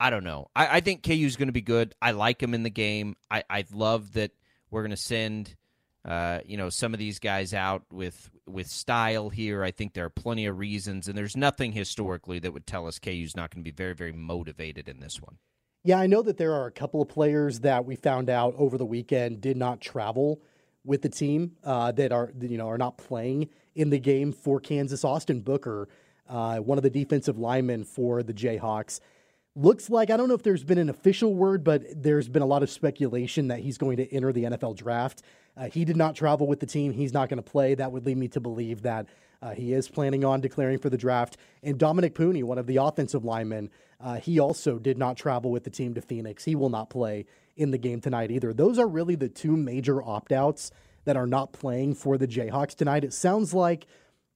I 0.00 0.10
don't 0.10 0.24
know. 0.24 0.48
I, 0.54 0.78
I 0.78 0.80
think 0.80 1.04
KU's 1.04 1.36
going 1.36 1.46
to 1.46 1.52
be 1.52 1.62
good. 1.62 1.94
I 2.02 2.10
like 2.10 2.42
him 2.42 2.54
in 2.54 2.64
the 2.64 2.70
game. 2.70 3.16
I, 3.30 3.44
I 3.48 3.64
love 3.72 4.14
that 4.14 4.32
we're 4.70 4.82
going 4.82 4.90
to 4.90 4.96
send, 4.96 5.54
uh, 6.04 6.40
you 6.44 6.56
know, 6.56 6.70
some 6.70 6.92
of 6.92 6.98
these 6.98 7.20
guys 7.20 7.54
out 7.54 7.84
with 7.92 8.30
with 8.46 8.66
style 8.66 9.30
here. 9.30 9.62
I 9.62 9.70
think 9.70 9.94
there 9.94 10.04
are 10.04 10.10
plenty 10.10 10.46
of 10.46 10.58
reasons, 10.58 11.08
and 11.08 11.16
there's 11.16 11.36
nothing 11.36 11.72
historically 11.72 12.38
that 12.40 12.52
would 12.52 12.66
tell 12.66 12.86
us 12.86 12.98
KU's 12.98 13.36
not 13.36 13.50
going 13.50 13.62
to 13.62 13.70
be 13.70 13.74
very, 13.74 13.94
very 13.94 14.12
motivated 14.12 14.88
in 14.88 15.00
this 15.00 15.20
one. 15.20 15.38
Yeah, 15.84 15.98
I 15.98 16.06
know 16.06 16.22
that 16.22 16.36
there 16.36 16.54
are 16.54 16.66
a 16.66 16.72
couple 16.72 17.02
of 17.02 17.08
players 17.08 17.60
that 17.60 17.84
we 17.84 17.96
found 17.96 18.30
out 18.30 18.54
over 18.56 18.78
the 18.78 18.86
weekend 18.86 19.40
did 19.40 19.56
not 19.56 19.80
travel 19.80 20.40
with 20.84 21.02
the 21.02 21.08
team 21.08 21.52
uh, 21.64 21.92
that 21.92 22.12
are 22.12 22.32
you 22.40 22.58
know 22.58 22.68
are 22.68 22.78
not 22.78 22.98
playing 22.98 23.48
in 23.74 23.90
the 23.90 23.98
game 23.98 24.32
for 24.32 24.60
Kansas. 24.60 25.04
Austin 25.04 25.40
Booker, 25.40 25.88
uh, 26.28 26.58
one 26.58 26.78
of 26.78 26.82
the 26.82 26.90
defensive 26.90 27.38
linemen 27.38 27.84
for 27.84 28.22
the 28.22 28.32
Jayhawks, 28.32 29.00
looks 29.56 29.90
like 29.90 30.10
I 30.10 30.16
don't 30.16 30.28
know 30.28 30.34
if 30.34 30.42
there's 30.42 30.64
been 30.64 30.78
an 30.78 30.88
official 30.88 31.34
word, 31.34 31.64
but 31.64 31.82
there's 31.96 32.28
been 32.28 32.42
a 32.42 32.46
lot 32.46 32.62
of 32.62 32.70
speculation 32.70 33.48
that 33.48 33.60
he's 33.60 33.78
going 33.78 33.96
to 33.96 34.12
enter 34.12 34.32
the 34.32 34.44
NFL 34.44 34.76
draft. 34.76 35.22
Uh, 35.56 35.68
he 35.68 35.84
did 35.84 35.96
not 35.96 36.14
travel 36.14 36.46
with 36.46 36.60
the 36.60 36.66
team. 36.66 36.92
He's 36.92 37.12
not 37.12 37.28
going 37.28 37.42
to 37.42 37.50
play. 37.50 37.74
That 37.74 37.92
would 37.92 38.06
lead 38.06 38.16
me 38.16 38.28
to 38.28 38.40
believe 38.40 38.82
that 38.82 39.06
uh, 39.42 39.50
he 39.50 39.72
is 39.72 39.88
planning 39.88 40.24
on 40.24 40.40
declaring 40.40 40.78
for 40.78 40.88
the 40.88 40.96
draft. 40.96 41.36
And 41.62 41.78
Dominick 41.78 42.14
Puni, 42.14 42.42
one 42.42 42.58
of 42.58 42.66
the 42.66 42.76
offensive 42.76 43.24
linemen, 43.24 43.70
uh, 44.00 44.14
he 44.14 44.38
also 44.38 44.78
did 44.78 44.98
not 44.98 45.16
travel 45.16 45.50
with 45.50 45.64
the 45.64 45.70
team 45.70 45.94
to 45.94 46.00
Phoenix. 46.00 46.44
He 46.44 46.54
will 46.54 46.70
not 46.70 46.90
play 46.90 47.26
in 47.56 47.70
the 47.70 47.78
game 47.78 48.00
tonight 48.00 48.30
either. 48.30 48.52
Those 48.52 48.78
are 48.78 48.86
really 48.86 49.14
the 49.14 49.28
two 49.28 49.56
major 49.56 50.02
opt 50.02 50.32
outs 50.32 50.70
that 51.04 51.16
are 51.16 51.26
not 51.26 51.52
playing 51.52 51.94
for 51.94 52.16
the 52.16 52.28
Jayhawks 52.28 52.74
tonight. 52.74 53.04
It 53.04 53.12
sounds 53.12 53.52
like 53.52 53.86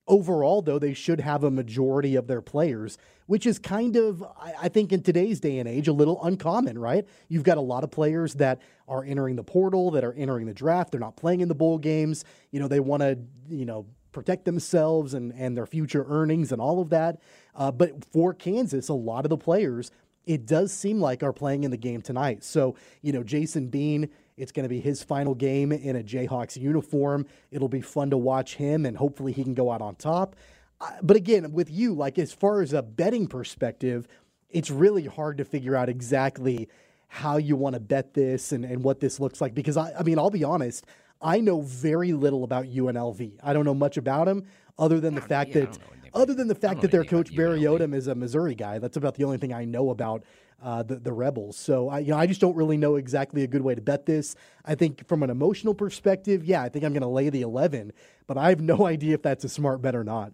overall, 0.06 0.62
though, 0.62 0.78
they 0.78 0.94
should 0.94 1.20
have 1.20 1.44
a 1.44 1.50
majority 1.50 2.16
of 2.16 2.26
their 2.26 2.40
players, 2.40 2.98
which 3.26 3.46
is 3.46 3.58
kind 3.58 3.96
of, 3.96 4.24
I 4.40 4.68
think, 4.68 4.92
in 4.92 5.02
today's 5.02 5.40
day 5.40 5.58
and 5.58 5.68
age, 5.68 5.88
a 5.88 5.92
little 5.92 6.22
uncommon, 6.24 6.78
right? 6.78 7.06
You've 7.28 7.42
got 7.42 7.58
a 7.58 7.62
lot 7.62 7.84
of 7.84 7.90
players 7.90 8.34
that 8.34 8.60
are 8.88 9.04
entering 9.04 9.36
the 9.36 9.44
portal, 9.44 9.90
that 9.92 10.04
are 10.04 10.12
entering 10.12 10.46
the 10.46 10.54
draft. 10.54 10.92
They're 10.92 11.00
not 11.00 11.16
playing 11.16 11.40
in 11.40 11.48
the 11.48 11.54
bowl 11.54 11.78
games. 11.78 12.24
You 12.52 12.60
know, 12.60 12.68
they 12.68 12.80
want 12.80 13.02
to, 13.02 13.18
you 13.48 13.64
know, 13.64 13.86
protect 14.12 14.44
themselves 14.44 15.12
and, 15.12 15.32
and 15.34 15.56
their 15.56 15.66
future 15.66 16.06
earnings 16.08 16.52
and 16.52 16.60
all 16.60 16.80
of 16.80 16.90
that. 16.90 17.20
Uh, 17.54 17.70
but 17.70 18.04
for 18.04 18.32
Kansas, 18.32 18.88
a 18.88 18.94
lot 18.94 19.24
of 19.24 19.28
the 19.28 19.36
players, 19.36 19.90
it 20.24 20.46
does 20.46 20.72
seem 20.72 21.00
like 21.00 21.22
are 21.22 21.32
playing 21.32 21.64
in 21.64 21.70
the 21.70 21.76
game 21.76 22.00
tonight. 22.00 22.42
So, 22.42 22.76
you 23.02 23.12
know, 23.12 23.22
Jason 23.22 23.68
Bean, 23.68 24.08
it's 24.36 24.52
going 24.52 24.64
to 24.64 24.68
be 24.68 24.80
his 24.80 25.02
final 25.02 25.34
game 25.34 25.72
in 25.72 25.96
a 25.96 26.02
Jayhawks 26.02 26.56
uniform. 26.56 27.26
It'll 27.50 27.68
be 27.68 27.80
fun 27.80 28.10
to 28.10 28.16
watch 28.16 28.56
him, 28.56 28.84
and 28.84 28.96
hopefully 28.96 29.32
he 29.32 29.42
can 29.42 29.54
go 29.54 29.70
out 29.70 29.80
on 29.80 29.96
top. 29.96 30.36
Uh, 30.80 30.90
but 31.02 31.16
again, 31.16 31.52
with 31.52 31.70
you, 31.70 31.94
like 31.94 32.18
as 32.18 32.32
far 32.32 32.60
as 32.60 32.72
a 32.72 32.82
betting 32.82 33.26
perspective, 33.26 34.06
it's 34.50 34.70
really 34.70 35.06
hard 35.06 35.38
to 35.38 35.44
figure 35.44 35.74
out 35.74 35.88
exactly 35.88 36.68
how 37.08 37.38
you 37.38 37.56
want 37.56 37.74
to 37.74 37.80
bet 37.80 38.12
this 38.14 38.52
and, 38.52 38.64
and 38.64 38.82
what 38.82 39.00
this 39.00 39.18
looks 39.18 39.40
like. 39.40 39.54
Because 39.54 39.76
I, 39.76 39.92
I 39.98 40.02
mean, 40.02 40.18
I'll 40.18 40.30
be 40.30 40.44
honest, 40.44 40.84
I 41.22 41.40
know 41.40 41.62
very 41.62 42.12
little 42.12 42.44
about 42.44 42.66
UNLV. 42.66 43.38
I 43.42 43.52
don't 43.52 43.64
know 43.64 43.74
much 43.74 43.96
about 43.96 44.28
him 44.28 44.44
other 44.78 45.00
than 45.00 45.14
the 45.14 45.22
fact 45.22 45.50
yeah, 45.50 45.60
that 45.60 45.72
don't 45.72 45.80
know 45.80 45.86
anything 45.92 46.10
other 46.14 46.34
than 46.34 46.48
the 46.48 46.54
fact 46.54 46.82
that 46.82 46.90
their 46.90 47.04
coach 47.04 47.34
Barry. 47.34 47.62
Odom 47.62 47.94
is 47.94 48.06
a 48.06 48.14
Missouri 48.14 48.54
guy. 48.54 48.78
That's 48.78 48.96
about 48.96 49.14
the 49.14 49.24
only 49.24 49.38
thing 49.38 49.52
I 49.52 49.64
know 49.64 49.90
about 49.90 50.24
uh, 50.62 50.82
the 50.82 50.96
the 50.96 51.12
Rebels. 51.12 51.56
So 51.56 51.88
I, 51.88 52.00
you 52.00 52.10
know, 52.10 52.18
I 52.18 52.26
just 52.26 52.40
don't 52.40 52.56
really 52.56 52.76
know 52.76 52.96
exactly 52.96 53.42
a 53.42 53.46
good 53.46 53.62
way 53.62 53.74
to 53.74 53.80
bet 53.80 54.06
this. 54.06 54.34
I 54.64 54.74
think 54.74 55.06
from 55.06 55.22
an 55.22 55.30
emotional 55.30 55.74
perspective, 55.74 56.44
yeah, 56.44 56.62
I 56.62 56.68
think 56.68 56.84
I'm 56.84 56.92
going 56.92 57.02
to 57.02 57.08
lay 57.08 57.28
the 57.28 57.42
11, 57.42 57.92
but 58.26 58.38
I 58.38 58.48
have 58.48 58.60
no 58.60 58.86
idea 58.86 59.14
if 59.14 59.22
that's 59.22 59.44
a 59.44 59.48
smart 59.48 59.82
bet 59.82 59.94
or 59.94 60.04
not. 60.04 60.32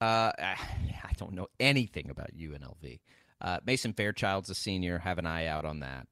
Uh, 0.00 0.30
I 0.38 1.12
don't 1.16 1.32
know 1.32 1.48
anything 1.58 2.10
about 2.10 2.36
UNLV. 2.36 3.00
Uh, 3.40 3.58
Mason 3.64 3.92
Fairchild's 3.92 4.50
a 4.50 4.54
senior. 4.54 4.98
Have 4.98 5.18
an 5.18 5.26
eye 5.26 5.46
out 5.46 5.64
on 5.64 5.80
that. 5.80 6.06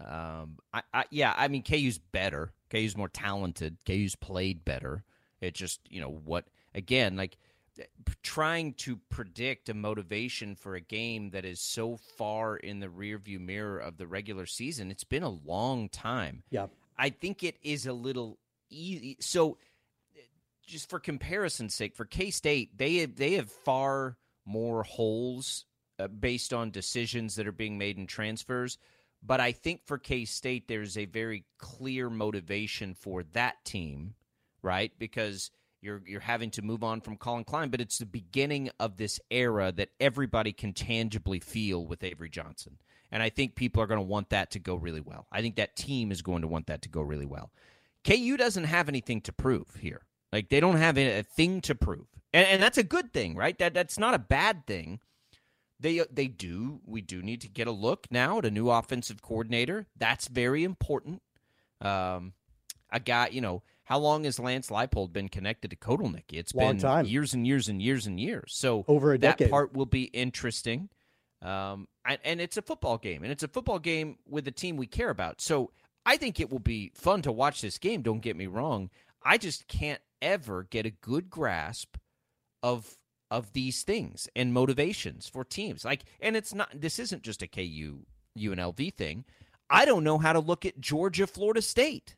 Um, 0.00 0.58
I, 0.72 0.82
I, 0.92 1.04
yeah, 1.10 1.32
I 1.36 1.48
mean 1.48 1.62
KU's 1.62 1.98
better. 1.98 2.52
KU's 2.70 2.96
more 2.96 3.08
talented. 3.08 3.78
KU's 3.86 4.16
played 4.16 4.64
better. 4.64 5.04
It 5.40 5.54
just 5.54 5.80
you 5.88 6.00
know 6.00 6.10
what 6.10 6.46
again 6.74 7.16
like 7.16 7.36
trying 8.22 8.74
to 8.74 8.96
predict 9.08 9.68
a 9.68 9.74
motivation 9.74 10.54
for 10.54 10.74
a 10.74 10.80
game 10.80 11.30
that 11.30 11.44
is 11.44 11.60
so 11.60 11.96
far 11.96 12.56
in 12.56 12.80
the 12.80 12.86
rearview 12.86 13.40
mirror 13.40 13.78
of 13.78 13.96
the 13.96 14.06
regular 14.06 14.46
season. 14.46 14.90
It's 14.90 15.04
been 15.04 15.22
a 15.22 15.28
long 15.28 15.88
time. 15.88 16.42
Yeah. 16.50 16.66
I 16.96 17.10
think 17.10 17.42
it 17.42 17.56
is 17.62 17.86
a 17.86 17.92
little 17.92 18.38
easy. 18.70 19.16
So, 19.20 19.58
just 20.66 20.88
for 20.88 21.00
comparison's 21.00 21.74
sake, 21.74 21.96
for 21.96 22.04
K 22.04 22.30
State, 22.30 22.78
they 22.78 22.96
have, 22.96 23.16
they 23.16 23.34
have 23.34 23.50
far 23.50 24.16
more 24.44 24.82
holes 24.82 25.64
uh, 25.98 26.08
based 26.08 26.52
on 26.52 26.70
decisions 26.70 27.34
that 27.36 27.46
are 27.46 27.52
being 27.52 27.78
made 27.78 27.98
in 27.98 28.06
transfers. 28.06 28.78
But 29.22 29.40
I 29.40 29.52
think 29.52 29.84
for 29.84 29.98
K 29.98 30.24
State, 30.24 30.68
there's 30.68 30.96
a 30.96 31.04
very 31.04 31.44
clear 31.58 32.10
motivation 32.10 32.94
for 32.94 33.22
that 33.32 33.64
team, 33.64 34.14
right? 34.62 34.92
Because 34.98 35.50
You're 35.82 36.00
you're 36.06 36.20
having 36.20 36.50
to 36.52 36.62
move 36.62 36.84
on 36.84 37.00
from 37.00 37.16
Collin 37.16 37.42
Klein, 37.42 37.68
but 37.68 37.80
it's 37.80 37.98
the 37.98 38.06
beginning 38.06 38.70
of 38.78 38.96
this 38.98 39.18
era 39.32 39.72
that 39.72 39.88
everybody 39.98 40.52
can 40.52 40.72
tangibly 40.72 41.40
feel 41.40 41.84
with 41.84 42.04
Avery 42.04 42.30
Johnson. 42.30 42.78
And 43.10 43.20
I 43.20 43.28
think 43.28 43.56
people 43.56 43.82
are 43.82 43.88
going 43.88 43.98
to 43.98 44.06
want 44.06 44.30
that 44.30 44.52
to 44.52 44.60
go 44.60 44.76
really 44.76 45.00
well. 45.00 45.26
I 45.32 45.42
think 45.42 45.56
that 45.56 45.74
team 45.74 46.12
is 46.12 46.22
going 46.22 46.42
to 46.42 46.48
want 46.48 46.68
that 46.68 46.82
to 46.82 46.88
go 46.88 47.02
really 47.02 47.26
well. 47.26 47.50
KU 48.06 48.36
doesn't 48.36 48.64
have 48.64 48.88
anything 48.88 49.20
to 49.22 49.32
prove 49.32 49.74
here. 49.80 50.02
Like 50.32 50.48
they 50.50 50.60
don't 50.60 50.76
have 50.76 50.96
a 50.96 51.22
thing 51.22 51.60
to 51.62 51.74
prove, 51.74 52.06
and, 52.32 52.46
and 52.46 52.62
that's 52.62 52.78
a 52.78 52.84
good 52.84 53.12
thing, 53.12 53.34
right? 53.34 53.58
That 53.58 53.74
that's 53.74 53.98
not 53.98 54.14
a 54.14 54.20
bad 54.20 54.66
thing. 54.68 55.00
They 55.80 56.00
they 56.12 56.28
do 56.28 56.80
we 56.86 57.00
do 57.00 57.22
need 57.22 57.40
to 57.40 57.48
get 57.48 57.66
a 57.66 57.72
look 57.72 58.06
now 58.08 58.38
at 58.38 58.46
a 58.46 58.50
new 58.52 58.70
offensive 58.70 59.20
coordinator. 59.20 59.86
That's 59.96 60.28
very 60.28 60.62
important. 60.62 61.22
Um, 61.80 62.34
a 62.92 63.00
guy, 63.00 63.28
you 63.32 63.40
know, 63.40 63.62
how 63.84 63.98
long 63.98 64.24
has 64.24 64.38
Lance 64.38 64.70
Leipold 64.70 65.12
been 65.12 65.28
connected 65.28 65.70
to 65.70 65.76
Kotelnicki? 65.76 66.34
It's 66.34 66.54
Long 66.54 66.74
been 66.74 66.78
time. 66.82 67.06
years 67.06 67.34
and 67.34 67.46
years 67.46 67.68
and 67.68 67.82
years 67.82 68.06
and 68.06 68.18
years. 68.18 68.52
So 68.54 68.84
Over 68.86 69.14
a 69.14 69.18
that 69.18 69.50
part 69.50 69.74
will 69.74 69.86
be 69.86 70.04
interesting. 70.04 70.88
Um, 71.42 71.88
and, 72.06 72.18
and 72.24 72.40
it's 72.40 72.56
a 72.56 72.62
football 72.62 72.98
game, 72.98 73.24
and 73.24 73.32
it's 73.32 73.42
a 73.42 73.48
football 73.48 73.80
game 73.80 74.18
with 74.28 74.46
a 74.46 74.52
team 74.52 74.76
we 74.76 74.86
care 74.86 75.10
about. 75.10 75.40
So 75.40 75.72
I 76.06 76.16
think 76.16 76.38
it 76.38 76.50
will 76.50 76.60
be 76.60 76.92
fun 76.94 77.22
to 77.22 77.32
watch 77.32 77.60
this 77.60 77.78
game. 77.78 78.02
Don't 78.02 78.20
get 78.20 78.36
me 78.36 78.46
wrong. 78.46 78.90
I 79.24 79.38
just 79.38 79.66
can't 79.66 80.00
ever 80.20 80.64
get 80.64 80.86
a 80.86 80.90
good 80.90 81.30
grasp 81.30 81.96
of 82.62 82.96
of 83.30 83.52
these 83.54 83.82
things 83.82 84.28
and 84.36 84.52
motivations 84.52 85.26
for 85.26 85.42
teams. 85.42 85.84
Like, 85.84 86.04
and 86.20 86.36
it's 86.36 86.54
not. 86.54 86.68
This 86.74 86.98
isn't 86.98 87.22
just 87.22 87.42
a 87.42 87.48
KU 87.48 88.00
UNLV 88.38 88.94
thing. 88.94 89.24
I 89.70 89.84
don't 89.84 90.04
know 90.04 90.18
how 90.18 90.32
to 90.32 90.40
look 90.40 90.66
at 90.66 90.80
Georgia 90.80 91.26
Florida 91.26 91.62
State 91.62 92.14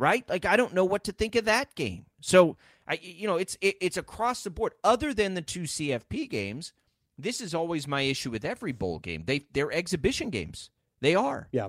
right? 0.00 0.28
Like 0.28 0.46
I 0.46 0.56
don't 0.56 0.74
know 0.74 0.84
what 0.84 1.04
to 1.04 1.12
think 1.12 1.36
of 1.36 1.44
that 1.44 1.74
game. 1.74 2.06
So 2.20 2.56
I, 2.88 2.98
you 3.02 3.28
know, 3.28 3.36
it's 3.36 3.56
it, 3.60 3.76
it's 3.80 3.96
across 3.96 4.42
the 4.42 4.50
board. 4.50 4.72
Other 4.82 5.14
than 5.14 5.34
the 5.34 5.42
two 5.42 5.62
CFP 5.62 6.28
games, 6.28 6.72
this 7.18 7.40
is 7.40 7.54
always 7.54 7.86
my 7.86 8.00
issue 8.02 8.30
with 8.30 8.44
every 8.44 8.72
bowl 8.72 8.98
game. 8.98 9.24
They 9.26 9.44
they're 9.52 9.70
exhibition 9.70 10.30
games. 10.30 10.70
They 11.00 11.14
are. 11.14 11.48
Yeah. 11.52 11.68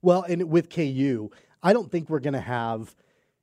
Well, 0.00 0.22
and 0.22 0.50
with 0.50 0.70
KU, 0.70 1.30
I 1.62 1.72
don't 1.72 1.90
think 1.90 2.08
we're 2.08 2.20
going 2.20 2.34
to 2.34 2.40
have, 2.40 2.94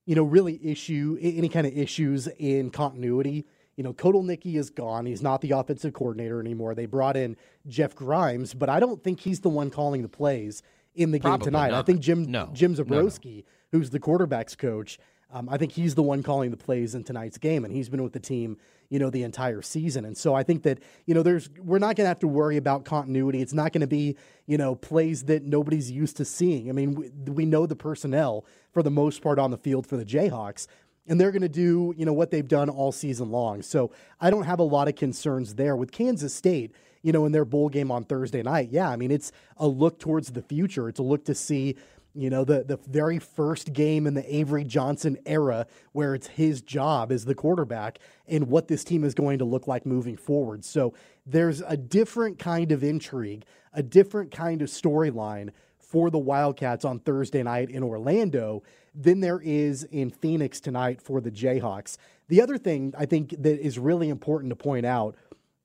you 0.06 0.16
know, 0.16 0.24
really 0.24 0.60
issue 0.64 1.18
any 1.22 1.50
kind 1.50 1.68
of 1.68 1.78
issues 1.78 2.28
in 2.28 2.70
continuity. 2.70 3.46
You 3.76 3.84
know, 3.84 3.92
Kotelnicki 3.92 4.56
is 4.56 4.70
gone. 4.70 5.06
He's 5.06 5.22
not 5.22 5.42
the 5.42 5.52
offensive 5.52 5.94
coordinator 5.94 6.40
anymore. 6.40 6.74
They 6.76 6.86
brought 6.86 7.18
in 7.18 7.36
Jeff 7.68 7.94
Grimes, 7.94 8.54
but 8.54 8.70
I 8.70 8.80
don't 8.80 9.04
think 9.04 9.20
he's 9.20 9.42
the 9.42 9.50
one 9.50 9.70
calling 9.70 10.02
the 10.02 10.08
plays 10.08 10.64
in 10.96 11.12
the 11.12 11.20
game 11.20 11.32
Probably 11.32 11.46
tonight. 11.46 11.74
I 11.74 11.82
think 11.82 12.00
Jim 12.00 12.24
No. 12.32 12.50
Jim 12.54 12.74
No, 12.74 12.84
no. 12.84 13.42
Who's 13.76 13.90
the 13.90 14.00
quarterbacks 14.00 14.58
coach, 14.58 14.98
um, 15.34 15.50
I 15.50 15.58
think 15.58 15.74
he's 15.74 15.96
the 15.96 16.02
one 16.02 16.24
calling 16.24 16.50
the 16.50 16.56
plays 16.56 16.96
in 16.96 17.04
tonight's 17.04 17.38
game, 17.38 17.66
and 17.66 17.74
he's 17.74 17.90
been 17.90 18.02
with 18.02 18.14
the 18.14 18.22
team, 18.22 18.56
you 18.90 19.00
know, 19.00 19.10
the 19.10 19.24
entire 19.24 19.62
season. 19.62 20.06
And 20.06 20.18
so 20.18 20.34
I 20.34 20.44
think 20.44 20.64
that 20.64 20.80
you 21.06 21.14
know, 21.14 21.24
there's 21.24 21.50
we're 21.62 21.80
not 21.80 21.98
going 21.98 22.06
to 22.06 22.08
have 22.08 22.20
to 22.20 22.28
worry 22.28 22.56
about 22.56 22.86
continuity. 22.86 23.42
It's 23.42 23.52
not 23.52 23.74
going 23.74 23.82
to 23.82 23.88
be 23.88 24.16
you 24.46 24.58
know 24.58 24.76
plays 24.76 25.26
that 25.26 25.44
nobody's 25.44 25.92
used 25.92 26.16
to 26.18 26.26
seeing. 26.26 26.70
I 26.70 26.72
mean, 26.72 26.96
we, 26.96 27.10
we 27.30 27.46
know 27.46 27.66
the 27.66 27.76
personnel 27.76 28.46
for 28.72 28.82
the 28.82 28.92
most 28.92 29.22
part 29.22 29.38
on 29.38 29.52
the 29.52 29.58
field 29.58 29.86
for 29.86 29.98
the 29.98 30.06
Jayhawks. 30.06 30.68
And 31.08 31.22
they're 31.22 31.32
going 31.32 31.44
to 31.44 31.50
do, 31.50 31.94
you 31.96 32.04
know, 32.04 32.14
what 32.14 32.32
they've 32.32 32.48
done 32.48 32.68
all 32.68 32.92
season 32.92 33.30
long. 33.30 33.62
So 33.62 33.92
I 34.20 34.32
don't 34.32 34.46
have 34.46 34.58
a 34.58 34.64
lot 34.64 34.88
of 34.88 34.96
concerns 34.96 35.54
there 35.54 35.76
with 35.76 35.92
Kansas 35.92 36.34
State 36.34 36.74
you 37.06 37.12
know, 37.12 37.28
in 37.28 37.32
their 37.32 37.46
bowl 37.46 37.70
game 37.70 37.92
on 37.92 38.04
Thursday 38.04 38.42
night. 38.42 38.70
Yeah, 38.72 38.90
I 38.90 38.96
mean, 38.96 39.12
it's 39.12 39.32
a 39.58 39.68
look 39.68 40.00
towards 40.00 40.32
the 40.32 40.42
future. 40.42 40.90
It's 40.90 40.98
a 40.98 41.04
look 41.04 41.24
to 41.26 41.36
see, 41.36 41.76
you 42.16 42.30
know, 42.30 42.46
the 42.46 42.64
the 42.64 42.78
very 42.88 43.20
first 43.20 43.74
game 43.74 44.08
in 44.08 44.14
the 44.14 44.36
Avery 44.36 44.64
Johnson 44.64 45.18
era 45.26 45.68
where 45.92 46.16
it's 46.16 46.28
his 46.28 46.62
job 46.62 47.12
as 47.12 47.26
the 47.26 47.36
quarterback 47.36 48.00
and 48.28 48.48
what 48.48 48.68
this 48.68 48.84
team 48.84 49.04
is 49.04 49.14
going 49.14 49.40
to 49.40 49.46
look 49.46 49.68
like 49.68 49.86
moving 49.86 50.16
forward. 50.16 50.64
So 50.64 50.94
there's 51.26 51.62
a 51.62 51.76
different 51.76 52.40
kind 52.40 52.72
of 52.72 52.84
intrigue, 52.84 53.46
a 53.74 53.84
different 53.84 54.32
kind 54.32 54.62
of 54.62 54.70
storyline 54.70 55.50
for 55.78 56.10
the 56.10 56.18
Wildcats 56.18 56.86
on 56.86 57.00
Thursday 57.00 57.44
night 57.44 57.70
in 57.70 57.84
Orlando 57.84 58.64
than 58.94 59.20
there 59.20 59.42
is 59.42 59.84
in 59.84 60.10
Phoenix 60.10 60.60
tonight 60.60 61.02
for 61.02 61.22
the 61.22 61.32
Jayhawks. 61.32 61.98
The 62.28 62.42
other 62.42 62.58
thing 62.58 62.94
I 62.98 63.06
think 63.06 63.32
that 63.42 63.60
is 63.60 63.78
really 63.78 64.10
important 64.10 64.50
to 64.52 64.56
point 64.56 64.86
out 64.86 65.16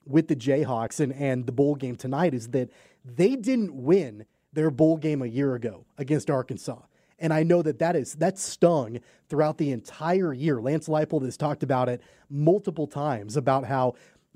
with 0.05 0.27
the 0.27 0.35
Jayhawks 0.35 0.99
and, 0.99 1.13
and 1.13 1.45
the 1.45 1.51
bowl 1.51 1.75
game 1.75 1.95
tonight 1.95 2.33
is 2.33 2.49
that 2.49 2.69
they 3.05 3.35
didn't 3.35 3.73
win 3.73 4.25
their 4.53 4.69
bowl 4.69 4.97
game 4.97 5.21
a 5.21 5.27
year 5.27 5.55
ago 5.55 5.85
against 5.97 6.29
Arkansas. 6.29 6.79
And 7.19 7.31
I 7.31 7.43
know 7.43 7.61
that 7.61 7.79
that 7.79 7.95
is 7.95 8.15
that 8.15 8.39
stung 8.39 8.99
throughout 9.29 9.57
the 9.57 9.71
entire 9.71 10.33
year. 10.33 10.59
Lance 10.59 10.87
Leipold 10.87 11.23
has 11.23 11.37
talked 11.37 11.61
about 11.61 11.87
it 11.87 12.01
multiple 12.29 12.87
times 12.87 13.37
about 13.37 13.65
how 13.65 13.93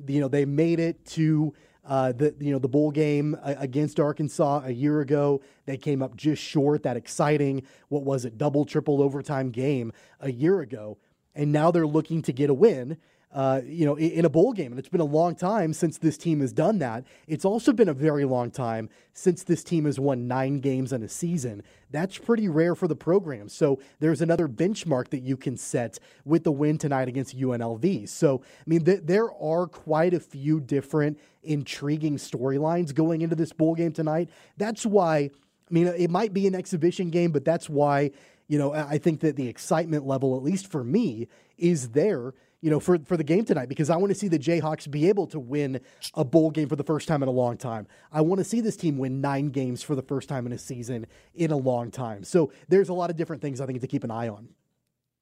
you 0.07 0.19
know 0.19 0.27
they 0.27 0.45
made 0.45 0.79
it 0.79 1.03
to 1.05 1.53
uh, 1.83 2.11
the 2.11 2.35
you 2.39 2.51
know 2.51 2.59
the 2.59 2.67
bowl 2.67 2.91
game 2.91 3.35
uh, 3.41 3.55
against 3.57 3.99
Arkansas 3.99 4.61
a 4.65 4.71
year 4.71 5.01
ago. 5.01 5.41
They 5.65 5.77
came 5.77 6.03
up 6.03 6.15
just 6.15 6.43
short 6.43 6.83
that 6.83 6.95
exciting 6.95 7.63
what 7.89 8.03
was 8.03 8.23
it 8.23 8.37
double 8.37 8.65
triple 8.65 9.01
overtime 9.01 9.49
game 9.49 9.91
a 10.19 10.31
year 10.31 10.61
ago, 10.61 10.99
and 11.33 11.51
now 11.51 11.71
they're 11.71 11.87
looking 11.87 12.21
to 12.21 12.33
get 12.33 12.51
a 12.51 12.53
win 12.53 12.97
uh, 13.35 13.59
you 13.65 13.85
know, 13.85 13.95
in, 13.95 14.23
a 14.23 14.29
bowl 14.29 14.53
game. 14.53 14.71
And 14.71 14.79
it's 14.79 14.87
been 14.87 15.01
a 15.01 15.03
long 15.03 15.35
time 15.35 15.73
since 15.73 15.97
this 15.97 16.17
team 16.17 16.39
has 16.39 16.53
done 16.53 16.79
that. 16.79 17.03
It's 17.27 17.43
also 17.43 17.73
been 17.73 17.89
a 17.89 17.93
very 17.93 18.23
long 18.23 18.49
time 18.49 18.87
since 19.13 19.43
this 19.43 19.61
team 19.61 19.83
has 19.83 19.99
won 19.99 20.25
nine 20.25 20.61
games 20.61 20.93
in 20.93 21.03
a 21.03 21.09
season. 21.09 21.61
That's 21.91 22.17
pretty 22.17 22.47
rare 22.47 22.75
for 22.75 22.87
the 22.87 22.95
program. 22.95 23.49
So 23.49 23.81
there's 23.99 24.21
another 24.21 24.47
benchmark 24.47 25.09
that 25.09 25.19
you 25.19 25.35
can 25.35 25.57
set 25.57 25.99
with 26.23 26.45
the 26.45 26.51
win 26.53 26.77
tonight 26.77 27.09
against 27.09 27.37
UNLV. 27.37 28.07
So, 28.07 28.41
I 28.41 28.63
mean, 28.65 28.85
th- 28.85 29.01
there 29.03 29.29
are 29.33 29.67
quite 29.67 30.13
a 30.13 30.21
few 30.21 30.61
different 30.61 31.19
intriguing 31.43 32.15
storylines 32.15 32.95
going 32.95 33.21
into 33.21 33.35
this 33.35 33.51
bowl 33.51 33.75
game 33.75 33.91
tonight. 33.91 34.29
That's 34.55 34.85
why, 34.85 35.17
I 35.17 35.29
mean, 35.71 35.87
it 35.87 36.09
might 36.09 36.33
be 36.33 36.47
an 36.47 36.55
exhibition 36.55 37.09
game, 37.09 37.33
but 37.33 37.43
that's 37.43 37.69
why, 37.69 38.11
you 38.47 38.57
know, 38.57 38.71
I 38.71 38.97
think 38.97 39.19
that 39.19 39.35
the 39.35 39.49
excitement 39.49 40.07
level, 40.07 40.37
at 40.37 40.43
least 40.43 40.67
for 40.71 40.85
me, 40.85 41.27
is 41.57 41.89
there 41.89 42.33
you 42.65 42.71
know, 42.71 42.79
for, 42.79 42.97
for 43.05 43.15
the 43.15 43.23
game 43.23 43.45
tonight 43.45 43.69
because 43.69 43.91
I 43.91 43.95
want 43.97 44.09
to 44.09 44.15
see 44.17 44.27
the 44.27 44.39
Jayhawks 44.39 44.89
be 44.89 45.07
able 45.07 45.27
to 45.27 45.39
win 45.39 45.79
a 46.15 46.25
bowl 46.25 46.49
game 46.49 46.67
for 46.67 46.75
the 46.75 46.83
first 46.83 47.07
time 47.07 47.21
in 47.21 47.29
a 47.29 47.31
long 47.31 47.57
time. 47.57 47.85
I 48.11 48.21
want 48.21 48.39
to 48.39 48.43
see 48.43 48.59
this 48.59 48.75
team 48.75 48.97
win 48.97 49.21
nine 49.21 49.49
games 49.49 49.83
for 49.83 49.93
the 49.93 50.01
first 50.01 50.27
time 50.27 50.47
in 50.47 50.51
a 50.51 50.57
season 50.57 51.05
in 51.35 51.51
a 51.51 51.57
long 51.57 51.91
time. 51.91 52.23
So 52.23 52.51
there's 52.67 52.89
a 52.89 52.93
lot 52.93 53.11
of 53.11 53.17
different 53.17 53.43
things 53.43 53.61
I 53.61 53.67
think 53.67 53.81
to 53.81 53.87
keep 53.87 54.03
an 54.03 54.09
eye 54.09 54.29
on. 54.29 54.49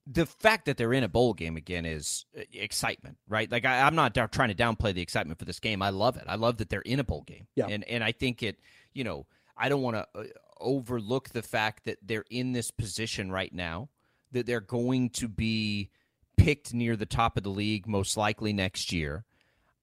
the 0.05 0.25
fact 0.25 0.65
that 0.65 0.77
they're 0.77 0.93
in 0.93 1.03
a 1.03 1.09
bowl 1.09 1.33
game 1.33 1.55
again 1.55 1.85
is 1.85 2.25
uh, 2.37 2.41
excitement, 2.53 3.17
right? 3.27 3.51
Like 3.51 3.65
I, 3.65 3.81
I'm 3.81 3.95
not 3.95 4.13
trying 4.31 4.49
to 4.49 4.55
downplay 4.55 4.93
the 4.93 5.01
excitement 5.01 5.39
for 5.39 5.45
this 5.45 5.59
game. 5.59 5.81
I 5.81 5.89
love 5.89 6.17
it. 6.17 6.23
I 6.27 6.35
love 6.35 6.57
that 6.57 6.69
they're 6.69 6.81
in 6.81 6.99
a 6.99 7.03
bowl 7.03 7.23
game. 7.23 7.47
Yeah. 7.55 7.67
And 7.67 7.83
and 7.85 8.03
I 8.03 8.11
think 8.11 8.43
it, 8.43 8.59
you 8.93 9.03
know, 9.03 9.25
I 9.57 9.69
don't 9.69 9.81
want 9.81 9.95
to 9.95 10.07
uh, 10.15 10.23
overlook 10.59 11.29
the 11.29 11.41
fact 11.41 11.85
that 11.85 11.97
they're 12.01 12.25
in 12.29 12.51
this 12.51 12.71
position 12.71 13.31
right 13.31 13.53
now 13.53 13.89
that 14.31 14.45
they're 14.45 14.59
going 14.59 15.09
to 15.11 15.27
be 15.27 15.89
picked 16.37 16.73
near 16.73 16.95
the 16.95 17.05
top 17.05 17.37
of 17.37 17.43
the 17.43 17.49
league 17.49 17.87
most 17.87 18.17
likely 18.17 18.53
next 18.53 18.91
year. 18.91 19.25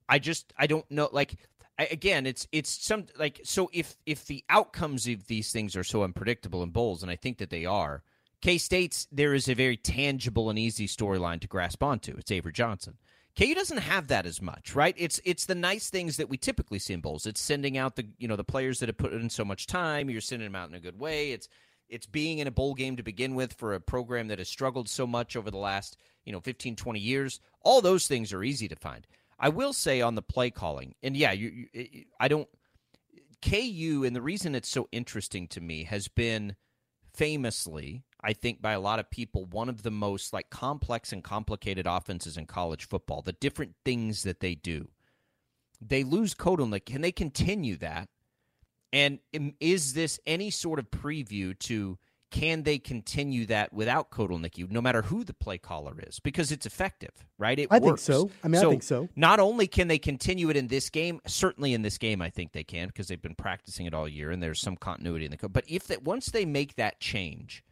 I 0.08 0.18
just 0.18 0.52
I 0.56 0.66
don't 0.66 0.88
know 0.90 1.08
like 1.12 1.36
I, 1.78 1.86
again 1.86 2.26
it's 2.26 2.46
it's 2.52 2.70
some 2.70 3.06
like 3.18 3.40
so 3.44 3.70
if 3.72 3.96
if 4.06 4.26
the 4.26 4.44
outcomes 4.48 5.06
of 5.06 5.26
these 5.26 5.52
things 5.52 5.76
are 5.76 5.84
so 5.84 6.02
unpredictable 6.02 6.62
in 6.62 6.70
bowls 6.70 7.02
and 7.02 7.10
I 7.10 7.16
think 7.16 7.38
that 7.38 7.50
they 7.50 7.64
are 7.64 8.02
K 8.40 8.58
State's 8.58 9.06
there 9.12 9.34
is 9.34 9.48
a 9.48 9.54
very 9.54 9.76
tangible 9.76 10.50
and 10.50 10.58
easy 10.58 10.86
storyline 10.86 11.40
to 11.40 11.48
grasp 11.48 11.82
onto. 11.82 12.16
It's 12.16 12.30
Avery 12.30 12.52
Johnson. 12.52 12.96
KU 13.38 13.54
doesn't 13.54 13.78
have 13.78 14.08
that 14.08 14.26
as 14.26 14.42
much, 14.42 14.74
right? 14.74 14.94
It's 14.98 15.20
it's 15.24 15.46
the 15.46 15.54
nice 15.54 15.88
things 15.88 16.16
that 16.16 16.28
we 16.28 16.36
typically 16.36 16.78
see 16.78 16.94
in 16.94 17.00
bowls. 17.00 17.26
It's 17.26 17.40
sending 17.40 17.78
out 17.78 17.96
the 17.96 18.06
you 18.18 18.26
know 18.26 18.36
the 18.36 18.44
players 18.44 18.80
that 18.80 18.88
have 18.88 18.98
put 18.98 19.12
in 19.12 19.30
so 19.30 19.44
much 19.44 19.66
time. 19.66 20.10
You're 20.10 20.20
sending 20.20 20.46
them 20.46 20.60
out 20.60 20.68
in 20.68 20.74
a 20.74 20.80
good 20.80 20.98
way. 20.98 21.32
It's 21.32 21.48
it's 21.90 22.06
being 22.06 22.38
in 22.38 22.46
a 22.46 22.52
bowl 22.52 22.74
game 22.74 22.96
to 22.96 23.02
begin 23.02 23.34
with 23.34 23.52
for 23.54 23.74
a 23.74 23.80
program 23.80 24.28
that 24.28 24.38
has 24.38 24.48
struggled 24.48 24.88
so 24.88 25.06
much 25.06 25.36
over 25.36 25.50
the 25.50 25.58
last 25.58 25.96
you 26.24 26.32
know 26.32 26.40
15 26.40 26.76
20 26.76 26.98
years 26.98 27.40
all 27.62 27.80
those 27.80 28.06
things 28.06 28.32
are 28.32 28.42
easy 28.42 28.68
to 28.68 28.76
find 28.76 29.06
i 29.38 29.48
will 29.48 29.72
say 29.72 30.00
on 30.00 30.14
the 30.14 30.22
play 30.22 30.50
calling 30.50 30.94
and 31.02 31.16
yeah 31.16 31.32
you, 31.32 31.66
you 31.72 32.04
i 32.18 32.28
don't 32.28 32.48
ku 33.42 34.04
and 34.04 34.14
the 34.14 34.22
reason 34.22 34.54
it's 34.54 34.68
so 34.68 34.88
interesting 34.92 35.46
to 35.48 35.60
me 35.60 35.84
has 35.84 36.08
been 36.08 36.54
famously 37.12 38.04
i 38.22 38.32
think 38.32 38.62
by 38.62 38.72
a 38.72 38.80
lot 38.80 38.98
of 38.98 39.10
people 39.10 39.44
one 39.46 39.68
of 39.68 39.82
the 39.82 39.90
most 39.90 40.32
like 40.32 40.48
complex 40.50 41.12
and 41.12 41.24
complicated 41.24 41.86
offenses 41.86 42.36
in 42.36 42.46
college 42.46 42.86
football 42.86 43.22
the 43.22 43.32
different 43.32 43.74
things 43.84 44.22
that 44.22 44.40
they 44.40 44.54
do 44.54 44.88
they 45.80 46.04
lose 46.04 46.34
Kotelnik. 46.34 46.84
Can 46.84 47.00
they 47.00 47.12
continue 47.12 47.76
that? 47.76 48.08
And 48.92 49.20
um, 49.36 49.54
is 49.60 49.94
this 49.94 50.18
any 50.26 50.50
sort 50.50 50.78
of 50.78 50.90
preview 50.90 51.58
to 51.60 51.98
can 52.30 52.62
they 52.62 52.78
continue 52.78 53.44
that 53.46 53.72
without 53.72 54.10
Kotelnicki, 54.10 54.70
no 54.70 54.80
matter 54.80 55.02
who 55.02 55.24
the 55.24 55.34
play 55.34 55.58
caller 55.58 55.96
is? 55.98 56.20
Because 56.20 56.52
it's 56.52 56.64
effective, 56.64 57.10
right? 57.38 57.58
It 57.58 57.70
works. 57.70 57.82
I 57.82 57.86
think 57.86 57.98
so. 57.98 58.30
I 58.44 58.48
mean, 58.48 58.64
I 58.64 58.70
think 58.70 58.82
so. 58.84 59.08
Not 59.16 59.40
only 59.40 59.66
can 59.66 59.88
they 59.88 59.98
continue 59.98 60.48
it 60.48 60.56
in 60.56 60.68
this 60.68 60.90
game, 60.90 61.20
certainly 61.26 61.74
in 61.74 61.82
this 61.82 61.98
game, 61.98 62.22
I 62.22 62.30
think 62.30 62.52
they 62.52 62.62
can 62.62 62.86
because 62.86 63.08
they've 63.08 63.20
been 63.20 63.34
practicing 63.34 63.86
it 63.86 63.94
all 63.94 64.08
year, 64.08 64.30
and 64.30 64.40
there's 64.40 64.60
some 64.60 64.76
continuity 64.76 65.24
in 65.24 65.32
the 65.32 65.36
code. 65.36 65.52
But 65.52 65.64
if 65.66 65.88
that 65.88 66.04
once 66.04 66.26
they 66.26 66.44
make 66.44 66.76
that 66.76 67.00
change, 67.00 67.64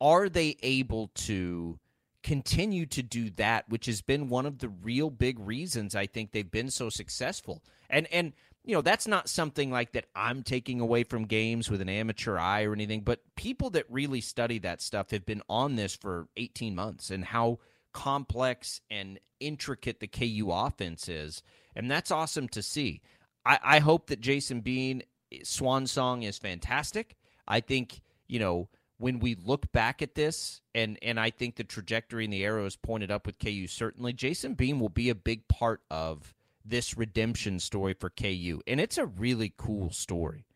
are 0.00 0.30
they 0.30 0.56
able 0.62 1.08
to 1.14 1.78
continue 2.22 2.86
to 2.86 3.02
do 3.02 3.28
that, 3.30 3.68
which 3.68 3.84
has 3.86 4.00
been 4.00 4.28
one 4.28 4.46
of 4.46 4.58
the 4.58 4.68
real 4.68 5.10
big 5.10 5.38
reasons 5.38 5.94
I 5.94 6.06
think 6.06 6.32
they've 6.32 6.50
been 6.50 6.70
so 6.70 6.88
successful. 6.88 7.62
And 7.90 8.08
and 8.10 8.32
you 8.64 8.74
know, 8.74 8.80
that's 8.80 9.06
not 9.06 9.28
something 9.28 9.70
like 9.70 9.92
that 9.92 10.06
I'm 10.16 10.42
taking 10.42 10.80
away 10.80 11.04
from 11.04 11.26
games 11.26 11.70
with 11.70 11.82
an 11.82 11.88
amateur 11.88 12.38
eye 12.38 12.64
or 12.64 12.72
anything, 12.72 13.02
but 13.02 13.20
people 13.36 13.70
that 13.70 13.84
really 13.90 14.22
study 14.22 14.58
that 14.60 14.80
stuff 14.80 15.10
have 15.10 15.26
been 15.26 15.42
on 15.48 15.76
this 15.76 15.94
for 15.94 16.28
18 16.36 16.74
months 16.74 17.10
and 17.10 17.24
how 17.24 17.58
complex 17.92 18.80
and 18.90 19.20
intricate 19.38 20.00
the 20.00 20.06
KU 20.06 20.50
offense 20.50 21.08
is. 21.08 21.42
And 21.76 21.90
that's 21.90 22.10
awesome 22.10 22.48
to 22.48 22.62
see. 22.62 23.02
I, 23.44 23.58
I 23.62 23.78
hope 23.80 24.06
that 24.08 24.20
Jason 24.20 24.62
Bean 24.62 25.02
swan 25.42 25.86
song 25.86 26.22
is 26.22 26.38
fantastic. 26.38 27.16
I 27.46 27.60
think, 27.60 28.00
you 28.26 28.38
know, 28.38 28.70
when 28.96 29.18
we 29.18 29.34
look 29.34 29.70
back 29.72 30.00
at 30.00 30.14
this, 30.14 30.62
and 30.74 30.98
and 31.02 31.18
I 31.20 31.30
think 31.30 31.56
the 31.56 31.64
trajectory 31.64 32.24
and 32.24 32.32
the 32.32 32.44
arrow 32.44 32.64
is 32.64 32.76
pointed 32.76 33.10
up 33.10 33.26
with 33.26 33.38
KU. 33.38 33.66
Certainly, 33.66 34.14
Jason 34.14 34.54
Bean 34.54 34.78
will 34.78 34.88
be 34.88 35.10
a 35.10 35.14
big 35.14 35.46
part 35.48 35.82
of 35.90 36.32
this 36.64 36.96
redemption 36.96 37.58
story 37.58 37.94
for 37.94 38.10
KU, 38.10 38.60
and 38.66 38.80
it's 38.80 38.98
a 38.98 39.06
really 39.06 39.52
cool 39.56 39.90
story. 39.90 40.46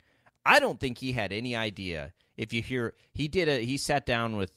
I 0.45 0.61
don't 0.61 0.81
think 0.81 0.99
he 0.99 1.13
had 1.13 1.33
any 1.33 1.55
idea. 1.55 2.13
If 2.37 2.53
you 2.53 2.63
hear, 2.63 2.95
he 3.13 3.29
did 3.29 3.49
a 3.49 3.65
he 3.65 3.77
sat 3.77 4.07
down 4.07 4.37
with 4.37 4.53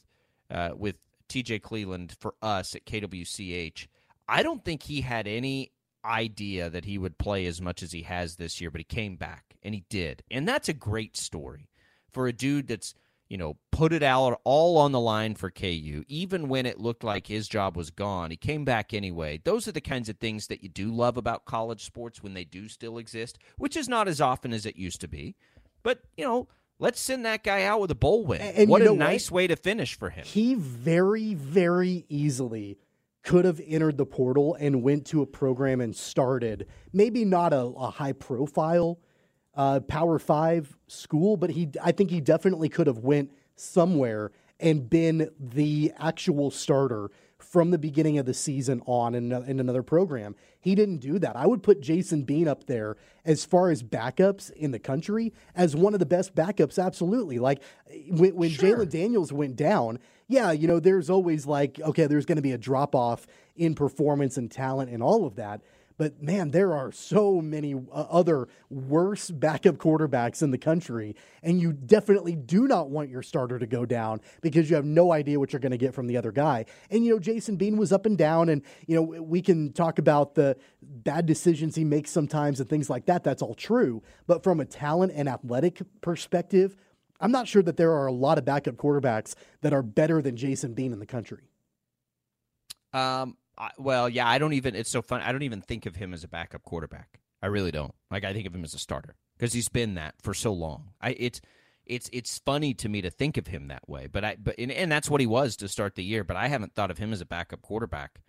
uh, 0.49 0.71
with 0.75 0.95
TJ 1.27 1.61
Cleveland 1.61 2.15
for 2.19 2.35
us 2.41 2.75
at 2.75 2.85
KWCH. 2.85 3.87
I 4.27 4.43
don't 4.43 4.63
think 4.63 4.83
he 4.83 5.01
had 5.01 5.27
any 5.27 5.71
idea 6.05 6.69
that 6.69 6.85
he 6.85 6.97
would 6.97 7.17
play 7.17 7.45
as 7.45 7.61
much 7.61 7.83
as 7.83 7.91
he 7.91 8.03
has 8.03 8.35
this 8.35 8.61
year, 8.61 8.71
but 8.71 8.79
he 8.79 8.85
came 8.85 9.17
back 9.17 9.57
and 9.61 9.73
he 9.75 9.83
did, 9.89 10.23
and 10.31 10.47
that's 10.47 10.69
a 10.69 10.73
great 10.73 11.17
story 11.17 11.67
for 12.11 12.27
a 12.27 12.33
dude 12.33 12.67
that's 12.67 12.93
you 13.31 13.37
know, 13.37 13.55
put 13.71 13.93
it 13.93 14.03
out 14.03 14.41
all 14.43 14.77
on 14.77 14.91
the 14.91 14.99
line 14.99 15.35
for 15.35 15.49
KU, 15.49 16.03
even 16.09 16.49
when 16.49 16.65
it 16.65 16.81
looked 16.81 17.01
like 17.01 17.27
his 17.27 17.47
job 17.47 17.77
was 17.77 17.89
gone. 17.89 18.29
He 18.29 18.35
came 18.35 18.65
back 18.65 18.93
anyway. 18.93 19.39
Those 19.41 19.69
are 19.69 19.71
the 19.71 19.79
kinds 19.79 20.09
of 20.09 20.17
things 20.17 20.47
that 20.47 20.61
you 20.61 20.67
do 20.67 20.91
love 20.91 21.15
about 21.15 21.45
college 21.45 21.85
sports 21.85 22.21
when 22.21 22.33
they 22.33 22.43
do 22.43 22.67
still 22.67 22.97
exist, 22.97 23.37
which 23.57 23.77
is 23.77 23.87
not 23.87 24.09
as 24.09 24.19
often 24.19 24.51
as 24.51 24.65
it 24.65 24.75
used 24.75 24.99
to 24.99 25.07
be. 25.07 25.37
But, 25.81 26.01
you 26.17 26.25
know, 26.25 26.49
let's 26.77 26.99
send 26.99 27.25
that 27.25 27.41
guy 27.41 27.63
out 27.63 27.79
with 27.79 27.89
a 27.89 27.95
bowl 27.95 28.25
win. 28.25 28.41
And 28.41 28.69
what 28.69 28.81
a 28.81 28.93
nice 28.93 29.31
what? 29.31 29.37
way 29.37 29.47
to 29.47 29.55
finish 29.55 29.97
for 29.97 30.09
him. 30.09 30.25
He 30.25 30.55
very, 30.55 31.33
very 31.33 32.05
easily 32.09 32.79
could 33.23 33.45
have 33.45 33.61
entered 33.65 33.95
the 33.95 34.05
portal 34.05 34.57
and 34.59 34.83
went 34.83 35.05
to 35.05 35.21
a 35.21 35.25
program 35.25 35.79
and 35.79 35.95
started, 35.95 36.67
maybe 36.91 37.23
not 37.23 37.53
a, 37.53 37.61
a 37.61 37.91
high 37.91 38.11
profile 38.11 38.99
uh, 39.55 39.79
Power 39.81 40.19
Five 40.19 40.77
school, 40.87 41.37
but 41.37 41.51
he 41.51 41.69
I 41.81 41.91
think 41.91 42.09
he 42.09 42.21
definitely 42.21 42.69
could 42.69 42.87
have 42.87 42.99
went 42.99 43.31
somewhere 43.55 44.31
and 44.59 44.89
been 44.89 45.29
the 45.39 45.91
actual 45.97 46.51
starter 46.51 47.09
from 47.41 47.71
the 47.71 47.77
beginning 47.77 48.19
of 48.19 48.25
the 48.25 48.33
season 48.33 48.81
on 48.85 49.15
in, 49.15 49.31
in, 49.31 49.59
another 49.59 49.81
program. 49.81 50.35
He 50.59 50.75
didn't 50.75 50.97
do 50.99 51.17
that. 51.19 51.35
I 51.35 51.47
would 51.47 51.63
put 51.63 51.81
Jason 51.81 52.21
Bean 52.21 52.47
up 52.47 52.65
there 52.67 52.97
as 53.25 53.43
far 53.43 53.71
as 53.71 53.81
backups 53.81 54.51
in 54.51 54.71
the 54.71 54.79
country 54.79 55.33
as 55.55 55.75
one 55.75 55.93
of 55.93 55.99
the 55.99 56.05
best 56.05 56.35
backups, 56.35 56.81
absolutely. 56.81 57.39
Like 57.39 57.63
when, 58.09 58.35
when 58.35 58.51
sure. 58.51 58.77
Jalon 58.77 58.89
Daniels 58.89 59.33
went 59.33 59.55
down, 59.55 59.99
yeah, 60.27 60.51
you 60.51 60.67
know, 60.67 60.79
there's 60.79 61.09
always 61.09 61.45
like, 61.45 61.79
okay, 61.81 62.05
there's 62.05 62.25
going 62.25 62.37
to 62.37 62.41
be 62.41 62.53
a 62.53 62.57
drop 62.57 62.95
off 62.95 63.25
in 63.55 63.75
performance 63.75 64.37
and 64.37 64.49
talent 64.49 64.91
and 64.91 65.01
all 65.01 65.25
of 65.25 65.35
that. 65.35 65.61
But 65.97 66.21
man, 66.21 66.51
there 66.51 66.73
are 66.73 66.91
so 66.91 67.41
many 67.41 67.73
uh, 67.73 68.05
other 68.09 68.47
worse 68.69 69.29
backup 69.29 69.77
quarterbacks 69.77 70.41
in 70.41 70.51
the 70.51 70.57
country. 70.57 71.15
And 71.43 71.59
you 71.59 71.73
definitely 71.73 72.35
do 72.35 72.67
not 72.67 72.89
want 72.89 73.09
your 73.09 73.23
starter 73.23 73.59
to 73.59 73.67
go 73.67 73.85
down 73.85 74.21
because 74.41 74.69
you 74.69 74.75
have 74.75 74.85
no 74.85 75.11
idea 75.11 75.39
what 75.39 75.53
you're 75.53 75.59
going 75.59 75.71
to 75.71 75.77
get 75.77 75.93
from 75.93 76.07
the 76.07 76.17
other 76.17 76.31
guy. 76.31 76.65
And, 76.89 77.05
you 77.05 77.13
know, 77.13 77.19
Jason 77.19 77.55
Bean 77.55 77.77
was 77.77 77.91
up 77.91 78.05
and 78.05 78.17
down. 78.17 78.49
And, 78.49 78.61
you 78.87 78.95
know, 78.95 79.01
we 79.01 79.41
can 79.41 79.73
talk 79.73 79.99
about 79.99 80.35
the 80.35 80.57
bad 80.81 81.25
decisions 81.25 81.75
he 81.75 81.83
makes 81.83 82.11
sometimes 82.11 82.59
and 82.59 82.69
things 82.69 82.89
like 82.89 83.05
that. 83.05 83.23
That's 83.23 83.41
all 83.41 83.55
true. 83.55 84.03
But 84.27 84.43
from 84.43 84.59
a 84.59 84.65
talent 84.65 85.13
and 85.15 85.29
athletic 85.29 85.81
perspective, 86.01 86.75
I'm 87.19 87.31
not 87.31 87.47
sure 87.47 87.61
that 87.61 87.77
there 87.77 87.91
are 87.91 88.07
a 88.07 88.11
lot 88.11 88.37
of 88.37 88.45
backup 88.45 88.75
quarterbacks 88.75 89.35
that 89.61 89.73
are 89.73 89.83
better 89.83 90.21
than 90.21 90.35
Jason 90.35 90.73
Bean 90.73 90.91
in 90.91 90.99
the 90.99 91.05
country. 91.05 91.43
Um, 92.93 93.37
well, 93.77 94.09
yeah, 94.09 94.27
I 94.27 94.37
don't 94.37 94.53
even. 94.53 94.75
It's 94.75 94.89
so 94.89 95.01
fun. 95.01 95.21
I 95.21 95.31
don't 95.31 95.43
even 95.43 95.61
think 95.61 95.85
of 95.85 95.95
him 95.95 96.13
as 96.13 96.23
a 96.23 96.27
backup 96.27 96.63
quarterback. 96.63 97.19
I 97.41 97.47
really 97.47 97.71
don't. 97.71 97.93
Like 98.09 98.23
I 98.23 98.33
think 98.33 98.47
of 98.47 98.55
him 98.55 98.63
as 98.63 98.73
a 98.73 98.79
starter 98.79 99.15
because 99.37 99.53
he's 99.53 99.69
been 99.69 99.95
that 99.95 100.15
for 100.21 100.33
so 100.33 100.53
long. 100.53 100.89
I 101.01 101.11
it's 101.11 101.41
it's 101.85 102.09
it's 102.13 102.39
funny 102.39 102.73
to 102.75 102.89
me 102.89 103.01
to 103.01 103.09
think 103.09 103.37
of 103.37 103.47
him 103.47 103.67
that 103.67 103.87
way. 103.89 104.07
But 104.07 104.23
I 104.23 104.37
but 104.41 104.55
and, 104.59 104.71
and 104.71 104.91
that's 104.91 105.09
what 105.09 105.21
he 105.21 105.27
was 105.27 105.55
to 105.57 105.67
start 105.67 105.95
the 105.95 106.03
year. 106.03 106.23
But 106.23 106.37
I 106.37 106.47
haven't 106.47 106.75
thought 106.75 106.91
of 106.91 106.97
him 106.97 107.13
as 107.13 107.21
a 107.21 107.25
backup 107.25 107.61
quarterback 107.61 108.21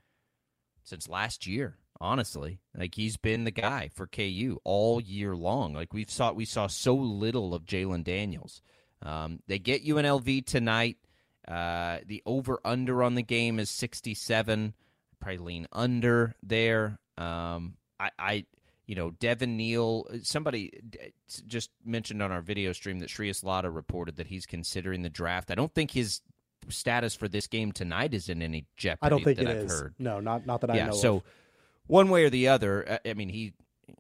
since 0.83 1.09
last 1.09 1.47
year. 1.47 1.77
Honestly, 2.01 2.59
like 2.77 2.97
he's 2.97 3.17
been 3.17 3.45
the 3.45 3.53
guy 3.53 3.89
for 3.95 4.09
KU 4.09 4.59
all 4.65 5.01
year 5.01 5.37
long. 5.37 5.73
Like 5.73 5.93
we've 5.93 6.11
saw 6.11 6.33
we 6.33 6.45
saw 6.45 6.67
so 6.67 6.95
little 6.95 7.55
of 7.55 7.65
Jalon 7.65 8.03
Daniels. 8.03 8.61
Um, 9.03 9.41
they 9.47 9.59
get 9.59 9.87
UNLV 9.87 10.47
tonight. 10.47 10.97
Uh, 11.47 11.99
the 12.07 12.23
over 12.25 12.61
under 12.65 13.03
on 13.03 13.15
the 13.15 13.23
game 13.23 13.61
is 13.61 13.71
sixty 13.71 14.15
seven 14.15 14.75
probably 15.23 15.39
lean 15.39 15.67
under 15.73 16.35
there. 16.43 16.99
Um, 17.17 17.75
I, 17.99 18.11
I, 18.19 18.45
you 18.87 18.95
know, 18.95 19.11
Devin 19.11 19.57
Neal. 19.57 20.07
Somebody 20.23 20.73
just 21.47 21.71
mentioned 21.85 22.23
on 22.23 22.33
our 22.33 22.43
video 22.43 22.73
stream 22.73 22.99
that 22.99 23.09
Shreyas 23.09 23.43
Laddha 23.43 23.75
reported 23.75 24.17
that 24.17 24.27
he's 24.27 24.45
considering 24.45 25.03
the 25.03 25.09
draft. 25.09 25.51
I 25.51 25.55
don't 25.55 25.73
think 25.73 25.93
his 25.93 26.21
status 26.69 27.15
for 27.15 27.29
this 27.29 27.47
game 27.47 27.73
tonight 27.73 28.15
is 28.15 28.29
in 28.29 28.43
any 28.43 28.67
jeopardy. 28.77 29.07
I 29.07 29.09
don't 29.09 29.25
think 29.25 29.39
it 29.39 29.49
I've 29.49 29.57
is. 29.57 29.73
Heard. 29.73 29.95
No, 29.99 30.21
not 30.21 30.47
not 30.47 30.61
that 30.61 30.71
I 30.71 30.77
yeah, 30.77 30.87
know. 30.87 30.93
So 30.93 31.17
of. 31.17 31.23
one 31.87 32.11
way 32.11 32.25
or 32.25 32.31
the 32.31 32.49
other, 32.49 32.89
uh, 32.89 33.09
I 33.09 33.15
mean, 33.15 33.29
he 33.29 33.55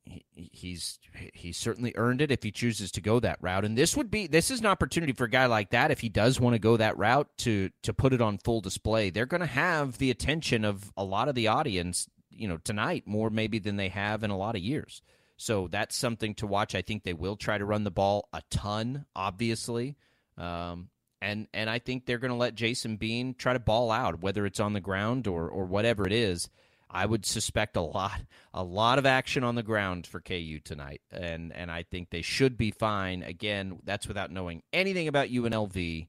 he, 0.04 0.24
he's 0.34 0.98
he's 1.32 1.56
certainly 1.56 1.92
earned 1.96 2.20
it 2.20 2.30
if 2.30 2.42
he 2.42 2.50
chooses 2.50 2.90
to 2.92 3.00
go 3.00 3.20
that 3.20 3.38
route. 3.40 3.64
And 3.64 3.76
this 3.76 3.96
would 3.96 4.10
be 4.10 4.26
this 4.26 4.50
is 4.50 4.60
an 4.60 4.66
opportunity 4.66 5.12
for 5.12 5.24
a 5.24 5.30
guy 5.30 5.46
like 5.46 5.70
that 5.70 5.90
if 5.90 6.00
he 6.00 6.08
does 6.08 6.40
want 6.40 6.54
to 6.54 6.58
go 6.58 6.76
that 6.76 6.96
route 6.98 7.28
to 7.38 7.70
to 7.82 7.92
put 7.92 8.12
it 8.12 8.20
on 8.20 8.38
full 8.38 8.60
display. 8.60 9.10
They're 9.10 9.26
going 9.26 9.40
to 9.40 9.46
have 9.46 9.98
the 9.98 10.10
attention 10.10 10.64
of 10.64 10.92
a 10.96 11.04
lot 11.04 11.28
of 11.28 11.34
the 11.34 11.48
audience, 11.48 12.08
you 12.30 12.48
know, 12.48 12.58
tonight 12.58 13.04
more 13.06 13.30
maybe 13.30 13.58
than 13.58 13.76
they 13.76 13.88
have 13.88 14.22
in 14.22 14.30
a 14.30 14.38
lot 14.38 14.56
of 14.56 14.62
years. 14.62 15.02
So 15.36 15.68
that's 15.68 15.96
something 15.96 16.34
to 16.36 16.46
watch. 16.46 16.74
I 16.74 16.82
think 16.82 17.02
they 17.02 17.14
will 17.14 17.36
try 17.36 17.58
to 17.58 17.64
run 17.64 17.84
the 17.84 17.90
ball 17.90 18.28
a 18.32 18.42
ton, 18.50 19.06
obviously. 19.16 19.96
Um, 20.38 20.88
and 21.20 21.48
and 21.52 21.68
I 21.68 21.78
think 21.78 22.06
they're 22.06 22.18
going 22.18 22.30
to 22.30 22.36
let 22.36 22.54
Jason 22.54 22.96
Bean 22.96 23.34
try 23.34 23.52
to 23.52 23.58
ball 23.58 23.90
out, 23.90 24.20
whether 24.20 24.46
it's 24.46 24.60
on 24.60 24.72
the 24.72 24.80
ground 24.80 25.26
or 25.26 25.48
or 25.48 25.64
whatever 25.64 26.06
it 26.06 26.12
is. 26.12 26.48
I 26.92 27.06
would 27.06 27.24
suspect 27.24 27.76
a 27.76 27.80
lot, 27.80 28.20
a 28.52 28.62
lot 28.62 28.98
of 28.98 29.06
action 29.06 29.42
on 29.42 29.54
the 29.54 29.62
ground 29.62 30.06
for 30.06 30.20
KU 30.20 30.58
tonight, 30.62 31.00
and 31.10 31.52
and 31.52 31.70
I 31.70 31.84
think 31.84 32.10
they 32.10 32.22
should 32.22 32.56
be 32.58 32.70
fine. 32.70 33.22
Again, 33.22 33.80
that's 33.84 34.06
without 34.06 34.30
knowing 34.30 34.62
anything 34.72 35.08
about 35.08 35.28
UNLV. 35.28 36.06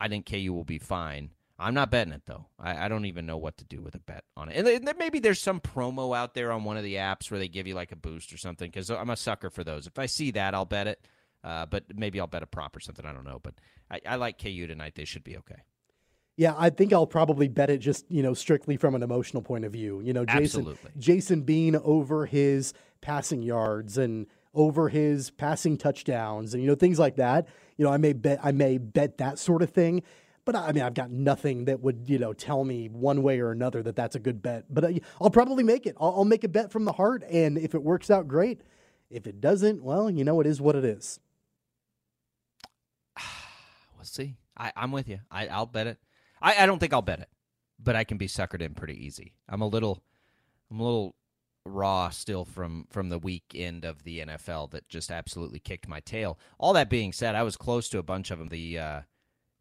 I 0.00 0.08
think 0.08 0.26
KU 0.26 0.52
will 0.54 0.64
be 0.64 0.78
fine. 0.78 1.30
I'm 1.58 1.74
not 1.74 1.90
betting 1.90 2.14
it 2.14 2.22
though. 2.24 2.46
I, 2.58 2.86
I 2.86 2.88
don't 2.88 3.04
even 3.04 3.26
know 3.26 3.36
what 3.36 3.58
to 3.58 3.64
do 3.64 3.82
with 3.82 3.94
a 3.94 3.98
bet 3.98 4.24
on 4.34 4.48
it. 4.48 4.66
And 4.66 4.94
maybe 4.98 5.18
there's 5.18 5.40
some 5.40 5.60
promo 5.60 6.16
out 6.16 6.32
there 6.32 6.50
on 6.52 6.64
one 6.64 6.78
of 6.78 6.82
the 6.82 6.94
apps 6.94 7.30
where 7.30 7.38
they 7.38 7.48
give 7.48 7.66
you 7.66 7.74
like 7.74 7.92
a 7.92 7.96
boost 7.96 8.32
or 8.32 8.38
something. 8.38 8.70
Because 8.70 8.90
I'm 8.90 9.10
a 9.10 9.16
sucker 9.16 9.50
for 9.50 9.62
those. 9.62 9.86
If 9.86 9.98
I 9.98 10.06
see 10.06 10.30
that, 10.30 10.54
I'll 10.54 10.64
bet 10.64 10.86
it. 10.86 11.06
Uh, 11.44 11.66
but 11.66 11.84
maybe 11.94 12.18
I'll 12.18 12.26
bet 12.26 12.42
a 12.42 12.46
prop 12.46 12.74
or 12.76 12.80
something. 12.80 13.04
I 13.04 13.12
don't 13.12 13.24
know. 13.24 13.40
But 13.42 13.54
I, 13.90 14.00
I 14.06 14.16
like 14.16 14.42
KU 14.42 14.66
tonight. 14.66 14.94
They 14.94 15.04
should 15.04 15.24
be 15.24 15.36
okay. 15.36 15.60
Yeah, 16.36 16.54
I 16.56 16.70
think 16.70 16.92
I'll 16.92 17.06
probably 17.06 17.48
bet 17.48 17.68
it 17.68 17.78
just, 17.78 18.06
you 18.10 18.22
know, 18.22 18.32
strictly 18.32 18.76
from 18.76 18.94
an 18.94 19.02
emotional 19.02 19.42
point 19.42 19.64
of 19.64 19.72
view. 19.72 20.00
You 20.00 20.12
know, 20.12 20.24
Jason 20.24 20.60
Absolutely. 20.60 20.90
Jason 20.98 21.42
Bean 21.42 21.76
over 21.76 22.24
his 22.24 22.72
passing 23.00 23.42
yards 23.42 23.98
and 23.98 24.26
over 24.54 24.88
his 24.88 25.30
passing 25.30 25.76
touchdowns 25.76 26.54
and 26.54 26.62
you 26.62 26.68
know 26.68 26.74
things 26.74 26.98
like 26.98 27.16
that. 27.16 27.46
You 27.76 27.84
know, 27.84 27.92
I 27.92 27.98
may 27.98 28.12
bet 28.12 28.40
I 28.42 28.52
may 28.52 28.78
bet 28.78 29.18
that 29.18 29.38
sort 29.38 29.62
of 29.62 29.70
thing. 29.70 30.02
But 30.44 30.56
I 30.56 30.72
mean, 30.72 30.82
I've 30.82 30.94
got 30.94 31.10
nothing 31.10 31.66
that 31.66 31.80
would, 31.80 32.08
you 32.08 32.18
know, 32.18 32.32
tell 32.32 32.64
me 32.64 32.88
one 32.88 33.22
way 33.22 33.40
or 33.40 33.52
another 33.52 33.82
that 33.82 33.94
that's 33.94 34.16
a 34.16 34.18
good 34.18 34.42
bet. 34.42 34.64
But 34.70 34.84
uh, 34.84 34.92
I'll 35.20 35.30
probably 35.30 35.62
make 35.62 35.86
it. 35.86 35.96
I'll, 36.00 36.14
I'll 36.16 36.24
make 36.24 36.44
a 36.44 36.48
bet 36.48 36.72
from 36.72 36.84
the 36.86 36.92
heart, 36.92 37.22
and 37.30 37.58
if 37.58 37.74
it 37.74 37.82
works 37.82 38.10
out, 38.10 38.26
great. 38.26 38.62
If 39.10 39.26
it 39.26 39.40
doesn't, 39.40 39.82
well, 39.82 40.10
you 40.10 40.24
know, 40.24 40.40
it 40.40 40.46
is 40.46 40.60
what 40.60 40.76
it 40.76 40.84
is. 40.84 41.20
we'll 43.96 44.04
see. 44.04 44.36
I, 44.56 44.72
I'm 44.76 44.92
with 44.92 45.08
you. 45.08 45.20
I, 45.30 45.48
I'll 45.48 45.66
bet 45.66 45.86
it. 45.86 45.98
I, 46.40 46.62
I 46.62 46.66
don't 46.66 46.78
think 46.78 46.92
I'll 46.92 47.02
bet 47.02 47.20
it, 47.20 47.28
but 47.78 47.96
I 47.96 48.04
can 48.04 48.18
be 48.18 48.28
suckered 48.28 48.62
in 48.62 48.74
pretty 48.74 49.04
easy. 49.04 49.34
I'm 49.48 49.60
a 49.60 49.66
little, 49.66 50.02
I'm 50.70 50.80
a 50.80 50.84
little 50.84 51.14
raw 51.66 52.08
still 52.08 52.44
from 52.44 52.86
from 52.90 53.10
the 53.10 53.18
weekend 53.18 53.84
of 53.84 54.02
the 54.04 54.20
NFL 54.20 54.70
that 54.70 54.88
just 54.88 55.10
absolutely 55.10 55.58
kicked 55.58 55.88
my 55.88 56.00
tail. 56.00 56.38
All 56.58 56.72
that 56.72 56.90
being 56.90 57.12
said, 57.12 57.34
I 57.34 57.42
was 57.42 57.56
close 57.56 57.88
to 57.90 57.98
a 57.98 58.02
bunch 58.02 58.30
of 58.30 58.38
them. 58.38 58.48
The 58.48 58.78
uh, 58.78 59.00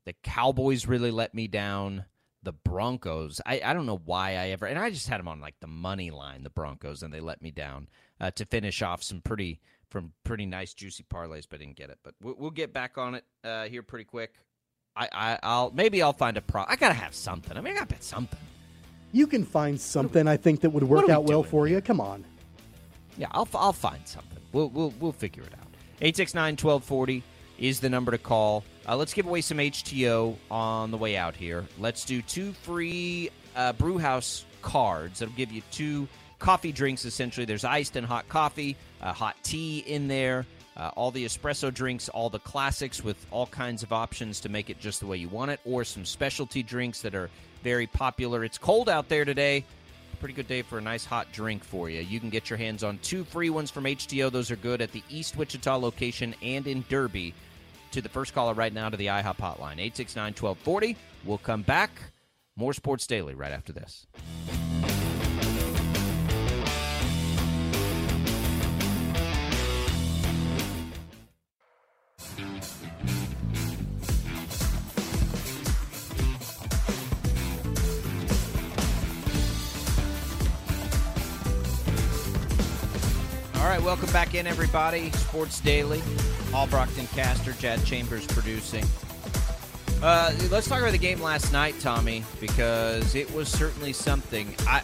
the 0.05 0.13
Cowboys 0.23 0.87
really 0.87 1.11
let 1.11 1.33
me 1.33 1.47
down. 1.47 2.05
The 2.41 2.53
Broncos, 2.53 3.41
I, 3.45 3.59
I 3.65 3.73
don't 3.73 3.85
know 3.85 4.01
why 4.05 4.31
I 4.31 4.47
ever, 4.51 4.65
and 4.65 4.79
I 4.79 4.89
just 4.91 5.09
had 5.09 5.19
them 5.19 5.27
on 5.27 5.41
like 5.41 5.55
the 5.59 5.67
money 5.67 6.09
line, 6.09 6.43
the 6.43 6.49
Broncos, 6.49 7.03
and 7.03 7.13
they 7.13 7.19
let 7.19 7.41
me 7.41 7.51
down 7.51 7.89
uh, 8.21 8.31
to 8.31 8.45
finish 8.45 8.81
off 8.81 9.03
some 9.03 9.19
pretty 9.19 9.59
from 9.89 10.13
pretty 10.23 10.45
nice 10.45 10.73
juicy 10.73 11.03
parlays, 11.03 11.45
but 11.49 11.59
didn't 11.59 11.75
get 11.75 11.89
it. 11.89 11.99
But 12.01 12.13
we'll, 12.21 12.35
we'll 12.37 12.51
get 12.51 12.73
back 12.73 12.97
on 12.97 13.15
it 13.15 13.25
uh, 13.43 13.65
here 13.65 13.83
pretty 13.83 14.05
quick. 14.05 14.35
I, 14.99 15.07
I 15.13 15.39
I'll 15.41 15.71
maybe 15.73 16.01
I'll 16.01 16.13
find 16.13 16.35
a 16.37 16.41
pro. 16.41 16.65
I 16.67 16.75
gotta 16.75 16.93
have 16.93 17.15
something. 17.15 17.57
I 17.57 17.61
mean, 17.61 17.73
I 17.73 17.77
gotta 17.77 17.87
bet 17.87 18.03
something. 18.03 18.39
You 19.11 19.25
can 19.25 19.45
find 19.45 19.79
something 19.79 20.27
I 20.27 20.37
think 20.37 20.61
that 20.61 20.69
would 20.71 20.83
work 20.83 21.09
out 21.09 21.23
well 21.23 21.41
for 21.41 21.67
you. 21.67 21.81
Come 21.81 22.01
on. 22.01 22.25
Yeah, 23.17 23.27
I'll 23.31 23.47
I'll 23.53 23.73
find 23.73 24.05
something. 24.05 24.39
We'll 24.51 24.69
we'll 24.69 24.93
we'll 24.99 25.13
figure 25.13 25.43
it 25.43 25.53
out. 25.53 25.67
869-1240 26.01 27.23
is 27.57 27.79
the 27.79 27.89
number 27.89 28.11
to 28.11 28.17
call. 28.17 28.63
Uh, 28.87 28.95
let's 28.95 29.13
give 29.13 29.25
away 29.25 29.41
some 29.41 29.57
HTO 29.57 30.37
on 30.49 30.91
the 30.91 30.97
way 30.97 31.17
out 31.17 31.35
here. 31.35 31.65
Let's 31.77 32.05
do 32.05 32.21
two 32.21 32.53
free 32.53 33.29
uh, 33.55 33.73
Brewhouse 33.73 34.45
cards. 34.61 35.19
That'll 35.19 35.35
give 35.35 35.51
you 35.51 35.61
two 35.71 36.07
coffee 36.39 36.71
drinks. 36.71 37.03
Essentially, 37.05 37.45
there's 37.45 37.65
iced 37.65 37.97
and 37.97 38.05
hot 38.07 38.29
coffee, 38.29 38.77
uh, 39.01 39.11
hot 39.11 39.35
tea 39.43 39.79
in 39.79 40.07
there. 40.07 40.45
Uh, 40.79 40.89
all 40.95 41.11
the 41.11 41.25
espresso 41.25 41.73
drinks, 41.73 42.07
all 42.07 42.29
the 42.29 42.39
classics 42.39 43.03
with 43.03 43.17
all 43.31 43.45
kinds 43.47 43.83
of 43.83 43.91
options 43.91 44.39
to 44.39 44.47
make 44.47 44.69
it 44.69 44.79
just 44.79 45.01
the 45.01 45.05
way 45.05 45.17
you 45.17 45.27
want 45.27 45.51
it, 45.51 45.59
or 45.65 45.83
some 45.83 46.05
specialty 46.05 46.63
drinks 46.63 47.01
that 47.01 47.13
are 47.13 47.29
very 47.63 47.85
popular. 47.85 48.45
It's 48.45 48.57
cold 48.57 48.87
out 48.87 49.09
there 49.09 49.25
today. 49.25 49.65
Pretty 50.21 50.33
good 50.33 50.47
day 50.47 50.61
for 50.61 50.77
a 50.77 50.81
nice 50.81 51.03
hot 51.03 51.27
drink 51.33 51.65
for 51.65 51.89
you. 51.89 51.99
You 52.01 52.19
can 52.21 52.29
get 52.29 52.49
your 52.49 52.57
hands 52.57 52.83
on 52.83 52.97
two 52.99 53.25
free 53.25 53.49
ones 53.49 53.69
from 53.69 53.83
HTO. 53.83 54.31
Those 54.31 54.51
are 54.51 54.55
good 54.55 54.81
at 54.81 54.93
the 54.93 55.03
East 55.09 55.35
Wichita 55.35 55.75
location 55.75 56.33
and 56.41 56.65
in 56.65 56.85
Derby. 56.87 57.33
To 57.91 58.01
the 58.01 58.09
first 58.09 58.33
caller 58.33 58.53
right 58.53 58.71
now 58.71 58.89
to 58.89 58.97
the 58.97 59.07
IHOP 59.07 59.37
hotline, 59.37 59.79
869 59.79 60.33
1240. 60.33 60.95
We'll 61.25 61.39
come 61.39 61.61
back. 61.61 61.91
More 62.55 62.73
Sports 62.73 63.07
Daily 63.07 63.33
right 63.33 63.51
after 63.51 63.73
this. 63.73 64.07
Welcome 83.89 84.13
back 84.13 84.35
in, 84.35 84.45
everybody. 84.45 85.09
Sports 85.13 85.61
Daily. 85.61 86.03
Paul 86.51 86.67
Brockton 86.67 87.07
Castor, 87.07 87.53
Chad 87.53 87.83
Chambers 87.85 88.23
producing. 88.27 88.85
Uh, 90.03 90.31
let's 90.51 90.67
talk 90.67 90.81
about 90.81 90.91
the 90.91 90.99
game 90.99 91.19
last 91.19 91.51
night, 91.51 91.73
Tommy, 91.79 92.23
because 92.39 93.15
it 93.15 93.33
was 93.33 93.49
certainly 93.49 93.91
something. 93.91 94.53
I 94.67 94.83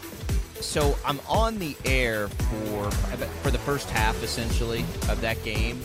so 0.60 0.98
I'm 1.04 1.20
on 1.28 1.60
the 1.60 1.76
air 1.84 2.26
for 2.26 2.90
for 2.90 3.52
the 3.52 3.58
first 3.58 3.88
half, 3.90 4.20
essentially, 4.24 4.80
of 5.08 5.20
that 5.20 5.40
game, 5.44 5.80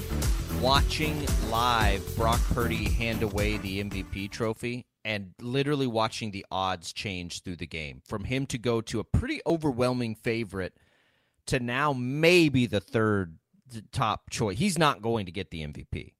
watching 0.59 1.23
live 1.51 2.03
Brock 2.15 2.41
Purdy 2.55 2.89
hand 2.89 3.21
away 3.21 3.57
the 3.57 3.83
MVP 3.83 4.31
trophy, 4.31 4.87
and 5.05 5.35
literally 5.39 5.85
watching 5.85 6.31
the 6.31 6.43
odds 6.51 6.91
change 6.91 7.43
through 7.43 7.57
the 7.57 7.67
game 7.67 8.01
from 8.03 8.23
him 8.23 8.47
to 8.47 8.57
go 8.57 8.81
to 8.81 8.99
a 8.99 9.03
pretty 9.03 9.41
overwhelming 9.45 10.15
favorite 10.15 10.73
to 11.47 11.59
now 11.59 11.93
maybe 11.93 12.65
the 12.65 12.79
third 12.79 13.37
top 13.91 14.29
choice. 14.29 14.57
He's 14.57 14.77
not 14.77 15.01
going 15.01 15.25
to 15.25 15.31
get 15.31 15.49
the 15.51 15.61
MVP 15.65 16.13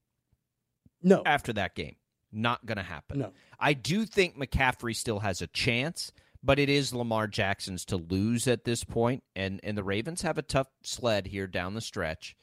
No. 1.04 1.22
after 1.26 1.54
that 1.54 1.76
game. 1.76 1.96
Not 2.32 2.66
going 2.66 2.78
to 2.78 2.84
happen. 2.84 3.20
No. 3.20 3.34
I 3.60 3.74
do 3.74 4.06
think 4.06 4.38
McCaffrey 4.38 4.96
still 4.96 5.20
has 5.20 5.42
a 5.42 5.48
chance, 5.48 6.14
but 6.42 6.60
it 6.60 6.70
is 6.70 6.94
Lamar 6.94 7.28
Jackson's 7.28 7.84
to 7.86 7.98
lose 7.98 8.48
at 8.48 8.64
this 8.64 8.84
point, 8.86 9.24
and 9.36 9.60
and 9.64 9.78
the 9.78 9.84
Ravens 9.84 10.22
have 10.22 10.38
a 10.38 10.42
tough 10.44 10.68
sled 10.82 11.28
here 11.28 11.46
down 11.48 11.74
the 11.74 11.82
stretch. 11.82 12.36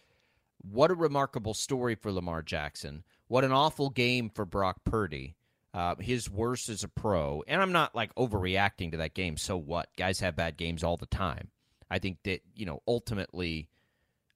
What 0.61 0.91
a 0.91 0.95
remarkable 0.95 1.55
story 1.55 1.95
for 1.95 2.13
Lamar 2.13 2.43
Jackson. 2.43 3.03
What 3.29 3.45
an 3.45 3.53
awful 3.53 3.89
game 3.91 4.29
for 4.29 4.45
Brock 4.45 4.81
Purdy. 4.85 5.37
Uh, 5.75 5.95
his 6.01 6.31
worst 6.31 6.69
as 6.69 6.83
a 6.83 6.89
pro, 6.89 7.43
and 7.47 7.61
I'm 7.63 7.73
not 7.73 7.95
like 7.95 8.15
overreacting 8.15 8.91
to 8.93 8.97
that 8.99 9.15
game. 9.15 9.37
So 9.37 9.57
what? 9.57 9.89
Guys 9.97 10.21
have 10.21 10.35
bad 10.37 10.57
games 10.57 10.83
all 10.85 10.97
the 10.97 11.07
time. 11.07 11.49
I 11.90 11.98
think 11.98 12.19
that 12.24 12.43
you 12.55 12.66
know 12.66 12.82
ultimately, 12.86 13.69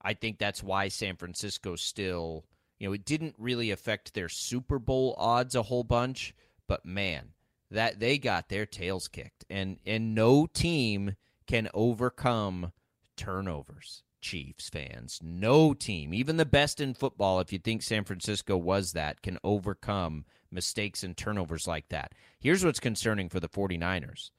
I 0.01 0.13
think 0.13 0.37
that's 0.37 0.63
why 0.63 0.87
San 0.87 1.15
Francisco 1.15 1.75
still 1.75 2.45
you 2.83 2.89
know, 2.89 2.93
it 2.93 3.05
didn't 3.05 3.35
really 3.37 3.71
affect 3.71 4.13
their 4.13 4.27
Super 4.27 4.77
Bowl 4.77 5.15
odds 5.17 5.55
a 5.55 5.63
whole 5.63 5.85
bunch, 5.85 6.35
but 6.67 6.85
man, 6.85 7.29
that 7.71 8.01
they 8.01 8.17
got 8.17 8.49
their 8.49 8.65
tails 8.65 9.07
kicked. 9.07 9.45
And 9.49 9.77
and 9.85 10.13
no 10.13 10.47
team 10.47 11.15
can 11.47 11.69
overcome 11.73 12.73
turnovers. 13.15 14.03
Chiefs 14.19 14.69
fans, 14.69 15.19
no 15.21 15.73
team, 15.73 16.13
even 16.13 16.37
the 16.37 16.45
best 16.45 16.81
in 16.81 16.93
football, 16.93 17.39
if 17.39 17.51
you 17.51 17.59
think 17.59 17.81
San 17.81 18.03
Francisco 18.05 18.55
was 18.57 18.93
that, 18.93 19.21
can 19.21 19.37
overcome 19.43 20.25
mistakes 20.49 21.03
and 21.03 21.15
turnovers 21.15 21.67
like 21.67 21.89
that. 21.89 22.13
Here's 22.39 22.63
what's 22.63 22.79
concerning 22.79 23.27
for 23.27 23.41
the 23.41 23.49
49ers. 23.49 24.31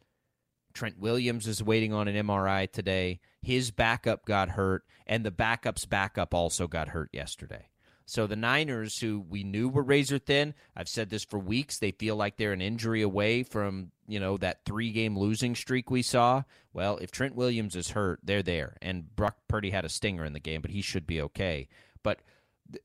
Trent 0.75 0.99
Williams 0.99 1.47
is 1.47 1.63
waiting 1.63 1.93
on 1.93 2.09
an 2.09 2.27
MRI 2.27 2.71
today. 2.71 3.21
His 3.41 3.71
backup 3.71 4.27
got 4.27 4.51
hurt, 4.51 4.85
and 5.07 5.25
the 5.25 5.31
backup's 5.31 5.87
backup 5.87 6.35
also 6.35 6.67
got 6.67 6.89
hurt 6.89 7.11
yesterday. 7.13 7.69
So 8.07 8.27
the 8.27 8.37
Niners, 8.37 8.99
who 8.99 9.21
we 9.21 9.45
knew 9.45 9.69
were 9.69 9.83
razor 9.83 10.19
thin, 10.19 10.55
I've 10.77 10.89
said 10.89 11.09
this 11.09 11.25
for 11.25 11.39
weeks, 11.39 11.79
they 11.79 11.93
feel 11.93 12.17
like 12.17 12.37
they're 12.37 12.53
an 12.53 12.61
injury 12.61 13.01
away 13.01 13.43
from, 13.45 13.93
you 14.07 14.21
know, 14.21 14.37
that 14.39 14.65
three 14.67 14.93
game 14.93 15.19
losing 15.19 15.55
streak 15.55 15.91
we 15.91 16.03
saw. 16.03 16.43
Well, 16.75 16.99
if 16.99 17.11
Trent 17.11 17.35
Williams 17.35 17.77
is 17.77 17.91
hurt, 17.91 18.21
they're 18.23 18.43
there. 18.43 18.77
And 18.83 19.15
Brock 19.17 19.37
Purdy 19.49 19.71
had 19.71 19.87
a 19.87 19.89
stinger 19.89 20.25
in 20.25 20.35
the 20.35 20.41
game, 20.41 20.61
but 20.61 20.71
he 20.71 20.83
should 20.83 21.07
be 21.07 21.21
okay. 21.23 21.69
But 22.03 22.21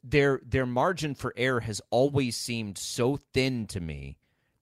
their 0.03 0.39
their 0.45 0.65
margin 0.65 1.15
for 1.15 1.33
error 1.35 1.61
has 1.61 1.81
always 1.89 2.37
seemed 2.37 2.77
so 2.77 3.19
thin 3.33 3.67
to 3.67 3.81
me. 3.81 4.18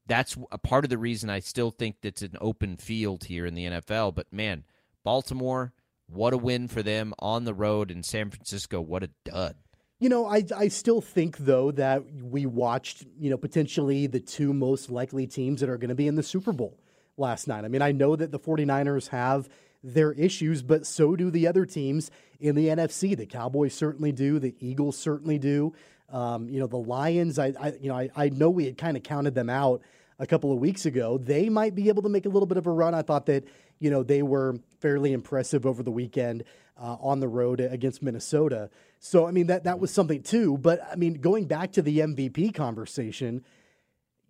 That's 0.07 0.37
a 0.51 0.57
part 0.57 0.83
of 0.83 0.89
the 0.89 0.97
reason 0.97 1.29
I 1.29 1.39
still 1.39 1.71
think 1.71 1.97
that's 2.01 2.21
an 2.21 2.37
open 2.39 2.77
field 2.77 3.25
here 3.25 3.45
in 3.45 3.53
the 3.53 3.65
NFL. 3.65 4.15
But 4.15 4.31
man, 4.31 4.63
Baltimore, 5.03 5.73
what 6.07 6.33
a 6.33 6.37
win 6.37 6.67
for 6.67 6.81
them 6.81 7.13
on 7.19 7.43
the 7.43 7.53
road 7.53 7.91
in 7.91 8.03
San 8.03 8.29
Francisco. 8.29 8.79
What 8.81 9.03
a 9.03 9.09
dud. 9.25 9.55
You 9.99 10.09
know, 10.09 10.27
I, 10.27 10.43
I 10.55 10.67
still 10.67 11.01
think, 11.01 11.37
though, 11.37 11.71
that 11.71 12.03
we 12.21 12.45
watched, 12.45 13.03
you 13.19 13.31
know, 13.31 13.37
potentially 13.37 14.05
the 14.05 14.19
two 14.19 14.53
most 14.53 14.91
likely 14.91 15.25
teams 15.25 15.59
that 15.61 15.69
are 15.69 15.77
going 15.77 15.89
to 15.89 15.95
be 15.95 16.07
in 16.07 16.15
the 16.15 16.23
Super 16.23 16.53
Bowl 16.53 16.77
last 17.17 17.47
night. 17.47 17.65
I 17.65 17.67
mean, 17.67 17.81
I 17.81 17.91
know 17.91 18.15
that 18.15 18.31
the 18.31 18.39
49ers 18.39 19.07
have 19.09 19.49
their 19.83 20.11
issues, 20.13 20.61
but 20.61 20.85
so 20.85 21.15
do 21.15 21.31
the 21.31 21.47
other 21.47 21.65
teams 21.65 22.11
in 22.39 22.55
the 22.55 22.67
NFC. 22.67 23.17
The 23.17 23.25
Cowboys 23.25 23.73
certainly 23.73 24.11
do. 24.11 24.37
The 24.37 24.55
Eagles 24.59 24.97
certainly 24.97 25.39
do. 25.39 25.73
Um, 26.09 26.47
you 26.47 26.59
know, 26.59 26.67
the 26.67 26.77
Lions, 26.77 27.39
I, 27.39 27.53
I 27.59 27.73
you 27.81 27.89
know, 27.89 27.97
I, 27.97 28.09
I 28.15 28.29
know 28.29 28.49
we 28.49 28.65
had 28.65 28.77
kind 28.77 28.97
of 28.97 29.03
counted 29.03 29.33
them 29.33 29.49
out 29.49 29.81
a 30.19 30.25
couple 30.27 30.51
of 30.51 30.59
weeks 30.59 30.85
ago. 30.85 31.17
They 31.17 31.49
might 31.49 31.75
be 31.75 31.89
able 31.89 32.03
to 32.03 32.09
make 32.09 32.25
a 32.25 32.29
little 32.29 32.47
bit 32.47 32.57
of 32.57 32.67
a 32.67 32.71
run. 32.71 32.95
I 32.95 33.01
thought 33.01 33.25
that, 33.27 33.45
you 33.79 33.89
know, 33.91 34.03
they 34.03 34.21
were 34.23 34.55
fairly 34.79 35.13
impressive 35.13 35.65
over 35.65 35.83
the 35.83 35.91
weekend 35.91 36.43
uh, 36.81 36.97
on 36.99 37.19
the 37.19 37.27
road 37.27 37.59
against 37.59 38.01
Minnesota. 38.01 38.69
So, 38.99 39.27
I 39.27 39.31
mean, 39.31 39.47
that, 39.47 39.63
that 39.65 39.79
was 39.79 39.91
something 39.91 40.23
too. 40.23 40.57
But, 40.57 40.81
I 40.91 40.95
mean, 40.95 41.15
going 41.15 41.45
back 41.45 41.71
to 41.73 41.81
the 41.81 41.99
MVP 41.99 42.53
conversation, 42.55 43.43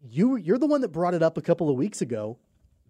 you, 0.10 0.36
you're 0.36 0.58
the 0.58 0.68
one 0.68 0.82
that 0.82 0.90
brought 0.90 1.14
it 1.14 1.24
up 1.24 1.38
a 1.38 1.42
couple 1.42 1.70
of 1.70 1.76
weeks 1.78 2.02
ago. 2.02 2.38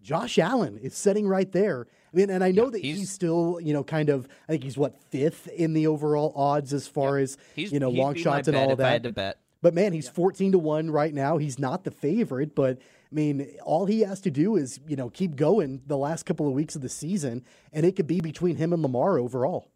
Josh 0.02 0.38
Allen 0.38 0.78
is 0.78 0.94
sitting 0.94 1.26
right 1.26 1.50
there. 1.50 1.86
I 2.12 2.16
mean, 2.16 2.30
and 2.30 2.42
I 2.42 2.50
know 2.52 2.64
Yeah, 2.66 2.70
that 2.70 2.84
he's, 2.84 2.96
he's- 2.98 3.10
still, 3.10 3.58
you 3.60 3.72
know, 3.72 3.82
kind 3.84 4.08
of. 4.08 4.28
I 4.48 4.52
think 4.52 4.62
he's 4.64 4.78
what 4.78 4.96
fifth 5.10 5.48
in 5.48 5.72
the 5.74 5.88
overall 5.88 6.32
odds 6.36 6.72
as 6.72 6.86
far 6.86 7.18
as 7.18 7.36
you 7.56 7.78
know 7.80 7.90
long 7.90 8.14
shots 8.14 8.48
and 8.48 8.56
all 8.56 8.72
of 8.72 8.80
I 8.80 8.90
had 8.90 9.02
that. 9.02 9.08
to 9.08 9.12
bet. 9.12 9.38
But 9.60 9.74
man, 9.74 9.92
he's 9.92 10.08
fourteen 10.08 10.52
to 10.52 10.58
one 10.58 10.90
right 10.90 11.12
now. 11.12 11.36
He's 11.38 11.58
not 11.58 11.84
the 11.84 11.90
favorite, 11.90 12.54
but 12.54 12.78
I 12.78 13.14
mean, 13.14 13.56
all 13.64 13.86
he 13.86 14.00
has 14.00 14.20
to 14.22 14.30
do 14.30 14.56
is 14.56 14.78
you 14.86 14.94
know 14.96 15.10
keep 15.10 15.34
going 15.36 15.82
the 15.86 15.96
last 15.96 16.24
couple 16.26 16.46
of 16.46 16.52
weeks 16.52 16.76
of 16.76 16.82
the 16.82 16.88
season, 16.88 17.44
and 17.72 17.84
it 17.84 17.96
could 17.96 18.06
be 18.06 18.20
between 18.20 18.56
him 18.56 18.72
and 18.72 18.82
Lamar 18.82 19.18
overall. 19.18 19.70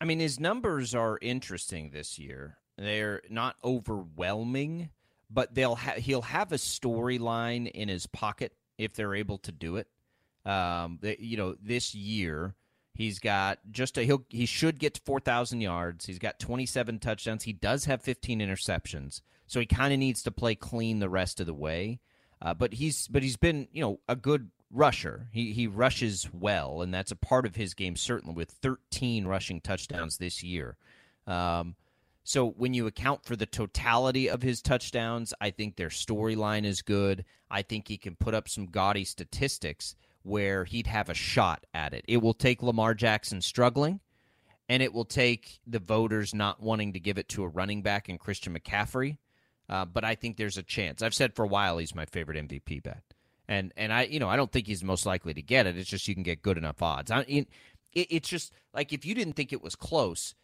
I 0.00 0.06
mean, 0.06 0.18
his 0.18 0.40
numbers 0.40 0.94
are 0.94 1.18
interesting 1.22 1.90
this 1.90 2.18
year. 2.18 2.56
They're 2.78 3.20
not 3.28 3.56
overwhelming, 3.62 4.90
but 5.30 5.54
they'll 5.54 5.74
ha- 5.76 5.98
he'll 5.98 6.22
have 6.22 6.52
a 6.52 6.56
storyline 6.56 7.70
in 7.70 7.88
his 7.88 8.06
pocket 8.06 8.54
if 8.78 8.94
they're 8.94 9.14
able 9.14 9.38
to 9.38 9.52
do 9.52 9.76
it. 9.76 9.86
Um, 10.44 10.98
they- 11.02 11.18
you 11.20 11.36
know, 11.36 11.54
this 11.60 11.94
year 11.94 12.54
he's 12.94 13.18
got 13.18 13.58
just 13.70 13.98
a 13.98 14.02
he'll 14.02 14.24
he 14.28 14.46
should 14.46 14.78
get 14.78 14.94
to 14.94 15.00
four 15.00 15.20
thousand 15.20 15.60
yards. 15.60 16.06
He's 16.06 16.18
got 16.18 16.38
twenty 16.38 16.66
seven 16.66 16.98
touchdowns. 16.98 17.44
He 17.44 17.52
does 17.52 17.84
have 17.86 18.02
fifteen 18.02 18.40
interceptions, 18.40 19.22
so 19.46 19.60
he 19.60 19.66
kind 19.66 19.92
of 19.92 19.98
needs 19.98 20.22
to 20.24 20.30
play 20.30 20.54
clean 20.54 20.98
the 20.98 21.08
rest 21.08 21.40
of 21.40 21.46
the 21.46 21.54
way. 21.54 22.00
Uh, 22.42 22.54
but 22.54 22.74
he's 22.74 23.08
but 23.08 23.22
he's 23.22 23.36
been 23.36 23.68
you 23.72 23.82
know 23.82 24.00
a 24.08 24.16
good 24.16 24.50
rusher. 24.70 25.28
He 25.32 25.52
he 25.52 25.66
rushes 25.66 26.28
well, 26.32 26.82
and 26.82 26.92
that's 26.92 27.12
a 27.12 27.16
part 27.16 27.46
of 27.46 27.56
his 27.56 27.74
game 27.74 27.96
certainly 27.96 28.34
with 28.34 28.50
13 28.50 29.26
rushing 29.26 29.60
touchdowns 29.60 30.18
this 30.18 30.42
year. 30.42 30.76
Um, 31.26 31.76
so 32.22 32.50
when 32.50 32.74
you 32.74 32.86
account 32.86 33.24
for 33.24 33.34
the 33.34 33.46
totality 33.46 34.28
of 34.28 34.42
his 34.42 34.62
touchdowns, 34.62 35.34
I 35.40 35.50
think 35.50 35.76
their 35.76 35.88
storyline 35.88 36.64
is 36.64 36.82
good. 36.82 37.24
I 37.50 37.62
think 37.62 37.88
he 37.88 37.98
can 37.98 38.14
put 38.14 38.34
up 38.34 38.48
some 38.48 38.66
gaudy 38.66 39.04
statistics 39.04 39.96
where 40.22 40.64
he'd 40.64 40.86
have 40.86 41.08
a 41.08 41.14
shot 41.14 41.64
at 41.74 41.94
it. 41.94 42.04
It 42.08 42.18
will 42.18 42.34
take 42.34 42.62
Lamar 42.62 42.94
Jackson 42.94 43.40
struggling, 43.40 44.00
and 44.68 44.82
it 44.82 44.92
will 44.92 45.04
take 45.04 45.60
the 45.66 45.78
voters 45.78 46.34
not 46.34 46.62
wanting 46.62 46.92
to 46.92 47.00
give 47.00 47.18
it 47.18 47.28
to 47.30 47.42
a 47.42 47.48
running 47.48 47.82
back 47.82 48.08
and 48.08 48.20
Christian 48.20 48.56
McCaffrey. 48.58 49.18
uh, 49.68 49.84
but 49.84 50.04
I 50.04 50.14
think 50.16 50.36
there's 50.36 50.58
a 50.58 50.62
chance. 50.62 51.00
I've 51.02 51.14
said 51.14 51.34
for 51.34 51.44
a 51.44 51.48
while 51.48 51.78
he's 51.78 51.94
my 51.94 52.04
favorite 52.04 52.48
MVP 52.48 52.82
bet, 52.82 53.02
and 53.48 53.72
and 53.76 53.92
I 53.92 54.02
you 54.02 54.18
know 54.18 54.28
I 54.28 54.36
don't 54.36 54.50
think 54.52 54.66
he's 54.66 54.84
most 54.84 55.06
likely 55.06 55.32
to 55.34 55.42
get 55.42 55.66
it. 55.66 55.76
It's 55.78 55.88
just 55.90 56.08
you 56.08 56.14
can 56.14 56.24
get 56.24 56.42
good 56.42 56.58
enough 56.58 56.82
odds. 56.82 57.10
I, 57.10 57.20
it, 57.20 57.48
it's 57.92 58.28
just 58.28 58.52
like 58.74 58.92
if 58.92 59.04
you 59.04 59.14
didn't 59.14 59.34
think 59.34 59.52
it 59.52 59.62
was 59.62 59.76
close, 59.76 60.34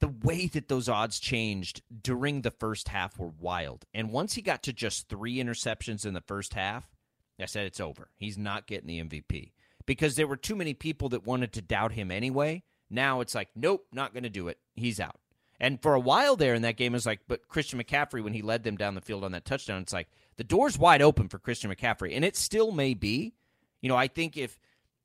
the 0.00 0.08
way 0.08 0.46
that 0.48 0.68
those 0.68 0.88
odds 0.88 1.18
changed 1.18 1.82
during 2.02 2.42
the 2.42 2.50
first 2.50 2.88
half 2.88 3.18
were 3.18 3.32
wild. 3.40 3.84
And 3.94 4.10
once 4.10 4.34
he 4.34 4.42
got 4.42 4.62
to 4.64 4.72
just 4.72 5.08
three 5.08 5.36
interceptions 5.36 6.04
in 6.04 6.14
the 6.14 6.20
first 6.20 6.54
half, 6.54 6.95
I 7.40 7.46
said 7.46 7.66
it's 7.66 7.80
over. 7.80 8.08
He's 8.16 8.38
not 8.38 8.66
getting 8.66 8.86
the 8.86 9.02
MVP 9.02 9.52
because 9.84 10.16
there 10.16 10.26
were 10.26 10.36
too 10.36 10.56
many 10.56 10.74
people 10.74 11.08
that 11.10 11.26
wanted 11.26 11.52
to 11.52 11.62
doubt 11.62 11.92
him 11.92 12.10
anyway. 12.10 12.62
Now 12.88 13.20
it's 13.20 13.34
like, 13.34 13.48
nope, 13.54 13.86
not 13.92 14.12
going 14.12 14.22
to 14.22 14.30
do 14.30 14.48
it. 14.48 14.58
He's 14.74 15.00
out. 15.00 15.18
And 15.58 15.80
for 15.80 15.94
a 15.94 16.00
while 16.00 16.36
there 16.36 16.54
in 16.54 16.62
that 16.62 16.76
game, 16.76 16.92
it 16.92 16.96
was 16.96 17.06
like, 17.06 17.20
but 17.28 17.48
Christian 17.48 17.82
McCaffrey, 17.82 18.22
when 18.22 18.34
he 18.34 18.42
led 18.42 18.62
them 18.62 18.76
down 18.76 18.94
the 18.94 19.00
field 19.00 19.24
on 19.24 19.32
that 19.32 19.44
touchdown, 19.44 19.82
it's 19.82 19.92
like 19.92 20.08
the 20.36 20.44
door's 20.44 20.78
wide 20.78 21.02
open 21.02 21.28
for 21.28 21.38
Christian 21.38 21.74
McCaffrey. 21.74 22.14
And 22.14 22.24
it 22.24 22.36
still 22.36 22.72
may 22.72 22.94
be. 22.94 23.34
You 23.80 23.88
know, 23.88 23.96
I 23.96 24.08
think 24.08 24.36
if 24.36 24.58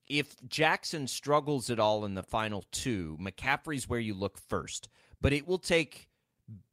if 0.08 0.36
Jackson 0.48 1.08
struggles 1.08 1.70
at 1.70 1.80
all 1.80 2.03
in 2.03 2.16
the 2.16 2.24
final 2.24 2.66
two, 2.72 3.18
McCaffrey's 3.22 3.88
where 3.88 3.99
you 3.99 4.14
look 4.14 4.38
first. 4.38 4.90
But 5.22 5.32
it 5.32 5.48
will 5.48 5.60
take 5.60 6.10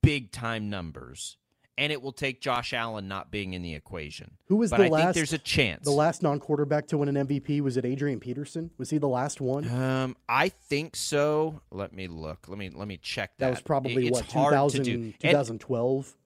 big 0.03 0.33
time 0.33 0.69
numbers. 0.71 1.38
And 1.79 1.93
it 1.93 2.03
will 2.03 2.13
take 2.13 2.41
Josh 2.41 2.73
Allen 2.73 3.07
not 3.07 3.31
being 3.31 3.55
in 3.55 3.63
the 3.63 3.75
equation. 3.77 4.33
Who 4.49 4.57
was 4.57 4.71
but 4.71 4.79
the 4.79 4.85
I 4.85 4.89
last? 4.89 5.03
think 5.05 5.15
there's 5.15 5.33
a 5.33 5.39
chance. 5.39 5.85
The 5.85 5.93
last 5.93 6.25
non-quarterback 6.25 6.89
to 6.89 6.99
win 6.99 7.15
an 7.17 7.27
MVP 7.29 7.61
was 7.61 7.77
it 7.77 7.85
Adrian 7.85 8.19
Peterson? 8.19 8.73
Was 8.79 8.91
he 8.91 8.99
the 8.99 9.07
last 9.07 9.41
one? 9.41 9.71
Um, 9.71 10.17
I 10.29 10.49
think 10.49 10.97
so. 10.97 11.61
Let 11.71 11.93
me 11.93 12.09
look. 12.09 12.49
Let 12.49 12.59
me 12.59 12.69
let 12.71 12.89
me 12.89 12.97
check 13.01 13.31
that. 13.39 13.45
That 13.47 13.51
was 13.51 13.61
probably 13.61 14.09
It- 14.09 14.13
what 14.13 14.25
hard 14.27 14.53
2000, 14.55 14.85
to 14.85 14.91
do. 14.91 15.03
And 15.05 15.19
2012, 15.21 16.17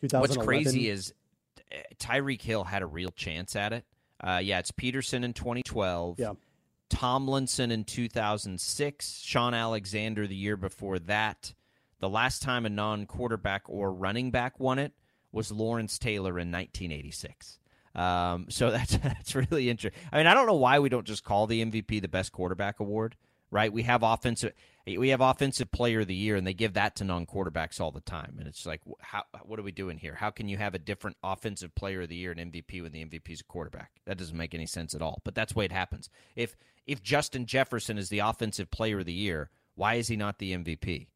2011. 0.00 0.20
What's 0.36 0.46
crazy 0.46 0.88
is 0.88 1.12
uh, 1.72 1.76
Tyreek 1.98 2.40
Hill 2.40 2.62
had 2.62 2.82
a 2.82 2.86
real 2.86 3.10
chance 3.10 3.56
at 3.56 3.72
it. 3.72 3.84
Uh, 4.20 4.40
yeah, 4.42 4.60
it's 4.60 4.70
Peterson 4.70 5.24
in 5.24 5.32
2012. 5.32 6.20
Yeah. 6.20 6.34
Tomlinson 6.88 7.70
in 7.70 7.84
2006. 7.84 9.20
Shaun 9.24 9.54
Alexander 9.54 10.26
the 10.26 10.36
year 10.36 10.56
before 10.56 10.98
that. 11.00 11.52
The 12.00 12.08
last 12.08 12.42
time 12.42 12.66
a 12.66 12.70
non-quarterback 12.70 13.62
or 13.66 13.92
running 13.92 14.30
back 14.30 14.58
won 14.60 14.78
it 14.78 14.92
was 15.32 15.50
Lawrence 15.50 15.98
Taylor 15.98 16.38
in 16.38 16.50
1986. 16.50 17.58
Um, 17.94 18.46
so 18.48 18.70
that's 18.72 18.96
that's 18.96 19.34
really 19.34 19.70
interesting. 19.70 20.00
I 20.12 20.18
mean, 20.18 20.26
I 20.26 20.34
don't 20.34 20.46
know 20.46 20.54
why 20.54 20.78
we 20.78 20.88
don't 20.88 21.06
just 21.06 21.24
call 21.24 21.46
the 21.46 21.64
MVP 21.64 22.00
the 22.00 22.08
best 22.08 22.32
quarterback 22.32 22.80
award, 22.80 23.16
right? 23.50 23.72
We 23.72 23.82
have 23.82 24.02
offensive 24.02 24.52
we 24.86 25.10
have 25.10 25.20
offensive 25.20 25.70
player 25.70 26.00
of 26.00 26.06
the 26.06 26.14
year, 26.14 26.36
and 26.36 26.46
they 26.46 26.54
give 26.54 26.74
that 26.74 26.96
to 26.96 27.04
non-quarterbacks 27.04 27.78
all 27.78 27.90
the 27.90 28.00
time. 28.00 28.36
And 28.38 28.48
it's 28.48 28.64
like, 28.64 28.80
how 29.00 29.24
what 29.42 29.58
are 29.58 29.64
we 29.64 29.72
doing 29.72 29.98
here? 29.98 30.14
How 30.14 30.30
can 30.30 30.48
you 30.48 30.56
have 30.56 30.74
a 30.74 30.78
different 30.78 31.16
offensive 31.22 31.74
player 31.74 32.02
of 32.02 32.08
the 32.08 32.16
year 32.16 32.32
and 32.32 32.52
MVP 32.52 32.82
when 32.82 32.92
the 32.92 33.04
MVP 33.04 33.30
is 33.30 33.40
a 33.40 33.44
quarterback? 33.44 33.90
That 34.06 34.18
doesn't 34.18 34.36
make 34.36 34.54
any 34.54 34.66
sense 34.66 34.94
at 34.94 35.02
all. 35.02 35.20
But 35.24 35.34
that's 35.34 35.52
the 35.52 35.58
way 35.58 35.64
it 35.66 35.72
happens. 35.72 36.08
If 36.36 36.56
if 36.86 37.02
Justin 37.02 37.44
Jefferson 37.44 37.98
is 37.98 38.08
the 38.08 38.20
offensive 38.20 38.70
player 38.70 39.00
of 39.00 39.06
the 39.06 39.12
year, 39.12 39.50
why 39.74 39.94
is 39.94 40.08
he 40.08 40.16
not 40.16 40.38
the 40.38 40.52
MVP? 40.52 41.08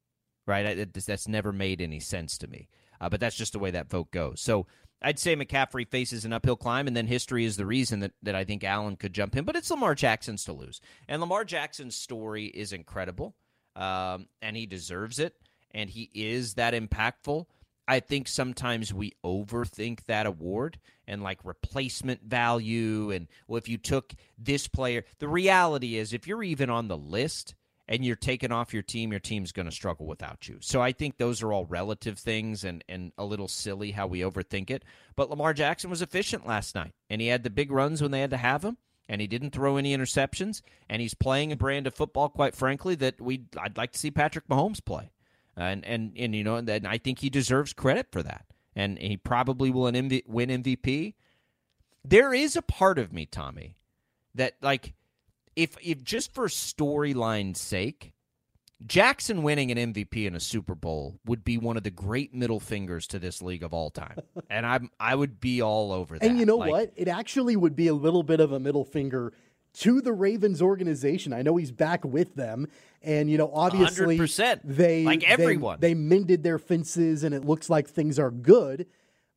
Right? 0.47 0.67
I, 0.67 0.87
that's 0.93 1.29
never 1.29 1.53
made 1.53 1.81
any 1.81 2.01
sense 2.01 2.37
to 2.39 2.49
me. 2.49 2.69
Uh, 3.01 3.09
but 3.09 3.21
that's 3.21 3.37
just 3.37 3.53
the 3.53 3.59
way 3.59 3.71
that 3.73 3.91
vote 3.91 4.11
goes. 4.11 4.41
So 4.41 4.67
I'd 5.03 5.19
say 5.19 5.35
McCaffrey 5.35 5.89
faces 5.89 6.25
an 6.25 6.33
uphill 6.33 6.57
climb, 6.57 6.87
and 6.87 6.97
then 6.97 7.07
history 7.07 7.45
is 7.45 7.57
the 7.57 7.67
reason 7.67 8.01
that, 8.01 8.13
that 8.23 8.35
I 8.35 8.45
think 8.45 8.63
Allen 8.63 8.97
could 8.97 9.13
jump 9.13 9.37
in. 9.37 9.45
But 9.45 9.57
it's 9.57 9.71
Lamar 9.71 9.95
Jackson's 9.95 10.45
to 10.45 10.53
lose. 10.53 10.81
And 11.09 11.21
Lamar 11.21 11.45
Jackson's 11.45 11.97
story 11.97 12.47
is 12.47 12.73
incredible, 12.73 13.35
um, 13.75 14.27
and 14.41 14.57
he 14.57 14.67
deserves 14.67 15.19
it, 15.19 15.35
and 15.73 15.91
he 15.91 16.11
is 16.15 16.55
that 16.55 16.75
impactful. 16.75 17.47
I 17.89 17.99
think 17.99 18.29
sometimes 18.29 18.95
we 18.95 19.15
overthink 19.25 20.05
that 20.05 20.27
award 20.27 20.79
and 21.09 21.23
like 21.23 21.45
replacement 21.45 22.23
value. 22.23 23.11
And 23.11 23.27
well, 23.49 23.59
if 23.59 23.69
you 23.69 23.79
took 23.79 24.15
this 24.39 24.69
player, 24.69 25.05
the 25.19 25.29
reality 25.29 25.97
is 25.97 26.13
if 26.13 26.29
you're 26.29 26.45
even 26.45 26.71
on 26.71 26.87
the 26.87 26.97
list, 26.97 27.57
and 27.93 28.07
you're 28.07 28.17
taken 28.17 28.51
off 28.51 28.73
your 28.73 28.83
team, 28.83 29.11
your 29.11 29.21
team's 29.21 29.53
going 29.53 29.67
to 29.67 29.73
struggle 29.73 30.07
without 30.07 30.49
you. 30.49 30.57
So 30.61 30.81
I 30.81 30.93
think 30.93 31.19
those 31.19 31.43
are 31.43 31.53
all 31.53 31.67
relative 31.67 32.19
things 32.19 32.65
and, 32.65 32.83
and 32.89 33.13
a 33.19 33.25
little 33.25 33.49
silly 33.49 33.91
how 33.91 34.07
we 34.07 34.21
overthink 34.21 34.71
it. 34.71 34.83
But 35.15 35.29
Lamar 35.29 35.53
Jackson 35.53 35.91
was 35.91 36.01
efficient 36.01 36.47
last 36.47 36.75
night, 36.75 36.95
and 37.11 37.21
he 37.21 37.27
had 37.27 37.43
the 37.43 37.51
big 37.51 37.71
runs 37.71 38.01
when 38.01 38.11
they 38.11 38.23
had 38.23 38.31
to 38.31 38.39
have 38.39 38.65
him, 38.65 38.79
and 39.11 39.21
he 39.21 39.27
didn't 39.27 39.51
throw 39.51 39.77
any 39.77 39.95
interceptions, 39.95 40.63
and 40.89 41.03
he's 41.03 41.13
playing 41.13 41.53
a 41.53 41.57
brand 41.57 41.87
of 41.87 41.95
football, 41.95 42.31
quite 42.31 42.55
frankly, 42.55 42.95
that 42.95 43.21
we 43.21 43.45
I'd 43.61 43.77
like 43.77 43.93
to 43.93 43.99
see 43.99 44.11
Patrick 44.11 44.49
Mahomes 44.49 44.83
play. 44.83 45.11
And 45.55 45.85
and 45.85 46.17
and 46.17 46.35
you 46.35 46.45
know, 46.45 46.57
and 46.57 46.87
I 46.87 46.97
think 46.97 47.19
he 47.19 47.29
deserves 47.29 47.75
credit 47.75 48.07
for 48.11 48.23
that, 48.23 48.47
and 48.75 48.99
he 48.99 49.19
probably 49.19 49.71
will 49.71 49.83
win 49.83 49.95
MVP. 50.49 51.13
There 52.03 52.33
is 52.33 52.57
a 52.57 52.63
part 52.63 52.99
of 52.99 53.13
me, 53.13 53.27
Tommy, 53.27 53.77
that 54.35 54.55
like 54.63 54.95
if 55.57 55.77
if 55.83 56.03
just 56.03 56.33
for 56.35 56.47
storyline's 56.49 57.61
sake, 57.61 58.13
Jackson 58.85 59.43
winning 59.43 59.71
an 59.71 59.93
MVP 59.93 60.27
in 60.27 60.35
a 60.35 60.41
Super 60.41 60.75
Bowl 60.75 61.19
would 61.25 61.45
be 61.45 61.57
one 61.59 61.77
of 61.77 61.83
the 61.85 61.91
great 61.91 62.35
middle 62.35 62.59
fingers 62.61 63.07
to 63.09 63.19
this 63.19 63.41
league 63.41 63.63
of 63.63 63.73
all 63.73 63.91
time, 63.91 64.17
and 64.51 64.67
I'm 64.67 64.91
I 64.99 65.15
would 65.15 65.41
be 65.41 65.63
all 65.63 65.93
over 65.93 66.19
that. 66.19 66.27
And 66.29 66.39
you 66.39 66.47
know 66.47 66.57
Like, 66.57 66.71
what? 66.71 66.93
It 66.97 67.09
actually 67.09 67.57
would 67.57 67.77
be 67.77 67.89
a 67.89 67.95
little 67.95 68.23
bit 68.23 68.41
of 68.41 68.53
a 68.53 68.59
middle 68.59 68.85
finger 68.85 69.33
to 69.75 70.01
the 70.01 70.13
Ravens 70.13 70.61
organization. 70.61 71.33
I 71.33 71.43
know 71.43 71.57
he's 71.57 71.71
back 71.73 72.05
with 72.05 72.35
them, 72.35 72.67
and 73.03 73.31
you 73.31 73.39
know, 73.39 73.51
obviously, 73.55 74.19
100%. 74.19 74.61
they 74.65 75.05
Like 75.05 75.21
they- 75.21 75.27
everyone. 75.27 75.79
they, 75.81 75.95
mended 75.95 76.43
their 76.43 76.59
fences, 76.59 77.23
and 77.25 77.35
it 77.35 77.45
looks 77.45 77.71
like 77.71 77.89
things 77.89 78.19
are 78.19 78.31
good. 78.31 78.87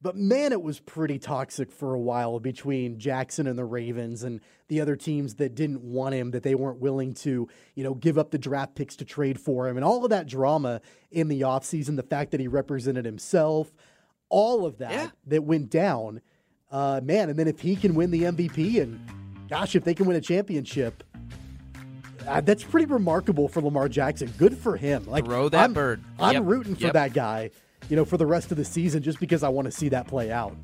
But 0.05 0.15
man, 0.15 0.51
it 0.51 0.61
was 0.61 0.79
pretty 0.79 1.17
toxic 1.17 1.71
for 1.71 1.95
a 1.95 1.99
while 1.99 2.39
between 2.39 2.99
Jackson 2.99 3.47
and 3.47 3.57
the 3.57 3.65
Ravens 3.65 4.21
and 4.21 4.39
the 4.67 4.79
other 4.79 4.95
teams 4.95 5.33
that 5.37 5.55
didn't 5.55 5.81
want 5.81 6.13
him, 6.13 6.29
that 6.29 6.43
they 6.43 6.53
weren't 6.53 6.79
willing 6.79 7.15
to, 7.15 7.47
you 7.73 7.83
know, 7.83 7.95
give 7.95 8.19
up 8.19 8.29
the 8.29 8.37
draft 8.37 8.75
picks 8.75 8.95
to 8.97 9.03
trade 9.05 9.39
for 9.39 9.67
him, 9.67 9.77
and 9.77 9.83
all 9.83 10.03
of 10.03 10.11
that 10.11 10.27
drama 10.27 10.79
in 11.09 11.27
the 11.27 11.41
offseason, 11.41 11.95
the 11.95 12.03
fact 12.03 12.29
that 12.29 12.39
he 12.39 12.47
represented 12.47 13.03
himself, 13.03 13.73
all 14.29 14.63
of 14.67 14.77
that 14.77 14.91
Yeah. 14.91 15.09
that 15.25 15.43
went 15.43 15.71
down. 15.71 16.21
Uh, 16.69 17.01
man, 17.03 17.31
and 17.31 17.39
then 17.39 17.47
if 17.47 17.61
he 17.61 17.75
can 17.75 17.95
win 17.95 18.11
the 18.11 18.25
MVP, 18.25 18.79
and 18.79 18.99
gosh, 19.49 19.75
if 19.75 19.83
they 19.85 19.95
can 19.95 20.05
win 20.05 20.15
a 20.17 20.21
championship, 20.21 21.03
uh, 22.27 22.41
that's 22.41 22.63
pretty 22.63 22.85
remarkable 22.85 23.47
for 23.47 23.59
Lamar 23.59 23.89
Jackson. 23.89 24.31
Good 24.37 24.55
for 24.55 24.77
him. 24.77 25.05
Like 25.07 25.25
Throw 25.25 25.49
that 25.49 25.63
I'm, 25.63 25.73
bird. 25.73 26.03
I'm 26.19 26.33
Yep. 26.35 26.43
rooting 26.45 26.75
for 26.75 26.83
Yep. 26.85 26.93
that 26.93 27.13
guy. 27.13 27.49
You 27.89 27.95
know, 27.95 28.05
for 28.05 28.17
the 28.17 28.25
rest 28.25 28.51
of 28.51 28.57
the 28.57 28.65
season, 28.65 29.03
just 29.03 29.19
because 29.19 29.43
I 29.43 29.49
want 29.49 29.65
to 29.65 29.71
see 29.71 29.89
that 29.89 30.07
play 30.07 30.31
out. 30.31 30.55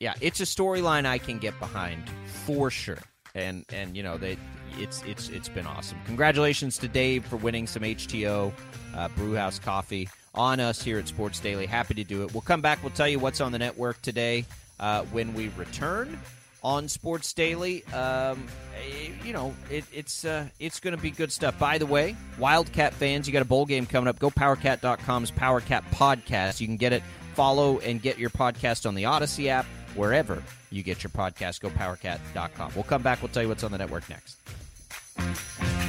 yeah, 0.00 0.14
it's 0.20 0.40
a 0.40 0.44
storyline 0.44 1.06
I 1.06 1.18
can 1.18 1.38
get 1.38 1.58
behind 1.58 2.08
for 2.44 2.70
sure. 2.70 2.98
And 3.34 3.64
and 3.72 3.96
you 3.96 4.02
know 4.02 4.18
they, 4.18 4.36
it's 4.78 5.02
it's 5.04 5.28
it's 5.30 5.48
been 5.48 5.66
awesome. 5.66 5.98
Congratulations 6.06 6.78
to 6.78 6.88
Dave 6.88 7.24
for 7.24 7.36
winning 7.36 7.66
some 7.66 7.82
HTO 7.82 8.52
uh, 8.94 9.08
Brewhouse 9.16 9.58
coffee 9.58 10.08
on 10.34 10.60
us 10.60 10.82
here 10.82 10.98
at 10.98 11.08
Sports 11.08 11.40
Daily. 11.40 11.66
Happy 11.66 11.94
to 11.94 12.04
do 12.04 12.22
it. 12.22 12.32
We'll 12.32 12.42
come 12.42 12.60
back. 12.60 12.82
We'll 12.82 12.92
tell 12.92 13.08
you 13.08 13.18
what's 13.18 13.40
on 13.40 13.52
the 13.52 13.58
network 13.58 14.00
today 14.02 14.44
uh, 14.80 15.02
when 15.04 15.34
we 15.34 15.48
return 15.56 16.18
on 16.62 16.88
Sports 16.88 17.32
Daily. 17.32 17.84
Um, 17.86 18.46
eh, 18.76 19.10
you 19.24 19.32
know, 19.32 19.54
it, 19.70 19.84
it's 19.92 20.24
uh, 20.24 20.46
it's 20.58 20.80
going 20.80 20.96
to 20.96 21.02
be 21.02 21.10
good 21.10 21.32
stuff. 21.32 21.58
By 21.58 21.78
the 21.78 21.86
way, 21.86 22.16
Wildcat 22.38 22.94
fans, 22.94 23.26
you 23.26 23.32
got 23.32 23.42
a 23.42 23.46
bowl 23.46 23.66
game 23.66 23.86
coming 23.86 24.08
up. 24.08 24.18
Go 24.18 24.30
PowerCat.com's 24.30 25.30
PowerCat 25.30 25.82
podcast. 25.90 26.60
You 26.60 26.66
can 26.66 26.76
get 26.76 26.92
it. 26.92 27.02
Follow 27.34 27.78
and 27.78 28.00
get 28.02 28.18
your 28.18 28.30
podcast 28.30 28.86
on 28.86 28.94
the 28.94 29.04
Audacy 29.04 29.46
app 29.46 29.64
wherever 29.94 30.42
you 30.70 30.82
get 30.82 31.02
your 31.02 31.10
podcast. 31.10 31.60
Go 31.60 31.70
PowerCat.com. 31.70 32.72
We'll 32.74 32.84
come 32.84 33.02
back. 33.02 33.22
We'll 33.22 33.30
tell 33.30 33.42
you 33.42 33.48
what's 33.48 33.64
on 33.64 33.72
the 33.72 33.78
network 33.78 34.04
next. 34.08 35.81